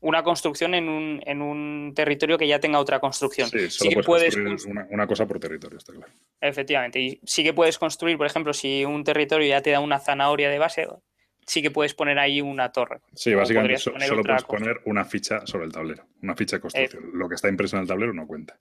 una 0.00 0.22
construcción 0.22 0.74
en 0.74 0.88
un, 0.88 1.22
en 1.24 1.42
un, 1.42 1.92
territorio 1.94 2.38
que 2.38 2.46
ya 2.46 2.58
tenga 2.58 2.78
otra 2.78 3.00
construcción. 3.00 3.48
Sí, 3.48 3.70
solo 3.70 4.02
puedes, 4.02 4.36
construir 4.36 4.86
una, 4.90 5.06
cosa 5.06 5.26
por 5.26 5.38
territorio, 5.38 5.78
está 5.78 5.92
claro. 5.92 6.12
Efectivamente, 6.40 7.00
y 7.00 7.20
sí 7.24 7.42
que 7.42 7.52
puedes 7.52 7.78
construir, 7.78 8.16
por 8.16 8.26
ejemplo, 8.26 8.52
si 8.52 8.84
un 8.84 9.04
territorio 9.04 9.48
ya 9.48 9.60
te 9.60 9.70
da 9.70 9.80
una 9.80 9.98
zanahoria 9.98 10.48
de 10.48 10.58
base, 10.58 10.86
sí 11.46 11.62
que 11.62 11.70
puedes 11.70 11.94
poner 11.94 12.18
ahí 12.18 12.40
una 12.40 12.72
torre. 12.72 13.00
Sí, 13.14 13.34
básicamente 13.34 13.78
solo 13.78 14.22
puedes 14.22 14.44
poner 14.44 14.80
una 14.86 15.04
ficha 15.04 15.46
sobre 15.46 15.66
el 15.66 15.72
tablero, 15.72 16.06
una 16.22 16.34
ficha 16.34 16.56
de 16.56 16.60
construcción. 16.60 17.04
Eh, 17.04 17.10
Lo 17.12 17.28
que 17.28 17.34
está 17.34 17.48
impreso 17.48 17.76
en 17.76 17.82
el 17.82 17.88
tablero 17.88 18.12
no 18.14 18.26
cuenta. 18.26 18.58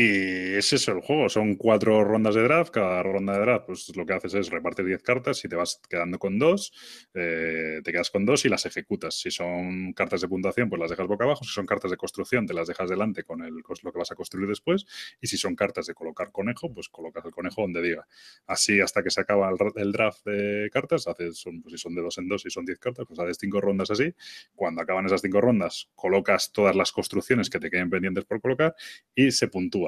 Y 0.00 0.54
es 0.54 0.72
eso 0.72 0.92
el 0.92 1.00
juego, 1.00 1.28
son 1.28 1.56
cuatro 1.56 2.04
rondas 2.04 2.36
de 2.36 2.44
draft, 2.44 2.70
cada 2.70 3.02
ronda 3.02 3.32
de 3.32 3.40
draft 3.40 3.66
pues 3.66 3.96
lo 3.96 4.06
que 4.06 4.12
haces 4.12 4.32
es 4.34 4.48
repartir 4.48 4.84
10 4.86 5.02
cartas, 5.02 5.38
si 5.38 5.48
te 5.48 5.56
vas 5.56 5.80
quedando 5.90 6.20
con 6.20 6.38
dos, 6.38 6.72
eh, 7.14 7.80
te 7.82 7.90
quedas 7.90 8.08
con 8.08 8.24
dos 8.24 8.44
y 8.44 8.48
las 8.48 8.64
ejecutas. 8.64 9.18
Si 9.18 9.32
son 9.32 9.92
cartas 9.94 10.20
de 10.20 10.28
puntuación, 10.28 10.68
pues 10.68 10.78
las 10.78 10.90
dejas 10.90 11.08
boca 11.08 11.24
abajo, 11.24 11.42
si 11.42 11.50
son 11.50 11.66
cartas 11.66 11.90
de 11.90 11.96
construcción, 11.96 12.46
te 12.46 12.54
las 12.54 12.68
dejas 12.68 12.88
delante 12.88 13.24
con 13.24 13.42
el, 13.42 13.54
lo 13.56 13.92
que 13.92 13.98
vas 13.98 14.12
a 14.12 14.14
construir 14.14 14.46
después, 14.48 14.86
y 15.20 15.26
si 15.26 15.36
son 15.36 15.56
cartas 15.56 15.86
de 15.86 15.94
colocar 15.94 16.30
conejo, 16.30 16.72
pues 16.72 16.88
colocas 16.88 17.24
el 17.24 17.32
conejo 17.32 17.62
donde 17.62 17.82
diga. 17.82 18.06
Así 18.46 18.80
hasta 18.80 19.02
que 19.02 19.10
se 19.10 19.20
acaba 19.20 19.50
el, 19.74 19.90
draft 19.90 20.24
de 20.24 20.70
cartas, 20.72 21.08
haces, 21.08 21.42
pues 21.42 21.72
si 21.72 21.78
son 21.78 21.96
de 21.96 22.02
dos 22.02 22.18
en 22.18 22.28
dos 22.28 22.46
y 22.46 22.50
son 22.50 22.64
10 22.64 22.78
cartas, 22.78 23.04
pues 23.04 23.18
haces 23.18 23.38
cinco 23.40 23.60
rondas 23.60 23.90
así. 23.90 24.14
Cuando 24.54 24.80
acaban 24.80 25.06
esas 25.06 25.22
cinco 25.22 25.40
rondas, 25.40 25.88
colocas 25.96 26.52
todas 26.52 26.76
las 26.76 26.92
construcciones 26.92 27.50
que 27.50 27.58
te 27.58 27.68
queden 27.68 27.90
pendientes 27.90 28.24
por 28.26 28.40
colocar 28.40 28.76
y 29.12 29.32
se 29.32 29.48
puntúa 29.48 29.87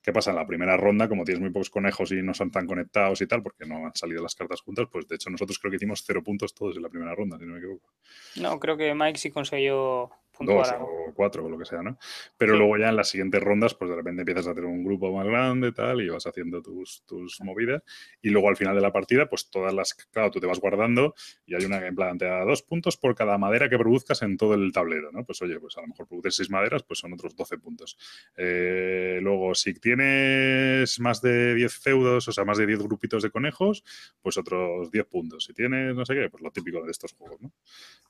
¿Qué 0.00 0.12
pasa? 0.12 0.30
En 0.30 0.36
la 0.36 0.46
primera 0.46 0.76
ronda, 0.76 1.08
como 1.08 1.24
tienes 1.24 1.40
muy 1.40 1.50
pocos 1.50 1.70
conejos 1.70 2.12
y 2.12 2.22
no 2.22 2.32
son 2.32 2.50
tan 2.50 2.66
conectados 2.66 3.20
y 3.20 3.26
tal, 3.26 3.42
porque 3.42 3.66
no 3.66 3.86
han 3.86 3.94
salido 3.94 4.22
las 4.22 4.34
cartas 4.34 4.60
juntas, 4.60 4.86
pues 4.90 5.06
de 5.06 5.16
hecho 5.16 5.28
nosotros 5.28 5.58
creo 5.58 5.70
que 5.70 5.76
hicimos 5.76 6.02
cero 6.06 6.22
puntos 6.22 6.54
todos 6.54 6.76
en 6.76 6.82
la 6.82 6.88
primera 6.88 7.14
ronda, 7.14 7.36
si 7.38 7.44
no 7.44 7.52
me 7.52 7.58
equivoco. 7.58 7.92
No, 8.36 8.58
creo 8.58 8.76
que 8.76 8.94
Mike 8.94 9.18
sí 9.18 9.30
consiguió 9.30 10.10
dos 10.40 10.68
o 10.78 11.12
cuatro 11.14 11.44
o 11.44 11.48
lo 11.48 11.58
que 11.58 11.64
sea, 11.64 11.82
¿no? 11.82 11.98
Pero 12.36 12.56
luego 12.56 12.76
ya 12.76 12.88
en 12.88 12.96
las 12.96 13.08
siguientes 13.08 13.42
rondas, 13.42 13.74
pues 13.74 13.90
de 13.90 13.96
repente 13.96 14.22
empiezas 14.22 14.46
a 14.46 14.54
tener 14.54 14.68
un 14.68 14.84
grupo 14.84 15.12
más 15.12 15.26
grande 15.26 15.72
tal 15.72 16.00
y 16.00 16.08
vas 16.08 16.26
haciendo 16.26 16.62
tus, 16.62 17.02
tus 17.06 17.40
movidas 17.40 17.82
y 18.22 18.30
luego 18.30 18.48
al 18.48 18.56
final 18.56 18.74
de 18.74 18.80
la 18.80 18.92
partida, 18.92 19.28
pues 19.28 19.50
todas 19.50 19.72
las, 19.74 19.94
claro, 19.94 20.30
tú 20.30 20.40
te 20.40 20.46
vas 20.46 20.60
guardando 20.60 21.14
y 21.46 21.54
hay 21.54 21.64
una 21.64 21.84
en 21.86 21.94
plan, 21.94 22.18
te 22.18 22.26
da 22.26 22.44
dos 22.44 22.62
puntos 22.62 22.96
por 22.96 23.14
cada 23.14 23.38
madera 23.38 23.68
que 23.68 23.78
produzcas 23.78 24.22
en 24.22 24.36
todo 24.36 24.54
el 24.54 24.72
tablero, 24.72 25.10
¿no? 25.12 25.24
Pues 25.24 25.40
oye, 25.42 25.58
pues 25.58 25.76
a 25.76 25.80
lo 25.82 25.88
mejor 25.88 26.06
produces 26.06 26.36
seis 26.36 26.50
maderas, 26.50 26.82
pues 26.82 26.98
son 26.98 27.12
otros 27.12 27.34
12 27.34 27.58
puntos. 27.58 27.96
Eh, 28.36 29.18
luego, 29.22 29.54
si 29.54 29.74
tienes 29.74 31.00
más 31.00 31.20
de 31.22 31.54
10 31.54 31.74
feudos, 31.78 32.28
o 32.28 32.32
sea, 32.32 32.44
más 32.44 32.58
de 32.58 32.66
10 32.66 32.82
grupitos 32.82 33.22
de 33.22 33.30
conejos, 33.30 33.84
pues 34.20 34.36
otros 34.36 34.90
10 34.90 35.06
puntos. 35.06 35.44
Si 35.44 35.54
tienes, 35.54 35.94
no 35.94 36.04
sé 36.04 36.14
qué, 36.14 36.28
pues 36.30 36.42
lo 36.42 36.50
típico 36.50 36.84
de 36.84 36.90
estos 36.90 37.12
juegos, 37.12 37.40
¿no? 37.40 37.52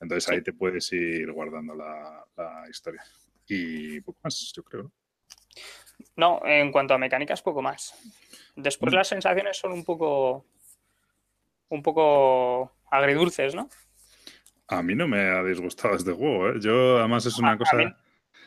Entonces 0.01 0.29
ahí 0.29 0.43
te 0.43 0.53
puedes 0.53 0.93
ir 0.93 1.31
guardando 1.33 1.75
la, 1.75 2.18
la, 2.37 2.65
historia. 2.69 3.03
Y 3.47 4.01
poco 4.01 4.19
más, 4.23 4.53
yo 4.55 4.63
creo. 4.63 4.93
¿no? 6.17 6.41
en 6.45 6.71
cuanto 6.71 6.95
a 6.95 6.99
mecánicas, 6.99 7.43
poco 7.43 7.63
más. 7.63 7.95
Después 8.57 8.93
mm. 8.93 8.97
las 8.97 9.09
sensaciones 9.09 9.57
son 9.57 9.73
un 9.73 9.85
poco. 9.85 10.45
un 11.69 11.83
poco 11.83 12.73
agridulces, 12.91 13.55
¿no? 13.55 13.69
A 14.69 14.83
mí 14.83 14.95
no 14.95 15.09
me 15.09 15.21
ha 15.21 15.43
disgustado 15.43 15.95
este 15.95 16.13
juego, 16.13 16.51
¿eh? 16.51 16.55
Yo, 16.61 16.99
además, 16.99 17.25
es 17.27 17.39
una 17.39 17.57
cosa. 17.57 17.97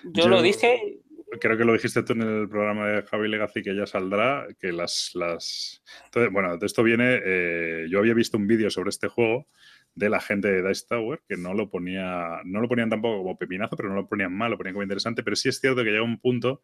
yo, 0.04 0.28
lo 0.28 0.42
dije. 0.42 1.00
Creo 1.40 1.58
que 1.58 1.64
lo 1.64 1.74
dijiste 1.74 2.04
tú 2.04 2.14
en 2.14 2.22
el 2.22 2.50
programa 2.50 2.88
de 2.90 3.04
Javi 3.04 3.30
Legacy 3.30 3.64
que 3.64 3.76
ya 3.76 3.86
saldrá, 3.86 4.48
que 4.60 4.72
las. 4.72 5.12
las... 5.16 5.82
Entonces, 6.06 6.32
bueno, 6.32 6.58
de 6.58 6.66
esto 6.66 6.84
viene. 6.84 7.22
Eh, 7.24 7.88
yo 7.90 8.00
había 8.00 8.14
visto 8.14 8.38
un 8.38 8.48
vídeo 8.48 8.70
sobre 8.70 8.90
este 8.90 9.08
juego 9.08 9.48
de 9.96 10.10
la 10.10 10.20
gente 10.20 10.48
de 10.50 10.68
Dice 10.68 10.86
Tower 10.88 11.22
que 11.28 11.38
no 11.38 11.54
lo 11.54 11.70
ponía, 11.70 12.42
no 12.46 12.62
lo 12.62 12.68
ponían 12.68 12.90
tampoco 12.90 13.18
como 13.18 13.38
pepinazo, 13.38 13.76
pero 13.76 13.90
no 13.90 13.96
lo 13.96 14.08
ponían 14.08 14.34
mal, 14.34 14.52
lo 14.52 14.58
ponían 14.58 14.74
como 14.74 14.84
interesante, 14.84 15.24
pero 15.24 15.36
sí 15.36 15.50
es 15.50 15.60
cierto 15.60 15.84
que 15.84 15.92
llega 15.92 16.04
un 16.04 16.20
punto 16.20 16.62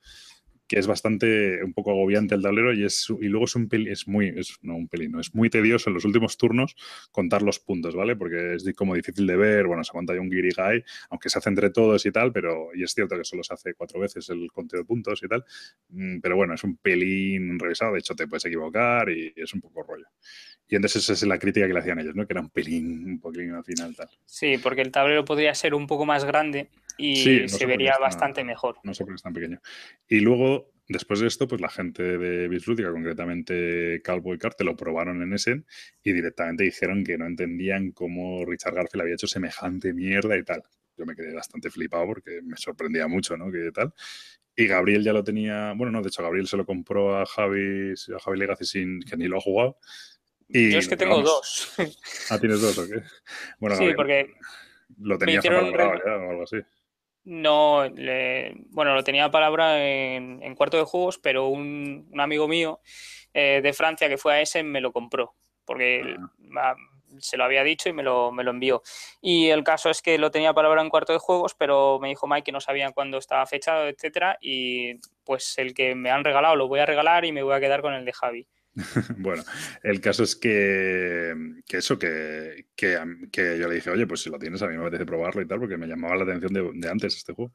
que 0.68 0.78
es 0.78 0.88
bastante 0.88 1.64
un 1.64 1.74
poco 1.74 1.92
agobiante 1.92 2.36
el 2.36 2.42
tablero 2.42 2.74
y 2.74 2.84
es 2.84 3.08
y 3.22 3.28
luego 3.28 3.46
es 3.46 3.56
un 3.56 3.70
pelín, 3.70 3.92
es 3.92 4.08
muy 4.08 4.28
es 4.36 4.58
no 4.62 4.76
un 4.76 4.88
pelín, 4.88 5.18
es 5.20 5.34
muy 5.34 5.50
tedioso 5.50 5.90
en 5.90 5.94
los 5.94 6.06
últimos 6.06 6.38
turnos 6.38 6.76
contar 7.12 7.42
los 7.42 7.60
puntos, 7.60 7.96
¿vale? 7.96 8.16
Porque 8.16 8.56
es 8.56 8.66
como 8.76 8.94
difícil 8.94 9.26
de 9.28 9.38
ver, 9.38 9.66
bueno, 9.68 9.84
se 9.84 9.94
monta 9.94 10.14
ya 10.14 10.22
un 10.22 10.30
guirigay, 10.30 10.84
aunque 11.10 11.30
se 11.30 11.40
hace 11.40 11.50
entre 11.50 11.70
todos 11.70 12.06
y 12.06 12.12
tal, 12.12 12.34
pero 12.34 12.70
y 12.76 12.84
es 12.84 12.92
cierto 12.94 13.16
que 13.18 13.24
solo 13.24 13.44
se 13.44 13.54
hace 13.54 13.74
cuatro 13.76 14.00
veces 14.00 14.30
el 14.30 14.52
conteo 14.52 14.80
de 14.80 14.86
puntos 14.86 15.22
y 15.24 15.28
tal, 15.28 15.46
mm, 15.90 16.20
pero 16.20 16.36
bueno, 16.36 16.54
es 16.54 16.64
un 16.64 16.78
pelín 16.78 17.58
revisado, 17.60 17.94
de 17.94 18.00
hecho 18.00 18.16
te 18.16 18.28
puedes 18.28 18.46
equivocar 18.46 19.10
y 19.10 19.34
es 19.36 19.54
un 19.54 19.62
poco 19.62 19.84
rollo. 19.84 20.06
Y 20.70 20.76
entonces 20.76 21.04
esa 21.04 21.14
es 21.14 21.24
la 21.24 21.40
crítica 21.40 21.68
que 21.68 21.74
le 21.74 21.80
hacían 21.80 22.00
ellos, 22.00 22.16
¿no? 22.16 22.28
Que 22.28 22.34
era 22.34 22.42
un 22.42 22.50
pelín, 22.50 23.06
un 23.06 23.20
poquilín 23.20 23.54
al 23.54 23.64
final 23.64 23.96
tal. 23.96 24.10
Sí, 24.26 24.58
porque 24.58 24.82
el 24.82 24.92
tablero 24.92 25.24
podría 25.24 25.54
ser 25.56 25.74
un 25.74 25.88
poco 25.88 26.06
más 26.06 26.26
grande 26.26 26.70
y 26.98 27.48
se 27.48 27.66
vería 27.66 27.98
bastante 28.00 28.44
mejor. 28.44 28.78
No 28.84 28.94
sé 28.94 29.04
por 29.04 29.14
qué 29.14 29.16
es 29.16 29.24
tan 29.24 29.34
pequeño. 29.34 29.62
Y 30.10 30.20
luego, 30.20 30.72
después 30.88 31.20
de 31.22 31.28
esto, 31.28 31.48
pues 31.48 31.62
la 31.62 31.70
gente 31.70 32.18
de 32.18 32.48
Bislúdica, 32.50 32.92
concretamente 32.92 34.02
Calvo 34.04 34.34
y 34.34 34.38
Carte, 34.38 34.66
lo 34.66 34.76
probaron 34.76 35.22
en 35.22 35.34
Essen 35.34 35.66
y 36.04 36.12
directamente 36.12 36.64
dijeron 36.64 37.04
que 37.04 37.18
no 37.18 37.28
entendían 37.28 37.92
cómo 37.92 38.44
Richard 38.46 38.74
Garfield 38.74 39.04
había 39.04 39.14
hecho 39.14 39.28
semejante 39.28 39.94
mierda 39.94 40.38
y 40.38 40.44
tal. 40.44 40.64
Yo 40.98 41.06
me 41.06 41.16
quedé 41.16 41.34
bastante 41.34 41.70
flipado 41.70 42.08
porque 42.08 42.42
me 42.44 42.58
sorprendía 42.58 43.08
mucho, 43.08 43.38
¿no? 43.38 43.52
Que 43.52 43.72
tal. 43.72 43.94
Y 44.56 44.66
Gabriel 44.66 45.04
ya 45.04 45.14
lo 45.14 45.24
tenía, 45.24 45.74
bueno, 45.78 45.92
no, 45.92 46.02
de 46.02 46.08
hecho 46.08 46.24
Gabriel 46.24 46.48
se 46.48 46.58
lo 46.58 46.66
compró 46.66 47.16
a 47.16 47.28
Javi, 47.28 47.94
a 47.94 48.20
Javi 48.20 48.38
Legacy 48.40 48.66
sin 48.66 49.00
que 49.02 49.16
ni 49.16 49.28
lo 49.28 49.38
ha 49.38 49.42
jugado. 49.42 49.78
Y, 50.50 50.72
Yo 50.72 50.80
es 50.80 50.88
que 50.88 50.98
tengo 50.98 51.22
dos. 51.22 51.76
Ah, 52.30 52.40
¿tienes 52.40 52.62
dos 52.62 52.78
o 52.78 52.88
qué? 52.88 53.02
Bueno, 53.60 53.76
sí, 53.76 53.92
porque... 53.96 54.34
Lo 55.00 55.18
tenías 55.18 55.46
palabra 55.46 56.02
ya 56.06 56.16
o 56.16 56.30
algo 56.30 56.44
así. 56.44 56.58
No, 57.28 57.84
bueno, 58.70 58.96
lo 58.96 59.04
tenía 59.04 59.30
palabra 59.30 59.86
en, 59.86 60.56
cuarto 60.56 60.78
de 60.78 60.86
juegos, 60.86 61.20
pero 61.20 61.48
un, 61.48 62.10
amigo 62.18 62.48
mío 62.48 62.80
eh, 63.34 63.60
de 63.62 63.74
Francia 63.74 64.08
que 64.08 64.18
fue 64.18 64.34
a 64.34 64.42
ese 64.42 64.64
me 64.64 64.80
lo 64.80 64.94
compró, 64.94 65.36
porque 65.66 66.16
ah. 66.56 66.76
se 67.20 67.36
lo 67.36 67.44
había 67.44 67.64
dicho 67.64 67.90
y 67.90 67.94
me 67.94 68.02
lo, 68.02 68.32
me 68.32 68.46
lo 68.46 68.52
envió. 68.52 68.82
Y 69.20 69.50
el 69.50 69.66
caso 69.66 69.90
es 69.90 70.02
que 70.02 70.18
lo 70.18 70.32
tenía 70.32 70.54
palabra 70.54 70.82
en 70.82 70.90
cuarto 70.90 71.12
de 71.12 71.20
juegos, 71.20 71.54
pero 71.54 72.00
me 72.00 72.08
dijo 72.08 72.28
Mike 72.28 72.44
que 72.44 72.52
no 72.54 72.62
sabían 72.62 72.94
cuándo 72.94 73.18
estaba 73.18 73.46
fechado, 73.46 73.90
etcétera, 73.90 74.38
y 74.40 74.94
pues 75.26 75.58
el 75.58 75.74
que 75.74 75.96
me 75.96 76.12
han 76.12 76.24
regalado 76.24 76.56
lo 76.56 76.70
voy 76.70 76.80
a 76.80 76.86
regalar 76.86 77.26
y 77.26 77.34
me 77.34 77.44
voy 77.44 77.56
a 77.56 77.60
quedar 77.60 77.82
con 77.82 77.94
el 77.94 78.06
de 78.06 78.14
Javi. 78.14 78.48
bueno, 79.18 79.44
el 79.82 80.00
caso 80.02 80.24
es 80.24 80.36
que, 80.36 81.34
eso, 81.70 81.98
que, 81.98 82.68
que, 82.76 83.58
yo 83.60 83.68
le 83.68 83.76
dije, 83.76 83.90
oye, 83.90 84.06
pues 84.06 84.22
si 84.22 84.30
lo 84.30 84.38
tienes, 84.38 84.62
a 84.62 84.68
mí 84.68 84.78
me 84.78 84.84
apetece 84.84 85.06
probarlo 85.06 85.42
y 85.42 85.48
tal, 85.48 85.60
porque 85.60 85.78
me 85.78 85.88
llamaba 85.88 86.16
la 86.16 86.24
atención 86.24 86.80
de, 86.80 86.90
antes 86.90 87.16
este 87.16 87.34
juego. 87.34 87.54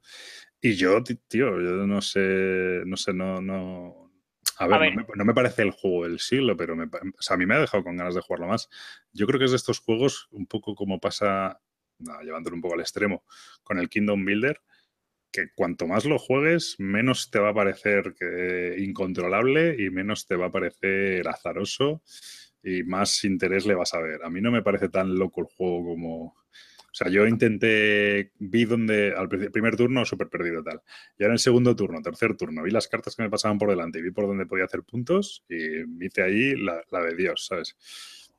Y 0.60 0.74
yo, 0.74 1.02
tío, 1.04 1.60
yo 1.60 1.86
no 1.86 2.00
sé, 2.00 2.82
no 2.84 2.96
sé, 2.96 3.12
no, 3.12 3.40
no. 3.40 4.10
A 4.58 4.66
ver, 4.66 4.94
No, 5.16 5.24
me, 5.24 5.34
parece 5.34 5.62
el 5.62 5.70
juego 5.70 6.04
del 6.04 6.18
siglo, 6.18 6.56
pero 6.56 6.76
me, 6.76 6.84
a 6.84 7.36
mí 7.36 7.46
me 7.46 7.54
ha 7.54 7.60
dejado 7.60 7.84
con 7.84 7.96
ganas 7.96 8.14
de 8.14 8.20
jugarlo 8.20 8.48
más. 8.48 8.68
Yo 9.12 9.26
creo 9.26 9.38
que 9.38 9.46
es 9.46 9.52
de 9.52 9.56
estos 9.56 9.78
juegos, 9.78 10.28
un 10.32 10.46
poco 10.46 10.74
como 10.74 11.00
pasa, 11.00 11.60
llevándolo 12.22 12.56
un 12.56 12.62
poco 12.62 12.74
al 12.74 12.80
extremo, 12.80 13.24
con 13.62 13.78
el 13.78 13.88
Kingdom 13.88 14.24
Builder, 14.24 14.60
que 15.32 15.48
cuanto 15.54 15.86
más 15.86 16.04
lo 16.04 16.18
juegues, 16.18 16.76
menos 16.78 17.30
te 17.30 17.38
va 17.38 17.48
a 17.48 17.54
parecer 17.54 18.14
incontrolable 18.78 19.76
y 19.78 19.90
menos 19.90 20.26
te 20.26 20.36
va 20.36 20.46
a 20.46 20.52
parecer 20.52 21.26
azaroso 21.26 22.02
y 22.62 22.82
más 22.84 23.24
interés 23.24 23.66
le 23.66 23.74
vas 23.74 23.94
a 23.94 24.00
ver. 24.00 24.22
A 24.24 24.30
mí 24.30 24.40
no 24.40 24.50
me 24.50 24.62
parece 24.62 24.88
tan 24.88 25.14
loco 25.14 25.40
el 25.40 25.46
juego 25.48 25.84
como... 25.84 26.24
O 26.24 26.94
sea, 26.94 27.08
yo 27.08 27.26
intenté, 27.26 28.32
vi 28.38 28.66
donde 28.66 29.14
al 29.16 29.26
primer 29.26 29.76
turno 29.76 30.04
súper 30.04 30.28
perdido 30.28 30.62
tal. 30.62 30.82
Y 31.18 31.22
ahora 31.22 31.32
en 31.32 31.32
el 31.32 31.38
segundo 31.38 31.74
turno, 31.74 32.02
tercer 32.02 32.36
turno, 32.36 32.62
vi 32.62 32.70
las 32.70 32.86
cartas 32.86 33.16
que 33.16 33.22
me 33.22 33.30
pasaban 33.30 33.56
por 33.56 33.70
delante 33.70 33.98
y 33.98 34.02
vi 34.02 34.10
por 34.10 34.26
dónde 34.26 34.44
podía 34.44 34.66
hacer 34.66 34.82
puntos 34.82 35.42
y 35.48 35.86
me 35.86 36.06
hice 36.06 36.22
ahí 36.22 36.54
la, 36.54 37.00
de 37.00 37.16
Dios, 37.16 37.46
¿sabes? 37.46 37.76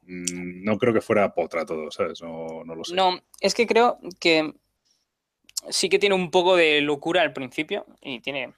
Mm, 0.04 0.64
no 0.64 0.78
creo 0.78 0.94
que 0.94 1.02
fuera 1.02 1.34
potra 1.34 1.66
todo, 1.66 1.90
¿sabes? 1.90 2.22
No, 2.22 2.64
no 2.64 2.76
lo 2.76 2.84
sé. 2.84 2.94
No, 2.94 3.20
es 3.42 3.56
que 3.56 3.66
creo 3.66 3.98
que 4.20 4.54
sí 5.70 5.90
que 5.90 6.00
tiene 6.00 6.16
un 6.16 6.32
poco 6.32 6.56
de 6.56 6.82
locura 6.82 7.22
al 7.22 7.34
principio 7.34 7.86
y 8.02 8.20
tiene 8.20 8.54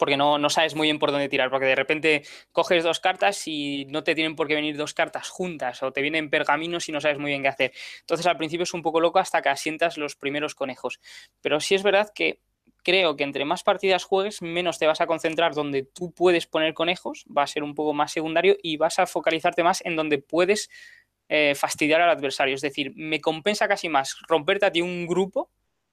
porque 0.00 0.16
no, 0.16 0.38
no, 0.38 0.48
sabes 0.48 0.74
muy 0.74 0.86
bien 0.86 0.98
por 0.98 1.10
dónde 1.10 1.28
tirar, 1.28 1.50
porque 1.50 1.66
de 1.66 1.74
repente 1.74 2.22
coges 2.52 2.82
dos 2.82 3.00
cartas 3.00 3.46
y 3.46 3.84
no 3.90 4.02
te 4.02 4.14
tienen 4.14 4.34
por 4.34 4.48
qué 4.48 4.54
venir 4.54 4.78
dos 4.78 4.94
cartas 4.94 5.28
juntas, 5.28 5.82
o 5.82 5.92
te 5.92 6.00
vienen 6.00 6.30
pergaminos 6.30 6.88
y 6.88 6.92
no 6.92 7.02
sabes 7.02 7.18
muy 7.18 7.30
bien 7.30 7.42
qué 7.42 7.48
hacer. 7.48 7.72
Entonces 8.00 8.26
al 8.26 8.38
principio 8.38 8.62
es 8.62 8.72
un 8.72 8.80
poco 8.80 8.98
loco 8.98 9.18
hasta 9.18 9.42
que 9.42 9.50
asientas 9.50 9.98
los 9.98 10.16
primeros 10.16 10.54
conejos. 10.54 11.00
Pero 11.42 11.60
sí 11.60 11.74
es 11.74 11.82
verdad 11.82 12.10
que 12.14 12.40
creo 12.82 13.14
que 13.14 13.24
entre 13.24 13.44
más 13.44 13.62
partidas 13.62 14.04
juegues, 14.04 14.40
menos 14.40 14.78
te 14.78 14.86
vas 14.86 15.02
a 15.02 15.06
concentrar 15.06 15.54
donde 15.54 15.82
tú 15.82 16.12
puedes 16.12 16.46
poner 16.46 16.72
conejos, 16.72 17.26
va 17.26 17.42
a 17.42 17.46
ser 17.46 17.62
un 17.62 17.74
poco 17.74 17.92
más 17.92 18.10
secundario 18.10 18.56
y 18.62 18.78
vas 18.78 18.98
a 18.98 19.06
focalizarte 19.06 19.62
más 19.62 19.84
en 19.84 19.96
donde 19.96 20.16
puedes 20.16 20.70
eh, 21.28 21.54
fastidiar 21.54 22.00
al 22.00 22.08
adversario. 22.08 22.54
Es 22.54 22.62
decir, 22.62 22.92
me 22.96 23.20
compensa 23.20 23.68
casi 23.68 23.90
más 23.90 24.16
romperte 24.26 24.64
a 24.64 24.72
ti 24.72 24.80
un 24.80 25.06
grupo 25.06 25.50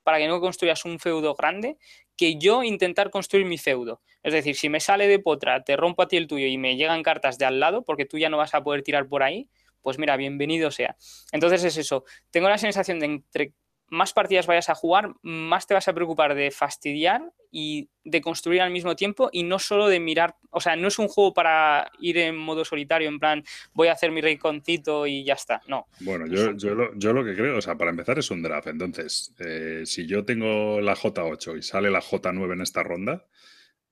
para 0.08 0.20
que 0.20 0.28
no 0.30 0.40
construyas 0.40 0.86
un 0.86 1.00
feudo 1.00 1.36
grande 1.36 1.78
que 2.16 2.38
yo 2.38 2.64
intentar 2.64 3.10
construir 3.10 3.46
mi 3.46 3.58
feudo. 3.58 4.02
Es 4.24 4.32
decir, 4.32 4.56
si 4.56 4.70
me 4.70 4.80
sale 4.80 5.06
de 5.06 5.20
potra, 5.20 5.66
te 5.66 5.76
rompo 5.76 6.02
a 6.02 6.08
ti 6.08 6.16
el 6.16 6.28
tuyo 6.28 6.48
y 6.48 6.58
me 6.58 6.78
llegan 6.78 7.04
cartas 7.04 7.38
de 7.38 7.44
al 7.44 7.60
lado, 7.60 7.84
porque 7.84 8.06
tú 8.06 8.18
ya 8.18 8.30
no 8.30 8.38
vas 8.38 8.54
a 8.54 8.64
poder 8.64 8.84
tirar 8.84 9.10
por 9.10 9.22
ahí, 9.22 9.50
pues 9.82 10.00
mira, 10.00 10.16
bienvenido 10.16 10.72
sea. 10.72 10.96
Entonces 11.34 11.62
es 11.66 11.76
eso. 11.76 12.06
Tengo 12.32 12.48
la 12.48 12.58
sensación 12.58 13.02
de 13.02 13.06
entre 13.08 13.52
más 13.90 14.14
partidas 14.14 14.48
vayas 14.48 14.70
a 14.70 14.76
jugar, 14.76 15.14
más 15.22 15.68
te 15.68 15.74
vas 15.74 15.88
a 15.88 15.94
preocupar 15.94 16.36
de 16.36 16.52
fastidiar 16.52 17.22
y 17.52 17.90
de 18.04 18.22
construir 18.22 18.62
al 18.62 18.72
mismo 18.72 18.96
tiempo 18.96 19.30
y 19.32 19.44
no 19.44 19.60
solo 19.60 19.88
de 19.88 20.00
mirar, 20.00 20.36
o 20.50 20.60
sea, 20.60 20.76
no 20.76 20.88
es 20.88 21.00
un 21.00 21.08
juego 21.08 21.34
para 21.34 21.90
ir 22.00 22.18
en 22.18 22.36
modo 22.36 22.66
solitario, 22.66 23.08
en 23.08 23.20
plan, 23.20 23.44
voy 23.74 23.88
a 23.88 23.94
hacer 23.94 24.12
mi 24.12 24.22
rinconcito 24.22 25.08
y 25.08 25.24
ya 25.24 25.34
está, 25.34 25.62
no. 25.68 25.88
Bueno, 26.02 26.28
yo, 26.28 26.54
yo, 26.58 26.76
lo, 26.76 26.94
yo 26.98 27.14
lo 27.14 27.24
que 27.24 27.36
creo, 27.36 27.58
o 27.58 27.62
sea, 27.62 27.76
para 27.76 27.92
empezar 27.92 28.20
es 28.20 28.30
un 28.32 28.42
draft, 28.42 28.68
entonces, 28.68 29.34
eh, 29.40 29.84
si 29.86 30.06
yo 30.06 30.26
tengo 30.26 30.82
la 30.82 30.96
J8 30.96 31.58
y 31.58 31.62
sale 31.62 31.90
la 31.90 32.02
J9 32.02 32.54
en 32.54 32.62
esta 32.62 32.84
ronda, 32.84 33.26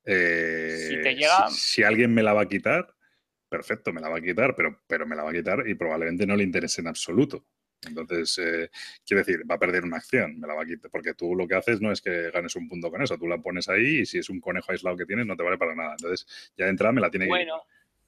eh, 0.03 0.87
si, 0.89 1.01
te 1.01 1.15
llega... 1.15 1.49
si, 1.49 1.83
alguien 1.83 2.13
me 2.13 2.23
la 2.23 2.33
va 2.33 2.41
a 2.41 2.47
quitar, 2.47 2.93
perfecto, 3.49 3.93
me 3.93 4.01
la 4.01 4.09
va 4.09 4.17
a 4.17 4.21
quitar, 4.21 4.55
pero, 4.55 4.81
pero 4.87 5.07
me 5.07 5.15
la 5.15 5.23
va 5.23 5.31
a 5.31 5.33
quitar 5.33 5.67
y 5.67 5.75
probablemente 5.75 6.27
no 6.27 6.35
le 6.35 6.43
interese 6.43 6.81
en 6.81 6.87
absoluto. 6.87 7.45
Entonces, 7.87 8.37
eh, 8.39 8.69
quiero 9.05 9.23
decir, 9.23 9.49
va 9.49 9.55
a 9.55 9.59
perder 9.59 9.83
una 9.83 9.97
acción, 9.97 10.39
me 10.39 10.47
la 10.47 10.53
va 10.55 10.63
a 10.63 10.65
quitar, 10.65 10.89
porque 10.91 11.13
tú 11.13 11.35
lo 11.35 11.47
que 11.47 11.55
haces 11.55 11.81
no 11.81 11.91
es 11.91 12.01
que 12.01 12.31
ganes 12.31 12.55
un 12.55 12.67
punto 12.67 12.89
con 12.89 13.01
eso, 13.01 13.17
tú 13.17 13.27
la 13.27 13.37
pones 13.37 13.69
ahí 13.69 13.99
y 13.99 14.05
si 14.05 14.17
es 14.17 14.29
un 14.29 14.39
conejo 14.39 14.71
aislado 14.71 14.97
que 14.97 15.05
tienes 15.05 15.25
no 15.25 15.35
te 15.35 15.43
vale 15.43 15.57
para 15.57 15.75
nada. 15.75 15.91
Entonces, 15.91 16.25
ya 16.57 16.65
de 16.65 16.71
entrada 16.71 16.93
me 16.93 17.01
la 17.01 17.09
tiene 17.09 17.27
que... 17.27 17.31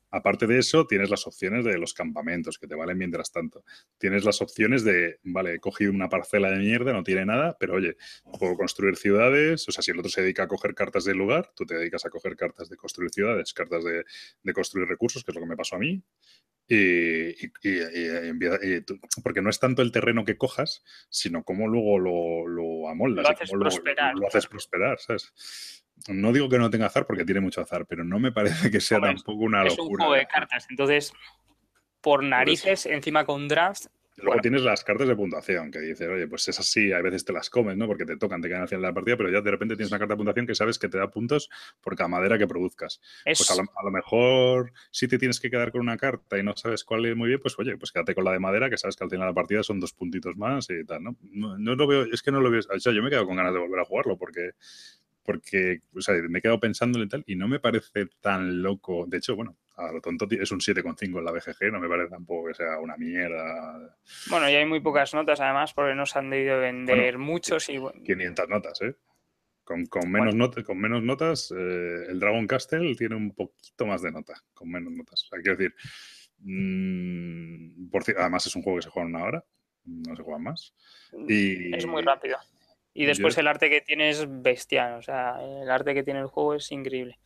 Aparte 0.09 0.47
de 0.47 0.57
eso, 0.59 0.87
tienes 0.87 1.09
las 1.09 1.27
opciones 1.27 1.65
de 1.65 1.77
los 1.77 1.93
campamentos, 1.93 2.57
que 2.57 2.65
te 2.65 2.75
valen 2.75 2.97
mientras 2.97 3.29
tanto. 3.29 3.65
Tienes 3.97 4.23
las 4.23 4.41
opciones 4.41 4.85
de, 4.85 5.19
vale, 5.23 5.55
he 5.55 5.59
cogido 5.59 5.91
una 5.91 6.07
parcela 6.07 6.49
de 6.49 6.59
mierda, 6.59 6.93
no 6.93 7.03
tiene 7.03 7.25
nada, 7.25 7.57
pero 7.59 7.75
oye, 7.75 7.97
puedo 8.39 8.55
construir 8.55 8.95
ciudades. 8.95 9.67
O 9.67 9.71
sea, 9.73 9.83
si 9.83 9.91
el 9.91 9.99
otro 9.99 10.09
se 10.09 10.21
dedica 10.21 10.43
a 10.43 10.47
coger 10.47 10.73
cartas 10.75 11.03
del 11.03 11.17
lugar, 11.17 11.51
tú 11.53 11.65
te 11.65 11.75
dedicas 11.75 12.05
a 12.05 12.09
coger 12.09 12.37
cartas 12.37 12.69
de 12.69 12.77
construir 12.77 13.11
ciudades, 13.11 13.53
cartas 13.53 13.83
de, 13.83 14.05
de 14.43 14.53
construir 14.53 14.87
recursos, 14.87 15.25
que 15.25 15.31
es 15.31 15.35
lo 15.35 15.41
que 15.41 15.47
me 15.47 15.57
pasó 15.57 15.75
a 15.75 15.79
mí. 15.79 16.01
Y, 16.69 17.47
porque 19.23 19.41
no 19.41 19.49
es 19.49 19.59
tanto 19.59 19.81
el 19.81 19.91
terreno 19.91 20.25
que 20.25 20.37
cojas, 20.37 20.83
sino 21.09 21.43
cómo 21.43 21.67
luego 21.67 21.97
lo, 21.97 22.47
lo 22.47 22.89
amoldas. 22.89 23.23
Lo 23.23 23.31
haces, 23.31 23.51
prosperar. 23.51 24.15
Lo, 24.15 24.27
haces 24.27 24.47
prosperar, 24.47 24.99
¿sabes? 24.99 25.33
No 26.09 26.33
digo 26.33 26.49
que 26.49 26.59
no 26.59 26.69
tenga 26.69 26.87
azar 26.87 27.05
porque 27.07 27.25
tiene 27.25 27.41
mucho 27.41 27.61
azar, 27.61 27.85
pero 27.87 28.03
no 28.03 28.19
me 28.19 28.31
parece 28.31 28.69
que 28.69 28.81
sea 28.81 28.99
tampoco 28.99 29.43
una 29.43 29.63
locura. 29.63 29.73
Es 29.73 29.79
un 29.79 29.95
juego 29.95 30.13
de 30.13 30.27
cartas, 30.27 30.67
entonces 30.69 31.13
por 32.01 32.23
narices, 32.23 32.85
encima 32.85 33.25
con 33.25 33.47
draft, 33.47 33.87
Luego 34.17 34.41
tienes 34.41 34.63
las 34.63 34.83
cartas 34.83 35.07
de 35.07 35.15
puntuación, 35.15 35.69
que 35.69 35.79
dices, 35.79 36.07
oye, 36.09 36.27
pues 36.27 36.47
es 36.47 36.59
así, 36.59 36.91
a 36.91 37.01
veces 37.01 37.23
te 37.23 37.33
las 37.33 37.51
comes, 37.51 37.77
¿no? 37.77 37.85
Porque 37.85 38.03
te 38.03 38.17
tocan, 38.17 38.41
te 38.41 38.47
quedan 38.47 38.63
al 38.63 38.67
final 38.67 38.81
de 38.81 38.87
la 38.87 38.93
partida, 38.93 39.15
pero 39.15 39.29
ya 39.29 39.41
de 39.41 39.51
repente 39.51 39.75
tienes 39.75 39.91
una 39.91 39.99
carta 39.99 40.15
de 40.15 40.17
puntuación 40.17 40.47
que 40.47 40.55
sabes 40.55 40.79
que 40.79 40.89
te 40.89 40.97
da 40.97 41.11
puntos 41.11 41.49
por 41.81 41.95
cada 41.95 42.07
madera 42.07 42.39
que 42.39 42.47
produzcas. 42.47 42.99
Pues 43.23 43.51
a 43.51 43.55
lo, 43.55 43.91
mejor, 43.91 44.73
si 44.89 45.07
te 45.07 45.19
tienes 45.19 45.39
que 45.39 45.51
quedar 45.51 45.71
con 45.71 45.81
una 45.81 45.97
carta 45.97 46.39
y 46.39 46.41
no 46.41 46.57
sabes 46.57 46.83
cuál 46.83 47.05
es 47.05 47.15
muy 47.15 47.27
bien, 47.27 47.39
pues 47.39 47.59
oye, 47.59 47.77
pues 47.77 47.91
quédate 47.91 48.15
con 48.15 48.25
la 48.25 48.31
de 48.31 48.39
madera, 48.39 48.71
que 48.71 48.77
sabes 48.77 48.95
que 48.95 49.03
al 49.03 49.09
final 49.11 49.27
de 49.27 49.31
la 49.31 49.35
partida 49.35 49.61
son 49.61 49.79
dos 49.79 49.93
puntitos 49.93 50.35
más 50.35 50.67
y 50.71 50.83
tal, 50.83 51.03
¿no? 51.03 51.15
No, 51.21 51.75
lo 51.75 51.85
veo, 51.85 52.05
es 52.11 52.23
que 52.23 52.31
no 52.31 52.41
lo 52.41 52.49
veo, 52.49 52.61
o 52.73 52.79
sea, 52.79 52.93
yo 52.93 53.03
me 53.03 53.11
quedo 53.11 53.27
con 53.27 53.35
ganas 53.35 53.53
de 53.53 53.59
volver 53.59 53.81
a 53.81 53.85
jugarlo 53.85 54.17
porque 54.17 54.51
porque 55.21 55.81
o 55.93 56.01
sea, 56.01 56.15
me 56.27 56.39
he 56.39 56.41
quedado 56.41 56.59
pensando 56.59 57.03
y 57.03 57.07
tal, 57.07 57.23
y 57.27 57.35
no 57.35 57.47
me 57.47 57.59
parece 57.59 58.07
tan 58.21 58.63
loco. 58.63 59.05
De 59.07 59.17
hecho, 59.17 59.35
bueno, 59.35 59.57
a 59.77 59.91
lo 59.91 60.01
tonto 60.01 60.27
es 60.29 60.51
un 60.51 60.59
7,5 60.59 61.19
en 61.19 61.25
la 61.25 61.31
BGG, 61.31 61.71
no 61.71 61.79
me 61.79 61.87
parece 61.87 62.09
tampoco 62.09 62.47
que 62.47 62.55
sea 62.55 62.79
una 62.79 62.97
mierda. 62.97 63.95
Bueno, 64.29 64.49
y 64.49 64.55
hay 64.55 64.65
muy 64.65 64.79
pocas 64.79 65.13
notas 65.13 65.39
además 65.39 65.73
porque 65.73 65.93
no 65.93 66.05
se 66.05 66.17
han 66.17 66.31
debido 66.31 66.59
vender 66.59 67.17
muchos 67.19 67.69
y 67.69 67.79
500 68.03 68.49
notas, 68.49 68.81
¿eh? 68.81 68.95
Con, 69.63 70.09
menos, 70.09 70.33
con 70.65 70.79
menos 70.79 71.03
notas, 71.03 71.51
eh, 71.51 72.05
el 72.07 72.21
Dragon 72.21 72.47
Castle 72.47 72.95
tiene 72.95 73.15
un 73.15 73.35
poquito 73.35 73.85
más 73.85 74.01
de 74.01 74.13
nota, 74.13 74.41
con 74.53 74.71
menos 74.71 74.93
notas. 74.93 75.25
O 75.25 75.27
sea, 75.27 75.41
quiero 75.41 75.57
decir, 75.57 75.75
mm, 76.39 77.89
por, 77.89 78.03
además 78.17 78.45
es 78.47 78.55
un 78.55 78.61
juego 78.63 78.77
que 78.77 78.83
se 78.83 78.89
juega 78.89 79.09
en 79.09 79.15
una 79.15 79.25
hora, 79.25 79.45
no 79.83 80.15
se 80.15 80.23
juega 80.23 80.39
más. 80.39 80.73
Mm, 81.11 81.25
y, 81.27 81.75
es 81.75 81.85
muy 81.85 82.01
rápido. 82.01 82.37
Y 82.93 83.05
después 83.05 83.37
el 83.37 83.47
arte 83.47 83.69
que 83.69 83.81
tiene 83.81 84.09
es 84.09 84.25
bestial, 84.41 84.93
o 84.93 85.01
sea, 85.01 85.37
el 85.43 85.69
arte 85.69 85.93
que 85.93 86.03
tiene 86.03 86.21
el 86.21 86.27
juego 86.27 86.55
es 86.55 86.71
increíble. 86.71 87.19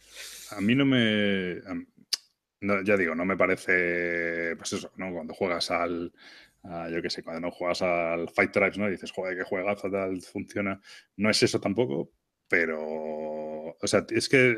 A 0.50 0.62
mí 0.62 0.74
no 0.74 0.84
me... 0.84 1.62
ya 2.62 2.98
digo, 2.98 3.16
no 3.16 3.26
me 3.26 3.38
parece, 3.38 4.56
pues 4.56 4.74
eso, 4.74 4.92
¿no? 4.98 5.12
Cuando 5.14 5.34
juegas 5.34 5.72
al, 5.72 6.14
yo 6.64 7.02
qué 7.02 7.10
sé, 7.10 7.24
cuando 7.24 7.42
no 7.42 7.52
juegas 7.52 7.82
al 7.82 8.30
Fight 8.30 8.52
Tribes, 8.52 8.78
¿no? 8.78 8.90
dices, 8.90 9.12
joder, 9.12 9.38
que 9.38 9.44
juegazo, 9.44 9.90
tal, 9.90 10.22
funciona. 10.22 10.80
No 11.18 11.30
es 11.30 11.42
eso 11.44 11.60
tampoco, 11.60 12.12
pero, 12.48 12.80
o 12.80 13.88
sea, 13.88 14.06
es 14.10 14.30
que 14.30 14.58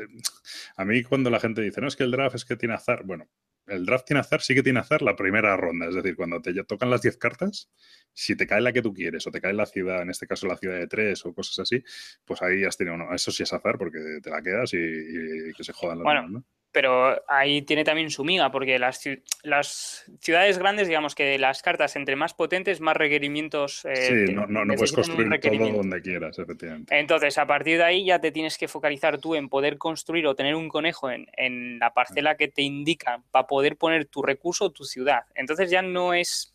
a 0.76 0.84
mí 0.84 1.02
cuando 1.02 1.30
la 1.30 1.40
gente 1.40 1.62
dice, 1.62 1.80
no, 1.80 1.88
es 1.88 1.96
que 1.96 2.04
el 2.04 2.10
draft 2.10 2.36
es 2.36 2.44
que 2.44 2.56
tiene 2.56 2.74
azar, 2.74 3.04
bueno, 3.04 3.28
el 3.66 3.86
draft 3.86 4.06
tiene 4.06 4.20
azar, 4.20 4.42
sí 4.42 4.54
que 4.54 4.62
tiene 4.62 4.80
azar 4.80 5.02
la 5.02 5.16
primera 5.16 5.56
ronda. 5.56 5.88
Es 5.88 5.94
decir, 5.94 6.16
cuando 6.16 6.40
te 6.42 6.52
tocan 6.64 6.90
las 6.90 7.02
10 7.02 7.16
cartas, 7.16 7.70
si 8.12 8.36
te 8.36 8.46
cae 8.46 8.60
la 8.60 8.72
que 8.72 8.82
tú 8.82 8.92
quieres 8.92 9.26
o 9.26 9.30
te 9.30 9.40
cae 9.40 9.52
la 9.52 9.66
ciudad, 9.66 10.02
en 10.02 10.10
este 10.10 10.26
caso 10.26 10.46
la 10.46 10.56
ciudad 10.56 10.78
de 10.78 10.86
3 10.86 11.24
o 11.26 11.34
cosas 11.34 11.60
así, 11.60 11.82
pues 12.24 12.42
ahí 12.42 12.64
has 12.64 12.76
tenido 12.76 12.96
uno. 12.96 13.14
Eso 13.14 13.30
sí 13.30 13.42
es 13.42 13.52
azar 13.52 13.78
porque 13.78 13.98
te 14.22 14.30
la 14.30 14.42
quedas 14.42 14.74
y, 14.74 15.52
que 15.56 15.64
se 15.64 15.72
jodan 15.72 15.98
los 15.98 16.04
bueno, 16.04 16.28
¿no? 16.28 16.44
Pero 16.74 17.22
ahí 17.28 17.62
tiene 17.62 17.84
también 17.84 18.10
su 18.10 18.24
miga, 18.24 18.50
porque 18.50 18.80
las, 18.80 19.00
las, 19.44 20.04
ciudades 20.18 20.58
grandes, 20.58 20.88
digamos 20.88 21.14
que 21.14 21.38
las 21.38 21.62
cartas 21.62 21.94
entre 21.94 22.16
más 22.16 22.34
potentes, 22.34 22.80
más 22.80 22.96
requerimientos. 22.96 23.84
Eh, 23.84 24.26
sí, 24.26 24.34
no, 24.34 24.46
no, 24.48 24.74
puedes 24.74 24.92
construir 24.92 25.28
todo 25.40 25.72
donde 25.72 26.02
quieras, 26.02 26.36
efectivamente. 26.36 26.98
Entonces, 26.98 27.38
a 27.38 27.46
partir 27.46 27.78
de 27.78 27.84
ahí 27.84 28.04
ya 28.04 28.18
te 28.18 28.32
tienes 28.32 28.58
que 28.58 28.66
focalizar 28.66 29.18
tú 29.18 29.36
en 29.36 29.48
poder 29.48 29.78
construir 29.78 30.26
o 30.26 30.34
tener 30.34 30.56
un 30.56 30.68
conejo 30.68 31.12
en, 31.12 31.28
en 31.36 31.78
la 31.78 31.94
parcela 31.94 32.36
que 32.36 32.48
te 32.48 32.62
indica 32.62 33.22
para 33.30 33.46
poder 33.46 33.76
poner 33.76 34.06
tu 34.06 34.22
recurso 34.22 34.64
o 34.64 34.70
tu 34.70 34.82
ciudad. 34.82 35.26
Entonces 35.36 35.70
ya 35.70 35.80
no 35.80 36.12
es 36.12 36.50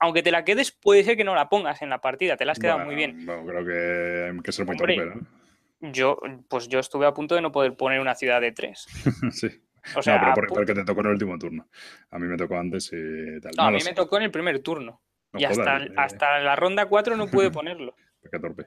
aunque 0.00 0.22
te 0.22 0.30
la 0.32 0.44
quedes, 0.44 0.72
puede 0.72 1.04
ser 1.04 1.16
que 1.16 1.24
no 1.24 1.34
la 1.34 1.48
pongas 1.48 1.82
en 1.82 1.90
la 1.90 2.00
partida, 2.00 2.36
te 2.36 2.44
la 2.44 2.52
has 2.52 2.58
quedado 2.58 2.78
muy 2.80 2.94
bien. 2.94 3.26
Bueno, 3.26 3.44
creo 3.44 3.64
que 3.66 4.30
hay 4.32 4.42
que 4.42 4.52
ser 4.52 4.66
muy 4.66 4.76
torpe, 4.76 4.96
¿no? 4.96 5.39
Yo, 5.80 6.18
pues 6.48 6.68
yo 6.68 6.78
estuve 6.78 7.06
a 7.06 7.14
punto 7.14 7.34
de 7.34 7.40
no 7.40 7.52
poder 7.52 7.76
poner 7.76 8.00
una 8.00 8.14
ciudad 8.14 8.40
de 8.40 8.52
tres. 8.52 8.86
sí. 9.32 9.48
O 9.96 10.02
sea, 10.02 10.18
no, 10.18 10.32
pero 10.34 10.46
porque 10.48 10.74
te 10.74 10.84
tocó 10.84 11.00
en 11.00 11.06
el 11.06 11.12
último 11.12 11.38
turno. 11.38 11.68
A 12.10 12.18
mí 12.18 12.26
me 12.26 12.36
tocó 12.36 12.58
antes 12.58 12.90
y 12.92 13.40
tal. 13.40 13.52
No, 13.56 13.62
a 13.64 13.70
mí 13.70 13.78
me 13.84 13.94
tocó 13.94 14.18
en 14.18 14.24
el 14.24 14.30
primer 14.30 14.60
turno. 14.60 15.02
y 15.32 15.44
hasta, 15.44 15.84
eh. 15.84 15.92
hasta 15.96 16.38
la 16.40 16.54
ronda 16.54 16.86
4 16.86 17.16
no 17.16 17.28
pude 17.28 17.50
ponerlo. 17.50 17.94
Qué 18.30 18.38
torpe. 18.38 18.66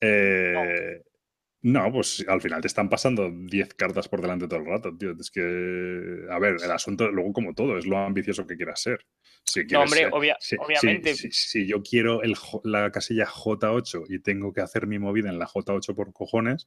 Eh, 0.00 1.02
no, 1.62 1.92
pues 1.92 2.24
al 2.28 2.40
final 2.40 2.60
te 2.60 2.68
están 2.68 2.88
pasando 2.88 3.30
10 3.30 3.74
cartas 3.74 4.08
por 4.08 4.20
delante 4.20 4.48
todo 4.48 4.60
el 4.60 4.66
rato, 4.66 4.96
tío. 4.96 5.12
Es 5.18 5.30
que, 5.30 6.26
a 6.30 6.38
ver, 6.38 6.56
el 6.62 6.70
asunto, 6.70 7.08
luego 7.10 7.32
como 7.32 7.54
todo, 7.54 7.78
es 7.78 7.86
lo 7.86 7.98
ambicioso 7.98 8.46
que 8.46 8.56
quieras 8.56 8.80
ser. 8.80 9.06
Si 9.48 9.64
no, 9.64 9.82
hombre, 9.82 10.08
obviamente. 10.10 11.14
Si, 11.14 11.66
yo 11.66 11.82
quiero 11.82 12.22
el, 12.22 12.34
la 12.64 12.90
casilla 12.90 13.26
J8 13.26 14.06
y 14.08 14.20
tengo 14.20 14.52
que 14.52 14.60
hacer 14.60 14.86
mi 14.86 14.98
movida 14.98 15.28
en 15.28 15.38
la 15.38 15.46
J8 15.46 15.94
por 15.94 16.12
cojones, 16.12 16.66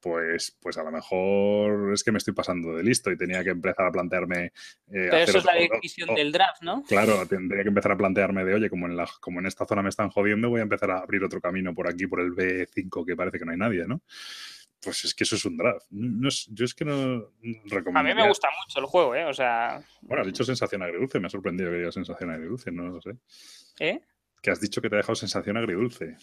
pues, 0.00 0.56
pues 0.60 0.78
a 0.78 0.84
lo 0.84 0.92
mejor 0.92 1.92
es 1.92 2.04
que 2.04 2.12
me 2.12 2.18
estoy 2.18 2.34
pasando 2.34 2.76
de 2.76 2.84
listo 2.84 3.10
y 3.10 3.16
tenía 3.16 3.42
que 3.42 3.50
empezar 3.50 3.86
a 3.86 3.90
plantearme. 3.90 4.44
Eh, 4.44 4.52
Pero 4.86 5.16
eso 5.16 5.38
es 5.38 5.44
la 5.44 5.54
decisión 5.54 6.14
del 6.14 6.30
draft, 6.30 6.62
¿no? 6.62 6.84
Claro, 6.86 7.26
tendría 7.26 7.62
que 7.62 7.70
empezar 7.70 7.92
a 7.92 7.96
plantearme 7.96 8.44
de, 8.44 8.54
oye, 8.54 8.70
como 8.70 8.86
en, 8.86 8.96
la, 8.96 9.08
como 9.20 9.40
en 9.40 9.46
esta 9.46 9.66
zona 9.66 9.82
me 9.82 9.88
están 9.88 10.10
jodiendo, 10.10 10.48
voy 10.48 10.60
a 10.60 10.64
empezar 10.64 10.90
a 10.90 10.98
abrir 10.98 11.24
otro 11.24 11.40
camino 11.40 11.74
por 11.74 11.88
aquí, 11.88 12.06
por 12.06 12.20
el 12.20 12.32
B5, 12.32 13.04
que 13.04 13.16
parece 13.16 13.38
que 13.38 13.44
no 13.44 13.52
hay 13.52 13.58
nadie, 13.58 13.84
¿no? 13.86 14.00
Pues 14.86 15.04
es 15.04 15.14
que 15.14 15.24
eso 15.24 15.34
es 15.34 15.44
un 15.44 15.56
draft. 15.56 15.84
yo 15.90 16.64
es 16.64 16.72
que 16.72 16.84
no 16.84 17.28
recomiendo. 17.64 17.98
A 17.98 18.02
mí 18.04 18.14
me 18.14 18.28
gusta 18.28 18.48
mucho 18.62 18.78
el 18.78 18.86
juego, 18.86 19.16
¿eh? 19.16 19.24
O 19.24 19.34
sea. 19.34 19.82
Bueno, 20.00 20.20
has 20.20 20.28
dicho 20.28 20.44
sensación 20.44 20.80
agridulce, 20.80 21.18
me 21.18 21.26
ha 21.26 21.30
sorprendido 21.30 21.72
que 21.72 21.78
digas 21.78 21.94
sensación 21.94 22.30
agridulce, 22.30 22.70
no 22.70 22.84
lo 22.84 23.00
sé. 23.00 23.16
¿Eh? 23.80 24.00
Que 24.40 24.52
has 24.52 24.60
dicho 24.60 24.80
que 24.80 24.88
te 24.88 24.94
ha 24.94 24.98
dejado 24.98 25.16
sensación 25.16 25.56
agridulce 25.56 26.16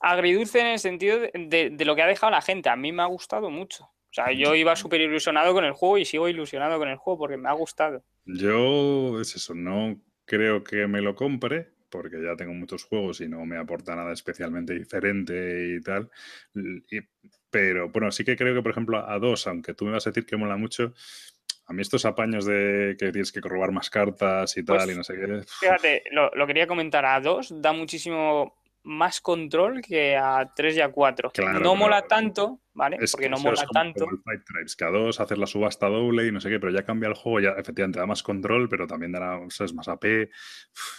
agridulce 0.00 0.60
en 0.60 0.66
el 0.66 0.78
sentido 0.78 1.20
de, 1.20 1.84
lo 1.84 1.96
que 1.96 2.02
ha 2.02 2.06
dejado 2.06 2.30
la 2.30 2.42
gente. 2.42 2.68
A 2.68 2.76
mí 2.76 2.92
me 2.92 3.02
ha 3.02 3.06
gustado 3.06 3.50
mucho. 3.50 3.84
O 3.84 4.12
sea, 4.12 4.32
yo 4.32 4.54
iba 4.54 4.74
súper 4.74 5.00
ilusionado 5.00 5.52
con 5.52 5.64
el 5.64 5.72
juego 5.72 5.98
y 5.98 6.04
sigo 6.04 6.28
ilusionado 6.28 6.78
con 6.78 6.88
el 6.88 6.96
juego 6.96 7.18
porque 7.18 7.36
me 7.36 7.48
ha 7.48 7.52
gustado. 7.52 8.02
Yo, 8.24 9.20
es 9.20 9.36
eso, 9.36 9.54
no 9.54 10.00
creo 10.24 10.64
que 10.64 10.86
me 10.86 11.00
lo 11.00 11.14
compre 11.14 11.72
porque 11.90 12.22
ya 12.22 12.36
tengo 12.36 12.52
muchos 12.52 12.84
juegos 12.84 13.20
y 13.20 13.28
no 13.28 13.44
me 13.46 13.56
aporta 13.56 13.96
nada 13.96 14.12
especialmente 14.12 14.74
diferente 14.74 15.76
y 15.76 15.80
tal. 15.80 16.10
Pero 17.50 17.88
bueno, 17.88 18.10
sí 18.10 18.24
que 18.24 18.36
creo 18.36 18.54
que, 18.54 18.62
por 18.62 18.72
ejemplo, 18.72 18.98
a 18.98 19.18
dos, 19.18 19.46
aunque 19.46 19.74
tú 19.74 19.84
me 19.84 19.92
vas 19.92 20.06
a 20.06 20.10
decir 20.10 20.26
que 20.26 20.36
mola 20.36 20.56
mucho, 20.56 20.92
a 21.66 21.72
mí 21.72 21.82
estos 21.82 22.04
apaños 22.04 22.46
de 22.46 22.96
que 22.98 23.12
tienes 23.12 23.30
que 23.30 23.40
robar 23.40 23.72
más 23.72 23.90
cartas 23.90 24.56
y 24.56 24.64
tal 24.64 24.90
y 24.90 24.94
no 24.94 25.04
sé 25.04 25.14
qué. 25.14 25.42
Fíjate, 25.60 26.02
lo, 26.10 26.30
lo, 26.34 26.46
quería 26.46 26.66
comentar 26.66 27.04
a 27.04 27.20
dos, 27.20 27.52
da 27.60 27.72
muchísimo 27.72 28.58
más 28.84 29.20
control 29.20 29.82
que 29.82 30.16
a 30.16 30.50
3 30.54 30.76
y 30.76 30.80
a 30.80 30.90
4. 30.90 31.32
no 31.60 31.74
mola 31.74 32.02
tanto, 32.02 32.60
¿vale? 32.78 32.96
Porque 33.10 33.28
no 33.28 33.38
mola 33.38 33.66
tanto. 33.72 34.04
Como 34.04 34.16
el 34.16 34.22
Fight 34.22 34.44
Tribes, 34.44 34.76
que 34.76 34.84
a 34.84 34.90
2 34.90 35.20
hacer 35.20 35.36
la 35.36 35.46
subasta 35.46 35.88
doble 35.88 36.26
y 36.26 36.32
no 36.32 36.40
sé 36.40 36.48
qué, 36.48 36.60
pero 36.60 36.72
ya 36.72 36.84
cambia 36.84 37.08
el 37.08 37.14
juego, 37.14 37.40
ya 37.40 37.50
efectivamente 37.58 37.98
da 37.98 38.06
más 38.06 38.22
control, 38.22 38.68
pero 38.68 38.86
también 38.86 39.12
dará, 39.12 39.40
¿sabes? 39.48 39.74
Más 39.74 39.88
AP, 39.88 40.30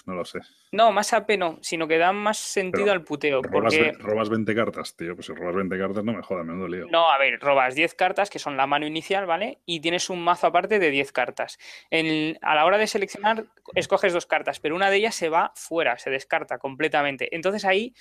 no 0.05 0.13
lo 0.13 0.25
sé. 0.25 0.39
No, 0.71 0.91
más 0.91 1.13
AP 1.13 1.37
no, 1.37 1.57
sino 1.61 1.87
que 1.87 1.97
da 1.97 2.11
más 2.11 2.37
sentido 2.37 2.91
al 2.91 3.03
puteo. 3.03 3.41
Robas, 3.41 3.73
porque... 3.73 3.93
robas 3.97 4.29
20 4.29 4.53
cartas, 4.53 4.95
tío, 4.95 5.15
pues 5.15 5.25
si 5.25 5.33
robas 5.33 5.55
20 5.55 5.79
cartas 5.79 6.03
no 6.03 6.13
me 6.13 6.21
jodas, 6.21 6.45
menudo 6.45 6.67
lío. 6.67 6.87
No, 6.91 7.09
a 7.09 7.17
ver, 7.17 7.39
robas 7.39 7.73
10 7.73 7.95
cartas, 7.95 8.29
que 8.29 8.37
son 8.37 8.57
la 8.57 8.67
mano 8.67 8.85
inicial, 8.85 9.25
¿vale? 9.25 9.59
Y 9.65 9.79
tienes 9.79 10.09
un 10.09 10.21
mazo 10.21 10.47
aparte 10.47 10.77
de 10.77 10.91
10 10.91 11.11
cartas. 11.13 11.57
a 12.41 12.55
la 12.55 12.65
hora 12.65 12.77
de 12.77 12.87
seleccionar, 12.87 13.45
escoges 13.75 14.13
dos 14.13 14.25
cartas, 14.25 14.59
pero 14.59 14.75
una 14.75 14.89
de 14.89 14.97
ellas 14.97 15.15
se 15.15 15.29
va 15.29 15.51
fuera, 15.55 15.97
se 15.97 16.09
descarta 16.09 16.57
completamente. 16.57 17.33
Entonces 17.35 17.65
ahí 17.65 17.93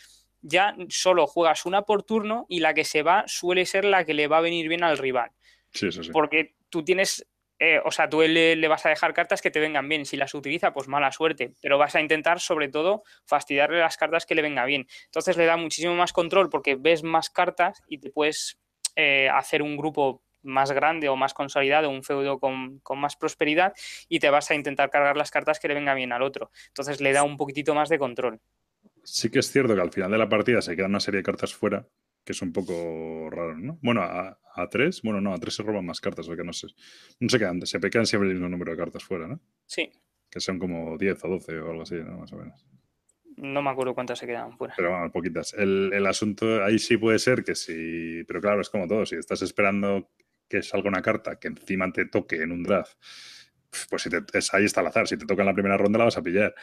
ya 0.42 0.76
solo 0.88 1.26
juegas 1.26 1.66
una 1.66 1.82
por 1.82 2.02
turno 2.02 2.46
y 2.48 2.60
la 2.60 2.74
que 2.74 2.84
se 2.84 3.02
va 3.02 3.24
suele 3.26 3.66
ser 3.66 3.84
la 3.84 4.04
que 4.04 4.14
le 4.14 4.28
va 4.28 4.38
a 4.38 4.42
venir 4.42 4.68
bien 4.68 4.84
al 4.84 4.98
rival. 4.98 5.30
Sí, 5.72 5.88
eso 5.88 6.02
sí. 6.02 6.10
Porque 6.12 6.54
tú 6.68 6.84
tienes, 6.84 7.26
eh, 7.58 7.80
o 7.84 7.90
sea, 7.90 8.08
tú 8.08 8.20
le, 8.20 8.56
le, 8.56 8.68
vas 8.68 8.86
a 8.86 8.90
dejar 8.90 9.14
cartas 9.14 9.42
que 9.42 9.50
te 9.50 9.60
vengan 9.60 9.88
bien. 9.88 10.06
Si 10.06 10.16
las 10.16 10.34
utiliza, 10.34 10.72
pues 10.72 10.88
mala 10.88 11.12
suerte. 11.12 11.54
Pero 11.60 11.78
vas 11.78 11.94
a 11.94 12.00
intentar, 12.00 12.40
sobre 12.40 12.68
todo, 12.68 13.02
fastidiarle 13.26 13.78
las 13.78 13.96
cartas 13.96 14.26
que 14.26 14.34
le 14.34 14.42
venga 14.42 14.64
bien. 14.64 14.86
Entonces 15.06 15.36
le 15.36 15.46
da 15.46 15.56
muchísimo 15.56 15.94
más 15.94 16.12
control 16.12 16.48
porque 16.50 16.76
ves 16.76 17.02
más 17.02 17.30
cartas 17.30 17.82
y 17.88 17.98
te 17.98 18.10
puedes 18.10 18.58
eh, 18.96 19.28
hacer 19.28 19.62
un 19.62 19.76
grupo 19.76 20.22
más 20.42 20.70
grande 20.70 21.08
o 21.08 21.16
más 21.16 21.34
consolidado, 21.34 21.90
un 21.90 22.04
feudo 22.04 22.38
con, 22.38 22.78
con, 22.80 22.98
más 22.98 23.16
prosperidad 23.16 23.74
y 24.08 24.20
te 24.20 24.30
vas 24.30 24.50
a 24.50 24.54
intentar 24.54 24.88
cargar 24.88 25.16
las 25.16 25.32
cartas 25.32 25.58
que 25.58 25.68
le 25.68 25.74
venga 25.74 25.94
bien 25.94 26.12
al 26.12 26.22
otro. 26.22 26.50
Entonces 26.68 27.00
le 27.00 27.12
da 27.12 27.24
un 27.24 27.36
poquitito 27.36 27.74
más 27.74 27.88
de 27.88 27.98
control 27.98 28.40
sí 29.04 29.30
que 29.30 29.38
es 29.38 29.50
cierto 29.50 29.74
que 29.74 29.80
al 29.80 29.92
final 29.92 30.10
de 30.10 30.18
la 30.18 30.28
partida 30.28 30.62
se 30.62 30.76
quedan 30.76 30.90
una 30.90 31.00
serie 31.00 31.18
de 31.18 31.24
cartas 31.24 31.54
fuera, 31.54 31.86
que 32.24 32.32
es 32.32 32.42
un 32.42 32.52
poco 32.52 33.28
raro, 33.30 33.56
¿no? 33.56 33.78
Bueno, 33.82 34.02
a, 34.02 34.38
a 34.54 34.68
tres, 34.68 35.02
bueno, 35.02 35.20
no, 35.20 35.32
a 35.32 35.38
tres 35.38 35.54
se 35.54 35.62
roban 35.62 35.86
más 35.86 36.00
cartas, 36.00 36.28
que 36.28 36.44
no 36.44 36.52
sé. 36.52 36.68
No 37.20 37.28
se 37.28 37.38
quedan, 37.38 37.64
se 37.64 37.80
quedan 37.80 38.06
siempre 38.06 38.28
el 38.28 38.34
mismo 38.34 38.48
número 38.48 38.72
de 38.72 38.78
cartas 38.78 39.04
fuera, 39.04 39.26
¿no? 39.26 39.40
Sí. 39.66 39.90
Que 40.30 40.40
son 40.40 40.58
como 40.58 40.98
10 40.98 41.24
o 41.24 41.28
12 41.28 41.58
o 41.60 41.70
algo 41.70 41.82
así, 41.82 41.94
¿no? 41.94 42.18
Más 42.18 42.32
o 42.32 42.36
menos. 42.36 42.66
No 43.36 43.62
me 43.62 43.70
acuerdo 43.70 43.94
cuántas 43.94 44.18
se 44.18 44.26
quedan 44.26 44.58
fuera. 44.58 44.74
Pero 44.76 44.90
bueno, 44.90 45.12
poquitas. 45.12 45.54
El, 45.54 45.92
el 45.92 46.06
asunto 46.06 46.64
ahí 46.64 46.78
sí 46.78 46.96
puede 46.96 47.18
ser 47.18 47.44
que 47.44 47.54
sí, 47.54 48.24
pero 48.26 48.40
claro, 48.40 48.60
es 48.60 48.68
como 48.68 48.88
todo. 48.88 49.06
Si 49.06 49.14
estás 49.14 49.42
esperando 49.42 50.10
que 50.48 50.62
salga 50.62 50.88
una 50.88 51.02
carta 51.02 51.38
que 51.38 51.48
encima 51.48 51.92
te 51.92 52.06
toque 52.06 52.42
en 52.42 52.52
un 52.52 52.62
draft, 52.62 52.96
pues 53.90 54.02
si 54.02 54.10
te, 54.10 54.22
es, 54.32 54.52
ahí 54.54 54.64
está 54.64 54.80
el 54.80 54.86
azar. 54.88 55.06
Si 55.06 55.16
te 55.16 55.26
toca 55.26 55.42
en 55.42 55.46
la 55.46 55.54
primera 55.54 55.76
ronda 55.76 55.98
la 55.98 56.04
vas 56.06 56.16
a 56.16 56.22
pillar. 56.22 56.54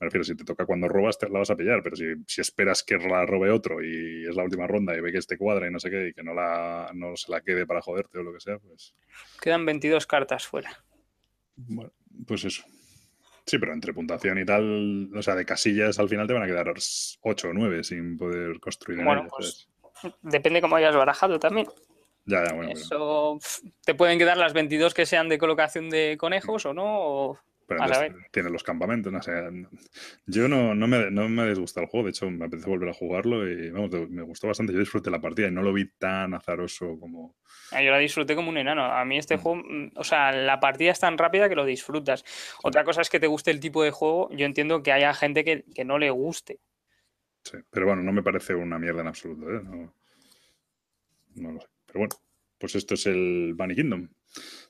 Me 0.00 0.06
refiero, 0.06 0.24
si 0.24 0.34
te 0.36 0.44
toca 0.44 0.66
cuando 0.66 0.88
robas, 0.88 1.18
te 1.18 1.28
la 1.28 1.38
vas 1.38 1.50
a 1.50 1.56
pillar, 1.56 1.82
pero 1.82 1.96
si, 1.96 2.40
esperas 2.40 2.82
que 2.82 2.98
la 2.98 3.24
robe 3.24 3.50
otro 3.50 3.82
y 3.82 4.26
es 4.28 4.34
la 4.34 4.44
última 4.44 4.66
ronda 4.66 4.96
y 4.96 5.00
ve 5.00 5.12
que 5.12 5.18
este 5.18 5.38
cuadra 5.38 5.68
y 5.68 5.70
no 5.70 5.78
sé 5.78 5.90
qué, 5.90 6.08
y 6.08 6.12
que 6.12 6.22
no, 6.22 6.34
la, 6.34 6.90
no 6.94 7.16
se 7.16 7.30
la 7.30 7.40
quede 7.40 7.66
para 7.66 7.82
joderte 7.82 8.18
o 8.18 8.22
lo 8.22 8.32
que 8.32 8.40
sea, 8.40 8.58
pues. 8.58 8.94
Quedan 9.40 9.64
22 9.64 10.06
cartas 10.06 10.46
fuera. 10.46 10.84
Bueno, 11.56 11.92
pues 12.26 12.44
eso. 12.44 12.64
Sí, 13.44 13.58
pero 13.58 13.72
entre 13.72 13.92
puntuación 13.92 14.38
y 14.38 14.44
tal, 14.44 15.10
o 15.14 15.22
sea, 15.22 15.34
de 15.34 15.44
casillas 15.44 15.98
al 15.98 16.08
final 16.08 16.26
te 16.26 16.32
van 16.32 16.44
a 16.44 16.46
quedar 16.46 16.72
8 17.22 17.48
o 17.48 17.52
9 17.52 17.84
sin 17.84 18.16
poder 18.16 18.60
construir. 18.60 19.02
Bueno, 19.02 19.26
pues 19.28 19.68
depende 20.22 20.60
cómo 20.60 20.76
hayas 20.76 20.94
barajado 20.94 21.38
también. 21.38 21.66
Ya, 22.24 22.44
ya, 22.44 22.54
bueno. 22.54 22.72
Eso 22.72 23.38
te 23.84 23.94
pueden 23.94 24.18
quedar 24.18 24.36
las 24.36 24.52
22 24.52 24.94
que 24.94 25.06
sean 25.06 25.28
de 25.28 25.38
colocación 25.38 25.90
de 25.90 26.16
conejos 26.18 26.66
o 26.66 26.74
no. 26.74 27.38
Pero 27.66 27.84
tiene 28.30 28.50
los 28.50 28.62
campamentos, 28.62 29.12
no 29.12 29.22
sé. 29.22 29.32
Yo 30.26 30.48
no, 30.48 30.74
no, 30.74 30.86
me, 30.86 31.10
no 31.10 31.28
me 31.28 31.48
disgusta 31.48 31.80
el 31.80 31.86
juego, 31.86 32.04
de 32.04 32.10
hecho 32.10 32.30
me 32.30 32.44
apetece 32.44 32.68
volver 32.68 32.88
a 32.88 32.94
jugarlo 32.94 33.48
y 33.48 33.70
vamos, 33.70 33.90
me 34.10 34.22
gustó 34.22 34.48
bastante. 34.48 34.72
Yo 34.72 34.80
disfruté 34.80 35.10
la 35.10 35.20
partida 35.20 35.48
y 35.48 35.52
no 35.52 35.62
lo 35.62 35.72
vi 35.72 35.88
tan 35.98 36.34
azaroso 36.34 36.98
como. 36.98 37.36
Ah, 37.70 37.82
yo 37.82 37.90
la 37.90 37.98
disfruté 37.98 38.34
como 38.34 38.50
un 38.50 38.58
enano. 38.58 38.84
A 38.84 39.04
mí 39.04 39.16
este 39.16 39.36
mm. 39.36 39.40
juego, 39.40 39.62
mm, 39.64 39.92
o 39.96 40.04
sea, 40.04 40.32
la 40.32 40.60
partida 40.60 40.90
es 40.90 41.00
tan 41.00 41.16
rápida 41.18 41.48
que 41.48 41.54
lo 41.54 41.64
disfrutas. 41.64 42.24
Otra 42.62 42.84
cosa 42.84 43.00
es 43.00 43.10
que 43.10 43.20
te 43.20 43.26
guste 43.26 43.50
el 43.50 43.60
tipo 43.60 43.82
de 43.82 43.90
juego. 43.90 44.28
Yo 44.32 44.44
entiendo 44.44 44.82
que 44.82 44.92
haya 44.92 45.14
gente 45.14 45.44
que, 45.44 45.64
que 45.74 45.84
no 45.84 45.98
le 45.98 46.10
guste. 46.10 46.60
Sí, 47.44 47.58
pero 47.70 47.86
bueno, 47.86 48.02
no 48.02 48.12
me 48.12 48.22
parece 48.22 48.54
una 48.54 48.78
mierda 48.78 49.00
en 49.00 49.08
absoluto, 49.08 49.50
¿eh? 49.50 49.60
No, 49.64 49.94
no 51.36 51.52
lo 51.52 51.60
sé. 51.60 51.71
Pero 51.92 52.06
bueno, 52.06 52.14
pues 52.56 52.74
esto 52.74 52.94
es 52.94 53.04
el 53.06 53.52
Bunny 53.54 53.74
Kingdom 53.74 54.08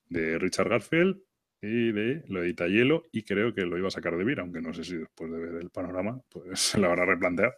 de 0.09 0.39
Richard 0.39 0.69
Garfield 0.69 1.23
y 1.61 1.93
de 1.93 2.25
lo 2.27 2.43
edita 2.43 2.67
Hielo 2.67 3.05
y 3.13 3.23
creo 3.23 3.55
que 3.55 3.63
lo 3.63 3.79
iba 3.79 3.87
a 3.87 3.93
sacar 3.93 4.17
de 4.17 4.25
Vira, 4.25 4.43
aunque 4.43 4.61
no 4.61 4.75
sé 4.75 4.83
si 4.83 4.97
después 4.97 5.31
de 5.31 5.39
ver 5.39 5.63
el 5.63 5.71
panorama 5.71 6.21
pues 6.29 6.59
se 6.61 6.79
lo 6.79 6.89
habrá 6.89 7.05
replanteado. 7.07 7.55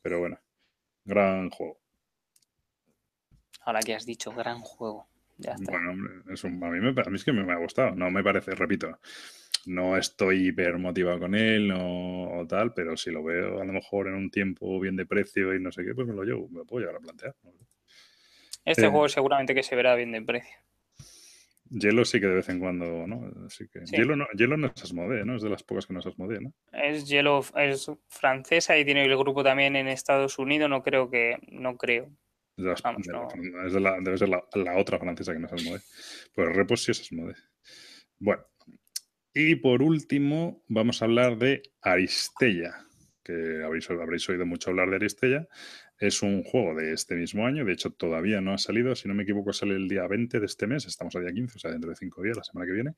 Pero 0.00 0.20
bueno, 0.20 0.40
gran 1.04 1.50
juego. 1.50 1.78
Ahora 3.60 3.80
que 3.80 3.94
has 3.94 4.06
dicho 4.06 4.32
gran 4.32 4.60
juego. 4.60 5.06
Ya 5.36 5.52
está. 5.52 5.72
Bueno, 5.72 5.90
a, 5.90 5.94
mí 6.70 6.80
me, 6.80 7.02
a 7.02 7.10
mí 7.10 7.16
es 7.16 7.24
que 7.24 7.32
me, 7.32 7.52
ha 7.52 7.58
gustado. 7.58 7.94
No 7.94 8.10
me 8.10 8.24
parece, 8.24 8.54
repito, 8.54 8.98
no 9.66 9.98
estoy 9.98 10.46
hiper 10.46 10.78
motivado 10.78 11.18
con 11.18 11.34
él 11.34 11.70
o 11.76 12.46
tal, 12.48 12.72
pero 12.72 12.96
si 12.96 13.10
lo 13.10 13.22
veo 13.22 13.60
a 13.60 13.64
lo 13.66 13.72
mejor 13.74 14.08
en 14.08 14.14
un 14.14 14.30
tiempo 14.30 14.80
bien 14.80 14.96
de 14.96 15.04
precio 15.04 15.54
y 15.54 15.60
no 15.60 15.70
sé 15.70 15.84
qué, 15.84 15.94
pues 15.94 16.06
me 16.06 16.14
lo 16.14 16.24
llevo, 16.24 16.48
me 16.48 16.60
lo 16.60 16.64
puedo 16.64 16.80
llevar 16.80 16.96
a 16.96 17.00
plantear. 17.00 17.34
Este 18.66 18.86
eh, 18.86 18.88
juego 18.88 19.08
seguramente 19.08 19.54
que 19.54 19.62
se 19.62 19.76
verá 19.76 19.94
bien 19.94 20.12
de 20.12 20.20
precio. 20.20 20.58
Hielo 21.70 22.04
sí 22.04 22.20
que 22.20 22.26
de 22.26 22.34
vez 22.34 22.48
en 22.48 22.60
cuando, 22.60 23.06
¿no? 23.06 23.30
Así 23.46 23.66
que 23.68 23.80
Hielo, 23.86 24.14
no, 24.14 24.26
Hielo 24.36 24.56
no 24.56 24.68
es 24.68 24.82
Asmodee, 24.82 25.24
¿no? 25.24 25.36
Es 25.36 25.42
de 25.42 25.50
las 25.50 25.62
pocas 25.62 25.86
que 25.86 25.94
no 25.94 26.00
es 26.00 26.06
Asmodee, 26.06 26.40
¿no? 26.40 26.52
Es 26.72 27.08
Hielo, 27.08 27.44
es 27.56 27.90
francesa 28.08 28.76
y 28.78 28.84
tiene 28.84 29.04
el 29.04 29.16
grupo 29.16 29.42
también 29.42 29.74
en 29.76 29.88
Estados 29.88 30.38
Unidos, 30.38 30.70
no 30.70 30.82
creo 30.82 31.10
que, 31.10 31.38
no 31.48 31.76
creo. 31.76 32.10
Es 32.56 33.72
la, 33.74 33.96
debe 34.00 34.16
ser 34.16 34.28
la, 34.28 34.42
otra 34.76 34.98
francesa 34.98 35.32
que 35.32 35.40
no 35.40 35.46
es 35.46 35.52
Asmodee. 35.52 35.82
Pues 36.34 36.56
Repos 36.56 36.82
sí 36.82 36.92
es 36.92 37.00
Asmodee. 37.00 37.36
Bueno, 38.18 38.44
y 39.34 39.56
por 39.56 39.82
último 39.82 40.64
vamos 40.68 41.02
a 41.02 41.04
hablar 41.04 41.36
de 41.36 41.62
Aristella, 41.82 42.86
que 43.24 43.62
habréis, 43.64 43.90
habréis 43.90 44.28
oído 44.28 44.46
mucho 44.46 44.70
hablar 44.70 44.88
de 44.90 44.96
Aristella. 44.96 45.48
Es 45.98 46.22
un 46.22 46.42
juego 46.42 46.74
de 46.74 46.92
este 46.92 47.14
mismo 47.14 47.46
año, 47.46 47.64
de 47.64 47.72
hecho 47.72 47.90
todavía 47.90 48.40
no 48.40 48.52
ha 48.52 48.58
salido, 48.58 48.94
si 48.94 49.08
no 49.08 49.14
me 49.14 49.22
equivoco 49.22 49.52
sale 49.52 49.74
el 49.74 49.88
día 49.88 50.06
20 50.06 50.40
de 50.40 50.46
este 50.46 50.66
mes, 50.66 50.86
estamos 50.86 51.16
a 51.16 51.20
día 51.20 51.32
15, 51.32 51.56
o 51.56 51.58
sea, 51.58 51.70
dentro 51.70 51.90
de 51.90 51.96
cinco 51.96 52.22
días, 52.22 52.36
la 52.36 52.44
semana 52.44 52.66
que 52.66 52.72
viene, 52.72 52.94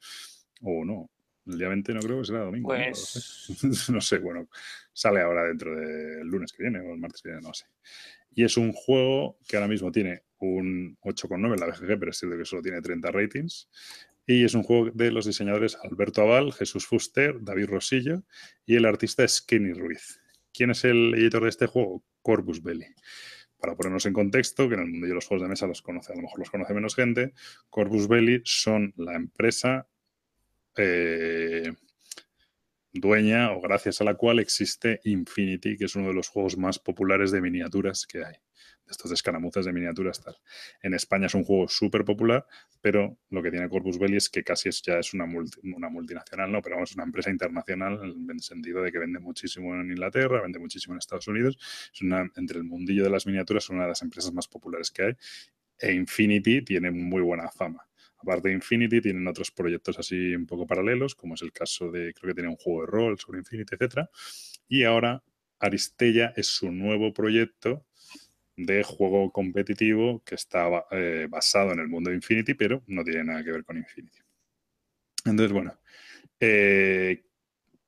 o 0.62 0.84
no, 0.84 1.10
el 1.46 1.58
día 1.58 1.68
20 1.68 1.94
no 1.94 2.00
creo 2.00 2.18
que 2.18 2.26
será 2.26 2.40
domingo. 2.40 2.68
Pues... 2.68 3.48
¿no? 3.90 4.00
sé, 4.00 4.18
bueno, 4.18 4.48
sale 4.92 5.20
ahora 5.20 5.44
dentro 5.44 5.74
del 5.74 6.26
lunes 6.26 6.52
que 6.52 6.62
viene 6.62 6.80
o 6.80 6.92
el 6.92 6.98
martes 6.98 7.22
que 7.22 7.30
viene, 7.30 7.42
no 7.42 7.54
sé. 7.54 7.66
Y 8.34 8.44
es 8.44 8.56
un 8.56 8.72
juego 8.72 9.38
que 9.48 9.56
ahora 9.56 9.68
mismo 9.68 9.90
tiene 9.90 10.22
un 10.38 10.96
8,9 11.02 11.54
en 11.54 11.60
la 11.60 11.66
BGG, 11.66 11.98
pero 11.98 12.10
es 12.10 12.18
cierto 12.18 12.36
que 12.36 12.44
solo 12.44 12.62
tiene 12.62 12.80
30 12.80 13.10
ratings. 13.10 13.68
Y 14.26 14.44
es 14.44 14.54
un 14.54 14.62
juego 14.62 14.90
de 14.92 15.10
los 15.10 15.24
diseñadores 15.24 15.78
Alberto 15.82 16.22
Aval, 16.22 16.52
Jesús 16.52 16.86
Fuster, 16.86 17.36
David 17.40 17.70
Rosillo 17.70 18.24
y 18.66 18.76
el 18.76 18.84
artista 18.84 19.24
es 19.24 19.40
Kenny 19.40 19.72
Ruiz. 19.72 20.20
¿Quién 20.52 20.70
es 20.70 20.84
el 20.84 21.14
editor 21.14 21.44
de 21.44 21.48
este 21.48 21.66
juego? 21.66 22.04
Corpus 22.28 22.62
Belli. 22.62 22.84
Para 23.56 23.74
ponernos 23.74 24.04
en 24.04 24.12
contexto, 24.12 24.68
que 24.68 24.74
en 24.74 24.80
el 24.80 24.86
mundo 24.86 25.06
de 25.06 25.14
los 25.14 25.24
juegos 25.24 25.44
de 25.44 25.48
mesa 25.48 25.66
los 25.66 25.80
conoce, 25.80 26.12
a 26.12 26.16
lo 26.16 26.20
mejor 26.20 26.40
los 26.40 26.50
conoce 26.50 26.74
menos 26.74 26.94
gente, 26.94 27.32
Corpus 27.70 28.06
Belli 28.06 28.42
son 28.44 28.92
la 28.98 29.14
empresa 29.14 29.88
eh, 30.76 31.72
dueña 32.92 33.52
o 33.52 33.62
gracias 33.62 34.02
a 34.02 34.04
la 34.04 34.12
cual 34.12 34.40
existe 34.40 35.00
Infinity, 35.04 35.78
que 35.78 35.86
es 35.86 35.96
uno 35.96 36.08
de 36.08 36.14
los 36.14 36.28
juegos 36.28 36.58
más 36.58 36.78
populares 36.78 37.30
de 37.30 37.40
miniaturas 37.40 38.06
que 38.06 38.22
hay 38.22 38.34
estos 38.90 39.10
escaramuzas 39.12 39.64
de 39.64 39.72
miniaturas. 39.72 40.22
En 40.82 40.94
España 40.94 41.26
es 41.26 41.34
un 41.34 41.44
juego 41.44 41.68
súper 41.68 42.04
popular, 42.04 42.46
pero 42.80 43.18
lo 43.30 43.42
que 43.42 43.50
tiene 43.50 43.68
Corpus 43.68 43.98
Belli 43.98 44.16
es 44.16 44.28
que 44.28 44.42
casi 44.42 44.68
es, 44.68 44.82
ya 44.82 44.98
es 44.98 45.14
una, 45.14 45.24
una 45.24 45.88
multinacional, 45.88 46.50
¿no? 46.50 46.62
Pero 46.62 46.82
es 46.82 46.94
una 46.94 47.04
empresa 47.04 47.30
internacional 47.30 48.00
en 48.02 48.30
el 48.30 48.40
sentido 48.40 48.82
de 48.82 48.92
que 48.92 48.98
vende 48.98 49.18
muchísimo 49.18 49.74
en 49.74 49.90
Inglaterra, 49.90 50.42
vende 50.42 50.58
muchísimo 50.58 50.94
en 50.94 50.98
Estados 50.98 51.28
Unidos. 51.28 51.58
Es 51.92 52.02
una, 52.02 52.30
entre 52.36 52.58
el 52.58 52.64
mundillo 52.64 53.04
de 53.04 53.10
las 53.10 53.26
miniaturas, 53.26 53.64
es 53.64 53.70
una 53.70 53.82
de 53.82 53.88
las 53.88 54.02
empresas 54.02 54.32
más 54.32 54.48
populares 54.48 54.90
que 54.90 55.02
hay. 55.02 55.16
E 55.80 55.92
Infinity 55.92 56.62
tiene 56.62 56.90
muy 56.90 57.22
buena 57.22 57.50
fama. 57.50 57.88
Aparte 58.18 58.48
de 58.48 58.54
Infinity, 58.54 59.00
tienen 59.00 59.26
otros 59.28 59.50
proyectos 59.52 59.98
así 59.98 60.34
un 60.34 60.46
poco 60.46 60.66
paralelos, 60.66 61.14
como 61.14 61.34
es 61.34 61.42
el 61.42 61.52
caso 61.52 61.90
de, 61.90 62.12
creo 62.14 62.30
que 62.30 62.34
tiene 62.34 62.48
un 62.48 62.56
juego 62.56 62.80
de 62.82 62.86
rol 62.88 63.18
sobre 63.18 63.38
Infinity, 63.38 63.76
etc. 63.76 64.08
Y 64.66 64.82
ahora 64.82 65.22
Aristella 65.60 66.32
es 66.36 66.48
su 66.48 66.72
nuevo 66.72 67.12
proyecto 67.12 67.86
de 68.58 68.82
juego 68.82 69.30
competitivo 69.30 70.20
que 70.24 70.34
está 70.34 70.68
eh, 70.90 71.28
basado 71.30 71.72
en 71.72 71.78
el 71.78 71.88
mundo 71.88 72.10
de 72.10 72.16
Infinity, 72.16 72.54
pero 72.54 72.82
no 72.88 73.04
tiene 73.04 73.24
nada 73.24 73.44
que 73.44 73.52
ver 73.52 73.64
con 73.64 73.76
Infinity. 73.76 74.18
Entonces, 75.24 75.52
bueno, 75.52 75.78
eh, 76.40 77.24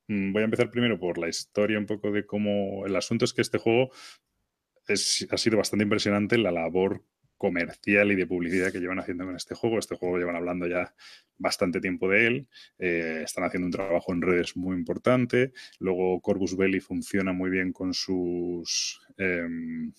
mm, 0.06 0.32
voy 0.32 0.42
a 0.42 0.44
empezar 0.44 0.70
primero 0.70 0.98
por 0.98 1.18
la 1.18 1.28
historia 1.28 1.78
un 1.78 1.86
poco 1.86 2.12
de 2.12 2.24
cómo... 2.24 2.86
El 2.86 2.94
asunto 2.94 3.24
es 3.24 3.32
que 3.32 3.42
este 3.42 3.58
juego 3.58 3.90
ha 4.86 5.36
sido 5.36 5.56
bastante 5.56 5.82
impresionante 5.82 6.38
la 6.38 6.52
labor 6.52 7.04
comercial 7.36 8.12
y 8.12 8.16
de 8.16 8.26
publicidad 8.26 8.70
que 8.70 8.78
llevan 8.78 9.00
haciendo 9.00 9.24
con 9.24 9.34
este 9.34 9.56
juego. 9.56 9.78
Este 9.78 9.96
juego 9.96 10.18
llevan 10.18 10.36
hablando 10.36 10.68
ya 10.68 10.94
bastante 11.36 11.80
tiempo 11.80 12.08
de 12.08 12.26
él. 12.26 12.48
Eh, 12.78 13.22
están 13.24 13.42
haciendo 13.44 13.66
un 13.66 13.72
trabajo 13.72 14.12
en 14.12 14.22
redes 14.22 14.56
muy 14.56 14.76
importante. 14.76 15.52
Luego 15.80 16.20
Corvus 16.20 16.56
Belli 16.56 16.78
funciona 16.78 17.32
muy 17.32 17.50
bien 17.50 17.72
con 17.72 17.92
sus... 17.92 19.00
Em, 19.16 19.92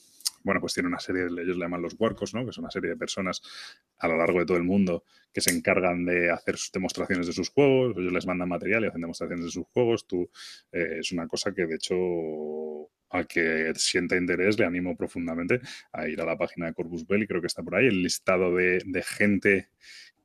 bueno, 0.43 0.61
pues 0.61 0.73
tiene 0.73 0.87
una 0.87 0.99
serie, 0.99 1.23
ellos 1.23 1.57
le 1.57 1.63
llaman 1.63 1.81
los 1.81 1.95
huarcos, 1.97 2.33
¿no? 2.33 2.43
Que 2.43 2.51
es 2.51 2.57
una 2.57 2.71
serie 2.71 2.91
de 2.91 2.97
personas 2.97 3.41
a 3.97 4.07
lo 4.07 4.17
largo 4.17 4.39
de 4.39 4.45
todo 4.45 4.57
el 4.57 4.63
mundo 4.63 5.03
que 5.33 5.41
se 5.41 5.51
encargan 5.51 6.05
de 6.05 6.29
hacer 6.29 6.55
demostraciones 6.73 7.27
de 7.27 7.33
sus 7.33 7.49
juegos, 7.49 7.95
ellos 7.97 8.13
les 8.13 8.25
mandan 8.25 8.49
material 8.49 8.83
y 8.83 8.87
hacen 8.87 9.01
demostraciones 9.01 9.45
de 9.45 9.51
sus 9.51 9.65
juegos. 9.67 10.07
Tú, 10.07 10.29
eh, 10.71 10.97
es 10.99 11.11
una 11.11 11.27
cosa 11.27 11.53
que 11.53 11.65
de 11.65 11.75
hecho 11.75 11.95
a 13.11 13.25
que 13.25 13.73
sienta 13.75 14.15
interés, 14.15 14.57
le 14.57 14.65
animo 14.65 14.95
profundamente 14.95 15.59
a 15.91 16.07
ir 16.07 16.21
a 16.21 16.25
la 16.25 16.37
página 16.37 16.67
de 16.67 16.73
Corpus 16.73 17.05
Belli, 17.05 17.27
creo 17.27 17.41
que 17.41 17.47
está 17.47 17.61
por 17.61 17.75
ahí, 17.75 17.87
el 17.87 18.01
listado 18.01 18.55
de, 18.55 18.81
de 18.85 19.03
gente 19.03 19.69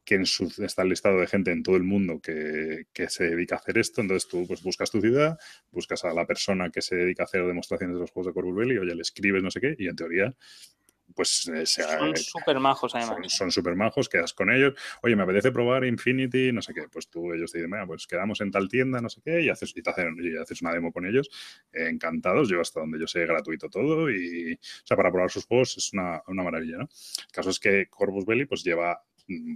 que 0.07 0.25
su, 0.25 0.51
está 0.65 0.83
el 0.83 0.89
listado 0.89 1.21
de 1.21 1.27
gente 1.27 1.51
en 1.51 1.65
todo 1.65 1.77
el 1.77 1.83
mundo 1.83 2.21
que, 2.21 2.87
se 3.09 3.25
dedica 3.25 3.57
a 3.57 3.59
hacer 3.59 3.77
esto. 3.77 4.01
Entonces 4.01 4.29
tú 4.29 4.47
pues, 4.47 4.63
buscas 4.63 4.91
tu 4.91 5.01
ciudad, 5.01 5.37
buscas 5.73 6.05
a 6.05 6.15
la 6.15 6.25
persona 6.27 6.71
que 6.71 6.81
se 6.81 6.95
dedica 6.95 7.25
a 7.25 7.27
hacer 7.27 7.45
demostraciones 7.45 7.97
de 7.97 8.01
los 8.01 8.13
juegos 8.13 8.29
de 8.29 8.33
Corvus 8.33 8.57
Belli, 8.57 8.79
oye, 8.79 8.95
le 8.95 9.03
escribes 9.03 9.43
no 9.43 9.51
sé 9.51 9.61
qué, 9.61 9.75
y 9.79 9.89
en 9.89 9.97
teoría 9.97 10.35
pues 11.15 11.49
eh, 11.55 11.65
son 11.67 12.17
súper 12.17 12.59
majos 12.59 12.95
además. 12.95 13.33
Son 13.33 13.51
súper 13.51 13.77
majos, 13.77 14.09
quedas 14.09 14.35
con 14.35 14.51
ellos. 14.51 14.75
Oye, 15.03 15.15
me 15.15 15.23
apetece 15.23 15.53
probar 15.53 15.85
Infinity, 15.85 16.53
no 16.53 16.61
sé 16.61 16.75
qué. 16.75 16.89
Pues 16.91 17.09
tú, 17.09 17.33
ellos 17.33 17.53
te 17.53 17.59
dicen, 17.59 17.71
bueno, 17.71 17.87
pues 17.87 18.07
quedamos 18.07 18.41
en 18.41 18.51
tal 18.51 18.69
tienda, 18.69 19.01
no 19.01 19.09
sé 19.09 19.21
qué, 19.25 19.41
y 19.41 19.49
haces, 19.49 19.73
y 19.77 19.83
te 19.83 19.91
hacen, 19.91 20.17
y 20.21 20.37
haces 20.37 20.61
una 20.63 20.73
demo 20.73 20.93
con 20.93 21.07
ellos. 21.07 21.31
encantados, 21.73 22.49
yo 22.49 22.61
hasta 22.61 22.81
donde 22.81 22.99
yo 22.99 23.07
sé 23.07 23.25
gratuito 23.25 23.71
todo. 23.71 24.11
Y, 24.11 24.55
o 24.55 24.87
sea, 24.87 24.97
para 24.97 25.11
probar 25.11 25.31
sus 25.31 25.47
juegos 25.47 25.77
es 25.77 25.93
una, 25.93 26.23
una 26.27 26.43
maravilla, 26.43 26.79
¿no? 26.79 26.85
El 26.85 27.33
caso 27.33 27.51
es 27.51 27.61
que 27.61 27.87
Corvus 27.89 28.27
Belli 28.27 28.47
pues 28.47 28.65
lleva 28.65 29.01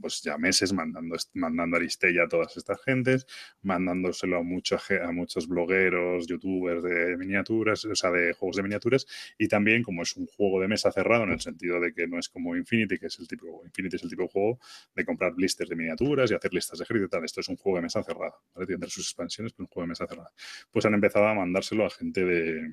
pues 0.00 0.22
ya 0.22 0.36
meses 0.38 0.72
mandando, 0.72 1.16
mandando 1.34 1.76
Aristella 1.76 2.24
a 2.24 2.28
todas 2.28 2.56
estas 2.56 2.82
gentes, 2.82 3.26
mandándoselo 3.62 4.38
a, 4.38 4.42
mucho, 4.42 4.78
a 5.02 5.12
muchos 5.12 5.46
blogueros, 5.46 6.26
youtubers 6.26 6.82
de 6.82 7.16
miniaturas, 7.16 7.84
o 7.84 7.94
sea, 7.94 8.10
de 8.10 8.32
juegos 8.32 8.56
de 8.56 8.62
miniaturas, 8.62 9.06
y 9.38 9.48
también 9.48 9.82
como 9.82 10.02
es 10.02 10.16
un 10.16 10.26
juego 10.26 10.60
de 10.60 10.68
mesa 10.68 10.90
cerrado 10.92 11.24
en 11.24 11.32
el 11.32 11.40
sentido 11.40 11.80
de 11.80 11.92
que 11.92 12.06
no 12.06 12.18
es 12.18 12.28
como 12.28 12.56
Infinity, 12.56 12.98
que 12.98 13.06
es 13.06 13.18
el 13.18 13.28
tipo, 13.28 13.62
Infinity 13.64 13.96
es 13.96 14.02
el 14.02 14.10
tipo 14.10 14.22
de 14.22 14.28
juego 14.28 14.58
de 14.94 15.04
comprar 15.04 15.34
blisters 15.34 15.70
de 15.70 15.76
miniaturas 15.76 16.30
y 16.30 16.34
hacer 16.34 16.52
listas 16.52 16.78
de 16.78 16.84
ejército 16.84 17.06
y 17.06 17.08
tal, 17.08 17.24
esto 17.24 17.40
es 17.40 17.48
un 17.48 17.56
juego 17.56 17.76
de 17.76 17.82
mesa 17.82 18.02
cerrado, 18.02 18.34
¿vale? 18.54 18.66
Sus 18.88 19.06
expansiones, 19.06 19.52
pero 19.52 19.64
un 19.64 19.68
juego 19.68 19.84
de 19.86 19.88
mesa 19.90 20.06
cerrada. 20.06 20.32
Pues 20.70 20.84
han 20.84 20.94
empezado 20.94 21.26
a 21.26 21.34
mandárselo 21.34 21.86
a 21.86 21.90
gente 21.90 22.24
de, 22.24 22.68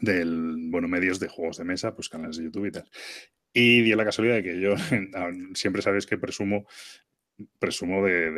del, 0.00 0.56
bueno, 0.70 0.88
medios 0.88 1.20
de 1.20 1.28
juegos 1.28 1.58
de 1.58 1.64
mesa, 1.64 1.94
pues 1.94 2.08
canales 2.08 2.36
de 2.36 2.44
YouTube 2.44 2.66
y 2.66 2.72
tal. 2.72 2.88
Y 3.54 3.82
dio 3.82 3.96
la 3.96 4.04
casualidad 4.04 4.36
de 4.36 4.42
que 4.42 4.60
yo 4.60 4.74
siempre 5.54 5.80
sabéis 5.80 6.06
que 6.06 6.18
presumo 6.18 6.66
presumo 7.58 8.04
de, 8.04 8.30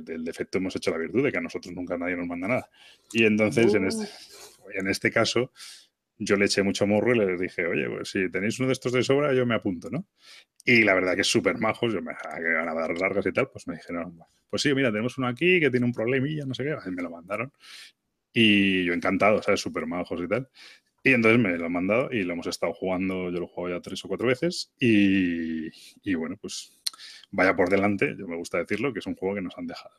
del 0.00 0.24
defecto 0.24 0.58
hemos 0.58 0.74
hecho 0.76 0.90
la 0.90 0.98
virtud, 0.98 1.24
de 1.24 1.32
que 1.32 1.38
a 1.38 1.42
nosotros 1.42 1.74
nunca 1.74 1.98
nadie 1.98 2.16
nos 2.16 2.26
manda 2.26 2.48
nada. 2.48 2.70
Y 3.12 3.24
entonces, 3.24 3.74
en, 3.74 3.86
este, 3.86 4.08
en 4.74 4.88
este 4.88 5.10
caso, 5.10 5.52
yo 6.18 6.36
le 6.36 6.46
eché 6.46 6.62
mucho 6.62 6.86
morro 6.86 7.14
y 7.14 7.18
les 7.18 7.40
dije, 7.40 7.66
oye, 7.66 7.88
pues 7.88 8.10
si 8.10 8.30
tenéis 8.30 8.58
uno 8.58 8.68
de 8.68 8.74
estos 8.74 8.92
de 8.92 9.02
sobra, 9.02 9.34
yo 9.34 9.44
me 9.44 9.54
apunto, 9.54 9.90
¿no? 9.90 10.06
Y 10.64 10.82
la 10.82 10.94
verdad 10.94 11.14
que 11.14 11.22
es 11.22 11.26
súper 11.26 11.58
majos, 11.58 11.92
yo 11.92 12.00
me 12.00 12.12
que 12.14 12.54
van 12.54 12.68
a 12.68 12.74
dar 12.74 12.96
largas 12.98 13.26
y 13.26 13.32
tal, 13.32 13.50
pues 13.50 13.66
me 13.66 13.74
dijeron, 13.74 14.18
pues 14.48 14.62
sí, 14.62 14.72
mira, 14.74 14.90
tenemos 14.90 15.18
uno 15.18 15.26
aquí 15.26 15.60
que 15.60 15.70
tiene 15.70 15.86
un 15.86 15.92
problemilla, 15.92 16.46
no 16.46 16.54
sé 16.54 16.64
qué, 16.64 16.76
y 16.86 16.90
me 16.90 17.02
lo 17.02 17.10
mandaron. 17.10 17.52
Y 18.32 18.84
yo 18.84 18.94
encantado, 18.94 19.42
¿sabes? 19.42 19.60
Súper 19.60 19.86
majos 19.86 20.20
y 20.22 20.28
tal. 20.28 20.48
Y 21.04 21.12
entonces 21.12 21.40
me 21.40 21.56
lo 21.58 21.66
han 21.66 21.72
mandado 21.72 22.12
y 22.12 22.22
lo 22.22 22.34
hemos 22.34 22.46
estado 22.46 22.72
jugando, 22.72 23.30
yo 23.30 23.40
lo 23.40 23.46
he 23.46 23.48
jugado 23.48 23.76
ya 23.76 23.82
tres 23.82 24.04
o 24.04 24.08
cuatro 24.08 24.28
veces 24.28 24.72
y, 24.78 26.14
bueno, 26.14 26.36
pues 26.40 26.78
vaya 27.30 27.56
por 27.56 27.68
delante, 27.68 28.14
yo 28.16 28.28
me 28.28 28.36
gusta 28.36 28.58
decirlo, 28.58 28.92
que 28.92 29.00
es 29.00 29.06
un 29.06 29.16
juego 29.16 29.34
que 29.34 29.42
nos 29.42 29.58
han 29.58 29.66
dejado. 29.66 29.96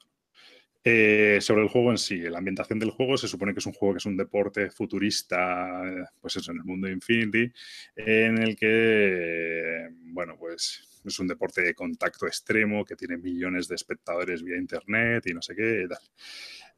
Eh, 0.86 1.40
sobre 1.42 1.64
el 1.64 1.70
juego 1.70 1.92
en 1.92 1.98
sí, 1.98 2.18
la 2.18 2.40
ambientación 2.40 2.78
del 2.78 2.92
juego 2.92 3.18
se 3.18 3.28
supone 3.30 3.54
que 3.54 3.60
es 3.60 3.66
un 3.66 3.74
juego 3.74 3.94
que 3.94 4.00
es 4.00 4.06
un 4.06 4.18
deporte 4.18 4.70
futurista, 4.70 5.82
pues 6.20 6.36
eso, 6.36 6.52
en 6.52 6.58
el 6.58 6.66
mundo 6.66 6.88
de 6.88 6.94
Infinity, 6.94 7.52
en 7.96 8.38
el 8.38 8.56
que, 8.56 9.90
bueno, 10.14 10.36
pues 10.38 11.02
es 11.06 11.20
un 11.20 11.28
deporte 11.28 11.62
de 11.62 11.74
contacto 11.74 12.28
extremo 12.28 12.86
que 12.86 12.96
tiene 12.96 13.18
millones 13.18 13.68
de 13.68 13.76
espectadores 13.76 14.44
vía 14.44 14.58
internet 14.58 15.26
y 15.28 15.34
no 15.34 15.42
sé 15.42 15.56
qué. 15.56 15.86
Tal. 15.90 16.00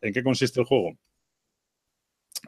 ¿En 0.01 0.13
qué 0.13 0.23
consiste 0.23 0.59
el 0.59 0.65
juego? 0.65 0.97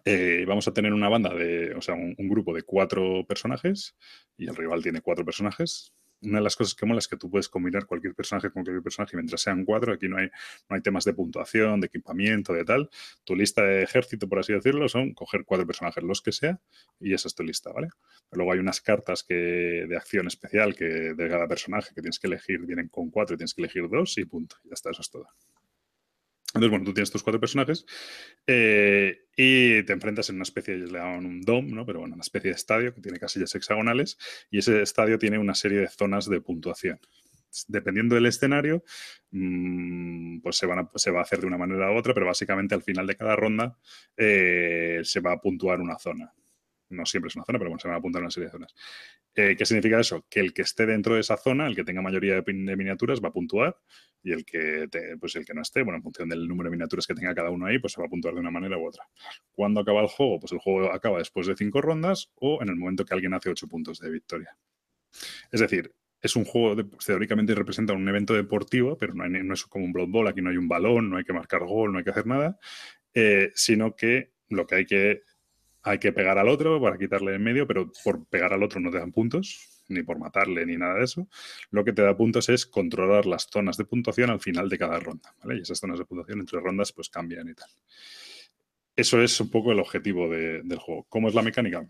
Eh, 0.06 0.46
vamos 0.48 0.68
a 0.68 0.74
tener 0.74 0.94
una 0.94 1.10
banda 1.10 1.34
de, 1.34 1.74
o 1.76 1.82
sea, 1.82 1.96
un, 1.96 2.16
grupo 2.18 2.54
de 2.54 2.64
cuatro 2.64 3.26
personajes 3.28 3.96
y 4.38 4.48
el 4.48 4.56
rival 4.56 4.84
tiene 4.84 5.02
cuatro 5.02 5.26
personajes. 5.26 5.94
Una 6.20 6.40
de 6.40 6.44
las 6.44 6.56
cosas 6.56 6.74
que 6.74 6.86
mola 6.88 6.98
es 6.98 7.08
que 7.08 7.16
tú 7.16 7.30
puedes 7.30 7.48
combinar 7.48 7.86
cualquier 7.86 8.16
personaje 8.16 8.50
con 8.50 8.64
cualquier 8.64 8.82
personaje 8.82 9.16
mientras 9.16 9.40
sean 9.40 9.64
cuatro. 9.66 9.94
Aquí 9.94 10.08
no 10.10 10.18
hay, 10.18 10.30
no 10.68 10.76
hay 10.76 10.82
temas 10.82 11.06
de 11.06 11.14
puntuación, 11.14 11.80
de 11.80 11.88
equipamiento, 11.88 12.54
de 12.54 12.66
tal. 12.66 12.90
Tu 13.24 13.36
lista 13.36 13.62
de 13.64 13.84
ejército, 13.84 14.28
por 14.28 14.40
así 14.40 14.52
decirlo, 14.52 14.90
son 14.90 15.14
coger 15.14 15.46
cuatro 15.46 15.68
personajes, 15.68 16.04
los 16.04 16.22
que 16.22 16.32
sea, 16.32 16.60
y 17.00 17.14
esa 17.14 17.28
es 17.28 17.36
tu 17.36 17.44
lista, 17.44 17.72
¿vale? 17.72 17.90
luego 18.32 18.52
hay 18.52 18.60
unas 18.60 18.82
cartas 18.82 19.24
que, 19.24 19.36
de 19.88 19.96
acción 19.96 20.28
especial 20.28 20.76
que 20.76 20.86
de 20.86 21.30
cada 21.30 21.48
personaje 21.48 21.94
que 21.94 22.02
tienes 22.02 22.20
que 22.20 22.28
elegir, 22.28 22.60
vienen 22.66 22.90
con 22.90 23.10
cuatro 23.12 23.36
y 23.36 23.38
tienes 23.38 23.54
que 23.54 23.62
elegir 23.62 23.88
dos 23.88 24.18
y 24.18 24.26
punto. 24.26 24.56
Ya 24.64 24.74
está, 24.74 24.90
eso 24.92 25.02
es 25.02 25.12
todo. 25.12 25.28
Entonces, 26.48 26.70
bueno, 26.70 26.86
tú 26.86 26.94
tienes 26.94 27.12
tus 27.12 27.24
cuatro 27.24 27.40
personajes 27.40 27.86
eh, 28.48 29.26
y 29.36 29.84
te 29.84 29.94
enfrentas 29.94 30.30
en 30.30 30.36
una 30.36 30.44
especie, 30.44 30.76
le 30.78 30.88
llaman 30.88 31.26
un 31.26 31.42
dome, 31.42 31.72
¿no? 31.72 31.86
Pero 31.86 32.00
bueno, 32.00 32.16
una 32.16 32.22
especie 32.22 32.52
de 32.52 32.56
estadio 32.56 32.96
que 32.96 33.02
tiene 33.02 33.20
casillas 33.20 33.54
hexagonales 33.54 34.18
y 34.50 34.60
ese 34.60 34.82
estadio 34.82 35.20
tiene 35.20 35.38
una 35.38 35.56
serie 35.56 35.80
de 35.80 35.90
zonas 35.90 36.30
de 36.30 36.40
puntuación. 36.42 37.00
Dependiendo 37.68 38.16
del 38.16 38.28
escenario, 38.28 38.84
mm, 39.32 40.40
pues 40.40 40.58
se 40.58 40.68
va 40.68 41.20
a 41.20 41.22
hacer 41.22 41.40
de 41.42 41.48
una 41.48 41.58
manera 41.58 41.92
u 41.92 41.98
otra, 41.98 42.14
pero 42.14 42.26
básicamente 42.26 42.76
al 42.76 42.84
final 42.84 43.08
de 43.08 43.16
cada 43.16 43.36
ronda 43.36 43.78
eh, 44.16 45.02
se 45.04 45.20
va 45.20 45.34
a 45.34 45.42
puntuar 45.42 45.82
una 45.82 45.98
zona 46.00 46.34
no 46.90 47.06
siempre 47.06 47.28
es 47.28 47.36
una 47.36 47.46
zona, 47.46 47.60
pero 47.60 47.70
bueno, 47.70 47.80
se 47.80 47.88
van 47.88 47.96
a 47.96 48.00
apuntar 48.00 48.22
una 48.22 48.32
serie 48.32 48.48
de 48.48 48.52
zonas. 48.52 48.74
Eh, 49.36 49.56
¿Qué 49.58 49.66
significa 49.66 50.00
eso? 50.00 50.26
Que 50.30 50.40
el 50.40 50.54
que 50.54 50.64
esté 50.64 50.86
dentro 50.86 51.16
de 51.16 51.22
esa 51.22 51.38
zona, 51.38 51.68
el 51.68 51.76
que 51.76 51.84
tenga 51.84 52.02
mayoría 52.02 52.42
de, 52.42 52.54
miniaturas, 52.54 53.22
va 53.22 53.30
a 53.30 53.34
puntuar 53.34 53.78
y 54.24 54.32
el 54.32 54.46
que, 54.46 54.88
pues 55.20 55.36
el 55.36 55.46
que 55.46 55.54
no 55.54 55.62
esté, 55.62 55.84
bueno, 55.84 55.98
en 55.98 56.04
función 56.04 56.30
del 56.30 56.48
número 56.48 56.70
de 56.70 56.76
miniaturas 56.76 57.06
que 57.06 57.14
tenga 57.14 57.36
cada 57.36 57.50
uno 57.50 57.66
ahí, 57.66 57.80
pues 57.80 57.94
se 57.94 58.02
va 58.02 58.08
a 58.08 58.10
puntuar 58.10 58.34
de 58.34 58.40
una 58.40 58.52
manera 58.52 58.78
u 58.78 58.88
otra. 58.88 59.08
¿Cuándo 59.52 59.82
acaba 59.82 60.02
el 60.02 60.08
juego? 60.08 60.40
Pues 60.40 60.52
el 60.52 60.60
juego 60.60 60.92
acaba 60.92 61.20
después 61.20 61.48
de 61.48 61.56
cinco 61.56 61.82
rondas 61.82 62.32
o 62.36 62.62
en 62.62 62.70
el 62.70 62.76
momento 62.76 63.06
que 63.06 63.14
alguien 63.14 63.34
hace 63.34 63.50
ocho 63.50 63.68
puntos 63.68 64.00
de 64.00 64.10
victoria. 64.10 64.58
Es 65.52 65.62
decir, 65.62 65.94
es 66.22 66.36
un 66.36 66.46
juego 66.46 66.76
de, 66.76 66.86
teóricamente 67.06 67.54
representa 67.54 67.94
un 67.94 68.08
evento 68.08 68.34
deportivo, 68.34 68.98
pero 68.98 69.14
no, 69.14 69.54
es 69.54 69.64
como 69.66 69.86
un 69.86 69.94
Blood 69.94 70.28
aquí 70.28 70.42
no 70.42 70.50
hay 70.50 70.58
un 70.58 70.68
balón, 70.68 71.10
no 71.10 71.18
hay 71.18 71.24
que 71.24 71.34
marcar 71.34 71.64
gol, 71.66 71.92
no 71.92 72.00
hay 72.00 72.04
que 72.04 72.10
hacer 72.10 72.26
nada, 72.26 72.58
eh, 73.14 73.52
sino 73.54 73.96
que 73.96 74.32
lo 74.50 74.66
que 74.66 74.76
hay 74.76 74.86
que 74.86 75.22
hay 75.88 76.00
que 76.00 76.12
pegar 76.12 76.38
al 76.38 76.50
otro 76.50 76.82
para 76.82 76.98
quitarle 76.98 77.36
en 77.36 77.44
medio, 77.44 77.66
pero 77.66 77.92
por 78.04 78.26
pegar 78.26 78.54
al 78.54 78.64
otro 78.64 78.80
no 78.80 78.92
te 78.92 78.98
dan 78.98 79.12
puntos, 79.12 79.84
ni 79.88 80.04
por 80.04 80.20
matarle, 80.20 80.66
ni 80.66 80.78
nada 80.78 80.96
de 80.96 81.06
eso. 81.06 81.28
Lo 81.72 81.86
que 81.86 81.94
te 81.94 82.02
da 82.02 82.16
puntos 82.16 82.50
es 82.50 82.66
controlar 82.66 83.26
las 83.26 83.48
zonas 83.50 83.78
de 83.78 83.86
puntuación 83.86 84.30
al 84.30 84.40
final 84.40 84.70
de 84.70 84.78
cada 84.78 85.00
ronda. 85.00 85.34
Y 85.50 85.62
esas 85.62 85.80
zonas 85.80 86.00
de 86.00 86.06
puntuación 86.06 86.40
entre 86.42 86.60
rondas 86.60 86.92
pues 86.92 87.10
cambian 87.10 87.48
y 87.48 87.54
tal. 87.54 87.70
Eso 88.96 89.22
es 89.22 89.40
un 89.40 89.50
poco 89.50 89.72
el 89.72 89.80
objetivo 89.80 90.30
del 90.30 90.80
juego. 90.80 91.06
¿Cómo 91.08 91.30
es 91.30 91.36
la 91.36 91.42
mecánica? 91.42 91.88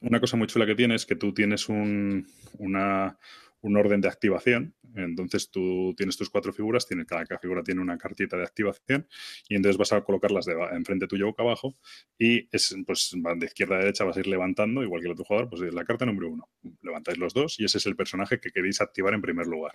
Una 0.00 0.20
cosa 0.20 0.36
muy 0.36 0.46
chula 0.46 0.66
que 0.66 0.74
tiene 0.74 0.94
es 0.94 1.06
que 1.06 1.16
tú 1.16 1.32
tienes 1.32 1.68
un, 1.68 2.26
una, 2.58 3.18
un 3.60 3.76
orden 3.76 4.00
de 4.00 4.08
activación. 4.08 4.74
Entonces 4.94 5.50
tú 5.50 5.94
tienes 5.96 6.16
tus 6.16 6.30
cuatro 6.30 6.52
figuras, 6.52 6.86
tiene, 6.86 7.04
cada, 7.04 7.26
figura 7.38 7.62
tiene 7.62 7.80
una 7.80 7.98
cartita 7.98 8.36
de 8.36 8.44
activación 8.44 9.06
y 9.48 9.56
entonces 9.56 9.76
vas 9.76 9.92
a 9.92 10.02
colocarlas 10.02 10.46
de 10.46 10.54
enfrente 10.72 11.06
tuyo 11.06 11.26
boca 11.26 11.42
abajo 11.42 11.76
y 12.18 12.48
es, 12.50 12.74
pues 12.86 13.14
de 13.14 13.46
izquierda 13.46 13.76
a 13.76 13.78
derecha 13.80 14.04
vas 14.04 14.16
a 14.16 14.20
ir 14.20 14.26
levantando, 14.26 14.82
igual 14.82 15.02
que 15.02 15.06
el 15.06 15.12
otro 15.12 15.24
jugador, 15.24 15.50
pues 15.50 15.62
es 15.62 15.74
la 15.74 15.84
carta 15.84 16.06
número 16.06 16.30
uno. 16.30 16.48
Levantáis 16.82 17.18
los 17.18 17.34
dos 17.34 17.60
y 17.60 17.64
ese 17.64 17.78
es 17.78 17.86
el 17.86 17.96
personaje 17.96 18.40
que 18.40 18.50
queréis 18.50 18.80
activar 18.80 19.12
en 19.12 19.20
primer 19.20 19.46
lugar. 19.46 19.72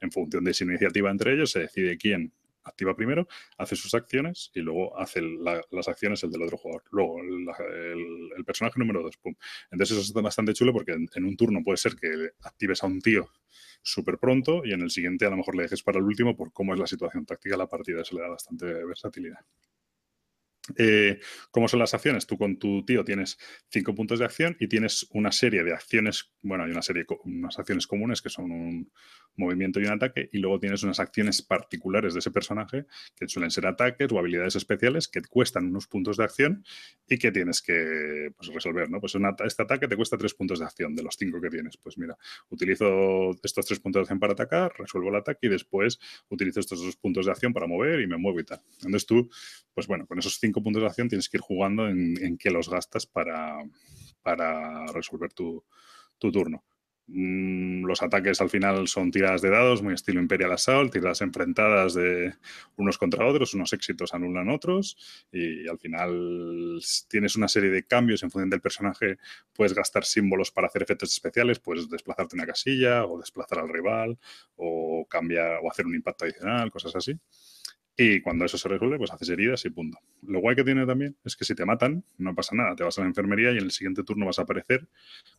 En 0.00 0.10
función 0.10 0.42
de 0.44 0.54
su 0.54 0.64
iniciativa 0.64 1.10
entre 1.10 1.34
ellos 1.34 1.50
se 1.50 1.60
decide 1.60 1.96
quién 1.96 2.32
activa 2.64 2.94
primero, 2.94 3.26
hace 3.58 3.76
sus 3.76 3.94
acciones 3.94 4.50
y 4.54 4.60
luego 4.60 4.98
hace 4.98 5.20
las 5.22 5.88
acciones 5.88 6.22
el 6.24 6.30
del 6.30 6.42
otro 6.42 6.56
jugador. 6.56 6.82
Luego, 6.90 7.20
el, 7.20 8.44
personaje 8.44 8.78
número 8.78 9.02
dos, 9.02 9.16
pum. 9.16 9.34
Entonces 9.70 9.96
eso 9.96 10.18
es 10.18 10.22
bastante 10.22 10.52
chulo 10.52 10.72
porque 10.72 10.92
en, 10.92 11.24
un 11.24 11.36
turno 11.36 11.62
puede 11.64 11.78
ser 11.78 11.96
que 11.96 12.30
actives 12.42 12.82
a 12.82 12.86
un 12.86 13.00
tío 13.00 13.30
súper 13.82 14.18
pronto 14.18 14.62
y 14.64 14.72
en 14.72 14.82
el 14.82 14.90
siguiente 14.90 15.26
a 15.26 15.30
lo 15.30 15.36
mejor 15.36 15.56
le 15.56 15.62
dejes 15.62 15.82
para 15.82 15.98
el 15.98 16.04
último 16.04 16.36
por 16.36 16.52
cómo 16.52 16.74
es 16.74 16.80
la 16.80 16.86
situación 16.86 17.24
táctica 17.24 17.54
de 17.54 17.58
la 17.58 17.68
partida. 17.68 18.02
Eso 18.02 18.16
le 18.16 18.22
da 18.22 18.28
bastante 18.28 18.66
versatilidad. 18.84 19.40
Eh, 20.78 21.20
¿Cómo 21.50 21.68
son 21.68 21.80
las 21.80 21.92
acciones? 21.92 22.26
Tú 22.26 22.38
con 22.38 22.58
tu 22.58 22.84
tío 22.84 23.04
tienes 23.04 23.38
cinco 23.68 23.94
puntos 23.94 24.18
de 24.18 24.24
acción 24.24 24.56
y 24.58 24.66
tienes 24.66 25.06
una 25.10 25.30
serie 25.30 25.62
de 25.62 25.74
acciones, 25.74 26.32
bueno, 26.40 26.64
hay 26.64 26.70
una 26.70 26.80
serie, 26.80 27.04
unas 27.24 27.58
acciones 27.58 27.86
comunes 27.86 28.22
que 28.22 28.30
son 28.30 28.50
un 28.50 28.90
movimiento 29.36 29.80
y 29.80 29.84
un 29.84 29.92
ataque, 29.92 30.28
y 30.32 30.38
luego 30.38 30.60
tienes 30.60 30.82
unas 30.82 31.00
acciones 31.00 31.42
particulares 31.42 32.14
de 32.14 32.20
ese 32.20 32.30
personaje 32.30 32.86
que 33.16 33.28
suelen 33.28 33.50
ser 33.50 33.66
ataques 33.66 34.10
o 34.12 34.18
habilidades 34.18 34.56
especiales 34.56 35.08
que 35.08 35.22
cuestan 35.22 35.66
unos 35.66 35.86
puntos 35.86 36.16
de 36.16 36.24
acción 36.24 36.64
y 37.08 37.18
que 37.18 37.32
tienes 37.32 37.60
que 37.60 38.30
pues, 38.36 38.52
resolver, 38.54 38.88
¿no? 38.90 39.00
Pues 39.00 39.14
este 39.44 39.62
ataque 39.62 39.88
te 39.88 39.96
cuesta 39.96 40.16
tres 40.16 40.34
puntos 40.34 40.60
de 40.60 40.64
acción 40.64 40.94
de 40.94 41.02
los 41.02 41.16
cinco 41.18 41.40
que 41.40 41.50
tienes. 41.50 41.76
Pues 41.76 41.98
mira, 41.98 42.16
utilizo 42.48 43.32
estos 43.42 43.66
tres 43.66 43.80
puntos 43.80 44.00
de 44.00 44.02
acción 44.04 44.20
para 44.20 44.32
atacar, 44.32 44.72
resuelvo 44.78 45.10
el 45.10 45.16
ataque 45.16 45.46
y 45.46 45.50
después 45.50 45.98
utilizo 46.28 46.60
estos 46.60 46.82
dos 46.82 46.96
puntos 46.96 47.26
de 47.26 47.32
acción 47.32 47.52
para 47.52 47.66
mover 47.66 48.00
y 48.00 48.06
me 48.06 48.16
muevo 48.16 48.40
y 48.40 48.44
tal. 48.44 48.62
Entonces 48.76 49.04
tú, 49.04 49.28
pues 49.74 49.86
bueno, 49.86 50.06
con 50.06 50.18
esos 50.18 50.38
cinco 50.38 50.53
puntos 50.62 50.82
de 50.82 50.88
acción 50.88 51.08
tienes 51.08 51.28
que 51.28 51.38
ir 51.38 51.42
jugando 51.42 51.88
en, 51.88 52.22
en 52.22 52.36
qué 52.38 52.50
los 52.50 52.68
gastas 52.68 53.06
para, 53.06 53.58
para 54.24 54.86
resolver 54.86 55.32
tu, 55.32 55.62
turno. 56.18 56.64
Mm, 57.06 57.84
los 57.84 58.02
ataques 58.02 58.40
al 58.40 58.48
final 58.48 58.88
son 58.88 59.10
tiradas 59.10 59.42
de 59.42 59.50
dados, 59.50 59.82
muy 59.82 59.92
estilo 59.92 60.22
Imperial 60.22 60.52
Assault, 60.52 60.90
tiradas 60.90 61.20
enfrentadas 61.20 61.92
de 61.92 62.32
unos 62.76 62.96
contra 62.96 63.26
otros, 63.26 63.52
unos 63.52 63.74
éxitos 63.74 64.14
anulan 64.14 64.48
otros 64.48 64.96
y 65.30 65.68
al 65.68 65.78
final 65.78 66.80
tienes 67.10 67.36
una 67.36 67.48
serie 67.48 67.68
de 67.68 67.84
cambios 67.84 68.22
en 68.22 68.30
función 68.30 68.48
del 68.48 68.62
personaje, 68.62 69.18
puedes 69.52 69.74
gastar 69.74 70.06
símbolos 70.06 70.50
para 70.50 70.68
hacer 70.68 70.82
efectos 70.82 71.12
especiales, 71.12 71.58
puedes 71.58 71.90
desplazarte 71.90 72.36
una 72.36 72.46
casilla 72.46 73.04
o 73.04 73.18
desplazar 73.18 73.58
al 73.58 73.68
rival 73.68 74.18
o 74.56 75.06
cambiar 75.06 75.60
o 75.62 75.70
hacer 75.70 75.84
un 75.84 75.94
impacto 75.94 76.24
adicional, 76.24 76.70
cosas 76.70 76.96
así. 76.96 77.20
Y 77.96 78.20
cuando 78.22 78.44
eso 78.44 78.58
se 78.58 78.68
resuelve, 78.68 78.98
pues 78.98 79.12
haces 79.12 79.28
heridas 79.28 79.64
y 79.64 79.70
punto. 79.70 79.98
Lo 80.22 80.40
guay 80.40 80.56
que 80.56 80.64
tiene 80.64 80.84
también 80.84 81.16
es 81.24 81.36
que 81.36 81.44
si 81.44 81.54
te 81.54 81.64
matan, 81.64 82.04
no 82.18 82.34
pasa 82.34 82.56
nada. 82.56 82.74
Te 82.74 82.82
vas 82.82 82.98
a 82.98 83.02
la 83.02 83.06
enfermería 83.06 83.52
y 83.52 83.58
en 83.58 83.64
el 83.64 83.70
siguiente 83.70 84.02
turno 84.02 84.26
vas 84.26 84.40
a 84.40 84.42
aparecer 84.42 84.88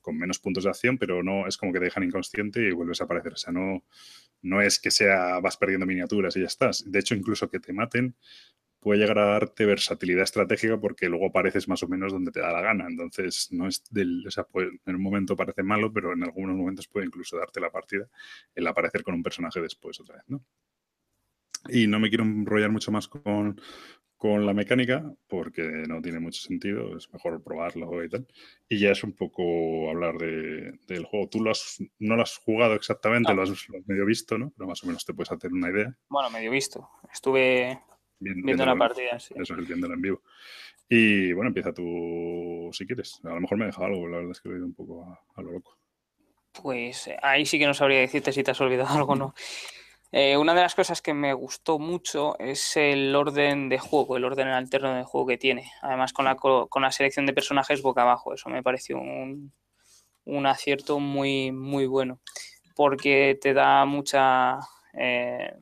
con 0.02 0.18
menos 0.18 0.40
puntos 0.40 0.64
de 0.64 0.70
acción, 0.70 0.98
pero 0.98 1.22
no 1.22 1.48
es 1.48 1.58
como 1.58 1.74
que 1.74 1.80
te 1.80 1.86
dejan 1.86 2.04
inconsciente 2.04 2.62
y 2.62 2.72
vuelves 2.72 3.02
a 3.02 3.06
aparecer. 3.06 3.34
O 3.34 3.38
sea, 3.38 3.52
no, 3.52 3.84
no 4.42 4.62
es 4.62 4.80
que 4.80 4.90
sea 4.90 5.40
vas 5.42 5.58
perdiendo 5.58 5.86
miniaturas 5.86 6.38
y 6.38 6.42
ya 6.42 6.48
estás. 6.48 6.90
De 6.90 7.00
hecho, 7.00 7.14
incluso 7.14 7.50
que 7.50 7.60
te 7.60 7.74
maten 7.74 8.16
puede 8.80 9.00
llegar 9.00 9.18
a 9.18 9.26
darte 9.26 9.66
versatilidad 9.66 10.24
estratégica 10.24 10.80
porque 10.80 11.10
luego 11.10 11.26
apareces 11.28 11.68
más 11.68 11.82
o 11.84 11.88
menos 11.88 12.14
donde 12.14 12.32
te 12.32 12.40
da 12.40 12.54
la 12.54 12.62
gana. 12.62 12.86
Entonces, 12.88 13.50
no 13.52 13.68
es 13.68 13.84
del. 13.90 14.26
O 14.28 14.32
sea, 14.32 14.46
en 14.86 14.96
un 14.96 15.02
momento 15.02 15.36
parece 15.36 15.64
malo, 15.64 15.92
pero 15.92 16.14
en 16.14 16.24
algunos 16.24 16.56
momentos 16.56 16.88
puede 16.88 17.08
incluso 17.08 17.36
darte 17.38 17.60
la 17.60 17.72
partida 17.72 18.08
el 18.54 18.68
aparecer 18.68 19.04
con 19.04 19.16
un 19.16 19.24
personaje 19.24 19.60
después 19.60 20.00
otra 20.00 20.18
vez, 20.18 20.26
¿no? 20.28 20.42
Y 21.70 21.88
no 21.88 22.00
me 22.00 22.10
quiero 22.10 22.24
enrollar 22.24 22.72
mucho 22.72 22.92
más 22.92 23.08
con, 23.08 23.60
la 24.24 24.56
mecánica 24.56 25.04
porque 25.28 25.62
no 25.88 26.02
tiene 26.02 26.20
mucho 26.20 26.42
sentido, 26.42 26.98
es 26.98 27.14
mejor 27.14 27.44
probarlo 27.44 28.04
y 28.04 28.10
tal. 28.10 28.26
Y 28.68 28.80
ya 28.80 28.90
es 28.90 29.04
un 29.04 29.14
poco 29.14 29.88
hablar 29.88 30.18
del 30.18 31.06
juego. 31.06 31.30
Tú 31.30 31.44
lo 31.44 31.52
has, 31.52 31.78
no 32.00 32.16
lo 32.16 32.24
has 32.24 32.38
jugado 32.38 32.74
exactamente, 32.74 33.36
lo, 33.36 33.44
has, 33.44 33.52
medio 33.86 34.04
visto, 34.04 34.36
¿no? 34.40 34.52
Pero 34.58 34.68
más 34.68 34.84
o 34.84 34.88
menos 34.88 35.06
te 35.06 35.14
puedes 35.14 35.32
hacer 35.32 35.54
una 35.54 35.70
idea. 35.70 35.96
Bueno, 36.10 36.32
medio 36.32 36.50
visto. 36.50 36.90
Estuve 37.14 37.80
viendo, 38.20 38.66
la 38.66 38.76
partida, 38.76 39.20
sí. 39.20 39.36
Eso 39.38 39.54
es 39.56 39.68
viéndola 39.68 39.94
en 39.94 40.02
vivo. 40.02 40.24
Y 40.90 41.32
bueno, 41.34 41.50
empieza 41.50 41.72
tú 41.72 42.72
si 42.72 42.88
quieres. 42.88 43.20
A 43.26 43.30
lo 43.30 43.42
mejor 43.42 43.60
me 43.60 43.66
he 43.66 43.68
dejado 43.68 43.86
algo, 43.86 44.08
la 44.08 44.18
verdad 44.18 44.32
es 44.32 44.42
que 44.42 44.50
lo 44.50 44.56
he 44.56 44.58
ido 44.58 44.66
un 44.66 44.74
poco 44.74 45.04
a, 45.04 45.20
a 45.36 45.42
lo 45.44 45.52
loco. 45.52 45.78
Pues 46.62 47.08
eh, 47.08 47.18
ahí 47.22 47.46
sí 47.46 47.60
que 47.60 47.68
no 47.68 47.74
sabría 47.74 48.00
decirte 48.00 48.32
si 48.32 48.44
te 48.44 48.52
has 48.52 48.62
olvidado 48.62 48.96
algo 48.96 49.14
o 49.14 49.16
no. 49.16 49.36
Eh, 50.12 50.38
una 50.38 50.54
de 50.54 50.62
las 50.62 50.76
cosas 50.76 51.02
que 51.02 51.14
me 51.14 51.34
gustó 51.34 51.80
mucho 51.80 52.38
es 52.40 52.78
el 52.78 53.16
orden 53.16 53.70
de 53.70 53.80
juego, 53.80 54.18
el 54.18 54.24
orden 54.24 54.48
alterno 54.48 54.96
de 54.96 55.04
juego 55.04 55.28
que 55.28 55.38
tiene. 55.38 55.72
Además, 55.82 56.14
con 56.14 56.26
la, 56.26 56.36
con 56.36 56.82
la 56.82 56.92
selección 56.92 57.26
de 57.26 57.34
personajes 57.34 57.82
boca 57.82 58.04
abajo. 58.04 58.34
Eso 58.34 58.50
me 58.50 58.64
pareció 58.64 58.98
un, 58.98 59.52
acierto 60.46 61.00
muy, 61.00 61.52
muy 61.52 61.86
bueno. 61.86 62.20
Porque 62.76 63.38
te 63.42 63.54
da 63.54 63.86
mucha. 63.86 64.60
Eh, 64.94 65.54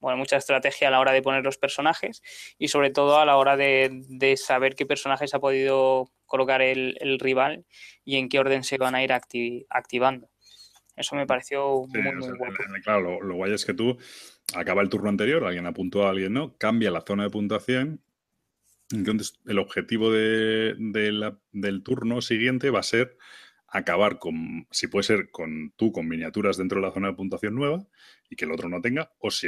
bueno, 0.00 0.16
mucha 0.18 0.36
estrategia 0.36 0.88
a 0.88 0.90
la 0.90 1.00
hora 1.00 1.12
de 1.12 1.22
poner 1.22 1.42
los 1.42 1.58
personajes 1.58 2.22
y 2.58 2.68
sobre 2.68 2.90
todo 2.90 3.18
a 3.18 3.24
la 3.24 3.36
hora 3.36 3.56
de, 3.56 4.34
saber 4.36 4.74
qué 4.76 4.86
personajes 4.86 5.34
ha 5.34 5.40
podido 5.40 6.10
colocar 6.26 6.62
el, 6.62 7.18
rival 7.18 7.64
y 8.04 8.16
en 8.16 8.28
qué 8.28 8.38
orden 8.38 8.62
se 8.62 8.78
van 8.78 8.94
a 8.94 9.02
ir 9.02 9.12
activando. 9.12 10.28
Eso 10.98 11.16
me 11.16 11.26
pareció 11.26 11.86
muy, 11.86 12.02
muy 12.02 12.82
Claro, 12.82 13.22
lo, 13.22 13.34
guay 13.34 13.52
es 13.52 13.64
que 13.64 13.74
tú 13.74 13.96
acaba 14.54 14.82
el 14.82 14.88
turno 14.88 15.08
anterior, 15.08 15.44
alguien 15.44 15.66
apuntó 15.66 16.06
a 16.06 16.10
alguien 16.10 16.32
no, 16.32 16.56
cambia 16.58 16.90
la 16.90 17.04
zona 17.06 17.24
de 17.24 17.30
puntuación. 17.30 18.02
Entonces, 18.90 19.38
el 19.46 19.58
objetivo 19.58 20.10
de, 20.10 20.74
del 21.52 21.82
turno 21.82 22.22
siguiente 22.22 22.70
va 22.70 22.80
a 22.80 22.84
ser 22.84 23.16
acabar 23.68 24.18
con, 24.18 24.66
si 24.70 24.86
puede 24.86 25.02
ser 25.02 25.30
con 25.30 25.72
tú 25.76 25.92
con 25.92 26.08
miniaturas 26.08 26.56
dentro 26.56 26.80
de 26.80 26.86
la 26.86 26.92
zona 26.92 27.08
de 27.08 27.14
puntuación 27.14 27.54
nueva 27.54 27.86
y 28.30 28.36
que 28.36 28.46
el 28.46 28.52
otro 28.52 28.68
no 28.68 28.80
tenga, 28.80 29.12
o 29.18 29.30
si 29.30 29.46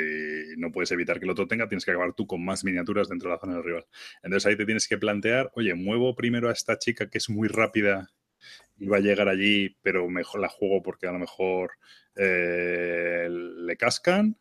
no 0.58 0.70
puedes 0.70 0.90
evitar 0.92 1.18
que 1.18 1.24
el 1.24 1.30
otro 1.30 1.48
tenga, 1.48 1.68
tienes 1.68 1.84
que 1.84 1.90
acabar 1.90 2.12
tú 2.12 2.26
con 2.26 2.44
más 2.44 2.62
miniaturas 2.62 3.08
dentro 3.08 3.30
de 3.30 3.34
la 3.34 3.40
zona 3.40 3.54
del 3.54 3.64
rival. 3.64 3.86
Entonces 4.22 4.46
ahí 4.46 4.56
te 4.56 4.66
tienes 4.66 4.86
que 4.86 4.98
plantear, 4.98 5.50
oye, 5.54 5.74
muevo 5.74 6.14
primero 6.14 6.48
a 6.48 6.52
esta 6.52 6.78
chica 6.78 7.08
que 7.08 7.18
es 7.18 7.30
muy 7.30 7.48
rápida 7.48 8.10
va 8.86 8.98
a 8.98 9.00
llegar 9.00 9.28
allí, 9.28 9.76
pero 9.82 10.08
mejor 10.08 10.40
la 10.40 10.48
juego 10.48 10.82
porque 10.82 11.06
a 11.06 11.12
lo 11.12 11.18
mejor 11.18 11.72
eh, 12.16 13.28
le 13.30 13.76
cascan. 13.76 14.36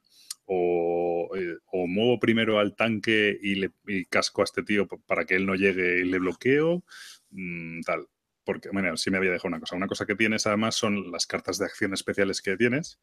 O, 0.51 1.29
eh, 1.37 1.57
o, 1.71 1.85
muevo 1.85 2.19
primero 2.19 2.57
al 2.57 2.75
tanque 2.75 3.37
y 3.39 3.55
le 3.55 3.71
casco 4.09 4.41
a 4.41 4.45
este 4.45 4.63
tío 4.63 4.87
para 5.05 5.25
que 5.25 5.35
él 5.35 5.45
no 5.45 5.53
llegue 5.53 5.99
y 5.99 6.05
le 6.05 6.17
bloqueo, 6.17 6.83
mm, 7.29 7.81
tal 7.81 8.07
porque, 8.49 8.69
bueno, 8.71 8.97
sí 8.97 9.11
me 9.11 9.17
había 9.17 9.29
dejado 9.29 9.49
una 9.49 9.59
cosa. 9.59 9.75
Una 9.75 9.85
cosa 9.85 10.07
que 10.07 10.15
tienes 10.15 10.47
además 10.47 10.73
son 10.73 11.11
las 11.11 11.27
cartas 11.27 11.59
de 11.59 11.65
acción 11.65 11.93
especiales 11.93 12.41
que 12.41 12.57
tienes, 12.57 12.99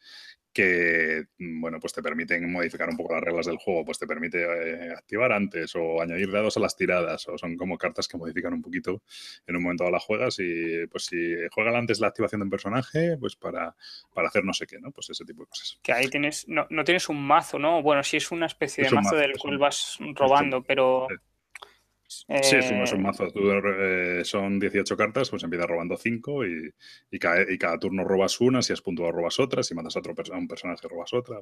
que, 0.53 1.27
mm, 1.39 1.61
bueno, 1.61 1.79
pues 1.79 1.93
te 1.93 2.03
permiten 2.03 2.51
modificar 2.51 2.89
un 2.89 2.97
poco 2.97 3.15
las 3.15 3.23
reglas 3.23 3.47
del 3.47 3.57
juego, 3.57 3.85
pues 3.85 3.97
te 3.97 4.09
permite 4.09 4.43
eh, 4.43 4.91
activar 4.91 5.31
antes 5.31 5.77
o 5.77 6.03
añadir 6.03 6.33
dados 6.33 6.57
a 6.57 6.61
las 6.61 6.75
tiradas, 6.75 7.29
o 7.29 7.39
son 7.39 7.57
como 7.57 7.79
cartas 7.79 8.09
que 8.09 8.19
modifican 8.19 8.55
un 8.55 8.61
poquito 8.61 9.05
en 9.47 9.55
un 9.55 9.63
momento 9.63 9.87
a 9.87 9.91
las 9.93 10.03
juegas 10.03 10.37
y 10.41 10.85
pues 10.89 11.05
si 11.05 11.37
juegan 11.53 11.77
antes 11.77 12.01
la 12.01 12.09
activación 12.09 12.41
de 12.41 12.47
un 12.47 12.51
personaje, 12.51 13.17
pues 13.17 13.37
para, 13.37 13.77
para 14.13 14.27
hacer 14.27 14.43
no 14.43 14.53
sé 14.53 14.67
qué, 14.67 14.81
¿no? 14.81 14.91
Pues 14.91 15.11
ese 15.11 15.25
tipo 15.25 15.45
de 15.45 15.47
cosas. 15.47 15.79
Que 15.81 15.93
ahí 15.93 16.09
tienes, 16.09 16.49
no, 16.49 16.67
no 16.71 16.83
tienes 16.83 17.09
un 17.09 17.25
mazo, 17.25 17.61
¿no? 17.61 17.83
Bueno, 17.83 18.03
sí 18.03 18.17
es 18.17 18.33
una 18.33 18.47
especie 18.47 18.83
de 18.83 18.91
mazo, 18.91 19.15
del 19.15 19.39
cual 19.39 19.59
vas 19.59 19.97
robando, 20.17 20.65
pero... 20.65 21.07
Sí, 21.09 21.15
es 22.29 22.71
un, 22.71 22.99
eh, 23.01 23.03
mazo. 23.03 23.27
Eh, 23.35 24.23
son 24.25 24.59
18 24.59 24.97
cartas, 24.97 25.31
pues 25.31 25.43
empiezas 25.43 25.69
robando 25.69 25.97
5 25.97 26.47
y, 26.47 26.75
y, 27.11 27.19
cada, 27.19 27.79
turno 27.79 28.05
robas 28.05 28.41
una, 28.41 28.63
si 28.63 28.73
has 28.73 28.81
puntuado 28.81 29.13
robas 29.13 29.39
otra, 29.41 29.63
si 29.63 29.75
matas 29.75 29.97
a, 29.97 29.99
otro 30.01 30.15
a 30.33 30.37
un 30.37 30.49
personaje 30.49 30.87
robas 30.89 31.13
otra. 31.13 31.39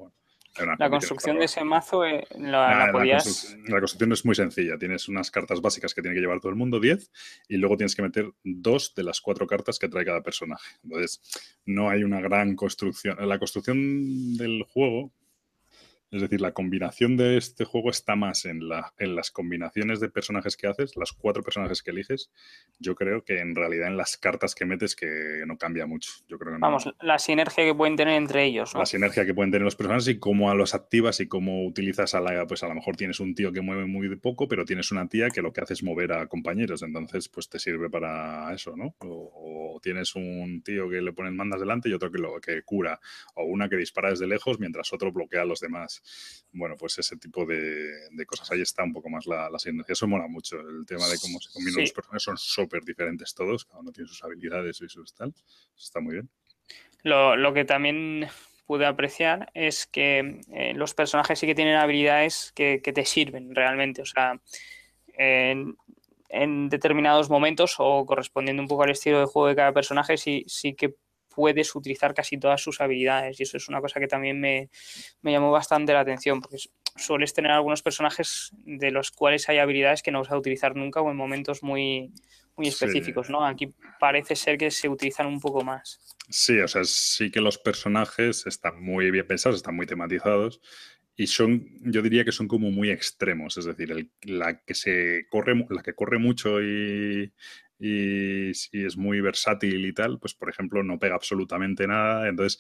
la 0.78 0.90
construcción 0.90 1.38
de 1.38 1.44
ese 1.44 1.64
mazo 1.64 2.04
eh, 2.04 2.26
la, 2.38 2.88
podías... 2.92 3.56
la, 3.68 3.80
construcción 3.80 4.12
es 4.12 4.24
muy 4.24 4.34
sencilla. 4.34 4.78
Tienes 4.78 5.08
unas 5.08 5.30
cartas 5.30 5.60
básicas 5.60 5.94
que 5.94 6.02
tiene 6.02 6.14
que 6.14 6.20
llevar 6.20 6.40
todo 6.40 6.50
el 6.50 6.56
mundo, 6.56 6.80
10, 6.80 7.10
y 7.48 7.56
luego 7.56 7.76
tienes 7.76 7.94
que 7.94 8.02
meter 8.02 8.30
dos 8.42 8.94
de 8.94 9.04
las 9.04 9.20
cuatro 9.20 9.46
cartas 9.46 9.78
que 9.78 9.88
trae 9.88 10.04
cada 10.04 10.22
personaje. 10.22 10.70
Entonces, 10.82 11.20
no 11.66 11.90
hay 11.90 12.04
una 12.04 12.20
gran 12.20 12.56
construcción. 12.56 13.16
La 13.26 13.38
construcción 13.38 14.36
del 14.36 14.64
juego 14.64 15.12
es 16.10 16.20
decir, 16.20 16.40
la 16.40 16.52
combinación 16.52 17.16
de 17.16 17.36
este 17.36 17.64
juego 17.64 17.90
está 17.90 18.14
más 18.14 18.44
en, 18.44 18.68
la, 18.68 18.92
en 18.98 19.16
las 19.16 19.32
combinaciones 19.32 19.98
de 19.98 20.08
personajes 20.08 20.56
que 20.56 20.68
haces, 20.68 20.96
las 20.96 21.12
cuatro 21.12 21.42
personajes 21.42 21.82
que 21.82 21.90
eliges. 21.90 22.30
Yo 22.78 22.94
creo 22.94 23.24
que 23.24 23.40
en 23.40 23.54
realidad 23.54 23.88
en 23.88 23.96
las 23.96 24.16
cartas 24.16 24.54
que 24.54 24.64
metes 24.64 24.94
que 24.94 25.42
no 25.46 25.58
cambia 25.58 25.86
mucho. 25.86 26.12
Yo 26.28 26.38
creo 26.38 26.54
que 26.54 26.60
Vamos, 26.60 26.88
la 27.00 27.18
sinergia 27.18 27.64
que 27.64 27.74
pueden 27.74 27.96
tener 27.96 28.14
entre 28.14 28.44
ellos. 28.44 28.74
La 28.74 28.86
sinergia 28.86 29.26
que 29.26 29.34
pueden 29.34 29.50
tener 29.50 29.64
los 29.64 29.74
personajes 29.76 30.06
y 30.08 30.18
cómo 30.18 30.50
a 30.50 30.54
los 30.54 30.74
activas 30.74 31.18
y 31.20 31.26
cómo 31.26 31.66
utilizas 31.66 32.14
a 32.14 32.20
la. 32.20 32.46
Pues 32.46 32.62
a 32.62 32.68
lo 32.68 32.74
mejor 32.74 32.96
tienes 32.96 33.18
un 33.20 33.34
tío 33.34 33.52
que 33.52 33.60
mueve 33.60 33.86
muy 33.86 34.14
poco, 34.16 34.46
pero 34.46 34.64
tienes 34.64 34.92
una 34.92 35.08
tía 35.08 35.30
que 35.30 35.42
lo 35.42 35.52
que 35.52 35.62
hace 35.62 35.74
es 35.74 35.82
mover 35.82 36.12
a 36.12 36.28
compañeros. 36.28 36.82
Entonces, 36.82 37.28
pues 37.28 37.48
te 37.48 37.58
sirve 37.58 37.90
para 37.90 38.52
eso, 38.54 38.76
¿no? 38.76 38.94
O, 38.98 39.80
tienes 39.82 40.14
un 40.14 40.62
tío 40.62 40.88
que 40.88 41.02
le 41.02 41.12
ponen 41.12 41.36
mandas 41.36 41.60
delante 41.60 41.88
y 41.88 41.92
otro 41.92 42.10
que 42.10 42.18
lo 42.18 42.40
que 42.40 42.62
cura. 42.62 43.00
O 43.34 43.44
una 43.44 43.68
que 43.68 43.76
dispara 43.76 44.10
desde 44.10 44.26
lejos 44.26 44.60
mientras 44.60 44.92
otro 44.92 45.12
bloquea 45.12 45.42
a 45.42 45.44
los 45.44 45.60
demás 45.60 45.93
bueno, 46.52 46.76
pues 46.76 46.98
ese 46.98 47.16
tipo 47.16 47.44
de, 47.44 47.92
cosas. 48.26 48.50
Ahí 48.50 48.60
está 48.60 48.84
un 48.84 48.92
poco 48.92 49.10
más 49.10 49.26
la, 49.26 49.50
la 49.50 49.58
Eso 49.88 50.06
mola 50.06 50.28
mucho. 50.28 50.60
El 50.60 50.86
tema 50.86 51.06
de 51.08 51.18
cómo 51.18 51.40
se 51.40 51.52
combinan 51.52 51.80
los 51.82 51.92
personajes 51.92 52.22
son 52.22 52.36
súper 52.36 52.84
diferentes 52.84 53.34
todos. 53.34 53.64
Cada 53.64 53.80
uno 53.80 53.92
tiene 53.92 54.08
sus 54.08 54.22
habilidades 54.22 54.80
y 54.80 54.88
sus 54.88 55.14
tal. 55.14 55.30
Eso 55.30 55.74
está 55.76 56.00
muy 56.00 56.14
bien. 56.14 56.30
Lo, 57.02 57.52
que 57.52 57.64
también 57.64 58.28
pude 58.66 58.86
apreciar 58.86 59.50
es 59.52 59.86
que 59.86 60.40
eh, 60.52 60.72
los 60.74 60.94
personajes 60.94 61.38
sí 61.38 61.46
que 61.46 61.54
tienen 61.54 61.76
habilidades 61.76 62.52
que, 62.54 62.78
te 62.78 63.04
sirven 63.04 63.54
realmente. 63.54 64.02
O 64.02 64.06
sea, 64.06 64.40
en, 65.18 65.76
determinados 66.68 67.28
momentos 67.30 67.76
o 67.78 68.06
correspondiendo 68.06 68.62
un 68.62 68.68
poco 68.68 68.84
al 68.84 68.90
estilo 68.90 69.20
de 69.20 69.26
juego 69.26 69.48
de 69.48 69.56
cada 69.56 69.72
personaje, 69.72 70.16
sí, 70.16 70.44
sí 70.46 70.74
que 70.74 70.94
puedes 71.34 71.74
utilizar 71.74 72.14
casi 72.14 72.38
todas 72.38 72.62
sus 72.62 72.80
habilidades. 72.80 73.38
Y 73.40 73.42
eso 73.44 73.56
es 73.56 73.68
una 73.68 73.80
cosa 73.80 74.00
que 74.00 74.06
también 74.06 74.40
me, 74.40 74.68
llamó 75.22 75.50
bastante 75.50 75.92
la 75.92 76.00
atención, 76.00 76.40
porque 76.40 76.58
sueles 76.96 77.32
tener 77.32 77.50
algunos 77.50 77.82
personajes 77.82 78.50
de 78.64 78.90
los 78.90 79.10
cuales 79.10 79.48
hay 79.48 79.58
habilidades 79.58 80.02
que 80.02 80.10
no 80.10 80.20
vas 80.20 80.30
a 80.30 80.38
utilizar 80.38 80.76
nunca 80.76 81.00
o 81.00 81.10
en 81.10 81.16
momentos 81.16 81.62
muy, 81.62 82.12
muy 82.56 82.68
específicos, 82.68 83.30
¿no? 83.30 83.44
Aquí 83.44 83.74
parece 83.98 84.36
ser 84.36 84.58
que 84.58 84.70
se 84.70 84.88
utilizan 84.88 85.26
un 85.26 85.40
poco 85.40 85.64
más. 85.64 86.00
Sí, 86.28 86.58
o 86.60 86.68
sea, 86.68 86.84
sí 86.84 87.30
que 87.30 87.40
los 87.40 87.58
personajes 87.58 88.46
están 88.46 88.82
muy 88.82 89.10
bien 89.10 89.26
pensados, 89.26 89.56
están 89.56 89.76
muy 89.76 89.86
tematizados 89.86 90.60
y 91.16 91.28
son, 91.28 91.68
yo 91.80 92.02
diría 92.02 92.24
que 92.24 92.32
son 92.32 92.48
como 92.48 92.70
muy 92.70 92.90
extremos, 92.90 93.56
es 93.56 93.66
decir, 93.66 94.10
la 94.22 94.60
que 94.64 94.74
se 94.74 95.26
corre, 95.30 95.54
la 95.70 95.82
que 95.82 95.94
corre 95.94 96.18
mucho 96.18 96.60
y, 96.60 97.32
y 97.78 98.50
es 98.50 98.96
muy 98.96 99.20
versátil 99.20 99.84
y 99.86 99.92
tal, 99.92 100.18
pues 100.18 100.34
por 100.34 100.48
ejemplo 100.48 100.82
no 100.82 100.98
pega 100.98 101.14
absolutamente 101.14 101.86
nada. 101.86 102.28
Entonces, 102.28 102.58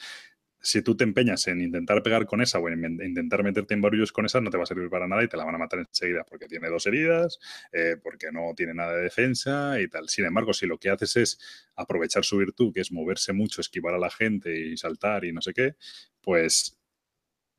si 0.64 0.80
tú 0.80 0.96
te 0.96 1.04
empeñas 1.04 1.46
en 1.46 1.60
intentar 1.60 2.02
pegar 2.02 2.24
con 2.24 2.40
esa 2.40 2.58
o 2.58 2.68
en 2.70 2.98
intentar 3.02 3.42
meterte 3.44 3.74
en 3.74 3.82
barullos 3.82 4.12
con 4.12 4.24
esa, 4.24 4.40
no 4.40 4.50
te 4.50 4.56
va 4.56 4.62
a 4.62 4.66
servir 4.66 4.88
para 4.88 5.06
nada 5.06 5.22
y 5.22 5.28
te 5.28 5.36
la 5.36 5.44
van 5.44 5.54
a 5.54 5.58
matar 5.58 5.80
enseguida 5.80 6.24
porque 6.24 6.46
tiene 6.48 6.68
dos 6.68 6.86
heridas, 6.86 7.38
eh, 7.70 7.96
porque 8.02 8.32
no 8.32 8.54
tiene 8.56 8.72
nada 8.72 8.96
de 8.96 9.02
defensa 9.02 9.78
y 9.78 9.88
tal. 9.88 10.08
Sin 10.08 10.24
embargo, 10.24 10.54
si 10.54 10.66
lo 10.66 10.78
que 10.78 10.88
haces 10.88 11.16
es 11.16 11.38
aprovechar 11.76 12.24
su 12.24 12.38
virtud, 12.38 12.72
que 12.72 12.80
es 12.80 12.90
moverse 12.92 13.34
mucho, 13.34 13.60
esquivar 13.60 13.94
a 13.94 13.98
la 13.98 14.10
gente 14.10 14.58
y 14.58 14.76
saltar 14.78 15.26
y 15.26 15.32
no 15.32 15.42
sé 15.42 15.52
qué, 15.52 15.74
pues 16.22 16.78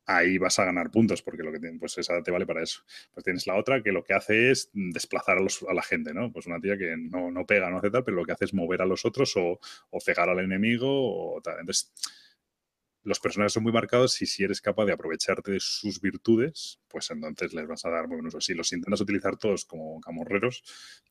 ahí 0.06 0.38
vas 0.38 0.60
a 0.60 0.66
ganar 0.66 0.92
puntos, 0.92 1.22
porque 1.22 1.44
lo 1.44 1.52
que 1.52 1.60
tiene, 1.60 1.80
pues 1.80 1.98
esa 1.98 2.22
te 2.22 2.32
vale 2.32 2.46
para 2.46 2.64
eso. 2.64 2.82
Pues 3.14 3.24
tienes 3.24 3.48
la 3.48 3.56
otra 3.56 3.82
que 3.82 3.92
lo 3.92 4.04
que 4.04 4.14
hace 4.14 4.52
es 4.52 4.70
desplazar 4.74 5.38
a, 5.38 5.74
la 5.74 5.82
gente, 5.82 6.14
¿no? 6.14 6.32
Pues 6.32 6.46
una 6.48 6.60
tía 6.60 6.78
que 6.78 6.96
no, 6.98 7.32
no, 7.32 7.46
pega, 7.46 7.70
no 7.70 7.80
hace 7.80 7.90
tal, 7.90 8.04
pero 8.04 8.18
lo 8.18 8.26
que 8.26 8.32
hace 8.32 8.46
es 8.46 8.54
mover 8.54 8.82
a 8.82 8.86
los 8.86 9.06
otros 9.06 9.36
o, 9.38 9.60
o 9.90 10.02
cegar 10.02 10.30
al 10.30 10.40
enemigo 10.40 10.88
o. 10.88 11.38
Entonces, 11.38 11.92
los 13.06 13.20
personajes 13.20 13.54
son 13.54 13.64
muy 13.64 13.72
marcados 13.72 14.20
y 14.22 14.26
si 14.26 14.44
eres 14.44 14.62
capaz 14.62 14.86
de 14.86 14.94
aprovecharte 14.94 15.52
de 15.52 15.60
sus 15.60 16.02
virtudes, 16.02 16.80
pues 16.88 17.10
entonces 17.12 17.54
les 17.54 17.68
vas 17.68 17.86
a 17.86 17.92
dar 17.92 18.08
muy 18.08 18.18
buenos. 18.18 18.44
Si 18.44 18.56
los 18.56 18.74
intentas 18.74 19.00
utilizar 19.00 19.38
todos 19.38 19.66
como 19.66 20.02
camorreros, 20.02 20.64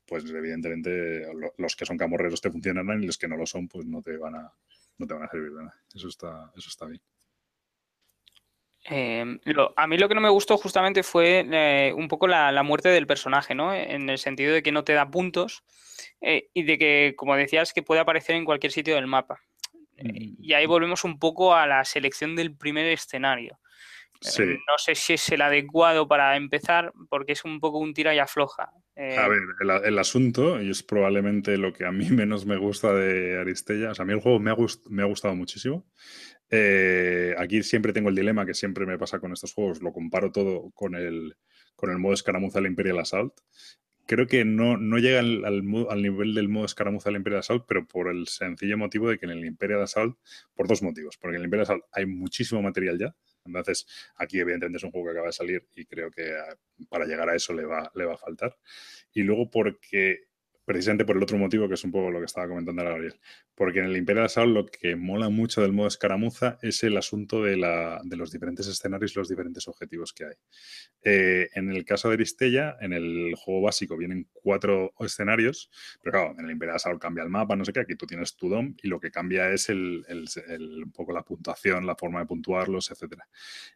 pues 0.05 0.25
evidentemente 0.25 1.25
los 1.57 1.75
que 1.75 1.85
son 1.85 1.97
camorreros 1.97 2.41
te 2.41 2.51
funcionarán 2.51 3.01
y 3.01 3.05
los 3.05 3.17
que 3.17 3.29
no 3.29 3.37
lo 3.37 3.45
son, 3.45 3.69
pues 3.69 3.85
no 3.85 4.01
te 4.01 4.17
van 4.17 4.35
a, 4.35 4.53
no 4.97 5.07
te 5.07 5.13
van 5.13 5.23
a 5.23 5.29
servir 5.29 5.51
de 5.51 5.63
nada. 5.63 5.81
Eso 5.93 6.09
está, 6.09 6.51
eso 6.57 6.69
está 6.69 6.85
bien. 6.85 7.01
Em, 8.87 9.39
a 9.75 9.87
mí 9.87 9.97
lo 9.97 10.07
que 10.07 10.13
no 10.13 10.21
me 10.21 10.29
gustó 10.29 10.57
justamente 10.57 11.01
fue 11.01 11.45
eh, 11.51 11.91
un 11.93 12.07
poco 12.07 12.27
la, 12.27 12.61
muerte 12.61 12.89
del 12.89 13.07
personaje, 13.07 13.55
¿no? 13.55 13.73
En 13.73 14.09
el 14.09 14.19
sentido 14.19 14.53
de 14.53 14.61
que 14.61 14.71
no 14.71 14.83
te 14.83 14.93
da 14.93 15.09
puntos 15.09 15.63
eh, 16.21 16.49
y 16.53 16.63
de 16.63 16.77
que, 16.77 17.13
como 17.17 17.35
decías, 17.35 17.73
que 17.73 17.81
puede 17.81 18.01
aparecer 18.01 18.35
en 18.35 18.45
cualquier 18.45 18.71
sitio 18.71 18.95
del 18.95 19.07
mapa. 19.07 19.39
Eh, 19.97 20.33
y 20.39 20.53
ahí 20.53 20.67
volvemos 20.67 21.03
un 21.03 21.17
poco 21.17 21.55
a 21.55 21.65
la 21.65 21.83
selección 21.83 22.35
del 22.35 22.55
primer 22.55 22.85
escenario. 22.85 23.57
no 24.21 24.77
sé 24.77 24.93
si 24.93 25.13
es 25.13 25.29
el 25.29 25.41
adecuado 25.41 26.07
para 26.07 26.35
empezar, 26.35 26.93
porque 27.09 27.31
es 27.31 27.43
un 27.43 27.59
poco 27.59 27.79
un 27.79 27.93
tira 27.93 28.13
y 28.13 28.19
afloja. 28.19 28.71
A 28.97 29.27
ver, 29.27 29.41
el, 29.83 29.99
asunto, 29.99 30.61
y 30.61 30.69
es 30.69 30.81
probablemente 30.83 31.57
lo 31.57 31.73
que 31.73 31.85
a 31.85 31.91
mí 31.91 32.09
menos 32.11 32.45
me 32.45 32.57
gusta 32.57 32.93
de 32.93 33.39
Aristella, 33.39 33.91
o 33.91 33.95
sea, 33.95 34.03
a 34.03 34.05
mí 34.05 34.13
el 34.13 34.21
juego 34.21 34.39
me 34.39 34.51
ha, 34.51 34.55
me 34.89 35.01
ha 35.01 35.05
gustado 35.05 35.35
muchísimo, 35.35 35.85
eh, 36.49 37.35
aquí 37.37 37.63
siempre 37.63 37.93
tengo 37.93 38.09
el 38.09 38.15
dilema 38.15 38.45
que 38.45 38.53
siempre 38.53 38.85
me 38.85 38.97
pasa 38.97 39.19
con 39.19 39.33
estos 39.33 39.53
juegos, 39.53 39.81
lo 39.81 39.91
comparo 39.91 40.31
todo 40.31 40.71
con 40.71 40.95
el, 40.95 41.35
con 41.75 41.89
el 41.91 41.97
modo 41.97 42.13
escaramuza 42.13 42.59
del 42.59 42.67
Imperial 42.71 42.99
Assault. 42.99 43.33
Creo 44.07 44.27
que 44.27 44.45
no, 44.45 44.77
no 44.77 44.99
llega 44.99 45.19
al, 45.19 46.01
nivel 46.01 46.35
del 46.35 46.47
modo 46.47 46.65
escaramuza 46.65 47.09
del 47.09 47.17
Imperial 47.17 47.39
Assault, 47.39 47.65
pero 47.67 47.87
por 47.87 48.07
el 48.07 48.27
sencillo 48.27 48.77
motivo 48.77 49.09
de 49.09 49.17
que 49.17 49.25
en 49.25 49.31
el 49.31 49.45
Imperial 49.45 49.81
Assault, 49.81 50.17
por 50.53 50.67
dos 50.67 50.83
motivos. 50.83 51.17
Porque 51.17 51.37
en 51.37 51.41
el 51.41 51.45
Imperial 51.45 51.63
Assault 51.63 51.83
hay 51.91 52.05
muchísimo 52.05 52.61
material 52.61 52.99
ya. 52.99 53.15
Entonces, 53.45 53.87
aquí 54.15 54.39
evidentemente 54.39 54.77
es 54.77 54.83
un 54.83 54.91
juego 54.91 55.07
que 55.07 55.11
acaba 55.11 55.27
de 55.27 55.33
salir 55.33 55.67
y 55.75 55.85
creo 55.85 56.11
que 56.11 56.33
ah, 56.35 56.55
para 56.87 57.05
llegar 57.05 57.29
a 57.29 57.35
eso 57.35 57.53
le 57.53 57.65
va, 57.65 57.91
le 57.95 58.05
va 58.05 58.13
a 58.13 58.17
faltar. 58.17 58.55
Y 59.11 59.23
luego 59.23 59.49
porque 59.49 60.25
precisamente 60.65 61.05
por 61.05 61.15
el 61.15 61.23
otro 61.23 61.37
motivo 61.37 61.67
que 61.67 61.75
es 61.75 61.83
un 61.83 61.91
poco 61.91 62.09
lo 62.11 62.19
que 62.19 62.25
estaba 62.25 62.47
comentando 62.47 62.83
Gabriel. 62.83 63.19
Porque 63.53 63.79
en 63.79 63.85
el 63.85 63.97
Imperial 63.97 64.25
Assault 64.25 64.53
lo 64.53 64.65
que 64.65 64.95
mola 64.95 65.29
mucho 65.29 65.61
del 65.61 65.71
modo 65.71 65.87
escaramuza 65.87 66.57
es 66.61 66.83
el 66.83 66.97
asunto 66.97 67.43
de, 67.43 67.55
la, 67.55 68.01
de 68.03 68.17
los 68.17 68.31
diferentes 68.31 68.67
escenarios 68.67 69.15
y 69.15 69.19
los 69.19 69.29
diferentes 69.29 69.67
objetivos 69.67 70.11
que 70.11 70.25
hay. 70.25 70.33
Eh, 71.03 71.49
en 71.53 71.69
el 71.69 71.85
caso 71.85 72.09
de 72.09 72.15
Aristella, 72.15 72.77
en 72.81 72.93
el 72.93 73.35
juego 73.35 73.61
básico 73.61 73.95
vienen 73.95 74.27
cuatro 74.33 74.93
escenarios, 74.99 75.69
pero 76.01 76.17
claro, 76.17 76.35
en 76.39 76.45
el 76.45 76.51
Imperial 76.51 76.77
Assault 76.77 77.01
cambia 77.01 77.23
el 77.23 77.29
mapa, 77.29 77.55
no 77.55 77.63
sé 77.63 77.71
qué, 77.71 77.81
aquí 77.81 77.95
tú 77.95 78.07
tienes 78.07 78.35
tu 78.35 78.49
DOM 78.49 78.75
y 78.81 78.87
lo 78.87 78.99
que 78.99 79.11
cambia 79.11 79.51
es 79.51 79.69
el, 79.69 80.03
un 80.83 80.91
poco 80.91 81.13
la 81.13 81.23
puntuación, 81.23 81.85
la 81.85 81.95
forma 81.95 82.19
de 82.19 82.25
puntuarlos, 82.25 82.89
etc. 82.89 83.21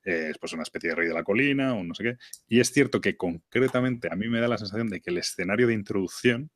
Eh, 0.03 0.29
es 0.31 0.37
pues 0.39 0.53
una 0.53 0.63
especie 0.63 0.89
de 0.89 0.95
rey 0.95 1.07
de 1.07 1.13
la 1.13 1.23
colina 1.23 1.75
o 1.75 1.83
no 1.83 1.93
sé 1.93 2.03
qué. 2.03 2.17
Y 2.47 2.59
es 2.59 2.71
cierto 2.71 2.99
que 2.99 3.15
concretamente 3.15 4.09
a 4.11 4.15
mí 4.15 4.27
me 4.27 4.39
da 4.39 4.47
la 4.47 4.57
sensación 4.57 4.89
de 4.89 5.01
que 5.01 5.11
el 5.11 5.19
escenario 5.19 5.67
de 5.67 5.73
introducción 5.73 6.49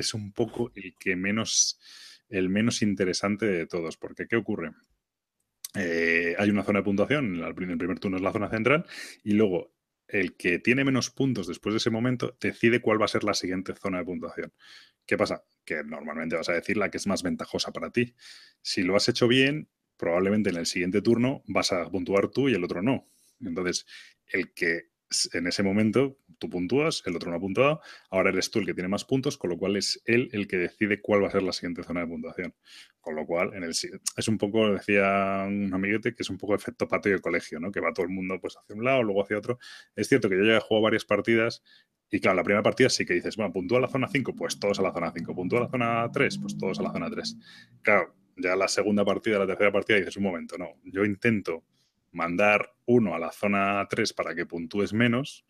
es 0.00 0.14
un 0.14 0.32
poco 0.32 0.72
el 0.74 0.94
que 0.98 1.16
menos, 1.16 1.78
el 2.28 2.48
menos 2.48 2.82
interesante 2.82 3.46
de 3.46 3.66
todos. 3.66 3.96
Porque, 3.96 4.26
¿qué 4.26 4.36
ocurre? 4.36 4.72
Eh, 5.74 6.34
hay 6.38 6.50
una 6.50 6.62
zona 6.62 6.80
de 6.80 6.84
puntuación, 6.84 7.42
el 7.42 7.54
primer 7.54 7.98
turno 7.98 8.16
es 8.16 8.22
la 8.22 8.32
zona 8.32 8.48
central, 8.48 8.86
y 9.24 9.32
luego 9.32 9.74
el 10.06 10.36
que 10.36 10.58
tiene 10.58 10.84
menos 10.84 11.10
puntos 11.10 11.48
después 11.48 11.72
de 11.72 11.78
ese 11.78 11.90
momento 11.90 12.36
decide 12.40 12.80
cuál 12.80 13.00
va 13.00 13.06
a 13.06 13.08
ser 13.08 13.24
la 13.24 13.34
siguiente 13.34 13.74
zona 13.74 13.98
de 13.98 14.04
puntuación. 14.04 14.52
¿Qué 15.06 15.16
pasa? 15.16 15.44
Que 15.64 15.82
normalmente 15.82 16.36
vas 16.36 16.48
a 16.48 16.52
decir 16.52 16.76
la 16.76 16.90
que 16.90 16.98
es 16.98 17.06
más 17.06 17.22
ventajosa 17.22 17.72
para 17.72 17.90
ti. 17.90 18.14
Si 18.62 18.82
lo 18.82 18.96
has 18.96 19.08
hecho 19.08 19.26
bien, 19.26 19.68
probablemente 19.96 20.50
en 20.50 20.56
el 20.56 20.66
siguiente 20.66 21.02
turno 21.02 21.42
vas 21.46 21.72
a 21.72 21.90
puntuar 21.90 22.28
tú 22.28 22.48
y 22.48 22.54
el 22.54 22.64
otro 22.64 22.82
no. 22.82 23.08
Entonces, 23.40 23.86
el 24.26 24.52
que 24.52 24.90
en 25.32 25.46
ese 25.46 25.62
momento 25.62 26.18
tú 26.38 26.48
puntúas, 26.50 27.02
el 27.06 27.16
otro 27.16 27.30
no 27.30 27.36
ha 27.36 27.40
puntuado, 27.40 27.80
ahora 28.10 28.30
eres 28.30 28.50
tú 28.50 28.58
el 28.58 28.66
que 28.66 28.74
tiene 28.74 28.88
más 28.88 29.04
puntos, 29.04 29.38
con 29.38 29.50
lo 29.50 29.58
cual 29.58 29.76
es 29.76 30.02
él 30.04 30.28
el 30.32 30.46
que 30.46 30.56
decide 30.56 31.00
cuál 31.00 31.22
va 31.22 31.28
a 31.28 31.30
ser 31.30 31.42
la 31.42 31.52
siguiente 31.52 31.82
zona 31.82 32.00
de 32.00 32.06
puntuación. 32.06 32.54
Con 33.00 33.16
lo 33.16 33.26
cual, 33.26 33.54
en 33.54 33.62
el, 33.62 33.70
es 33.70 34.28
un 34.28 34.38
poco, 34.38 34.72
decía 34.72 35.44
un 35.46 35.72
amiguete, 35.72 36.14
que 36.14 36.22
es 36.22 36.30
un 36.30 36.38
poco 36.38 36.54
efecto 36.54 36.88
patio 36.88 37.12
de 37.12 37.20
colegio, 37.20 37.60
¿no? 37.60 37.70
Que 37.70 37.80
va 37.80 37.92
todo 37.92 38.06
el 38.06 38.12
mundo 38.12 38.38
pues 38.40 38.56
hacia 38.56 38.74
un 38.74 38.84
lado, 38.84 39.02
luego 39.02 39.22
hacia 39.22 39.38
otro. 39.38 39.58
Es 39.94 40.08
cierto 40.08 40.28
que 40.28 40.36
yo 40.36 40.44
ya 40.44 40.56
he 40.56 40.60
jugado 40.60 40.84
varias 40.84 41.04
partidas 41.04 41.62
y 42.10 42.20
claro, 42.20 42.36
la 42.36 42.44
primera 42.44 42.62
partida 42.62 42.88
sí 42.90 43.04
que 43.04 43.14
dices, 43.14 43.36
bueno, 43.36 43.52
puntúa 43.52 43.80
la 43.80 43.88
zona 43.88 44.08
5, 44.08 44.34
pues 44.36 44.58
todos 44.58 44.78
a 44.78 44.82
la 44.82 44.92
zona 44.92 45.12
5, 45.12 45.34
puntúa 45.34 45.60
la 45.60 45.68
zona 45.68 46.08
3, 46.12 46.38
pues 46.38 46.56
todos 46.56 46.78
a 46.78 46.82
la 46.82 46.92
zona 46.92 47.10
3. 47.10 47.36
Claro, 47.82 48.14
ya 48.36 48.54
la 48.56 48.68
segunda 48.68 49.04
partida, 49.04 49.38
la 49.38 49.46
tercera 49.46 49.72
partida 49.72 49.98
dices, 49.98 50.16
un 50.16 50.22
momento, 50.22 50.56
no, 50.56 50.68
yo 50.84 51.04
intento 51.04 51.64
mandar 52.14 52.74
uno 52.86 53.14
a 53.14 53.18
la 53.18 53.32
zona 53.32 53.86
3 53.90 54.12
para 54.12 54.34
que 54.34 54.46
puntúes 54.46 54.92
menos, 54.92 55.44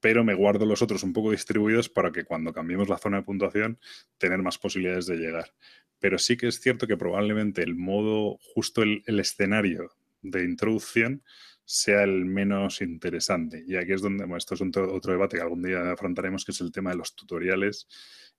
pero 0.00 0.24
me 0.24 0.34
guardo 0.34 0.66
los 0.66 0.82
otros 0.82 1.02
un 1.02 1.14
poco 1.14 1.30
distribuidos 1.30 1.88
para 1.88 2.12
que 2.12 2.24
cuando 2.24 2.52
cambiemos 2.52 2.88
la 2.88 2.98
zona 2.98 3.18
de 3.18 3.22
puntuación 3.22 3.78
tener 4.18 4.42
más 4.42 4.58
posibilidades 4.58 5.06
de 5.06 5.16
llegar. 5.16 5.54
Pero 5.98 6.18
sí 6.18 6.36
que 6.36 6.48
es 6.48 6.60
cierto 6.60 6.86
que 6.86 6.98
probablemente 6.98 7.62
el 7.62 7.74
modo, 7.74 8.38
justo 8.54 8.82
el, 8.82 9.02
escenario 9.06 9.92
de 10.20 10.44
introducción 10.44 11.22
sea 11.64 12.02
el 12.02 12.26
menos 12.26 12.82
interesante. 12.82 13.64
Y 13.66 13.76
aquí 13.76 13.92
es 13.92 14.02
donde, 14.02 14.24
bueno, 14.24 14.36
esto 14.36 14.54
es 14.54 14.60
otro 14.60 15.12
debate 15.12 15.38
que 15.38 15.42
algún 15.42 15.62
día 15.62 15.92
afrontaremos, 15.92 16.44
que 16.44 16.52
es 16.52 16.60
el 16.60 16.72
tema 16.72 16.90
de 16.90 16.96
los 16.96 17.14
tutoriales 17.14 17.88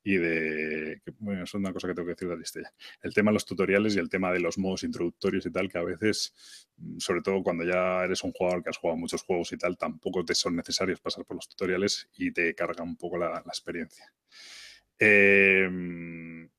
y 0.05 0.17
de, 0.17 1.01
bueno, 1.17 1.43
es 1.43 1.53
una 1.55 1.73
cosa 1.73 1.87
que 1.87 1.95
tengo 1.95 2.05
que 2.05 2.13
decir 2.13 2.27
de 2.27 2.35
Aristella, 2.35 2.71
el 3.01 3.11
tema 3.11 3.31
de 3.31 3.33
los 3.33 3.45
tutoriales 3.45 3.95
y 3.95 3.99
el 3.99 4.07
tema 4.07 4.31
de 4.31 4.39
los 4.39 4.59
modos 4.59 4.83
introductorios 4.83 5.47
y 5.47 5.51
tal, 5.51 5.67
que 5.67 5.79
a 5.79 5.83
veces, 5.83 6.67
mm, 6.77 6.99
sobre 6.99 7.21
todo 7.21 7.41
cuando 7.41 7.63
ya 7.63 8.03
eres 8.03 8.23
un 8.23 8.31
jugador 8.31 8.63
que 8.63 8.69
has 8.69 8.77
jugado 8.77 8.99
muchos 8.99 9.23
juegos 9.23 9.51
y 9.51 9.57
tal, 9.57 9.77
tampoco 9.79 10.23
te 10.23 10.35
son 10.35 10.55
necesarios 10.55 11.01
pasar 11.01 11.25
por 11.25 11.37
los 11.37 11.49
tutoriales 11.49 12.07
y 12.17 12.31
te 12.31 12.53
carga 12.53 12.83
un 12.83 12.95
poco 12.95 13.17
la, 13.17 13.29
la 13.31 13.39
experiencia. 13.47 14.13
Eh, 14.99 15.67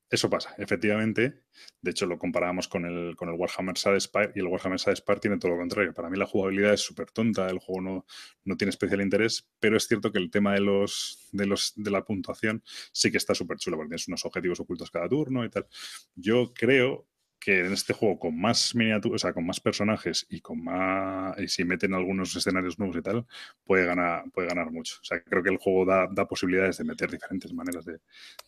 eso 0.08 0.30
pasa, 0.30 0.54
efectivamente. 0.58 1.42
De 1.80 1.90
hecho, 1.90 2.06
lo 2.06 2.18
comparábamos 2.18 2.68
con 2.68 2.84
el, 2.84 3.16
con 3.16 3.28
el 3.28 3.34
Warhammer 3.34 3.76
Spire 3.76 4.32
y 4.36 4.38
el 4.38 4.46
Warhammer 4.46 4.78
Spire 4.78 5.20
tiene 5.20 5.38
todo 5.38 5.52
lo 5.52 5.58
contrario. 5.58 5.92
Para 5.92 6.08
mí 6.08 6.16
la 6.16 6.26
jugabilidad 6.26 6.74
es 6.74 6.80
súper 6.80 7.10
tonta, 7.10 7.48
el 7.48 7.58
juego 7.58 7.80
no, 7.80 8.06
no, 8.44 8.56
tiene 8.56 8.70
especial 8.70 9.00
interés, 9.00 9.48
pero 9.58 9.76
es 9.76 9.86
cierto 9.88 10.12
que 10.12 10.18
el 10.18 10.30
tema 10.30 10.54
de 10.54 10.60
los 10.60 11.28
de, 11.32 11.46
los, 11.46 11.72
de 11.76 11.90
la 11.90 12.04
puntuación 12.04 12.62
sí 12.92 13.10
que 13.10 13.16
está 13.16 13.34
súper 13.34 13.58
chulo, 13.58 13.76
porque 13.76 13.90
tienes 13.90 14.08
unos 14.08 14.24
objetivos 14.24 14.60
ocultos 14.60 14.90
cada 14.90 15.08
turno 15.08 15.44
y 15.44 15.50
tal. 15.50 15.66
Yo 16.14 16.52
creo 16.54 17.08
que 17.38 17.60
en 17.60 17.72
este 17.72 17.92
juego 17.92 18.18
con 18.18 18.40
más 18.40 18.74
miniaturas, 18.74 19.22
o 19.22 19.26
sea, 19.26 19.32
con 19.32 19.46
más 19.46 19.60
personajes 19.60 20.26
y 20.28 20.40
con 20.40 20.64
más 20.64 21.38
y 21.38 21.48
si 21.48 21.64
meten 21.64 21.94
algunos 21.94 22.34
escenarios 22.34 22.78
nuevos 22.78 22.96
y 22.96 23.02
tal, 23.02 23.26
puede 23.64 23.84
ganar, 23.84 24.24
puede 24.32 24.48
ganar 24.48 24.70
mucho. 24.70 24.96
O 25.00 25.04
sea, 25.04 25.22
creo 25.22 25.42
que 25.42 25.50
el 25.50 25.58
juego 25.58 25.84
da, 25.84 26.08
da 26.10 26.26
posibilidades 26.26 26.78
de 26.78 26.84
meter 26.84 27.10
diferentes 27.10 27.52
maneras 27.52 27.84
de, 27.84 27.98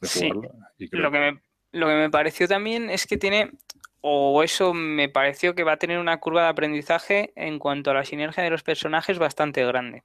jugarlo. 0.01 0.53
lo, 0.79 1.11
que 1.11 1.19
me, 1.19 1.41
lo 1.73 1.87
que 1.87 1.95
me 1.95 2.11
pareció 2.11 2.49
también 2.49 2.91
es 2.91 3.07
que 3.07 3.17
tiene, 3.17 3.53
o 4.01 4.43
eso 4.43 4.75
me 4.75 5.09
pareció 5.09 5.55
que 5.55 5.65
va 5.65 5.73
a 5.73 5.79
tener 5.79 5.99
una 5.99 6.19
curva 6.19 6.43
de 6.43 6.49
aprendizaje 6.49 7.33
en 7.37 7.59
cuanto 7.59 7.91
a 7.91 7.95
la 7.95 8.05
sinergia 8.05 8.43
de 8.43 8.51
los 8.51 8.63
personajes 8.63 9.19
bastante 9.19 9.65
grande. 9.65 10.03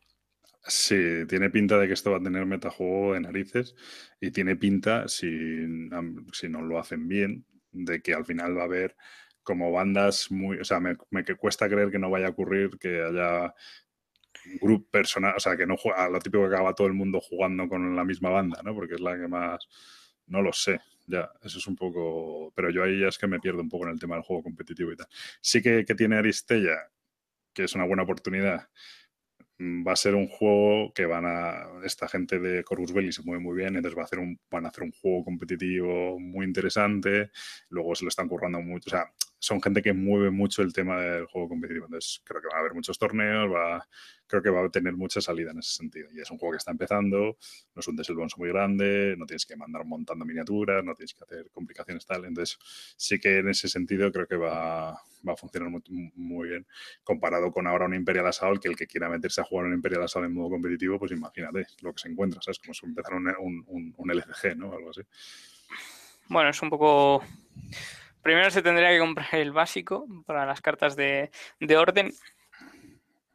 Sí, 0.66 1.26
tiene 1.28 1.50
pinta 1.50 1.78
de 1.78 1.88
que 1.88 1.94
esto 1.94 2.12
va 2.12 2.18
a 2.18 2.24
tener 2.24 2.46
metajuego 2.46 3.14
de 3.14 3.20
narices 3.20 3.76
y 4.22 4.32
tiene 4.32 4.56
pinta, 4.56 5.08
si, 5.10 5.30
si 6.32 6.48
no 6.48 6.62
lo 6.62 6.80
hacen 6.80 7.08
bien, 7.10 7.46
de 7.72 8.02
que 8.02 8.14
al 8.14 8.26
final 8.26 8.58
va 8.58 8.62
a 8.62 8.66
haber 8.66 8.96
como 9.44 9.72
bandas 9.72 10.32
muy, 10.32 10.58
o 10.60 10.64
sea, 10.64 10.80
me, 10.80 10.96
cuesta 11.38 11.68
creer 11.68 11.92
que 11.92 12.00
no 12.00 12.10
vaya 12.10 12.28
a 12.28 12.30
ocurrir 12.30 12.78
que 12.80 13.04
haya 13.04 13.54
grupo 14.62 14.90
personal, 14.90 15.34
o 15.36 15.40
sea, 15.40 15.58
que 15.58 15.66
no 15.66 15.76
juega, 15.76 16.10
lo 16.10 16.20
típico 16.20 16.48
que 16.48 16.56
acaba 16.56 16.74
todo 16.74 16.88
el 16.88 16.94
mundo 16.94 17.20
jugando 17.20 17.68
con 17.68 17.96
la 17.96 18.06
misma 18.06 18.30
banda, 18.30 18.62
¿no? 18.64 18.74
Porque 18.74 18.96
es 18.96 19.02
la 19.02 19.18
que 19.18 19.28
más, 19.28 19.68
no 20.28 20.42
lo 20.42 20.54
sé, 20.54 20.80
ya, 21.06 21.30
eso 21.44 21.58
es 21.58 21.68
un 21.68 21.76
poco, 21.76 22.52
pero 22.56 22.70
yo 22.70 22.84
ahí 22.84 23.00
ya 23.00 23.08
es 23.08 23.18
que 23.18 23.28
me 23.28 23.40
pierdo 23.40 23.62
un 23.62 23.70
poco 23.70 23.86
en 23.86 23.92
el 23.94 24.00
tema 24.00 24.16
del 24.16 24.24
juego 24.24 24.44
competitivo 24.44 24.92
y 24.92 24.96
tal. 24.96 25.08
Sí 25.42 25.62
que, 25.62 25.86
que 25.86 25.96
tiene 25.96 26.18
Aristella, 26.18 26.90
que 27.54 27.66
es 27.66 27.76
una 27.76 27.86
buena 27.86 28.04
oportunidad 28.04 28.70
Mm, 29.60 29.88
va 29.88 29.94
a 29.94 29.96
ser 29.96 30.16
un 30.16 30.28
juego 30.28 30.92
que 30.94 31.06
van 31.06 31.26
a. 31.26 31.68
Esta 31.84 32.08
gente 32.08 32.40
de 32.40 32.64
Corvus 32.64 32.92
Belli 32.94 33.12
se 33.12 33.24
mueve 33.24 33.42
muy 33.44 33.56
bien, 33.56 33.76
entonces 33.76 33.98
va 33.98 34.02
a 34.04 34.06
hacer 34.06 34.20
un, 34.20 34.40
van 34.50 34.66
a 34.66 34.70
hacer 34.70 34.84
un 34.84 34.92
juego 34.92 35.24
competitivo 35.24 36.20
muy 36.20 36.46
interesante. 36.46 37.32
Luego 37.70 37.96
se 37.96 38.06
lo 38.06 38.10
están 38.10 38.28
currando 38.28 38.62
mucho. 38.62 38.90
O 38.90 38.92
sea, 38.92 39.14
son 39.44 39.62
gente 39.62 39.82
que 39.82 39.92
mueve 39.92 40.32
mucho 40.32 40.62
el 40.62 40.72
tema 40.72 41.02
del 41.02 41.26
juego 41.26 41.50
competitivo. 41.50 41.86
Entonces, 41.88 42.22
creo 42.24 42.42
que 42.42 42.48
va 42.48 42.56
a 42.56 42.60
haber 42.62 42.74
muchos 42.74 42.98
torneos, 42.98 43.54
va, 43.54 43.86
creo 44.26 44.42
que 44.42 44.50
va 44.50 44.66
a 44.66 44.70
tener 44.70 44.94
mucha 44.94 45.20
salida 45.20 45.52
en 45.52 45.60
ese 45.60 45.76
sentido. 45.76 46.08
Y 46.14 46.22
es 46.22 46.32
un 46.32 46.38
juego 46.38 46.54
que 46.54 46.60
está 46.60 46.72
empezando, 46.72 47.18
no 47.76 47.80
es 47.80 47.86
un 47.90 47.98
deselbonso 47.98 48.38
muy 48.38 48.48
grande, 48.48 49.16
no 49.18 49.26
tienes 49.26 49.46
que 49.46 49.58
mandar 49.58 49.84
montando 49.84 50.24
miniaturas, 50.24 50.82
no 50.86 50.96
tienes 50.96 51.14
que 51.14 51.26
hacer 51.26 51.50
complicaciones 51.52 52.06
tal. 52.06 52.24
Entonces, 52.24 52.58
sí 52.96 53.20
que 53.20 53.40
en 53.40 53.50
ese 53.50 53.68
sentido 53.68 54.14
creo 54.14 54.28
que 54.28 54.38
va, 54.38 54.92
va 55.28 55.34
a 55.34 55.36
funcionar 55.36 55.70
muy, 56.16 56.48
bien. 56.48 56.66
Comparado 57.04 57.52
con 57.52 57.68
ahora 57.68 57.86
un 57.86 57.96
Imperial 57.96 58.28
Assault, 58.28 58.62
que 58.62 58.70
el 58.70 58.78
que 58.78 58.88
quiera 58.88 59.10
meterse 59.10 59.42
a 59.42 59.44
jugar 59.44 59.66
un 59.66 59.74
Imperial 59.74 60.04
Assault 60.04 60.26
en 60.26 60.34
modo 60.34 60.52
competitivo, 60.52 60.98
pues 60.98 61.12
imagínate 61.12 61.66
lo 61.82 61.92
que 61.92 62.02
se 62.02 62.08
encuentra, 62.08 62.42
¿sabes? 62.42 62.60
Como 62.60 62.74
si 62.74 62.86
empezara 62.86 63.18
un, 63.18 63.62
un, 63.68 63.94
un 63.98 64.10
LCG, 64.10 64.56
¿no? 64.56 64.72
Algo 64.72 64.92
así. 64.92 65.02
Bueno, 66.30 66.50
es 66.50 66.62
un 66.62 66.70
poco 66.70 67.22
Primero 68.24 68.50
se 68.50 68.62
tendría 68.62 68.90
que 68.90 69.00
comprar 69.00 69.36
el 69.36 69.52
básico 69.52 70.08
para 70.26 70.46
las 70.46 70.62
cartas 70.62 70.96
de, 70.96 71.30
orden 71.78 72.12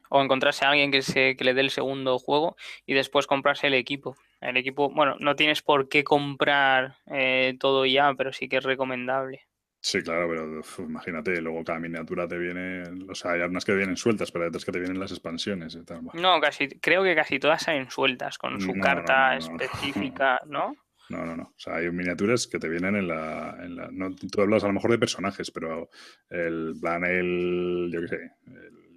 o 0.09 0.23
encontrarse 0.23 0.65
a 0.65 0.71
alguien 0.71 0.91
que, 0.91 1.03
se, 1.03 1.37
que 1.37 1.45
le 1.45 1.53
dé 1.53 1.61
el 1.61 1.71
segundo 1.71 2.19
juego 2.19 2.57
y 2.87 2.95
después 2.95 3.27
comprarse 3.27 3.67
el 3.67 3.75
equipo. 3.75 4.17
El 4.41 4.57
equipo, 4.57 4.91
bueno, 4.91 5.17
no 5.21 5.37
tienes 5.37 5.61
por 5.61 5.91
qué 5.91 6.05
comprar 6.05 6.97
eh, 7.07 7.57
todo 7.61 7.85
ya, 7.85 8.15
pero 8.15 8.33
sí 8.33 8.49
que 8.49 8.57
es 8.57 8.65
recomendable. 8.65 9.43
Sí, 9.81 10.03
claro, 10.03 10.29
pero 10.29 10.87
imagínate, 10.87 11.41
luego 11.41 11.63
cada 11.63 11.79
miniatura 11.79 12.27
te 12.27 12.37
viene, 12.37 12.83
o 13.09 13.15
sea, 13.15 13.33
hay 13.33 13.43
algunas 13.43 13.65
que 13.65 13.75
vienen 13.75 13.97
sueltas, 13.97 14.33
pero 14.33 14.45
hay 14.45 14.49
otras 14.49 14.65
que 14.65 14.73
te 14.73 14.81
vienen 14.81 14.99
las 14.99 15.13
expansiones 15.13 15.75
y 15.77 15.85
tal. 15.85 16.03
No, 16.15 16.41
casi, 16.41 16.69
creo 16.81 17.05
que 17.05 17.15
casi 17.15 17.39
todas 17.39 17.63
salen 17.63 17.91
sueltas, 17.91 18.39
con 18.39 18.61
su 18.61 18.73
carta 18.75 19.37
específica, 19.37 20.41
¿no? 20.47 20.75
No, 21.09 21.25
no, 21.25 21.37
no. 21.37 21.45
O 21.45 21.59
sea, 21.59 21.77
hay 21.77 21.91
miniaturas 21.91 22.47
que 22.47 22.59
te 22.59 22.69
vienen 22.69 22.97
en 22.97 23.09
la, 23.09 23.57
en 23.63 23.77
la. 23.77 23.89
No, 23.91 24.15
tú 24.15 24.41
hablas 24.41 24.65
a 24.65 24.67
lo 24.67 24.75
mejor 24.75 24.91
de 24.91 24.99
personajes, 24.99 25.51
pero 25.51 25.89
el 26.29 26.75
plan, 26.81 27.05
el. 27.05 27.91
Yo 27.93 28.01
qué 28.03 28.09
sé. 28.09 28.33
El, 28.47 28.89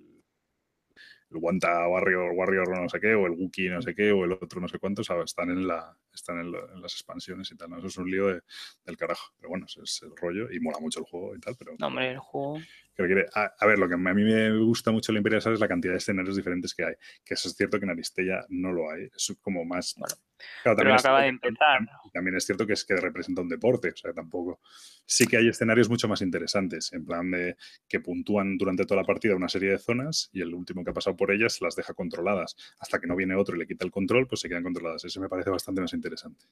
el 1.32 1.38
Wanta 1.38 1.88
Warrior, 1.88 2.34
Warrior 2.34 2.82
no 2.82 2.90
sé 2.90 3.00
qué, 3.00 3.14
o 3.14 3.26
el 3.26 3.34
Wookiee 3.34 3.70
no 3.70 3.82
sé 3.82 3.96
qué, 3.96 4.12
o 4.12 4.26
el 4.26 4.34
otro 4.34 4.60
no 4.60 4.68
sé 4.68 4.80
cuántos, 4.80 5.10
están 5.10 5.50
en 5.50 5.68
la 5.68 5.96
están 6.14 6.40
en, 6.40 6.52
las 6.52 6.94
expansiones 6.94 7.52
y 7.52 7.56
tal. 7.56 7.70
¿no? 7.70 7.78
Eso 7.78 7.88
es 7.88 7.98
un 7.98 8.12
lío 8.12 8.28
del 8.28 8.98
carajo. 8.98 9.34
Pero 9.38 9.50
bueno, 9.50 9.66
ese 9.66 9.82
es 9.82 10.02
el 10.04 10.16
rollo 10.16 10.52
y 10.52 10.60
mola 10.60 10.80
mucho 10.80 11.00
el 11.00 11.06
juego 11.06 11.36
y 11.36 11.40
tal. 11.40 11.56
Pero, 11.58 11.74
no, 11.80 11.88
hombre, 11.88 12.12
el 12.12 12.20
juego. 12.20 12.60
a, 13.34 13.66
ver, 13.66 13.80
lo 13.80 13.88
que 13.88 13.96
a 13.96 13.98
mí 13.98 14.24
me 14.24 14.58
gusta 14.60 14.92
mucho 14.92 15.12
la 15.12 15.20
Imperial 15.20 15.42
es 15.46 15.60
la 15.60 15.68
cantidad 15.68 15.94
de 15.94 16.00
escenarios 16.00 16.36
diferentes 16.36 16.74
que 16.74 16.84
hay. 16.84 16.94
Que 17.24 17.36
eso 17.36 17.48
es 17.48 17.56
cierto 17.56 17.80
que 17.80 17.86
en 17.86 17.92
Aristella 17.92 18.46
no 18.50 18.72
lo 18.74 18.92
hay. 18.92 19.10
Es 19.16 19.34
como 19.42 19.64
más. 19.64 19.96
Pero 20.64 20.94
acaba 20.94 21.22
de 21.22 21.28
empezar. 21.28 21.80
También 22.14 22.36
es 22.36 22.46
cierto 22.46 22.66
que 22.68 22.74
es 22.74 22.86
que 22.86 22.96
representa 22.96 23.42
un 23.42 23.50
deporte, 23.50 23.90
o 23.90 23.96
sea, 23.96 24.14
tampoco. 24.14 24.60
Sí 25.06 25.28
que 25.28 25.38
hay 25.38 25.48
escenarios 25.48 25.90
mucho 25.90 26.08
más 26.08 26.22
interesantes, 26.22 26.92
en 26.94 27.06
plan 27.06 27.32
de 27.32 27.56
que 27.88 28.00
puntúan 28.00 28.58
durante 28.58 28.86
toda 28.86 29.02
la 29.02 29.08
partida 29.08 29.36
una 29.36 29.50
serie 29.50 29.72
de 29.72 29.78
zonas 29.78 30.30
y 30.34 30.42
el 30.42 30.54
último 30.54 30.84
que 30.84 30.92
ha 30.92 30.94
pasado 30.94 31.16
por 31.16 31.32
ellas 31.32 31.60
las 31.62 31.76
deja 31.76 31.94
controladas. 31.94 32.56
Hasta 32.80 33.00
que 33.00 33.08
no 33.08 33.16
viene 33.16 33.36
otro 33.36 33.56
y 33.56 33.60
le 33.60 33.68
quita 33.68 33.86
el 33.86 33.92
control, 33.92 34.28
pues 34.28 34.42
se 34.42 34.50
quedan 34.50 34.64
controladas. 34.64 35.04
Eso 35.06 35.22
me 35.22 35.30
parece 35.30 35.50
bastante 35.50 35.82
más 35.82 35.94
interesante. 35.94 36.46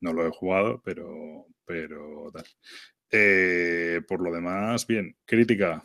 No 0.00 0.12
lo 0.12 0.26
he 0.26 0.30
jugado, 0.30 0.80
pero, 0.84 1.46
pero 1.64 2.30
tal. 2.32 2.44
Eh, 3.10 4.00
por 4.06 4.20
lo 4.20 4.32
demás, 4.32 4.86
bien, 4.86 5.16
crítica 5.24 5.84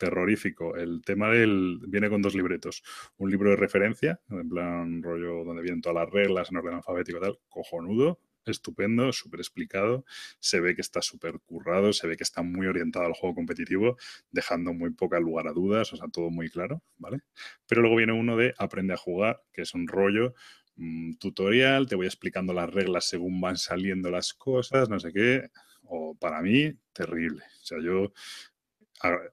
terrorífico. 0.00 0.74
El 0.76 1.02
tema 1.02 1.28
del. 1.28 1.78
Viene 1.86 2.08
con 2.08 2.22
dos 2.22 2.34
libretos. 2.34 2.82
Un 3.18 3.30
libro 3.30 3.50
de 3.50 3.56
referencia, 3.56 4.20
en 4.30 4.48
plan 4.48 5.02
rollo 5.02 5.44
donde 5.44 5.62
vienen 5.62 5.82
todas 5.82 6.02
las 6.02 6.10
reglas 6.10 6.50
en 6.50 6.56
orden 6.56 6.74
alfabético 6.74 7.18
y 7.18 7.20
tal, 7.20 7.38
cojonudo, 7.48 8.18
estupendo, 8.46 9.12
súper 9.12 9.40
explicado. 9.40 10.04
Se 10.40 10.58
ve 10.60 10.74
que 10.74 10.80
está 10.80 11.02
súper 11.02 11.38
currado, 11.40 11.92
se 11.92 12.06
ve 12.08 12.16
que 12.16 12.24
está 12.24 12.42
muy 12.42 12.66
orientado 12.66 13.04
al 13.04 13.12
juego 13.12 13.34
competitivo, 13.36 13.98
dejando 14.30 14.72
muy 14.72 14.90
poca 14.90 15.20
lugar 15.20 15.46
a 15.48 15.52
dudas, 15.52 15.92
o 15.92 15.96
sea, 15.96 16.08
todo 16.08 16.30
muy 16.30 16.48
claro, 16.48 16.82
¿vale? 16.96 17.18
Pero 17.66 17.82
luego 17.82 17.96
viene 17.96 18.14
uno 18.14 18.36
de 18.36 18.54
Aprende 18.58 18.94
a 18.94 18.96
jugar, 18.96 19.42
que 19.52 19.62
es 19.62 19.74
un 19.74 19.86
rollo 19.86 20.34
mm, 20.76 21.16
tutorial, 21.16 21.86
te 21.86 21.94
voy 21.96 22.06
explicando 22.06 22.54
las 22.54 22.70
reglas 22.70 23.06
según 23.06 23.38
van 23.40 23.58
saliendo 23.58 24.10
las 24.10 24.32
cosas, 24.32 24.88
no 24.88 24.98
sé 24.98 25.12
qué. 25.12 25.50
O 25.92 26.14
para 26.14 26.40
mí, 26.40 26.72
terrible. 26.92 27.42
O 27.42 27.64
sea, 27.64 27.78
yo 27.82 28.12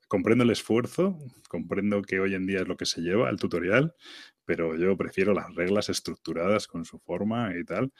comprendo 0.07 0.43
el 0.43 0.51
esfuerzo, 0.51 1.17
comprendo 1.49 2.01
que 2.01 2.19
hoy 2.19 2.35
en 2.35 2.45
día 2.45 2.61
es 2.61 2.67
lo 2.67 2.77
que 2.77 2.85
se 2.85 3.01
lleva 3.01 3.29
el 3.29 3.39
tutorial, 3.39 3.95
pero 4.45 4.75
yo 4.77 4.95
prefiero 4.97 5.33
las 5.33 5.53
reglas 5.55 5.89
estructuradas 5.89 6.67
con 6.67 6.85
su 6.85 6.99
forma 6.99 7.51
y 7.57 7.63
tal. 7.65 7.91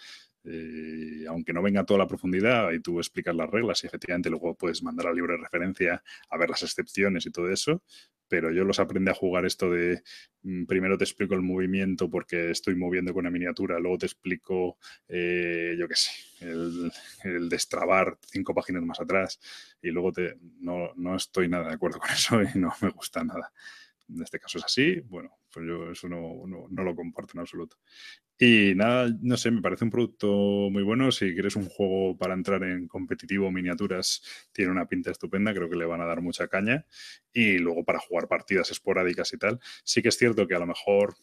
Eh, 0.50 1.26
aunque 1.28 1.52
no 1.52 1.62
venga 1.62 1.86
toda 1.86 1.98
la 2.00 2.08
profundidad 2.08 2.72
y 2.72 2.80
tú 2.80 3.00
explicas 3.00 3.36
las 3.36 3.50
reglas 3.50 3.84
y 3.84 3.88
efectivamente 3.88 4.30
luego 4.30 4.56
puedes 4.56 4.82
mandar 4.82 5.08
al 5.08 5.16
libro 5.16 5.34
de 5.34 5.44
referencia 5.44 6.02
a 6.30 6.38
ver 6.38 6.50
las 6.50 6.64
excepciones 6.64 7.26
y 7.26 7.32
todo 7.32 7.52
eso, 7.52 7.84
pero 8.30 8.52
yo 8.52 8.64
los 8.64 8.80
aprendí 8.80 9.12
a 9.12 9.14
jugar 9.14 9.46
esto 9.46 9.70
de 9.70 10.02
mm, 10.44 10.66
primero 10.66 10.98
te 10.98 11.04
explico 11.04 11.34
el 11.34 11.42
movimiento 11.42 12.10
porque 12.10 12.52
estoy 12.52 12.76
moviendo 12.76 13.14
con 13.14 13.22
una 13.22 13.30
miniatura, 13.30 13.78
luego 13.80 13.98
te 13.98 14.06
explico, 14.06 14.78
eh, 15.10 15.76
yo 15.78 15.86
qué 15.90 15.96
sé, 15.96 16.12
el, 16.40 16.92
el, 17.26 17.50
destrabar 17.50 18.18
cinco 18.22 18.54
páginas 18.54 18.84
más 18.84 19.02
atrás 19.02 19.42
y 19.82 19.90
luego 19.90 20.14
te, 20.14 20.38
no, 20.62 20.94
no 20.96 21.18
estoy 21.18 21.50
nada 21.50 21.68
de 21.68 21.74
acuerdo 21.74 22.00
con 22.00 22.10
eso 22.12 22.42
y 22.42 22.58
no 22.58 22.74
me 22.82 22.90
gusta 22.90 23.22
nada 23.22 23.52
en 24.10 24.22
este 24.22 24.40
caso 24.40 24.58
es 24.58 24.66
así, 24.66 25.00
bueno, 25.02 25.38
pues 25.52 25.66
yo 25.68 25.92
eso 25.92 26.08
no, 26.08 26.44
no, 26.46 26.84
lo 26.84 26.96
comparto 26.96 27.34
en 27.36 27.42
absoluto. 27.42 27.78
Y 28.40 28.74
nada, 28.76 29.10
no 29.22 29.36
sé, 29.38 29.52
me 29.52 29.62
parece 29.62 29.84
un 29.84 29.90
producto 29.90 30.28
muy 30.72 30.84
bueno. 30.84 31.12
Si 31.12 31.34
quieres 31.34 31.56
un 31.56 31.68
juego 31.68 32.18
para 32.18 32.34
entrar 32.34 32.64
en 32.64 32.88
competitivo, 32.88 33.52
miniaturas, 33.52 34.22
tiene 34.52 34.72
una 34.72 34.88
pinta 34.88 35.12
estupenda, 35.12 35.54
creo 35.54 35.70
que 35.70 35.76
le 35.76 35.86
van 35.86 36.02
a 36.02 36.06
dar 36.06 36.22
mucha 36.22 36.48
caña. 36.48 36.86
Y 37.34 37.58
luego 37.58 37.84
para 37.84 38.00
jugar 38.00 38.28
partidas 38.28 38.70
esporádicas 38.72 39.34
y 39.34 39.38
tal, 39.38 39.60
sí 39.84 40.02
que 40.02 40.10
es 40.10 40.18
cierto 40.18 40.48
que 40.48 40.56
a 40.56 40.60
lo 40.60 40.68
mejor 40.68 41.16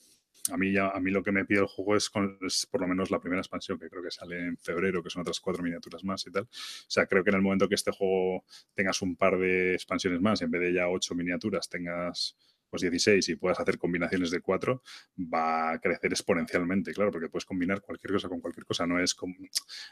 a 0.52 0.59
mí, 0.59 0.73
ya, 0.73 0.89
a 0.89 1.01
mí 1.01 1.11
lo 1.11 1.23
que 1.23 1.32
me 1.32 1.44
pide 1.47 1.61
el 1.61 1.66
juego 1.66 1.97
es, 1.97 2.11
es, 2.47 2.66
por 2.66 2.81
lo 2.82 2.86
menos 2.86 3.11
la 3.11 3.19
primera 3.19 3.40
expansión, 3.40 3.78
que 3.78 3.89
creo 3.89 4.02
que 4.02 4.11
sale 4.11 4.39
en 4.39 4.59
febrero, 4.59 5.02
que 5.02 5.09
son 5.09 5.23
otras 5.23 5.40
cuatro 5.40 5.62
miniaturas 5.62 6.05
más 6.05 6.27
y 6.27 6.31
tal. 6.31 6.43
O 6.43 6.48
sea, 6.89 7.06
creo 7.06 7.24
que 7.24 7.31
en 7.31 7.36
el 7.36 7.43
momento 7.43 7.69
que 7.69 7.74
este 7.77 7.90
juego 7.93 8.44
tengas 8.74 9.01
un 9.01 9.16
par 9.16 9.39
de 9.39 9.74
expansiones 9.74 10.20
más, 10.20 10.43
en 10.43 10.51
vez 10.51 10.61
de 10.61 10.74
ya 10.74 10.89
ocho 10.89 11.15
miniaturas, 11.15 11.69
tengas 11.69 12.36
16 12.82 13.28
y 13.28 13.36
puedas 13.36 13.60
hacer 13.60 13.78
combinaciones 13.78 14.30
de 14.30 14.40
4, 14.40 14.82
va 15.18 15.72
a 15.72 15.78
crecer 15.78 16.12
exponencialmente, 16.12 16.92
claro, 16.92 17.10
porque 17.10 17.28
puedes 17.28 17.44
combinar 17.44 17.80
cualquier 17.80 18.12
cosa 18.12 18.28
con 18.28 18.40
cualquier 18.40 18.64
cosa. 18.64 18.86
No 18.86 19.01
es 19.01 19.14
como, 19.14 19.34
en 19.38 19.48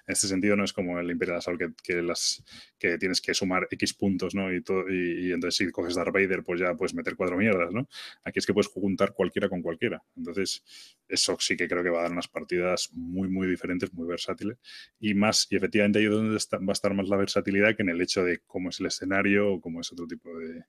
este 0.07 0.27
sentido, 0.27 0.57
no 0.57 0.65
es 0.65 0.73
como 0.73 0.99
el 0.99 1.11
Imperial 1.11 1.39
Assault 1.39 1.61
que, 1.61 1.73
que, 1.83 2.03
las, 2.03 2.45
que 2.79 2.99
tienes 2.99 3.21
que 3.21 3.35
sumar 3.35 3.69
X 3.71 3.95
puntos, 3.95 4.35
¿no? 4.35 4.53
Y, 4.53 4.63
todo, 4.63 4.89
y, 4.89 5.33
entonces 5.33 5.57
si 5.57 5.73
coges 5.73 5.95
Darth 5.95 6.13
Vader, 6.13 6.43
pues 6.43 6.61
ya 6.61 6.75
puedes 6.75 6.95
meter 6.95 7.17
cuatro 7.17 7.37
mierdas, 7.37 7.73
¿no? 7.73 7.89
Aquí 8.25 8.39
es 8.39 8.47
que 8.47 8.55
puedes 8.55 8.69
juntar 8.69 9.13
cualquiera 9.13 9.49
con 9.49 9.63
cualquiera. 9.63 10.03
Entonces, 10.17 10.65
eso 11.09 11.37
sí 11.41 11.57
que 11.57 11.69
creo 11.69 11.83
que 11.83 11.91
va 11.91 12.01
a 12.01 12.03
dar 12.03 12.13
unas 12.13 12.29
partidas 12.29 12.91
muy, 12.93 13.29
muy 13.29 13.47
diferentes, 13.47 13.93
muy 13.93 14.07
versátiles. 14.07 14.59
Y 14.99 15.15
más, 15.15 15.47
y 15.51 15.57
efectivamente 15.57 15.99
ahí 15.99 16.07
es 16.07 16.11
donde 16.11 16.31
va 16.33 16.71
a 16.71 16.73
estar 16.73 16.95
más 16.95 17.09
la 17.09 17.17
versatilidad 17.17 17.77
que 17.77 17.83
en 17.83 17.91
el 17.91 18.01
hecho 18.01 18.25
de 18.25 18.41
cómo 18.47 18.71
es 18.71 18.81
el 18.81 18.87
escenario 18.87 19.53
o 19.53 19.61
cómo 19.61 19.81
es 19.81 19.93
otro 19.93 20.07
tipo 20.07 20.37
de, 20.39 20.65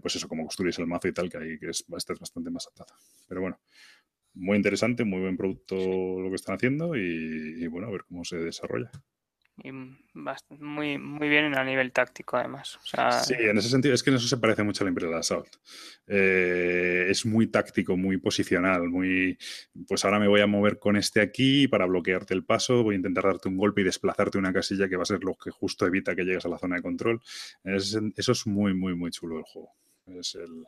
pues 0.00 0.16
eso, 0.16 0.28
cómo 0.28 0.44
construís 0.44 0.78
el 0.78 0.86
mazo 0.86 1.08
y 1.08 1.12
tal, 1.12 1.30
que 1.30 1.38
ahí 1.38 1.58
que 1.58 1.70
es, 1.70 1.84
este 1.96 2.12
es 2.12 2.18
bastante 2.18 2.50
más 2.50 2.66
atado. 2.68 2.94
Pero 3.26 3.40
bueno, 3.40 3.60
muy 4.34 4.56
interesante, 4.56 5.04
muy 5.04 5.20
buen 5.20 5.36
producto 5.36 5.76
lo 5.76 6.28
que 6.28 6.36
están 6.36 6.56
haciendo 6.56 6.94
y, 6.96 7.66
bueno, 7.68 7.88
a 7.88 7.90
ver 7.90 8.04
cómo 8.04 8.24
se 8.24 8.36
desarrolla. 8.36 8.90
Y 9.62 9.72
muy, 9.72 10.98
muy 10.98 11.28
bien 11.28 11.56
a 11.56 11.64
nivel 11.64 11.92
táctico, 11.92 12.36
además. 12.36 12.78
sí, 13.24 13.34
en 13.38 13.58
ese 13.58 13.68
sentido, 13.68 13.94
es 13.94 14.02
que 14.02 14.10
en 14.10 14.16
eso 14.16 14.28
se 14.28 14.36
parece 14.36 14.62
mucho 14.62 14.84
al 14.84 14.88
Imperial 14.88 15.14
Assault. 15.14 15.48
Eh, 16.06 17.06
es 17.08 17.26
muy 17.26 17.48
táctico, 17.48 17.96
muy 17.96 18.18
posicional, 18.18 18.88
muy. 18.88 19.36
Pues 19.86 20.04
ahora 20.04 20.18
me 20.18 20.28
voy 20.28 20.40
a 20.40 20.46
mover 20.46 20.78
con 20.78 20.96
este 20.96 21.20
aquí 21.20 21.66
para 21.66 21.86
bloquearte 21.86 22.34
el 22.34 22.44
paso, 22.44 22.82
voy 22.82 22.94
a 22.94 22.98
intentar 22.98 23.24
darte 23.24 23.48
un 23.48 23.56
golpe 23.56 23.80
y 23.80 23.84
desplazarte 23.84 24.38
una 24.38 24.52
casilla 24.52 24.88
que 24.88 24.96
va 24.96 25.02
a 25.02 25.06
ser 25.06 25.24
lo 25.24 25.34
que 25.34 25.50
justo 25.50 25.86
evita 25.86 26.14
que 26.14 26.24
llegues 26.24 26.44
a 26.44 26.48
la 26.48 26.58
zona 26.58 26.76
de 26.76 26.82
control. 26.82 27.20
eso 27.64 28.32
es 28.32 28.46
muy, 28.46 28.74
muy, 28.74 28.94
muy 28.94 29.10
chulo 29.10 29.38
el 29.38 29.44
juego. 29.44 29.72
Es 30.06 30.36
el, 30.36 30.66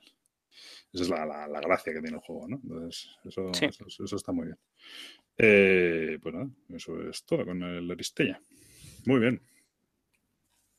esa 0.93 1.05
es 1.05 1.09
la, 1.09 1.25
la, 1.25 1.61
gracia 1.61 1.93
que 1.93 2.01
tiene 2.01 2.17
el 2.17 2.23
juego, 2.23 2.49
¿no? 2.49 2.61
Entonces, 2.63 3.09
eso, 3.25 3.51
eso, 4.05 4.17
está 4.17 4.33
muy 4.33 4.47
bien. 4.47 4.59
Eh, 5.39 6.19
pues 6.21 6.35
nada, 6.35 6.51
eso 6.71 7.01
es 7.09 7.25
todo 7.25 7.45
con 7.45 7.63
el 7.63 7.91
Aristella. 7.91 8.41
Muy 9.07 9.21
bien. 9.21 9.41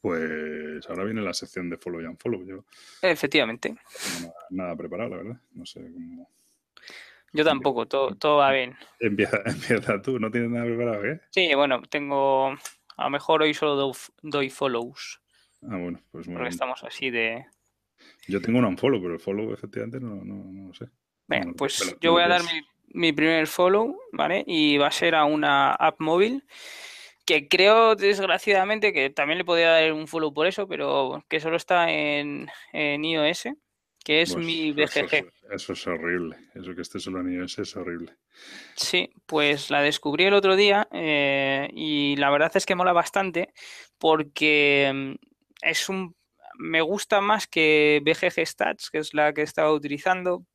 Pues 0.02 0.90
ahora 0.90 1.04
viene 1.04 1.22
la 1.22 1.34
sección 1.34 1.70
de 1.70 1.78
follow 1.78 2.02
y 2.02 2.06
unfollow. 2.06 2.44
Yo 2.44 2.66
Efectivamente. 3.04 3.76
No 4.22 4.34
nada, 4.50 4.76
preparado, 4.76 5.12
la 5.12 5.18
verdad. 5.18 5.42
No 5.54 5.66
sé 5.66 5.80
cómo. 5.94 6.28
Yo 7.34 7.46
tampoco, 7.46 7.88
todo, 7.88 8.16
todo 8.16 8.38
va 8.38 8.52
bien. 8.52 8.76
Empieza, 9.00 9.42
empieza 9.46 10.02
tú, 10.02 10.20
¿no 10.20 10.32
tienes 10.32 10.50
nada 10.50 10.66
preparado? 10.66 11.06
¿eh? 11.06 11.22
Sí, 11.30 11.54
bueno, 11.56 11.82
tengo. 11.84 12.50
A 12.98 13.04
lo 13.06 13.10
mejor 13.10 13.44
hoy 13.44 13.54
solo 13.54 13.94
doy, 14.22 14.50
follows. 14.50 15.22
Ah, 15.62 15.78
bueno, 15.78 16.02
pues 16.12 16.28
muy 16.28 16.36
Porque 16.36 16.50
estamos 16.50 16.84
así 16.84 17.12
de. 17.12 17.46
Yo 18.28 18.42
tengo 18.42 18.58
un 18.58 18.66
unfollow, 18.66 19.02
pero 19.02 19.14
el 19.14 19.20
follow 19.20 19.54
efectivamente 19.54 20.00
no, 20.00 20.16
no, 20.16 20.52
no 20.52 20.68
lo 20.68 20.74
sé. 20.74 20.88
Bueno, 21.28 21.54
pues 21.56 21.96
yo 22.02 22.12
voy 22.12 22.24
a 22.24 22.28
dar 22.28 22.42
mi, 22.42 22.62
mi 22.88 23.14
primer 23.14 23.48
follow, 23.48 23.98
¿vale? 24.12 24.44
Y 24.48 24.78
va 24.78 24.88
a 24.88 24.92
ser 24.92 25.14
a 25.14 25.26
una 25.26 25.74
app 25.74 26.00
móvil 26.00 26.44
que 27.26 27.48
creo 27.48 27.96
desgraciadamente 27.96 28.94
que 28.94 29.10
también 29.10 29.38
le 29.38 29.46
podría 29.46 29.72
dar 29.72 29.94
un 29.94 30.08
follow 30.08 30.34
por 30.34 30.48
eso, 30.48 30.68
pero 30.68 31.24
que 31.30 31.40
solo 31.40 31.58
está 31.58 31.92
en, 31.92 32.50
iOS, 32.74 33.50
que 34.04 34.22
es 34.22 34.34
pues 34.34 34.46
mi 34.46 34.72
BGG. 34.72 35.32
Eso, 35.52 35.74
es 35.74 35.88
horrible, 35.88 36.38
eso 36.56 36.74
que 36.74 36.82
esté 36.82 37.00
solo 37.00 37.20
en 37.22 37.34
iOS 37.34 37.60
es 37.60 37.76
horrible. 37.76 38.16
Sí, 38.76 39.10
pues 39.26 39.70
la 39.70 39.82
descubrí 39.82 40.26
el 40.26 40.34
otro 40.34 40.56
día 40.56 40.88
eh, 40.92 41.70
y 41.74 42.16
la 42.16 42.30
verdad 42.32 42.52
es 42.56 42.66
que 42.66 42.76
mola 42.76 42.94
bastante 42.94 43.54
porque 43.98 44.92
mm, 44.94 45.14
es 45.62 45.90
un... 45.90 46.16
Me 46.58 46.82
gusta 46.82 47.22
más 47.22 47.48
que 47.48 48.02
BGG 48.04 48.46
Stats, 48.46 48.90
que 48.90 49.00
es 49.00 49.14
la 49.14 49.34
que 49.34 49.42
estaba 49.42 49.74
utilizando, 49.74 50.46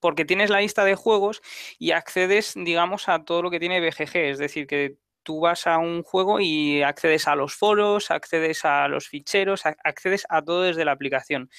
porque 0.00 0.24
tienes 0.24 0.50
la 0.50 0.60
lista 0.60 0.84
de 0.84 0.96
juegos 0.96 1.40
y 1.78 1.92
accedes, 1.92 2.54
digamos, 2.56 3.08
a 3.08 3.24
todo 3.24 3.42
lo 3.42 3.50
que 3.50 3.60
tiene 3.60 3.80
BGG, 3.80 4.16
es 4.16 4.38
decir, 4.38 4.66
que 4.66 4.96
tú 5.22 5.40
vas 5.40 5.66
a 5.66 5.78
un 5.78 6.02
juego 6.02 6.40
y 6.40 6.82
accedes 6.82 7.28
a 7.28 7.36
los 7.36 7.54
foros, 7.54 8.10
accedes 8.10 8.64
a 8.64 8.88
los 8.88 9.08
ficheros, 9.08 9.62
accedes 9.64 10.26
a 10.28 10.42
todo 10.42 10.62
desde 10.62 10.84
la 10.84 10.92
aplicación, 10.92 11.50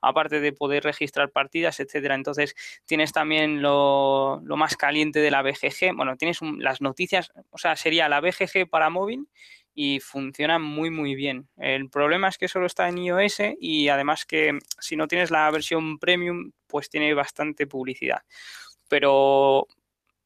aparte 0.00 0.40
de 0.40 0.52
poder 0.52 0.84
registrar 0.84 1.30
partidas, 1.30 1.80
etcétera. 1.80 2.14
Entonces, 2.14 2.54
tienes 2.84 3.12
también 3.12 3.62
lo, 3.62 4.42
más 4.44 4.76
caliente 4.76 5.20
de 5.20 5.30
la 5.30 5.42
BGG. 5.42 5.94
Bueno, 5.96 6.16
tienes 6.16 6.40
las 6.58 6.80
noticias, 6.80 7.32
o 7.50 7.58
sea, 7.58 7.76
sería 7.76 8.08
la 8.08 8.20
BGG 8.20 8.68
para 8.68 8.90
móvil 8.90 9.28
y 9.74 10.00
funciona 10.00 10.58
muy 10.58 10.90
muy 10.90 11.14
bien. 11.14 11.48
El 11.56 11.88
problema 11.88 12.28
es 12.28 12.36
que 12.36 12.48
solo 12.48 12.66
está 12.66 12.88
en 12.88 12.98
iOS 12.98 13.38
y 13.58 13.88
además 13.88 14.26
que 14.26 14.58
si 14.80 14.96
no 14.96 15.08
tienes 15.08 15.30
la 15.30 15.50
versión 15.50 15.98
premium, 15.98 16.52
pues 16.66 16.90
tiene 16.90 17.14
bastante 17.14 17.66
publicidad. 17.66 18.22
Pero 18.88 19.66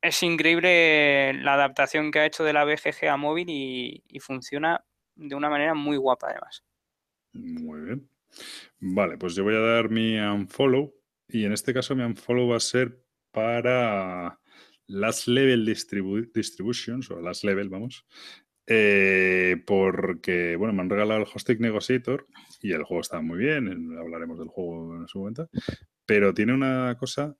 es 0.06 0.22
increíble 0.22 1.34
la 1.34 1.54
adaptación 1.54 2.10
que 2.10 2.20
ha 2.20 2.26
hecho 2.26 2.44
de 2.44 2.52
la 2.52 2.64
BGG 2.64 3.08
a 3.08 3.16
móvil 3.16 3.48
y, 3.48 4.02
funciona 4.20 4.84
de 5.14 5.34
una 5.34 5.50
manera 5.50 5.74
muy 5.74 5.96
guapa 5.96 6.28
además. 6.30 6.64
Muy 7.32 7.80
bien. 7.80 8.08
Vale, 8.78 9.18
pues 9.18 9.34
yo 9.34 9.44
voy 9.44 9.54
a 9.54 9.60
dar 9.60 9.90
mi 9.90 10.18
unfollow 10.18 10.94
y 11.28 11.44
en 11.44 11.52
este 11.52 11.72
caso 11.72 11.94
mi 11.94 12.02
unfollow 12.02 12.50
va 12.50 12.56
a 12.56 12.60
ser 12.60 13.02
para 13.30 14.38
Last 14.86 15.28
Level 15.28 15.64
Distributions 15.64 17.10
o 17.10 17.20
Last 17.20 17.44
Level, 17.44 17.68
vamos. 17.68 18.06
Eh, 18.66 19.62
porque, 19.64 20.56
bueno, 20.56 20.72
me 20.72 20.82
han 20.82 20.90
regalado 20.90 21.20
el 21.20 21.28
Hosting 21.32 21.60
Negotiator 21.60 22.26
y 22.60 22.72
el 22.72 22.82
juego 22.82 23.00
está 23.00 23.20
muy 23.20 23.38
bien, 23.38 23.96
hablaremos 23.96 24.38
del 24.38 24.48
juego 24.48 24.96
en 24.96 25.06
su 25.06 25.20
momento, 25.20 25.48
pero 26.04 26.34
tiene 26.34 26.52
una 26.52 26.96
cosa 26.98 27.36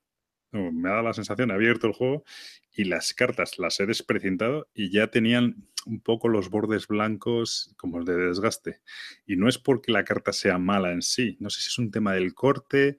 me 0.53 0.89
ha 0.89 0.93
dado 0.93 1.05
la 1.05 1.13
sensación, 1.13 1.51
he 1.51 1.55
abierto 1.55 1.87
el 1.87 1.93
juego 1.93 2.25
y 2.73 2.85
las 2.85 3.15
cartas 3.15 3.59
las 3.59 3.81
he 3.81 3.87
desprecintado 3.87 4.69
y 4.75 4.91
ya 4.91 5.09
tenían 5.09 5.67
un 5.87 6.01
poco 6.01 6.29
los 6.29 6.51
bordes 6.51 6.89
blancos 6.89 7.75
como 7.77 8.03
de 8.05 8.17
desgaste. 8.17 8.81
Y 9.27 9.37
no 9.37 9.49
es 9.49 9.59
porque 9.59 9.93
la 9.93 10.05
carta 10.05 10.33
sea 10.33 10.59
mala 10.59 10.93
en 10.93 11.03
sí, 11.03 11.37
no 11.41 11.51
sé 11.51 11.61
si 11.61 11.69
es 11.69 11.79
un 11.79 11.91
tema 11.91 12.15
del 12.15 12.35
corte, 12.35 12.99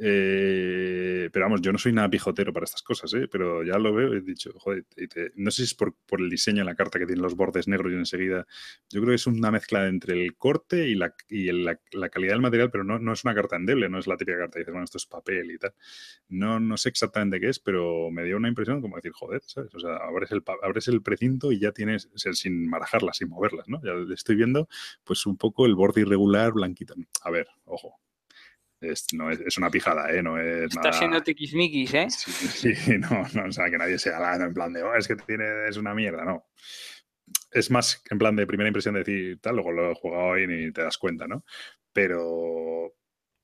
eh, 0.00 1.28
pero 1.32 1.46
vamos, 1.46 1.60
yo 1.60 1.72
no 1.72 1.78
soy 1.78 1.92
nada 1.92 2.08
pijotero 2.08 2.52
para 2.52 2.64
estas 2.64 2.82
cosas, 2.82 3.12
¿eh? 3.14 3.26
pero 3.30 3.64
ya 3.64 3.78
lo 3.78 3.92
veo 3.92 4.14
he 4.14 4.20
dicho, 4.20 4.52
joder, 4.58 4.84
no 5.34 5.50
sé 5.50 5.56
si 5.56 5.62
es 5.64 5.74
por, 5.74 5.94
el 6.18 6.30
diseño 6.30 6.58
de 6.58 6.64
la 6.64 6.76
carta 6.76 6.98
que 6.98 7.06
tiene 7.06 7.20
los 7.20 7.34
bordes 7.34 7.66
negros 7.66 7.92
y 7.92 7.96
enseguida. 7.96 8.46
Yo 8.90 9.00
creo 9.00 9.10
que 9.10 9.16
es 9.16 9.26
una 9.26 9.50
mezcla 9.50 9.88
entre 9.88 10.14
el 10.14 10.36
corte 10.36 10.88
y 10.88 10.94
la, 10.94 11.14
calidad 12.10 12.32
del 12.32 12.40
material, 12.40 12.70
pero 12.70 12.84
no, 12.84 12.98
no, 12.98 13.12
es 13.12 13.24
una 13.24 13.34
carta 13.34 13.56
endeble, 13.56 13.88
no 13.88 13.98
es 13.98 14.06
la 14.06 14.16
típica 14.16 14.38
carta 14.38 14.58
dices, 14.58 14.72
bueno, 14.72 14.84
esto 14.84 14.98
es 14.98 15.06
papel 15.06 15.50
y 15.50 15.58
tal. 15.58 15.74
No, 16.28 16.60
no 16.60 16.76
sé 16.76 16.90
exactamente 16.90 17.40
qué 17.40 17.48
es, 17.48 17.58
pero 17.58 18.10
me 18.10 18.24
dio 18.24 18.36
una 18.36 18.48
impresión 18.48 18.80
como 18.80 18.96
decir, 18.96 19.12
joder, 19.12 19.42
¿sabes? 19.46 19.74
O 19.74 19.80
sea, 19.80 19.96
abres 19.96 20.30
el, 20.30 20.42
abres 20.62 20.88
el 20.88 21.02
precinto 21.02 21.50
y 21.50 21.58
ya 21.58 21.72
tienes, 21.72 22.08
sin 22.14 22.68
marajarlas, 22.68 23.16
sin 23.16 23.30
moverlas, 23.30 23.68
¿no? 23.68 23.80
Ya 23.82 23.92
estoy 24.14 24.36
viendo, 24.36 24.68
pues 25.04 25.26
un 25.26 25.36
poco 25.36 25.66
el 25.66 25.74
borde 25.74 26.02
irregular, 26.02 26.52
blanquito. 26.52 26.94
A 27.22 27.30
ver, 27.30 27.48
ojo, 27.64 28.00
es, 28.80 29.06
no 29.12 29.30
es, 29.30 29.58
una 29.58 29.70
pijada, 29.70 30.10
¿eh? 30.12 30.22
No 30.22 30.38
es 30.38 30.74
Está 30.74 30.92
siendo 30.92 31.22
tiquismiquis, 31.22 31.94
¿eh? 31.94 32.06
Sí, 32.10 32.72
no, 32.98 33.26
no, 33.34 33.48
o 33.48 33.52
sea, 33.52 33.70
que 33.70 33.78
nadie 33.78 33.98
sea 33.98 34.18
la, 34.18 34.36
en 34.36 34.54
plan 34.54 34.72
de, 34.72 34.82
oh, 34.82 34.94
es 34.94 35.08
que 35.08 35.16
tiene, 35.16 35.68
es 35.68 35.76
una 35.76 35.94
mierda, 35.94 36.24
no. 36.24 36.46
Es 37.50 37.70
más 37.70 38.02
en 38.10 38.18
plan 38.18 38.36
de 38.36 38.46
primera 38.46 38.68
impresión 38.68 38.94
de 38.94 39.00
decir 39.00 39.40
tal, 39.40 39.56
luego 39.56 39.72
lo 39.72 39.90
he 39.90 39.94
jugado 39.94 40.38
y 40.38 40.46
ni 40.46 40.72
te 40.72 40.82
das 40.82 40.98
cuenta, 40.98 41.26
¿no? 41.26 41.44
Pero, 41.92 42.94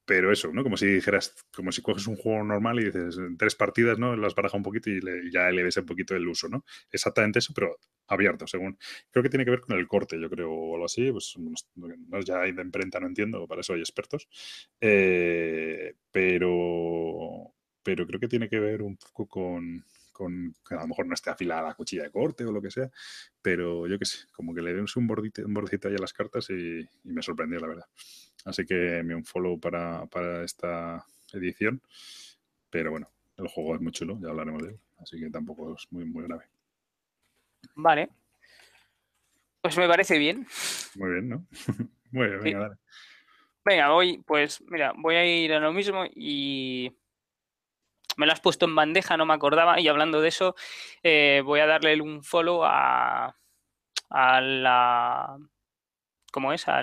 pero 0.06 0.31
eso, 0.32 0.52
¿no? 0.52 0.62
Como 0.62 0.76
si 0.76 0.86
dijeras, 0.86 1.35
como 1.55 1.72
si 1.72 1.81
coges 1.82 2.06
un 2.06 2.16
juego 2.16 2.44
normal 2.44 2.78
y 2.81 2.85
dices, 2.85 3.16
en 3.18 3.36
tres 3.39 3.55
partidas, 3.55 3.98
¿no? 3.98 4.16
Las 4.16 4.35
baraja 4.35 4.56
un 4.56 4.62
poquito 4.62 4.90
y 4.90 5.01
ya 5.32 5.51
le 5.51 5.62
ves 5.62 5.76
un 5.78 5.86
poquito 5.86 6.14
el 6.14 6.28
uso, 6.28 6.48
¿no? 6.48 6.64
Exactamente 6.90 7.39
eso, 7.39 7.52
pero 7.55 7.78
abierto, 8.09 8.47
según. 8.47 8.78
Creo 9.10 9.22
que 9.22 9.31
tiene 9.31 9.44
que 9.44 9.51
ver 9.51 9.60
con 9.60 9.78
el 9.78 9.89
corte, 9.89 10.20
yo 10.20 10.28
creo, 10.28 10.52
o 10.52 10.74
algo 10.74 10.86
así. 10.86 11.10
Pues 11.10 11.35
no, 11.39 12.20
ya 12.20 12.40
hay 12.43 12.52
de 12.52 12.62
imprenta, 12.62 13.01
no 13.01 13.06
entiendo, 13.06 13.47
para 13.48 13.62
eso 13.62 13.72
hay 13.74 13.81
expertos. 13.81 14.28
Eh, 14.81 15.94
pero, 16.10 17.55
pero 17.82 18.06
creo 18.06 18.20
que 18.20 18.28
tiene 18.28 18.48
que 18.48 18.60
ver 18.60 18.82
un 18.82 18.97
poco 18.97 19.26
con, 19.28 19.85
que 20.68 20.74
a 20.74 20.81
lo 20.81 20.86
mejor 20.89 21.06
no 21.06 21.14
esté 21.14 21.31
afilada 21.31 21.62
la 21.68 21.74
cuchilla 21.74 22.05
de 22.05 22.10
corte 22.10 22.44
o 22.44 22.52
lo 22.52 22.62
que 22.62 22.70
sea, 22.70 22.90
pero 23.43 23.86
yo 23.86 23.98
qué 23.98 24.05
sé, 24.05 24.18
como 24.32 24.55
que 24.55 24.62
le 24.62 24.72
den 24.74 24.86
un 24.97 25.06
bordito, 25.06 25.44
un 25.44 25.55
bordito 25.55 25.89
ahí 25.89 25.94
a 25.94 25.98
las 25.98 26.12
cartas 26.12 26.51
y, 26.51 26.81
y 26.81 27.12
me 27.12 27.22
sorprendió, 27.22 27.59
la 27.60 27.66
verdad. 27.68 27.86
Así 28.44 28.64
que 28.66 29.02
me 29.02 29.14
un 29.14 29.24
follow 29.24 29.58
para, 29.58 30.44
esta 30.44 31.04
edición. 31.32 31.80
Pero 32.70 32.90
bueno, 32.90 33.08
el 33.36 33.48
juego 33.48 33.74
es 33.74 33.80
muy 33.80 33.92
chulo, 33.92 34.18
ya 34.20 34.28
hablaremos 34.28 34.62
de 34.62 34.70
él. 34.70 34.80
Así 34.98 35.18
que 35.18 35.30
tampoco 35.30 35.74
es 35.74 35.86
muy, 35.90 36.04
muy 36.04 36.24
grave. 36.24 36.44
Vale. 37.74 38.10
Pues 39.60 39.78
me 39.78 39.88
parece 39.88 40.18
bien. 40.18 40.46
Muy 40.96 41.10
bien, 41.12 41.28
¿no? 41.28 41.46
muy 42.12 42.28
bien, 42.28 42.40
venga, 42.42 42.58
dale. 42.60 42.76
Venga, 43.64 43.88
voy, 43.90 44.22
pues 44.26 44.62
mira, 44.68 44.92
voy 44.96 45.14
a 45.14 45.24
ir 45.24 45.52
a 45.54 45.58
lo 45.58 45.72
mismo 45.72 46.04
y 46.14 46.94
me 48.18 48.26
lo 48.26 48.32
has 48.32 48.40
puesto 48.40 48.66
en 48.66 48.74
bandeja, 48.74 49.16
no 49.16 49.24
me 49.24 49.32
acordaba. 49.32 49.80
Y 49.80 49.88
hablando 49.88 50.20
de 50.20 50.28
eso, 50.28 50.54
eh, 51.02 51.42
voy 51.44 51.60
a 51.60 51.66
darle 51.66 51.98
un 52.00 52.22
follow 52.22 52.62
a, 52.62 53.34
a 54.10 54.40
la 54.40 55.38
como 56.35 56.52
es, 56.52 56.66
a 56.66 56.82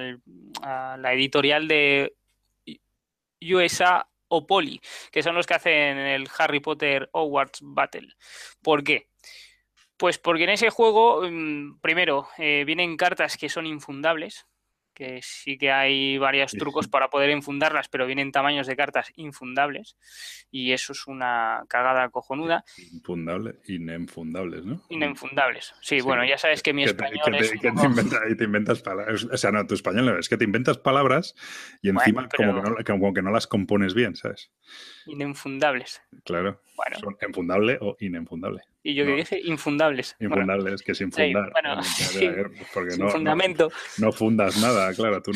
la 0.98 1.14
editorial 1.14 1.68
de 1.68 2.16
USA 3.42 4.08
o 4.30 4.48
Poly, 4.48 4.80
que 5.12 5.22
son 5.22 5.36
los 5.36 5.46
que 5.46 5.56
hacen 5.56 5.98
el 5.98 6.30
Harry 6.38 6.62
Potter 6.62 7.10
Hogwarts 7.12 7.60
Battle. 7.62 8.08
¿Por 8.64 8.82
qué? 8.82 9.10
Pues 9.98 10.18
porque 10.20 10.46
en 10.46 10.52
ese 10.52 10.70
juego, 10.70 11.30
mm, 11.30 11.82
primero, 11.82 12.30
eh, 12.38 12.64
vienen 12.66 12.96
cartas 12.96 13.36
que 13.36 13.50
son 13.50 13.66
infundables, 13.66 14.48
que 15.02 15.20
sí 15.24 15.58
que 15.58 15.72
hay 15.72 16.20
varios 16.20 16.52
trucos 16.52 16.88
para 16.88 17.10
poder 17.10 17.32
infundarlas, 17.32 17.90
pero 17.90 18.06
vienen 18.06 18.32
tamaños 18.32 18.68
de 18.68 18.76
cartas 18.76 19.12
infundables 19.16 19.98
y 20.52 20.74
eso 20.74 20.94
es 20.94 21.08
una 21.08 21.64
cagada 21.68 22.08
cojonuda. 22.10 22.64
Infundable, 22.94 23.56
inenfundables, 23.66 24.64
¿no? 24.64 24.84
Inenfundables. 24.90 25.74
Sí, 25.82 26.02
bueno, 26.02 26.24
ya 26.24 26.38
sabes 26.38 26.62
que 26.62 26.72
mi 26.74 26.84
español 26.84 27.34
es... 27.34 27.50
Que 27.50 28.36
te, 28.36 28.44
inventas 28.44 28.84
palabras, 28.84 29.24
o 29.24 29.38
sea, 29.38 29.52
no, 29.52 29.66
tu 29.66 29.74
español 29.74 30.06
no, 30.06 30.20
es 30.20 30.30
que 30.30 30.38
te 30.38 30.44
inventas 30.44 30.78
palabras 30.78 31.34
y 31.82 31.90
encima 31.90 32.30
como, 32.30 32.62
que 32.62 32.70
no, 32.70 32.76
como, 32.86 33.14
que 33.16 33.24
no, 33.24 33.32
las 33.32 33.48
compones 33.48 33.96
bien, 33.96 34.16
¿sabes? 34.16 34.52
Inenfundables. 35.08 36.04
Claro. 36.26 36.62
Bueno. 36.76 37.00
Son 37.00 37.18
enfundable 37.22 37.80
o 37.82 37.98
inenfundable. 38.00 38.62
Y 38.84 38.96
yo 38.96 39.06
que 39.06 39.14
dije 39.14 39.40
infundables. 39.44 40.16
Infundables, 40.20 40.82
que 40.82 40.96
sin 40.96 41.12
fundar. 41.12 41.52
bueno, 41.54 41.84
sí, 41.84 42.28
porque 42.74 42.98
no, 42.98 43.10
fundamento. 43.10 43.70
No, 43.98 44.12
fundas 44.12 44.58
nada, 44.60 44.94
claro, 44.94 45.22
tú 45.22 45.32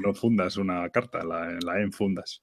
no, 0.00 0.14
fundas 0.14 0.56
una 0.56 0.88
carta, 0.90 1.22
la, 1.22 1.56
la 1.64 1.80
enfundas. 1.80 2.42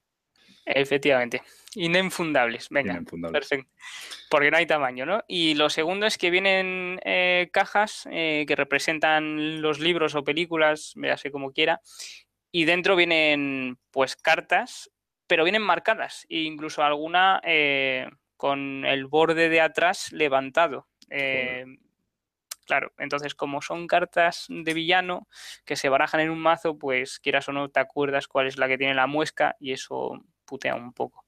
Efectivamente. 0.67 1.41
Inenfundables. 1.75 2.67
Venga. 2.69 3.01
Perfecto. 3.31 3.69
Porque 4.29 4.51
no 4.51 4.57
hay 4.57 4.65
tamaño, 4.65 5.05
¿no? 5.05 5.23
Y 5.27 5.53
lo 5.55 5.69
segundo 5.69 6.05
es 6.05 6.17
que 6.17 6.29
vienen 6.29 6.99
eh, 7.05 7.49
cajas 7.53 8.07
eh, 8.11 8.45
que 8.47 8.55
representan 8.55 9.61
los 9.61 9.79
libros 9.79 10.15
o 10.15 10.23
películas, 10.23 10.93
véase 10.95 11.31
como 11.31 11.53
quiera, 11.53 11.81
y 12.51 12.65
dentro 12.65 12.95
vienen 12.95 13.77
pues 13.91 14.15
cartas, 14.15 14.91
pero 15.27 15.43
vienen 15.43 15.61
marcadas, 15.61 16.25
e 16.29 16.39
incluso 16.39 16.83
alguna 16.83 17.41
eh, 17.43 18.09
con 18.37 18.85
el 18.85 19.05
borde 19.05 19.49
de 19.49 19.61
atrás 19.61 20.11
levantado. 20.11 20.87
Eh, 21.09 21.65
claro, 22.65 22.93
entonces 22.97 23.35
como 23.35 23.61
son 23.61 23.87
cartas 23.87 24.45
de 24.49 24.73
villano 24.73 25.27
que 25.65 25.75
se 25.75 25.89
barajan 25.89 26.21
en 26.21 26.29
un 26.29 26.39
mazo, 26.39 26.77
pues 26.77 27.19
quieras 27.19 27.49
o 27.49 27.51
no 27.51 27.69
te 27.69 27.79
acuerdas 27.79 28.27
cuál 28.27 28.47
es 28.47 28.57
la 28.57 28.67
que 28.67 28.77
tiene 28.77 28.93
la 28.93 29.07
muesca 29.07 29.55
y 29.59 29.73
eso 29.73 30.23
putea 30.45 30.75
un 30.75 30.93
poco. 30.93 31.25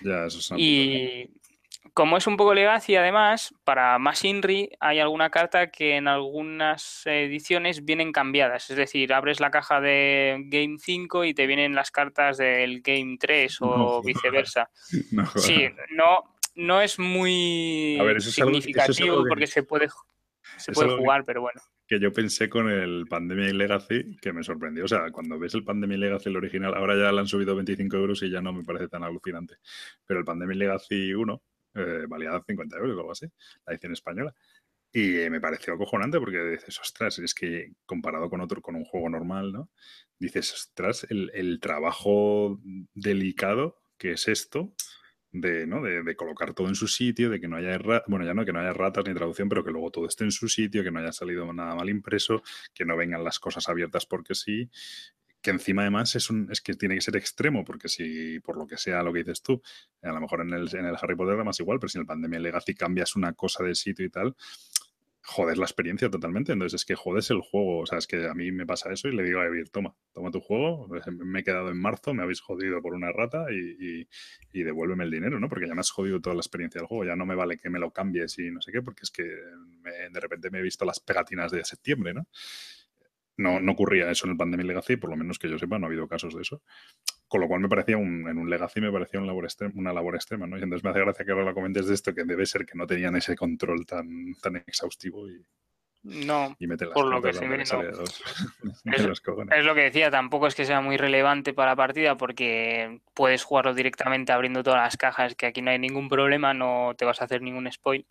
Ya, 0.00 0.26
eso 0.26 0.56
y 0.56 1.30
como 1.94 2.16
es 2.16 2.26
un 2.26 2.36
poco 2.36 2.54
legacy, 2.54 2.96
además, 2.96 3.54
para 3.64 3.98
más 3.98 4.24
Inri 4.24 4.70
hay 4.80 4.98
alguna 4.98 5.30
carta 5.30 5.70
que 5.70 5.96
en 5.96 6.08
algunas 6.08 7.02
ediciones 7.06 7.84
vienen 7.84 8.12
cambiadas. 8.12 8.70
Es 8.70 8.76
decir, 8.76 9.12
abres 9.12 9.40
la 9.40 9.50
caja 9.50 9.80
de 9.80 10.44
Game 10.46 10.76
5 10.78 11.24
y 11.24 11.34
te 11.34 11.46
vienen 11.46 11.74
las 11.74 11.90
cartas 11.90 12.38
del 12.38 12.80
Game 12.82 13.16
3 13.18 13.58
o 13.60 14.02
viceversa. 14.02 14.70
sí, 15.36 15.68
no, 15.90 16.36
no 16.54 16.80
es 16.80 16.98
muy 16.98 17.98
significativo 18.20 19.24
porque 19.28 19.46
se 19.46 19.62
puede, 19.62 19.88
se 20.56 20.72
puede 20.72 20.96
jugar, 20.96 21.24
pero 21.24 21.42
bueno. 21.42 21.60
Que 21.86 22.00
yo 22.00 22.12
pensé 22.12 22.48
con 22.48 22.68
el 22.68 23.06
Pandemic 23.08 23.52
Legacy, 23.54 24.16
que 24.20 24.32
me 24.32 24.42
sorprendió. 24.42 24.84
O 24.84 24.88
sea, 24.88 25.10
cuando 25.12 25.38
ves 25.38 25.54
el 25.54 25.64
Pandemic 25.64 25.98
Legacy, 25.98 26.30
el 26.30 26.36
original, 26.36 26.74
ahora 26.74 26.96
ya 26.96 27.12
le 27.12 27.20
han 27.20 27.28
subido 27.28 27.54
25 27.54 27.96
euros 27.96 28.22
y 28.22 28.30
ya 28.30 28.40
no 28.40 28.52
me 28.52 28.64
parece 28.64 28.88
tan 28.88 29.04
alucinante. 29.04 29.56
Pero 30.04 30.20
el 30.20 30.26
Pandemic 30.26 30.56
Legacy 30.56 31.14
1 31.14 31.42
eh, 31.76 32.06
valía 32.08 32.42
50 32.46 32.76
euros 32.76 32.96
o 32.96 33.00
algo 33.00 33.12
así, 33.12 33.26
la 33.66 33.72
edición 33.72 33.92
española. 33.92 34.34
Y 34.92 35.28
me 35.30 35.40
pareció 35.40 35.74
acojonante 35.74 36.18
porque 36.18 36.42
dices, 36.42 36.80
ostras, 36.80 37.18
es 37.18 37.34
que 37.34 37.72
comparado 37.84 38.30
con 38.30 38.40
otro, 38.40 38.62
con 38.62 38.76
un 38.76 38.84
juego 38.84 39.10
normal, 39.10 39.52
¿no? 39.52 39.68
Dices, 40.18 40.52
ostras, 40.54 41.06
el, 41.10 41.30
el 41.34 41.60
trabajo 41.60 42.58
delicado 42.94 43.78
que 43.98 44.12
es 44.12 44.28
esto 44.28 44.72
de, 45.32 45.66
¿no? 45.66 45.82
de, 45.82 46.02
de, 46.02 46.16
colocar 46.16 46.54
todo 46.54 46.68
en 46.68 46.74
su 46.74 46.88
sitio, 46.88 47.30
de 47.30 47.40
que 47.40 47.48
no 47.48 47.56
haya, 47.56 47.78
bueno, 48.06 48.24
ya 48.24 48.34
no 48.34 48.44
que 48.44 48.52
no 48.52 48.60
haya 48.60 48.72
ratas 48.72 49.04
ni 49.06 49.14
traducción, 49.14 49.48
pero 49.48 49.64
que 49.64 49.70
luego 49.70 49.90
todo 49.90 50.06
esté 50.06 50.24
en 50.24 50.32
su 50.32 50.48
sitio, 50.48 50.82
que 50.82 50.90
no 50.90 51.00
haya 51.00 51.12
salido 51.12 51.52
nada 51.52 51.74
mal 51.74 51.88
impreso, 51.88 52.42
que 52.72 52.84
no 52.84 52.96
vengan 52.96 53.24
las 53.24 53.38
cosas 53.38 53.68
abiertas 53.68 54.06
porque 54.06 54.34
sí, 54.34 54.70
que 55.46 55.52
encima 55.52 55.82
además 55.82 56.12
es, 56.16 56.28
un, 56.28 56.48
es 56.50 56.60
que 56.60 56.74
tiene 56.74 56.96
que 56.96 57.00
ser 57.02 57.14
extremo, 57.14 57.64
porque 57.64 57.88
si 57.88 58.40
por 58.40 58.58
lo 58.58 58.66
que 58.66 58.76
sea 58.76 59.04
lo 59.04 59.12
que 59.12 59.20
dices 59.20 59.42
tú, 59.42 59.62
a 60.02 60.10
lo 60.10 60.20
mejor 60.20 60.40
en 60.40 60.52
el, 60.52 60.68
en 60.74 60.86
el 60.86 60.96
Harry 61.00 61.14
Potter 61.14 61.36
más 61.44 61.60
igual, 61.60 61.78
pero 61.78 61.88
si 61.88 61.98
en 61.98 62.00
el 62.00 62.06
Pandemia 62.08 62.40
Legacy 62.40 62.74
cambias 62.74 63.14
una 63.14 63.32
cosa 63.32 63.62
de 63.62 63.76
sitio 63.76 64.04
y 64.04 64.10
tal, 64.10 64.34
joder 65.22 65.56
la 65.56 65.66
experiencia 65.66 66.10
totalmente. 66.10 66.50
Entonces 66.50 66.80
es 66.80 66.84
que 66.84 66.96
jodes 66.96 67.30
el 67.30 67.42
juego. 67.42 67.78
O 67.78 67.86
sea, 67.86 67.98
es 67.98 68.08
que 68.08 68.26
a 68.26 68.34
mí 68.34 68.50
me 68.50 68.66
pasa 68.66 68.92
eso 68.92 69.06
y 69.06 69.14
le 69.14 69.22
digo 69.22 69.38
a 69.38 69.46
Evir, 69.46 69.70
toma, 69.70 69.94
toma 70.12 70.32
tu 70.32 70.40
juego, 70.40 70.88
me 71.10 71.40
he 71.40 71.44
quedado 71.44 71.70
en 71.70 71.78
marzo, 71.78 72.12
me 72.12 72.24
habéis 72.24 72.40
jodido 72.40 72.82
por 72.82 72.94
una 72.94 73.12
rata 73.12 73.46
y, 73.52 74.08
y, 74.52 74.62
devuélveme 74.64 75.04
el 75.04 75.12
dinero, 75.12 75.38
¿no? 75.38 75.48
Porque 75.48 75.68
ya 75.68 75.74
me 75.74 75.80
has 75.80 75.92
jodido 75.92 76.20
toda 76.20 76.34
la 76.34 76.40
experiencia 76.40 76.80
del 76.80 76.88
juego. 76.88 77.04
Ya 77.04 77.14
no 77.14 77.24
me 77.24 77.36
vale 77.36 77.56
que 77.56 77.70
me 77.70 77.78
lo 77.78 77.92
cambies 77.92 78.36
y 78.40 78.50
no 78.50 78.60
sé 78.60 78.72
qué, 78.72 78.82
porque 78.82 79.02
es 79.04 79.12
que 79.12 79.22
de 79.22 80.20
repente 80.20 80.50
me 80.50 80.58
he 80.58 80.62
visto 80.62 80.84
las 80.84 80.98
pegatinas 80.98 81.52
de 81.52 81.64
septiembre, 81.64 82.14
¿no? 82.14 82.26
No, 83.38 83.60
no 83.60 83.72
ocurría 83.72 84.10
eso 84.10 84.26
en 84.26 84.32
el 84.32 84.36
Pandemic 84.38 84.66
Legacy, 84.66 84.96
por 84.96 85.10
lo 85.10 85.16
menos 85.16 85.38
que 85.38 85.48
yo 85.50 85.58
sepa, 85.58 85.78
no 85.78 85.86
ha 85.86 85.88
habido 85.88 86.08
casos 86.08 86.34
de 86.34 86.42
eso. 86.42 86.62
Con 87.28 87.40
lo 87.40 87.48
cual 87.48 87.60
me 87.60 87.68
parecía 87.68 87.96
un, 87.98 88.28
en 88.28 88.38
un 88.38 88.48
Legacy 88.48 88.80
me 88.80 88.90
parecía 88.90 89.20
una 89.20 89.26
labor, 89.26 89.44
extrema, 89.44 89.74
una 89.76 89.92
labor 89.92 90.14
extrema, 90.14 90.46
¿no? 90.46 90.58
Y 90.58 90.62
entonces 90.62 90.82
me 90.84 90.90
hace 90.90 91.00
gracia 91.00 91.24
que 91.24 91.32
ahora 91.32 91.44
lo 91.44 91.54
comentes 91.54 91.86
de 91.86 91.94
esto, 91.94 92.14
que 92.14 92.24
debe 92.24 92.46
ser 92.46 92.64
que 92.64 92.78
no 92.78 92.86
tenían 92.86 93.14
ese 93.16 93.36
control 93.36 93.84
tan, 93.84 94.34
tan 94.42 94.56
exhaustivo 94.56 95.28
y, 95.28 95.44
No, 96.02 96.56
y 96.58 96.66
mete 96.66 96.86
las 96.86 96.94
por 96.94 97.06
lo 97.06 97.20
que 97.20 97.32
se 97.34 97.46
ve, 97.46 97.58
no. 97.58 97.82
los- 97.82 98.22
Es-. 98.84 99.22
Es 99.52 99.64
lo 99.64 99.74
que 99.74 99.82
decía, 99.82 100.10
tampoco 100.10 100.46
es 100.46 100.54
que 100.54 100.64
sea 100.64 100.80
muy 100.80 100.96
relevante 100.96 101.52
para 101.52 101.72
la 101.72 101.76
partida 101.76 102.16
porque 102.16 103.00
puedes 103.12 103.44
jugarlo 103.44 103.74
directamente 103.74 104.32
abriendo 104.32 104.62
todas 104.62 104.82
las 104.82 104.96
cajas, 104.96 105.34
que 105.34 105.46
aquí 105.46 105.60
no 105.62 105.70
hay 105.72 105.78
ningún 105.78 106.08
problema, 106.08 106.54
no 106.54 106.94
te 106.96 107.04
vas 107.04 107.20
a 107.20 107.24
hacer 107.24 107.42
ningún 107.42 107.70
spoil. 107.70 108.06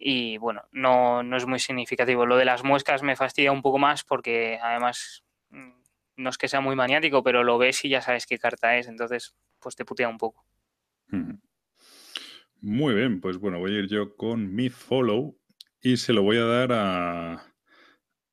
Y 0.00 0.38
bueno, 0.38 0.62
no, 0.70 1.22
no 1.22 1.36
es 1.36 1.46
muy 1.46 1.58
significativo. 1.58 2.24
Lo 2.24 2.36
de 2.36 2.44
las 2.44 2.62
muescas 2.62 3.02
me 3.02 3.16
fastidia 3.16 3.52
un 3.52 3.62
poco 3.62 3.78
más 3.78 4.04
porque 4.04 4.58
además 4.62 5.24
mm, 5.50 5.72
no 6.16 6.30
es 6.30 6.38
que 6.38 6.48
sea 6.48 6.60
muy 6.60 6.76
maniático, 6.76 7.22
pero 7.22 7.42
lo 7.42 7.58
ves 7.58 7.84
y 7.84 7.88
ya 7.88 8.00
sabes 8.00 8.26
qué 8.26 8.38
carta 8.38 8.76
es, 8.76 8.86
entonces 8.86 9.34
pues 9.58 9.74
te 9.74 9.84
putea 9.84 10.08
un 10.08 10.18
poco. 10.18 10.44
Muy 12.60 12.94
bien, 12.94 13.20
pues 13.20 13.38
bueno, 13.38 13.58
voy 13.58 13.74
a 13.74 13.78
ir 13.78 13.88
yo 13.88 14.16
con 14.16 14.54
mi 14.54 14.68
follow 14.68 15.38
y 15.80 15.96
se 15.96 16.12
lo 16.12 16.22
voy 16.22 16.38
a 16.38 16.44
dar 16.44 16.72
a, 16.72 17.54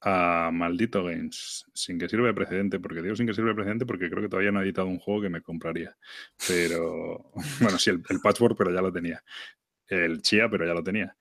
a 0.02 0.52
Maldito 0.52 1.04
Games, 1.04 1.66
sin 1.74 1.98
que 2.00 2.10
sirva 2.10 2.28
de 2.28 2.34
precedente, 2.34 2.80
porque 2.80 3.02
digo 3.02 3.16
sin 3.16 3.28
que 3.28 3.34
sirva 3.34 3.50
de 3.50 3.56
precedente 3.56 3.86
porque 3.86 4.10
creo 4.10 4.22
que 4.22 4.30
todavía 4.30 4.52
no 4.52 4.60
ha 4.60 4.64
editado 4.64 4.88
un 4.88 5.00
juego 5.00 5.22
que 5.22 5.30
me 5.30 5.42
compraría. 5.42 5.96
Pero, 6.48 7.32
bueno, 7.62 7.78
sí, 7.78 7.92
el, 7.92 8.04
el 8.10 8.20
Patchwork, 8.20 8.58
pero 8.58 8.74
ya 8.74 8.82
lo 8.82 8.92
tenía. 8.92 9.24
El 9.88 10.22
Chia, 10.22 10.50
pero 10.50 10.66
ya 10.66 10.74
lo 10.74 10.84
tenía. 10.84 11.16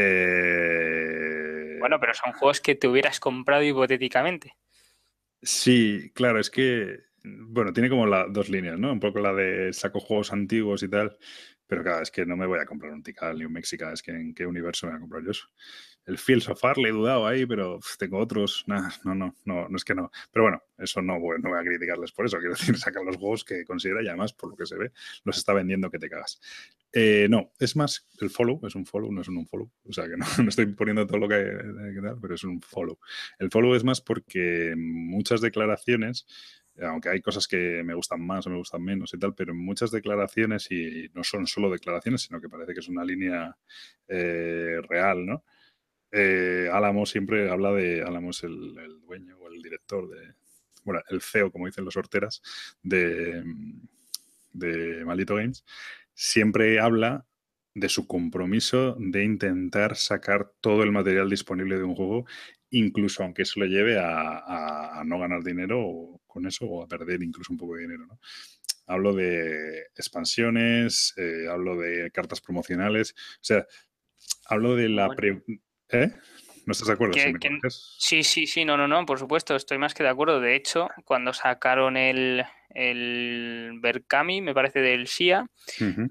Eh, 0.00 1.76
Bueno, 1.80 1.98
pero 2.00 2.14
son 2.14 2.32
juegos 2.32 2.60
que 2.60 2.74
te 2.74 2.88
hubieras 2.88 3.20
comprado 3.20 3.62
hipotéticamente. 3.62 4.54
Sí, 5.42 6.10
claro, 6.14 6.40
es 6.40 6.50
que, 6.50 6.98
bueno, 7.22 7.72
tiene 7.72 7.88
como 7.88 8.06
la, 8.06 8.26
dos 8.28 8.48
líneas, 8.48 8.78
¿no? 8.78 8.92
Un 8.92 9.00
poco 9.00 9.20
la 9.20 9.32
de 9.32 9.72
saco 9.72 10.00
juegos 10.00 10.32
antiguos 10.32 10.82
y 10.82 10.88
tal, 10.88 11.16
pero 11.66 11.82
claro, 11.82 12.02
es 12.02 12.10
que 12.10 12.26
no 12.26 12.36
me 12.36 12.46
voy 12.46 12.58
a 12.58 12.66
comprar 12.66 12.92
un 12.92 13.02
Tikal 13.02 13.38
ni 13.38 13.44
un 13.44 13.52
Mexica, 13.52 13.92
es 13.92 14.02
que 14.02 14.10
en 14.10 14.34
qué 14.34 14.46
universo 14.46 14.86
me 14.86 14.92
voy 14.92 14.96
a 14.98 15.00
comprar 15.00 15.22
yo 15.24 15.30
eso. 15.30 15.46
El 16.08 16.16
Fields 16.16 16.48
of 16.48 16.58
Far 16.58 16.78
le 16.78 16.88
he 16.88 16.92
dudado 16.92 17.26
ahí, 17.26 17.44
pero 17.44 17.78
tengo 17.98 18.18
otros, 18.18 18.64
nah, 18.66 18.88
no, 19.04 19.14
no, 19.14 19.36
no, 19.44 19.68
no 19.68 19.76
es 19.76 19.84
que 19.84 19.94
no. 19.94 20.10
Pero 20.32 20.44
bueno, 20.44 20.62
eso 20.78 21.02
no, 21.02 21.18
no 21.18 21.50
voy 21.50 21.60
a 21.60 21.62
criticarles 21.62 22.12
por 22.12 22.24
eso, 22.24 22.38
quiero 22.38 22.54
decir, 22.58 22.78
sacan 22.78 23.04
los 23.04 23.18
juegos 23.18 23.44
que 23.44 23.62
considera 23.66 24.02
y 24.02 24.08
además, 24.08 24.32
por 24.32 24.50
lo 24.50 24.56
que 24.56 24.64
se 24.64 24.76
ve, 24.76 24.90
los 25.24 25.36
está 25.36 25.52
vendiendo 25.52 25.90
que 25.90 25.98
te 25.98 26.08
cagas. 26.08 26.40
Eh, 26.94 27.26
no, 27.28 27.52
es 27.58 27.76
más, 27.76 28.08
el 28.22 28.30
follow 28.30 28.58
es 28.66 28.74
un 28.74 28.86
follow, 28.86 29.12
no 29.12 29.20
es 29.20 29.28
un 29.28 29.36
unfollow, 29.36 29.70
o 29.86 29.92
sea 29.92 30.04
que 30.04 30.16
no, 30.16 30.24
no 30.42 30.48
estoy 30.48 30.66
poniendo 30.68 31.06
todo 31.06 31.18
lo 31.18 31.28
que, 31.28 31.36
que 31.94 32.00
tal, 32.00 32.18
pero 32.20 32.34
es 32.34 32.44
un 32.44 32.62
follow. 32.62 32.98
El 33.38 33.50
follow 33.50 33.74
es 33.74 33.84
más 33.84 34.00
porque 34.00 34.74
muchas 34.78 35.42
declaraciones, 35.42 36.26
aunque 36.80 37.10
hay 37.10 37.20
cosas 37.20 37.46
que 37.46 37.82
me 37.84 37.92
gustan 37.92 38.24
más 38.24 38.46
o 38.46 38.50
me 38.50 38.56
gustan 38.56 38.82
menos 38.82 39.12
y 39.12 39.18
tal, 39.18 39.34
pero 39.34 39.54
muchas 39.54 39.90
declaraciones, 39.90 40.70
y 40.70 41.10
no 41.12 41.22
son 41.22 41.46
solo 41.46 41.70
declaraciones, 41.70 42.22
sino 42.22 42.40
que 42.40 42.48
parece 42.48 42.72
que 42.72 42.80
es 42.80 42.88
una 42.88 43.04
línea 43.04 43.54
eh, 44.06 44.80
real, 44.88 45.26
¿no? 45.26 45.44
Eh, 46.12 46.68
Álamo 46.72 47.06
siempre 47.06 47.50
habla 47.50 47.72
de, 47.72 48.02
Álamo 48.02 48.30
es 48.30 48.42
el, 48.44 48.76
el 48.78 49.00
dueño 49.00 49.36
o 49.38 49.48
el 49.48 49.60
director 49.62 50.08
de, 50.08 50.34
bueno, 50.84 51.02
el 51.10 51.20
CEO, 51.20 51.50
como 51.52 51.66
dicen 51.66 51.84
los 51.84 51.96
horteras, 51.96 52.42
de, 52.82 53.42
de 54.52 55.04
Maldito 55.04 55.36
Games, 55.36 55.64
siempre 56.14 56.80
habla 56.80 57.26
de 57.74 57.88
su 57.88 58.06
compromiso 58.06 58.96
de 58.98 59.22
intentar 59.24 59.96
sacar 59.96 60.50
todo 60.60 60.82
el 60.82 60.90
material 60.92 61.30
disponible 61.30 61.76
de 61.76 61.84
un 61.84 61.94
juego, 61.94 62.26
incluso 62.70 63.22
aunque 63.22 63.42
eso 63.42 63.60
le 63.60 63.68
lleve 63.68 63.98
a, 63.98 64.38
a- 64.38 65.00
a 65.00 65.04
no 65.04 65.18
ganar 65.18 65.42
dinero 65.44 65.80
o- 65.86 66.20
con 66.26 66.46
eso 66.46 66.66
o 66.66 66.82
a 66.82 66.88
perder 66.88 67.22
incluso 67.22 67.52
un 67.52 67.58
poco 67.58 67.76
de 67.76 67.82
dinero. 67.82 68.06
¿no? 68.06 68.18
Hablo 68.86 69.12
de 69.14 69.82
expansiones, 69.96 71.14
eh, 71.16 71.46
hablo 71.50 71.76
de 71.76 72.10
cartas 72.10 72.40
promocionales, 72.40 73.12
o 73.12 73.38
sea, 73.42 73.66
hablo 74.46 74.74
de 74.76 74.88
la... 74.88 75.08
Pre- 75.16 75.42
¿Eh? 75.90 76.10
¿No 76.66 76.72
estás 76.72 76.88
de 76.88 76.94
acuerdo? 76.94 77.14
Que- 77.14 77.20
Si 77.20 77.32
me 77.32 77.38
que- 77.38 77.48
corriges. 77.48 77.96
Sí, 77.98 78.22
sí, 78.22 78.46
sí, 78.46 78.64
no, 78.64 78.76
no, 78.76 78.86
no, 78.86 79.06
por 79.06 79.18
supuesto, 79.18 79.56
estoy 79.56 79.78
más 79.78 79.94
que 79.94 80.02
de 80.02 80.10
acuerdo. 80.10 80.38
De 80.40 80.54
hecho, 80.54 80.88
cuando 81.06 81.32
sacaron 81.32 81.96
el, 81.96 82.44
el 82.74 83.78
Berkami, 83.80 84.42
me 84.42 84.52
parece 84.52 84.80
del 84.80 85.06
SIA, 85.06 85.46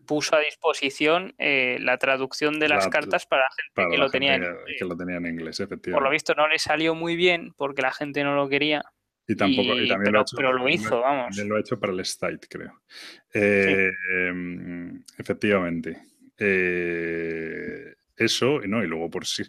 puso 0.07 0.35
a 0.35 0.39
disposición 0.39 1.35
eh, 1.37 1.77
la 1.79 1.97
traducción 1.99 2.59
de 2.59 2.69
las 2.69 2.85
La- 2.85 2.89
cartas 2.89 3.27
para 3.27 3.43
la 3.43 3.49
gente 3.55 3.71
Para 3.75 3.89
que 3.89 3.97
la 3.97 4.03
lo 4.05 4.09
tenía 4.09 4.35
en 4.35 4.41
gente 4.41 4.59
inglés. 4.61 4.75
que 4.79 4.85
lo 4.85 4.97
tenía 4.97 5.15
en 5.17 5.25
inglés, 5.27 5.63
Por 5.91 6.01
lo 6.03 6.09
visto 6.09 6.33
no 6.33 6.47
le 6.47 6.57
salió 6.57 6.95
muy 6.95 7.15
bien 7.15 7.53
porque 7.55 7.83
la 7.83 7.91
gente 7.91 8.23
no 8.23 8.33
lo 8.35 8.49
quería, 8.49 8.81
Y 9.27 9.35
tampoco, 9.35 9.75
y 9.75 9.85
y- 9.85 9.87
también 9.87 10.05
pero- 10.05 10.11
lo 10.13 10.19
ha 10.19 10.21
hecho, 10.23 10.35
pero 10.37 10.51
lo 10.53 10.57
también 10.59 10.81
hizo, 10.81 11.01
vamos. 11.01 11.27
también 11.27 11.49
lo 11.49 11.55
ha 11.57 11.59
hecho 11.59 11.79
para 11.79 11.93
el 11.93 11.99
State, 11.99 12.47
creo. 12.49 12.81
Eh, 13.31 13.91
em, 14.27 15.03
efectivamente. 15.19 16.01
Eh, 16.39 17.93
eso, 18.17 18.59
no, 18.61 18.83
y 18.83 18.87
luego 18.87 19.09
por 19.09 19.25
si. 19.25 19.43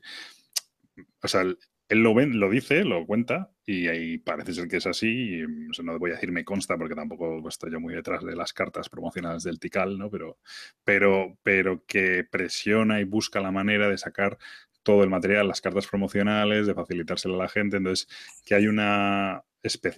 O 1.23 1.29
sea, 1.29 1.43
él, 1.43 1.59
lo 1.89 2.15
ven, 2.15 2.39
lo 2.39 2.51
dice, 2.51 2.85
lo 2.85 3.07
cuenta, 3.07 3.51
y 3.65 3.89
ahí 3.89 4.19
parece 4.19 4.53
ser 4.55 4.69
que 4.69 4.79
es 4.79 4.87
así. 4.87 5.41
y, 5.41 5.83
no 5.83 5.99
voy 5.99 6.11
a 6.11 6.15
decir 6.15 6.33
me 6.33 6.45
consta, 6.45 6.77
porque 6.77 6.95
tampoco 6.95 7.47
estoy 7.49 7.73
yo 7.73 7.81
muy 7.81 7.95
detrás 7.95 8.25
de 8.25 8.37
las 8.37 8.53
cartas 8.53 8.89
promocionales 8.89 9.43
del 9.45 9.59
Tikal, 9.59 9.99
¿no? 9.99 10.11
Pero, 10.11 10.39
pero, 10.85 11.39
pero 11.43 11.85
que 11.87 12.25
presiona 12.31 13.01
y 13.01 13.05
busca 13.05 13.41
la 13.41 13.53
manera 13.53 13.89
de 13.89 13.99
sacar 13.99 14.39
todo 14.83 15.03
el 15.05 15.11
material, 15.11 15.49
las 15.49 15.61
cartas 15.61 15.87
promocionales, 15.87 16.67
de 16.67 16.75
facilitárselo 16.75 17.35
a 17.35 17.45
la 17.45 17.49
gente. 17.49 17.79
Entonces, 17.79 18.09
que 18.45 18.55
hay 18.55 18.67
una 18.67 19.45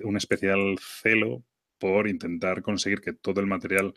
un 0.03 0.17
especial 0.17 0.79
celo 0.81 1.45
por 1.79 2.09
intentar 2.09 2.63
conseguir 2.63 3.01
que 3.01 3.13
todo 3.13 3.41
el 3.41 3.47
material 3.47 3.95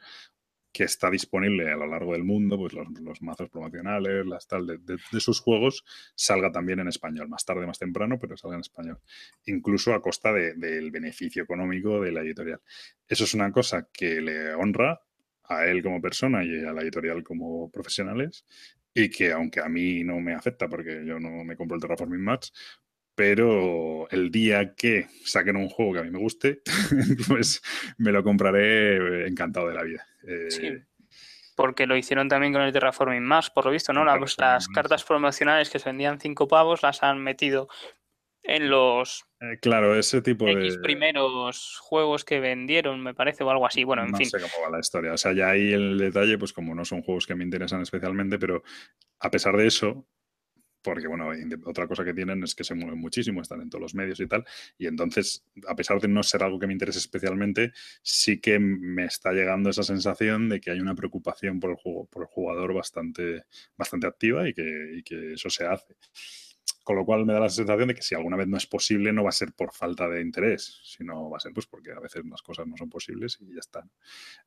que 0.73 0.83
está 0.85 1.11
disponible 1.11 1.71
a 1.71 1.77
lo 1.77 1.85
largo 1.85 2.13
del 2.13 2.23
mundo, 2.23 2.57
pues 2.57 2.73
los, 2.73 3.21
mazos 3.21 3.49
promocionales, 3.49 4.25
las 4.25 4.47
tal, 4.47 4.65
de, 4.65 4.97
sus 5.19 5.39
juegos, 5.39 5.85
salga 6.15 6.51
también 6.51 6.79
en 6.79 6.87
español, 6.87 7.29
más 7.29 7.45
tarde, 7.45 7.67
más 7.67 7.77
temprano, 7.77 8.17
pero 8.19 8.35
salga 8.35 8.55
en 8.55 8.61
español, 8.61 8.99
incluso 9.45 9.93
a 9.93 10.01
costa 10.01 10.33
de- 10.33 10.55
del 10.55 10.89
beneficio 10.89 11.43
económico 11.43 12.01
de 12.01 12.11
la 12.11 12.21
editorial. 12.21 12.59
Eso 13.07 13.23
es 13.23 13.33
una 13.35 13.51
cosa 13.51 13.87
que 13.93 14.19
le 14.19 14.55
honra 14.55 14.99
a 15.43 15.65
él 15.67 15.83
como 15.83 16.01
persona 16.01 16.43
y 16.43 16.65
a 16.65 16.73
la 16.73 16.81
editorial 16.81 17.23
como 17.23 17.69
profesionales, 17.69 18.45
y 18.95 19.09
que 19.09 19.31
aunque 19.31 19.59
a 19.59 19.69
mí 19.69 20.03
no 20.03 20.19
me 20.19 20.33
afecta 20.33 20.67
porque 20.67 21.03
yo 21.05 21.19
no 21.19 21.43
me 21.43 21.55
compro 21.55 21.75
el 21.75 21.81
Terraforming 21.81 22.21
Mars, 22.21 22.51
pero 23.15 24.09
el 24.09 24.31
día 24.31 24.73
que 24.75 25.07
saquen 25.23 25.55
un 25.55 25.69
juego 25.69 25.93
que 25.93 25.99
a 25.99 26.03
mí 26.03 26.09
me 26.09 26.19
guste, 26.19 26.61
pues 27.27 27.61
me 27.97 28.11
lo 28.11 28.23
compraré 28.23 29.27
encantado 29.27 29.67
de 29.67 29.73
la 29.73 29.83
vida. 29.83 30.05
Eh, 30.27 30.47
Sí. 30.49 30.71
Porque 31.55 31.85
lo 31.85 31.95
hicieron 31.95 32.29
también 32.29 32.51
con 32.51 32.63
el 32.63 32.73
Terraforming 32.73 33.23
Mars, 33.23 33.51
por 33.51 33.65
lo 33.65 33.71
visto, 33.71 33.93
¿no? 33.93 34.03
Las, 34.03 34.67
cartas 34.69 35.03
promocionales 35.03 35.69
que 35.69 35.77
se 35.77 35.89
vendían 35.89 36.19
5 36.19 36.47
pavos 36.47 36.81
las 36.81 37.03
han 37.03 37.19
metido 37.19 37.67
en 38.41 38.71
los 38.71 39.25
eh, 39.39 39.57
claro, 39.59 39.97
ese 39.97 40.21
tipo 40.21 40.47
X 40.47 40.75
de... 40.75 40.81
primeros 40.81 41.77
juegos 41.81 42.23
que 42.23 42.39
vendieron, 42.39 43.01
me 43.01 43.13
parece, 43.13 43.43
o 43.43 43.49
algo 43.49 43.65
así. 43.65 43.83
Bueno, 43.83 44.03
en 44.03 44.11
no 44.11 44.17
fin. 44.17 44.29
sé 44.29 44.39
cómo 44.39 44.65
va 44.65 44.71
la 44.71 44.79
historia. 44.79 45.13
O 45.13 45.17
sea, 45.17 45.33
ya 45.33 45.49
ahí 45.49 45.73
el 45.73 45.97
detalle, 45.97 46.37
pues 46.37 46.53
como 46.53 46.73
no 46.73 46.85
son 46.85 47.01
juegos 47.01 47.27
que 47.27 47.35
me 47.35 47.43
interesan 47.43 47.81
especialmente, 47.81 48.39
pero 48.39 48.63
a 49.19 49.29
pesar 49.29 49.57
de 49.57 49.67
eso, 49.67 50.05
porque 50.83 51.07
bueno, 51.07 51.29
otra 51.65 51.87
cosa 51.87 52.03
que 52.03 52.13
tienen 52.13 52.43
es 52.43 52.55
que 52.55 52.63
se 52.63 52.75
mueven 52.75 52.99
muchísimo, 52.99 53.41
están 53.41 53.61
en 53.61 53.69
todos 53.69 53.81
los 53.81 53.95
medios 53.95 54.19
y 54.19 54.27
tal, 54.27 54.45
y 54.77 54.87
entonces, 54.87 55.45
a 55.67 55.75
pesar 55.75 55.99
de 55.99 56.07
no 56.07 56.23
ser 56.23 56.43
algo 56.43 56.59
que 56.59 56.67
me 56.67 56.73
interese 56.73 56.99
especialmente, 56.99 57.71
sí 58.01 58.39
que 58.39 58.59
me 58.59 59.05
está 59.05 59.31
llegando 59.31 59.69
esa 59.69 59.83
sensación 59.83 60.49
de 60.49 60.59
que 60.59 60.71
hay 60.71 60.79
una 60.79 60.95
preocupación 60.95 61.59
por 61.59 61.71
el 61.71 61.77
juego, 61.77 62.05
por 62.07 62.23
el 62.23 62.27
jugador 62.27 62.73
bastante, 62.73 63.45
bastante 63.77 64.07
activa 64.07 64.47
y 64.47 64.53
que, 64.53 64.95
y 64.97 65.03
que 65.03 65.33
eso 65.33 65.49
se 65.49 65.65
hace. 65.65 65.95
Con 66.83 66.97
lo 66.97 67.05
cual 67.05 67.25
me 67.25 67.31
da 67.33 67.39
la 67.39 67.49
sensación 67.49 67.87
de 67.87 67.95
que 67.95 68.01
si 68.01 68.13
alguna 68.13 68.35
vez 68.35 68.47
no 68.47 68.57
es 68.57 68.65
posible, 68.67 69.13
no 69.13 69.23
va 69.23 69.29
a 69.29 69.31
ser 69.31 69.53
por 69.53 69.71
falta 69.73 70.09
de 70.09 70.21
interés, 70.21 70.81
sino 70.83 71.29
va 71.29 71.37
a 71.37 71.39
ser 71.39 71.53
pues 71.53 71.65
porque 71.65 71.91
a 71.93 71.99
veces 72.01 72.25
las 72.25 72.41
cosas 72.41 72.67
no 72.67 72.75
son 72.75 72.89
posibles 72.89 73.37
y 73.41 73.53
ya 73.53 73.59
está. 73.61 73.87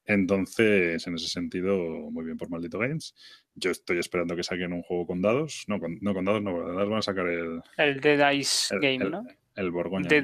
Entonces, 0.05 1.07
en 1.07 1.15
ese 1.15 1.29
sentido, 1.29 1.77
muy 2.11 2.25
bien 2.25 2.37
por 2.37 2.51
Maldito 2.51 2.79
Games. 2.79 3.15
Yo 3.55 3.71
estoy 3.71 3.99
esperando 3.99 4.37
que 4.37 4.43
saquen 4.43 4.73
un 4.73 4.83
juego 4.83 5.07
con 5.07 5.23
dados. 5.23 5.65
No, 5.67 5.81
con, 5.81 5.99
no 6.01 6.15
con 6.15 6.25
dados, 6.25 6.43
no, 6.43 6.53
con 6.53 6.67
dados 6.77 6.89
van 6.91 6.99
a 6.99 7.03
sacar 7.03 7.27
el, 7.27 7.61
El 7.77 8.01
The 8.01 8.17
Dice 8.31 8.75
el, 8.75 8.81
Game, 8.81 9.05
el- 9.05 9.11
¿no? 9.11 9.27
el 9.57 9.71
Borgoña. 9.71 10.09
El- 10.09 10.23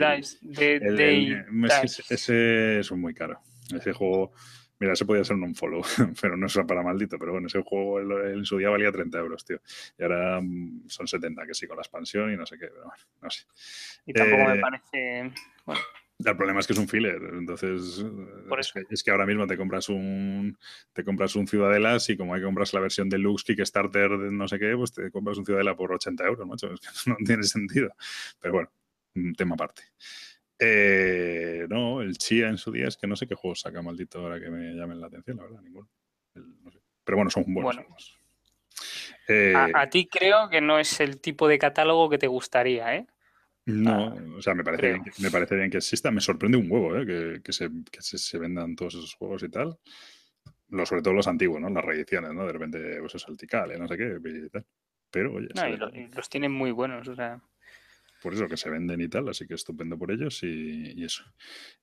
que 0.55 0.81
Dice. 1.83 2.03
ese 2.11 2.81
es 2.81 2.93
muy 2.93 3.15
caro. 3.15 3.41
Ese 3.75 3.93
juego, 3.93 4.33
mira, 4.83 4.95
ese 4.95 5.05
podía 5.05 5.23
ser 5.23 5.37
un 5.37 5.45
unfollow, 5.45 5.81
pero 6.21 6.37
no 6.37 6.47
es 6.47 6.59
para 6.67 6.83
maldito. 6.83 7.17
Pero 7.17 7.33
bueno, 7.33 7.47
ese 7.47 7.63
juego 7.63 8.01
en, 8.01 8.45
su 8.45 8.59
día 8.59 8.69
valía 8.69 8.91
30 8.91 9.17
euros, 9.17 9.45
tío. 9.45 9.61
Y 9.97 10.03
ahora 10.03 10.41
mm, 10.41 10.89
son 10.89 11.07
70, 11.07 11.47
que 11.47 11.55
sí, 11.55 11.69
con 11.69 11.77
la 11.77 11.83
expansión 11.83 12.33
y 12.33 12.37
no 12.37 12.45
sé 12.45 12.59
qué, 12.59 12.67
pero 12.67 12.87
bueno, 12.87 13.03
no 13.21 13.31
sé. 13.31 13.45
Y 14.07 14.13
tampoco 14.13 14.43
eh, 14.43 14.55
me 14.55 14.61
parece. 14.61 15.33
Bueno, 15.65 15.81
El 16.19 16.37
problema 16.37 16.59
es 16.59 16.67
que 16.67 16.73
es 16.73 16.79
un 16.81 16.89
filler, 16.89 17.23
entonces 17.33 18.05
Por 18.49 18.59
es, 18.59 18.67
eso. 18.67 18.75
que, 18.75 18.93
es 18.93 19.05
que 19.05 19.11
ahora 19.13 19.25
mismo 19.25 19.47
te 19.47 19.57
compras 19.57 19.89
un 19.89 20.59
te 20.93 21.05
compras 21.05 21.37
un 21.37 21.47
Ciudadelas 21.47 22.11
y 22.11 22.17
como 22.17 22.35
hay 22.35 22.41
que 22.41 22.47
compras 22.47 22.75
la 22.75 22.81
versión 22.81 23.09
deluxe 23.09 23.45
Kickstarter 23.45 24.19
de 24.19 24.33
no 24.33 24.49
sé 24.49 24.59
qué, 24.59 24.75
pues 24.77 24.93
te 24.93 25.13
compras 25.13 25.39
un 25.39 25.47
Ciudadela 25.47 25.77
por 25.77 25.93
80 25.93 26.25
euros, 26.27 26.47
macho. 26.47 26.73
Es 26.75 26.81
que 26.81 27.11
no 27.11 27.17
tiene 27.25 27.45
sentido. 27.45 27.95
Pero 28.41 28.55
bueno, 28.55 28.73
un 29.15 29.33
tema 29.35 29.55
aparte. 29.55 29.83
Eh, 30.59 31.67
no, 31.69 32.03
el 32.03 32.17
Chia 32.19 32.49
en 32.49 32.59
su 32.59 32.71
día 32.71 32.87
es 32.89 32.97
que 32.97 33.07
no 33.07 33.17
sé 33.17 33.27
qué 33.27 33.35
juegos 33.35 33.61
saca 33.61 33.83
maldito 33.83 34.21
ahora 34.21 34.41
que 34.41 34.49
me 34.51 34.75
llamen 34.75 35.01
la 35.01 35.09
atención, 35.09 35.37
la 35.39 35.45
verdad, 35.45 35.61
ninguno. 35.63 35.89
El- 36.35 36.63
no 36.63 36.71
sé. 36.71 36.79
Pero 37.05 37.17
bueno, 37.17 37.31
son 37.31 37.45
buenos 37.47 37.75
Bueno. 37.77 37.83
juegos. 37.83 38.19
Eh, 39.29 39.55
a, 39.75 39.89
ti 39.89 40.07
creo 40.07 40.49
que 40.49 40.61
no 40.61 40.79
es 40.79 41.01
el 41.01 41.21
tipo 41.21 41.49
de 41.49 41.59
catálogo 41.59 42.09
que 42.11 42.19
te 42.19 42.27
gustaría, 42.27 42.95
¿eh? 42.97 43.07
No, 43.67 44.09
Ah, 44.09 44.37
o 44.39 44.43
sea, 44.43 44.55
me 44.55 44.65
parece, 44.65 44.89
bien, 44.89 45.05
que- 45.05 45.13
me 45.23 45.31
parece 45.31 45.55
bien 45.55 45.71
que 45.71 45.77
exista. 45.79 46.11
Me 46.11 46.21
sorprende 46.21 46.59
un 46.59 46.71
huevo, 46.71 46.97
¿eh? 46.97 47.07
Que, 47.07 47.43
que 47.43 47.53
se, 47.53 47.69
que 47.91 48.03
se, 48.03 48.19
se 48.19 48.39
vendan 48.39 48.75
todos 48.75 48.95
esos 48.95 49.15
juegos 49.15 49.43
y 49.45 49.49
tal. 49.49 49.79
Lo, 50.69 50.85
sobre 50.87 51.03
todo 51.03 51.15
los 51.15 51.29
antiguos, 51.29 51.61
¿no? 51.61 51.69
Las 51.71 51.85
reediciones, 51.85 52.33
¿no? 52.33 52.45
De 52.47 52.53
repente, 52.53 52.99
pues 53.01 53.15
eso, 53.15 53.31
el 53.31 53.37
Tikal, 53.37 53.79
no 53.79 53.87
sé 53.87 53.97
qué, 53.97 54.17
y 54.25 54.49
tal. 54.49 54.67
Pero, 55.11 55.35
oye, 55.35 55.49
No, 55.55 55.69
lo- 55.69 55.95
y 55.95 56.09
los 56.09 56.29
tienen 56.29 56.51
muy 56.51 56.71
buenos, 56.73 57.07
o 57.07 57.15
sea. 57.15 57.41
Por 58.23 58.35
eso 58.35 58.49
que 58.49 58.57
se 58.57 58.71
venden 58.71 59.01
y 59.01 59.09
tal, 59.09 59.29
así 59.29 59.47
que 59.47 59.55
estupendo 59.55 59.99
por 59.99 60.11
ellos 60.13 60.43
y, 60.43 60.93
y 60.95 61.05
eso. 61.05 61.25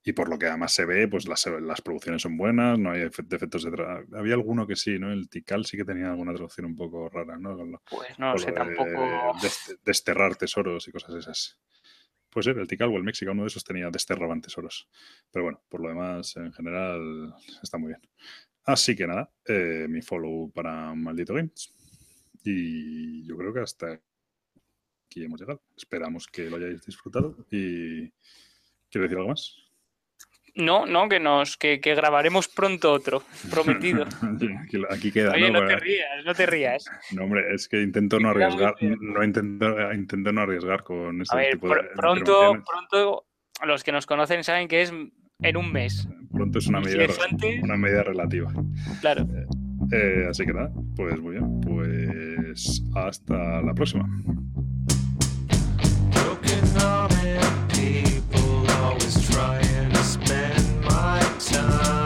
Y 0.03 0.13
por 0.13 0.29
lo 0.29 0.39
que 0.39 0.47
además 0.47 0.73
se 0.73 0.85
ve, 0.85 1.07
pues 1.07 1.27
las, 1.27 1.45
las 1.61 1.81
producciones 1.81 2.21
son 2.21 2.37
buenas, 2.37 2.79
no 2.79 2.91
hay 2.91 3.01
efe- 3.01 3.27
defectos 3.27 3.63
de... 3.63 3.71
Había 4.17 4.33
alguno 4.35 4.65
que 4.65 4.75
sí, 4.75 4.97
¿no? 4.99 5.11
El 5.11 5.29
Tikal 5.29 5.65
sí 5.65 5.77
que 5.77 5.85
tenía 5.85 6.09
alguna 6.11 6.33
traducción 6.33 6.65
un 6.67 6.75
poco 6.75 7.09
rara, 7.09 7.37
¿no? 7.37 7.53
Lo- 7.65 7.81
Pues 7.89 8.17
no 8.17 8.37
sé 8.37 8.47
de 8.47 8.53
tampoco. 8.53 9.33
dest- 9.41 9.77
desterrar 9.83 10.35
tesoros 10.35 10.87
y 10.87 10.91
cosas 10.91 11.15
esas. 11.15 11.59
Puede 12.29 12.43
ser, 12.45 12.57
el 12.59 12.67
Tikal 12.67 12.89
o 12.89 12.97
el 12.97 13.03
México, 13.03 13.31
uno 13.31 13.41
de 13.43 13.47
esos 13.47 13.63
tenía 13.63 13.89
desterraban 13.89 14.39
tesoros. 14.41 14.87
Pero 15.31 15.43
bueno, 15.45 15.61
por 15.67 15.81
lo 15.81 15.89
demás, 15.89 16.35
en 16.37 16.53
general, 16.53 17.33
está 17.61 17.77
muy 17.77 17.89
bien. 17.89 18.01
Así 18.65 18.95
que 18.95 19.07
nada, 19.07 19.31
eh, 19.45 19.87
mi 19.89 20.01
follow 20.03 20.51
para 20.51 20.93
Maldito 20.93 21.33
Games. 21.33 21.73
Y 22.43 23.25
yo 23.25 23.35
creo 23.35 23.53
que 23.53 23.61
hasta 23.61 23.99
aquí 25.09 25.23
hemos 25.23 25.39
llegado. 25.41 25.61
Esperamos 25.75 26.27
que 26.27 26.49
lo 26.49 26.57
hayáis 26.57 26.85
disfrutado. 26.85 27.35
Y 27.49 28.09
quiero 28.91 29.03
decir 29.03 29.17
algo 29.17 29.29
más. 29.29 29.55
No, 30.55 30.85
no, 30.85 31.07
que 31.09 31.19
nos, 31.19 31.57
que, 31.57 31.79
que 31.79 31.95
grabaremos 31.95 32.47
pronto 32.47 32.91
otro, 32.91 33.23
prometido. 33.51 34.03
aquí, 34.03 34.49
aquí 34.89 35.11
queda, 35.11 35.31
Oye, 35.33 35.51
¿no? 35.51 35.61
no 35.61 35.67
te 35.67 35.75
rías, 35.77 36.25
no 36.25 36.33
te 36.35 36.45
rías. 36.45 36.85
No, 37.11 37.23
hombre, 37.23 37.53
es 37.53 37.67
que 37.67 37.81
intento 37.81 38.19
no 38.19 38.29
arriesgar, 38.29 38.75
no 38.81 39.23
intento, 39.23 39.93
intento 39.93 40.31
no 40.31 40.41
arriesgar 40.41 40.83
con 40.83 41.21
este 41.21 41.35
A 41.35 41.39
ver, 41.39 41.53
tipo 41.53 41.67
pr- 41.67 41.83
de 41.89 41.95
pronto, 41.95 42.63
pronto, 42.65 43.25
los 43.65 43.83
que 43.83 43.91
nos 43.91 44.05
conocen 44.05 44.43
saben 44.43 44.67
que 44.67 44.81
es 44.81 44.91
en 44.91 45.57
un 45.57 45.71
mes. 45.71 46.07
Pronto 46.31 46.59
es 46.59 46.67
una 46.67 46.83
si 46.83 46.97
medida, 46.97 47.13
antes- 47.29 47.63
una 47.63 47.77
medida 47.77 48.03
relativa. 48.03 48.51
Claro. 49.01 49.27
Eh, 49.91 50.25
así 50.29 50.45
que 50.45 50.53
nada, 50.53 50.71
pues 50.95 51.19
muy 51.21 51.33
bien, 51.35 51.61
pues 51.61 52.83
hasta 52.95 53.61
la 53.61 53.73
próxima. 53.73 54.05
Broken-hearted 56.49 57.69
people 57.69 58.71
always 58.81 59.29
trying 59.29 59.91
to 59.91 60.03
spend 60.03 60.81
my 60.83 61.21
time. 61.37 61.98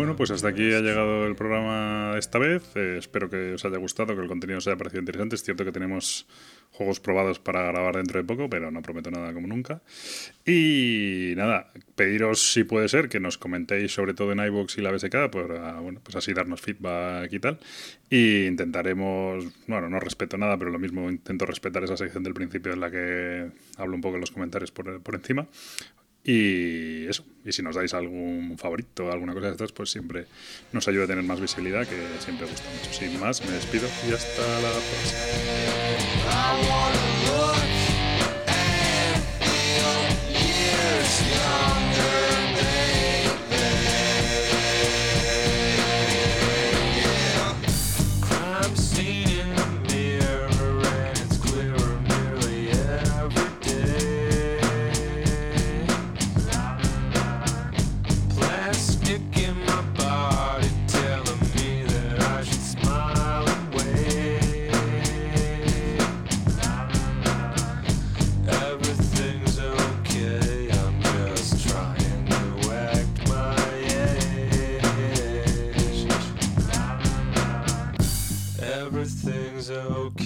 Bueno, 0.00 0.16
pues 0.16 0.30
hasta 0.30 0.48
aquí 0.48 0.72
ha 0.72 0.80
llegado 0.80 1.26
el 1.26 1.36
programa 1.36 2.14
esta 2.16 2.38
vez. 2.38 2.74
Eh, 2.74 2.96
espero 2.98 3.28
que 3.28 3.52
os 3.52 3.64
haya 3.66 3.76
gustado, 3.76 4.14
que 4.14 4.22
el 4.22 4.28
contenido 4.28 4.56
os 4.56 4.66
haya 4.66 4.78
parecido 4.78 5.00
interesante. 5.00 5.36
Es 5.36 5.42
cierto 5.42 5.62
que 5.62 5.72
tenemos 5.72 6.26
juegos 6.72 7.00
probados 7.00 7.38
para 7.38 7.64
grabar 7.64 7.96
dentro 7.96 8.18
de 8.18 8.26
poco, 8.26 8.48
pero 8.48 8.70
no 8.70 8.80
prometo 8.80 9.10
nada 9.10 9.34
como 9.34 9.46
nunca. 9.46 9.82
Y 10.46 11.34
nada, 11.36 11.70
pediros 11.96 12.50
si 12.50 12.64
puede 12.64 12.88
ser 12.88 13.10
que 13.10 13.20
nos 13.20 13.36
comentéis 13.36 13.92
sobre 13.92 14.14
todo 14.14 14.32
en 14.32 14.38
iVoox 14.38 14.78
y 14.78 14.80
la 14.80 14.90
BSK, 14.90 15.28
pues, 15.30 15.50
ah, 15.50 15.80
bueno, 15.82 16.00
pues 16.02 16.16
así 16.16 16.32
darnos 16.32 16.62
feedback 16.62 17.30
y 17.30 17.38
tal. 17.38 17.58
Y 18.08 18.46
intentaremos, 18.46 19.44
bueno, 19.66 19.90
no 19.90 20.00
respeto 20.00 20.38
nada, 20.38 20.56
pero 20.56 20.70
lo 20.70 20.78
mismo 20.78 21.10
intento 21.10 21.44
respetar 21.44 21.84
esa 21.84 21.98
sección 21.98 22.22
del 22.22 22.32
principio 22.32 22.72
en 22.72 22.80
la 22.80 22.90
que 22.90 23.50
hablo 23.76 23.96
un 23.96 24.00
poco 24.00 24.14
en 24.14 24.22
los 24.22 24.30
comentarios 24.30 24.70
por, 24.70 25.02
por 25.02 25.14
encima. 25.14 25.46
Y 26.32 27.08
eso, 27.08 27.24
y 27.44 27.50
si 27.50 27.60
nos 27.60 27.74
dais 27.74 27.92
algún 27.92 28.56
favorito, 28.56 29.10
alguna 29.10 29.34
cosa 29.34 29.46
de 29.46 29.52
estas, 29.52 29.72
pues 29.72 29.90
siempre 29.90 30.26
nos 30.70 30.86
ayuda 30.86 31.02
a 31.02 31.06
tener 31.08 31.24
más 31.24 31.40
visibilidad, 31.40 31.84
que 31.88 31.96
siempre 32.20 32.46
gusta 32.46 32.68
mucho. 32.70 32.92
Sin 32.92 33.18
más, 33.18 33.44
me 33.44 33.50
despido 33.50 33.88
y 34.08 34.12
hasta 34.12 34.60
la 34.60 34.70
próxima. 34.70 35.30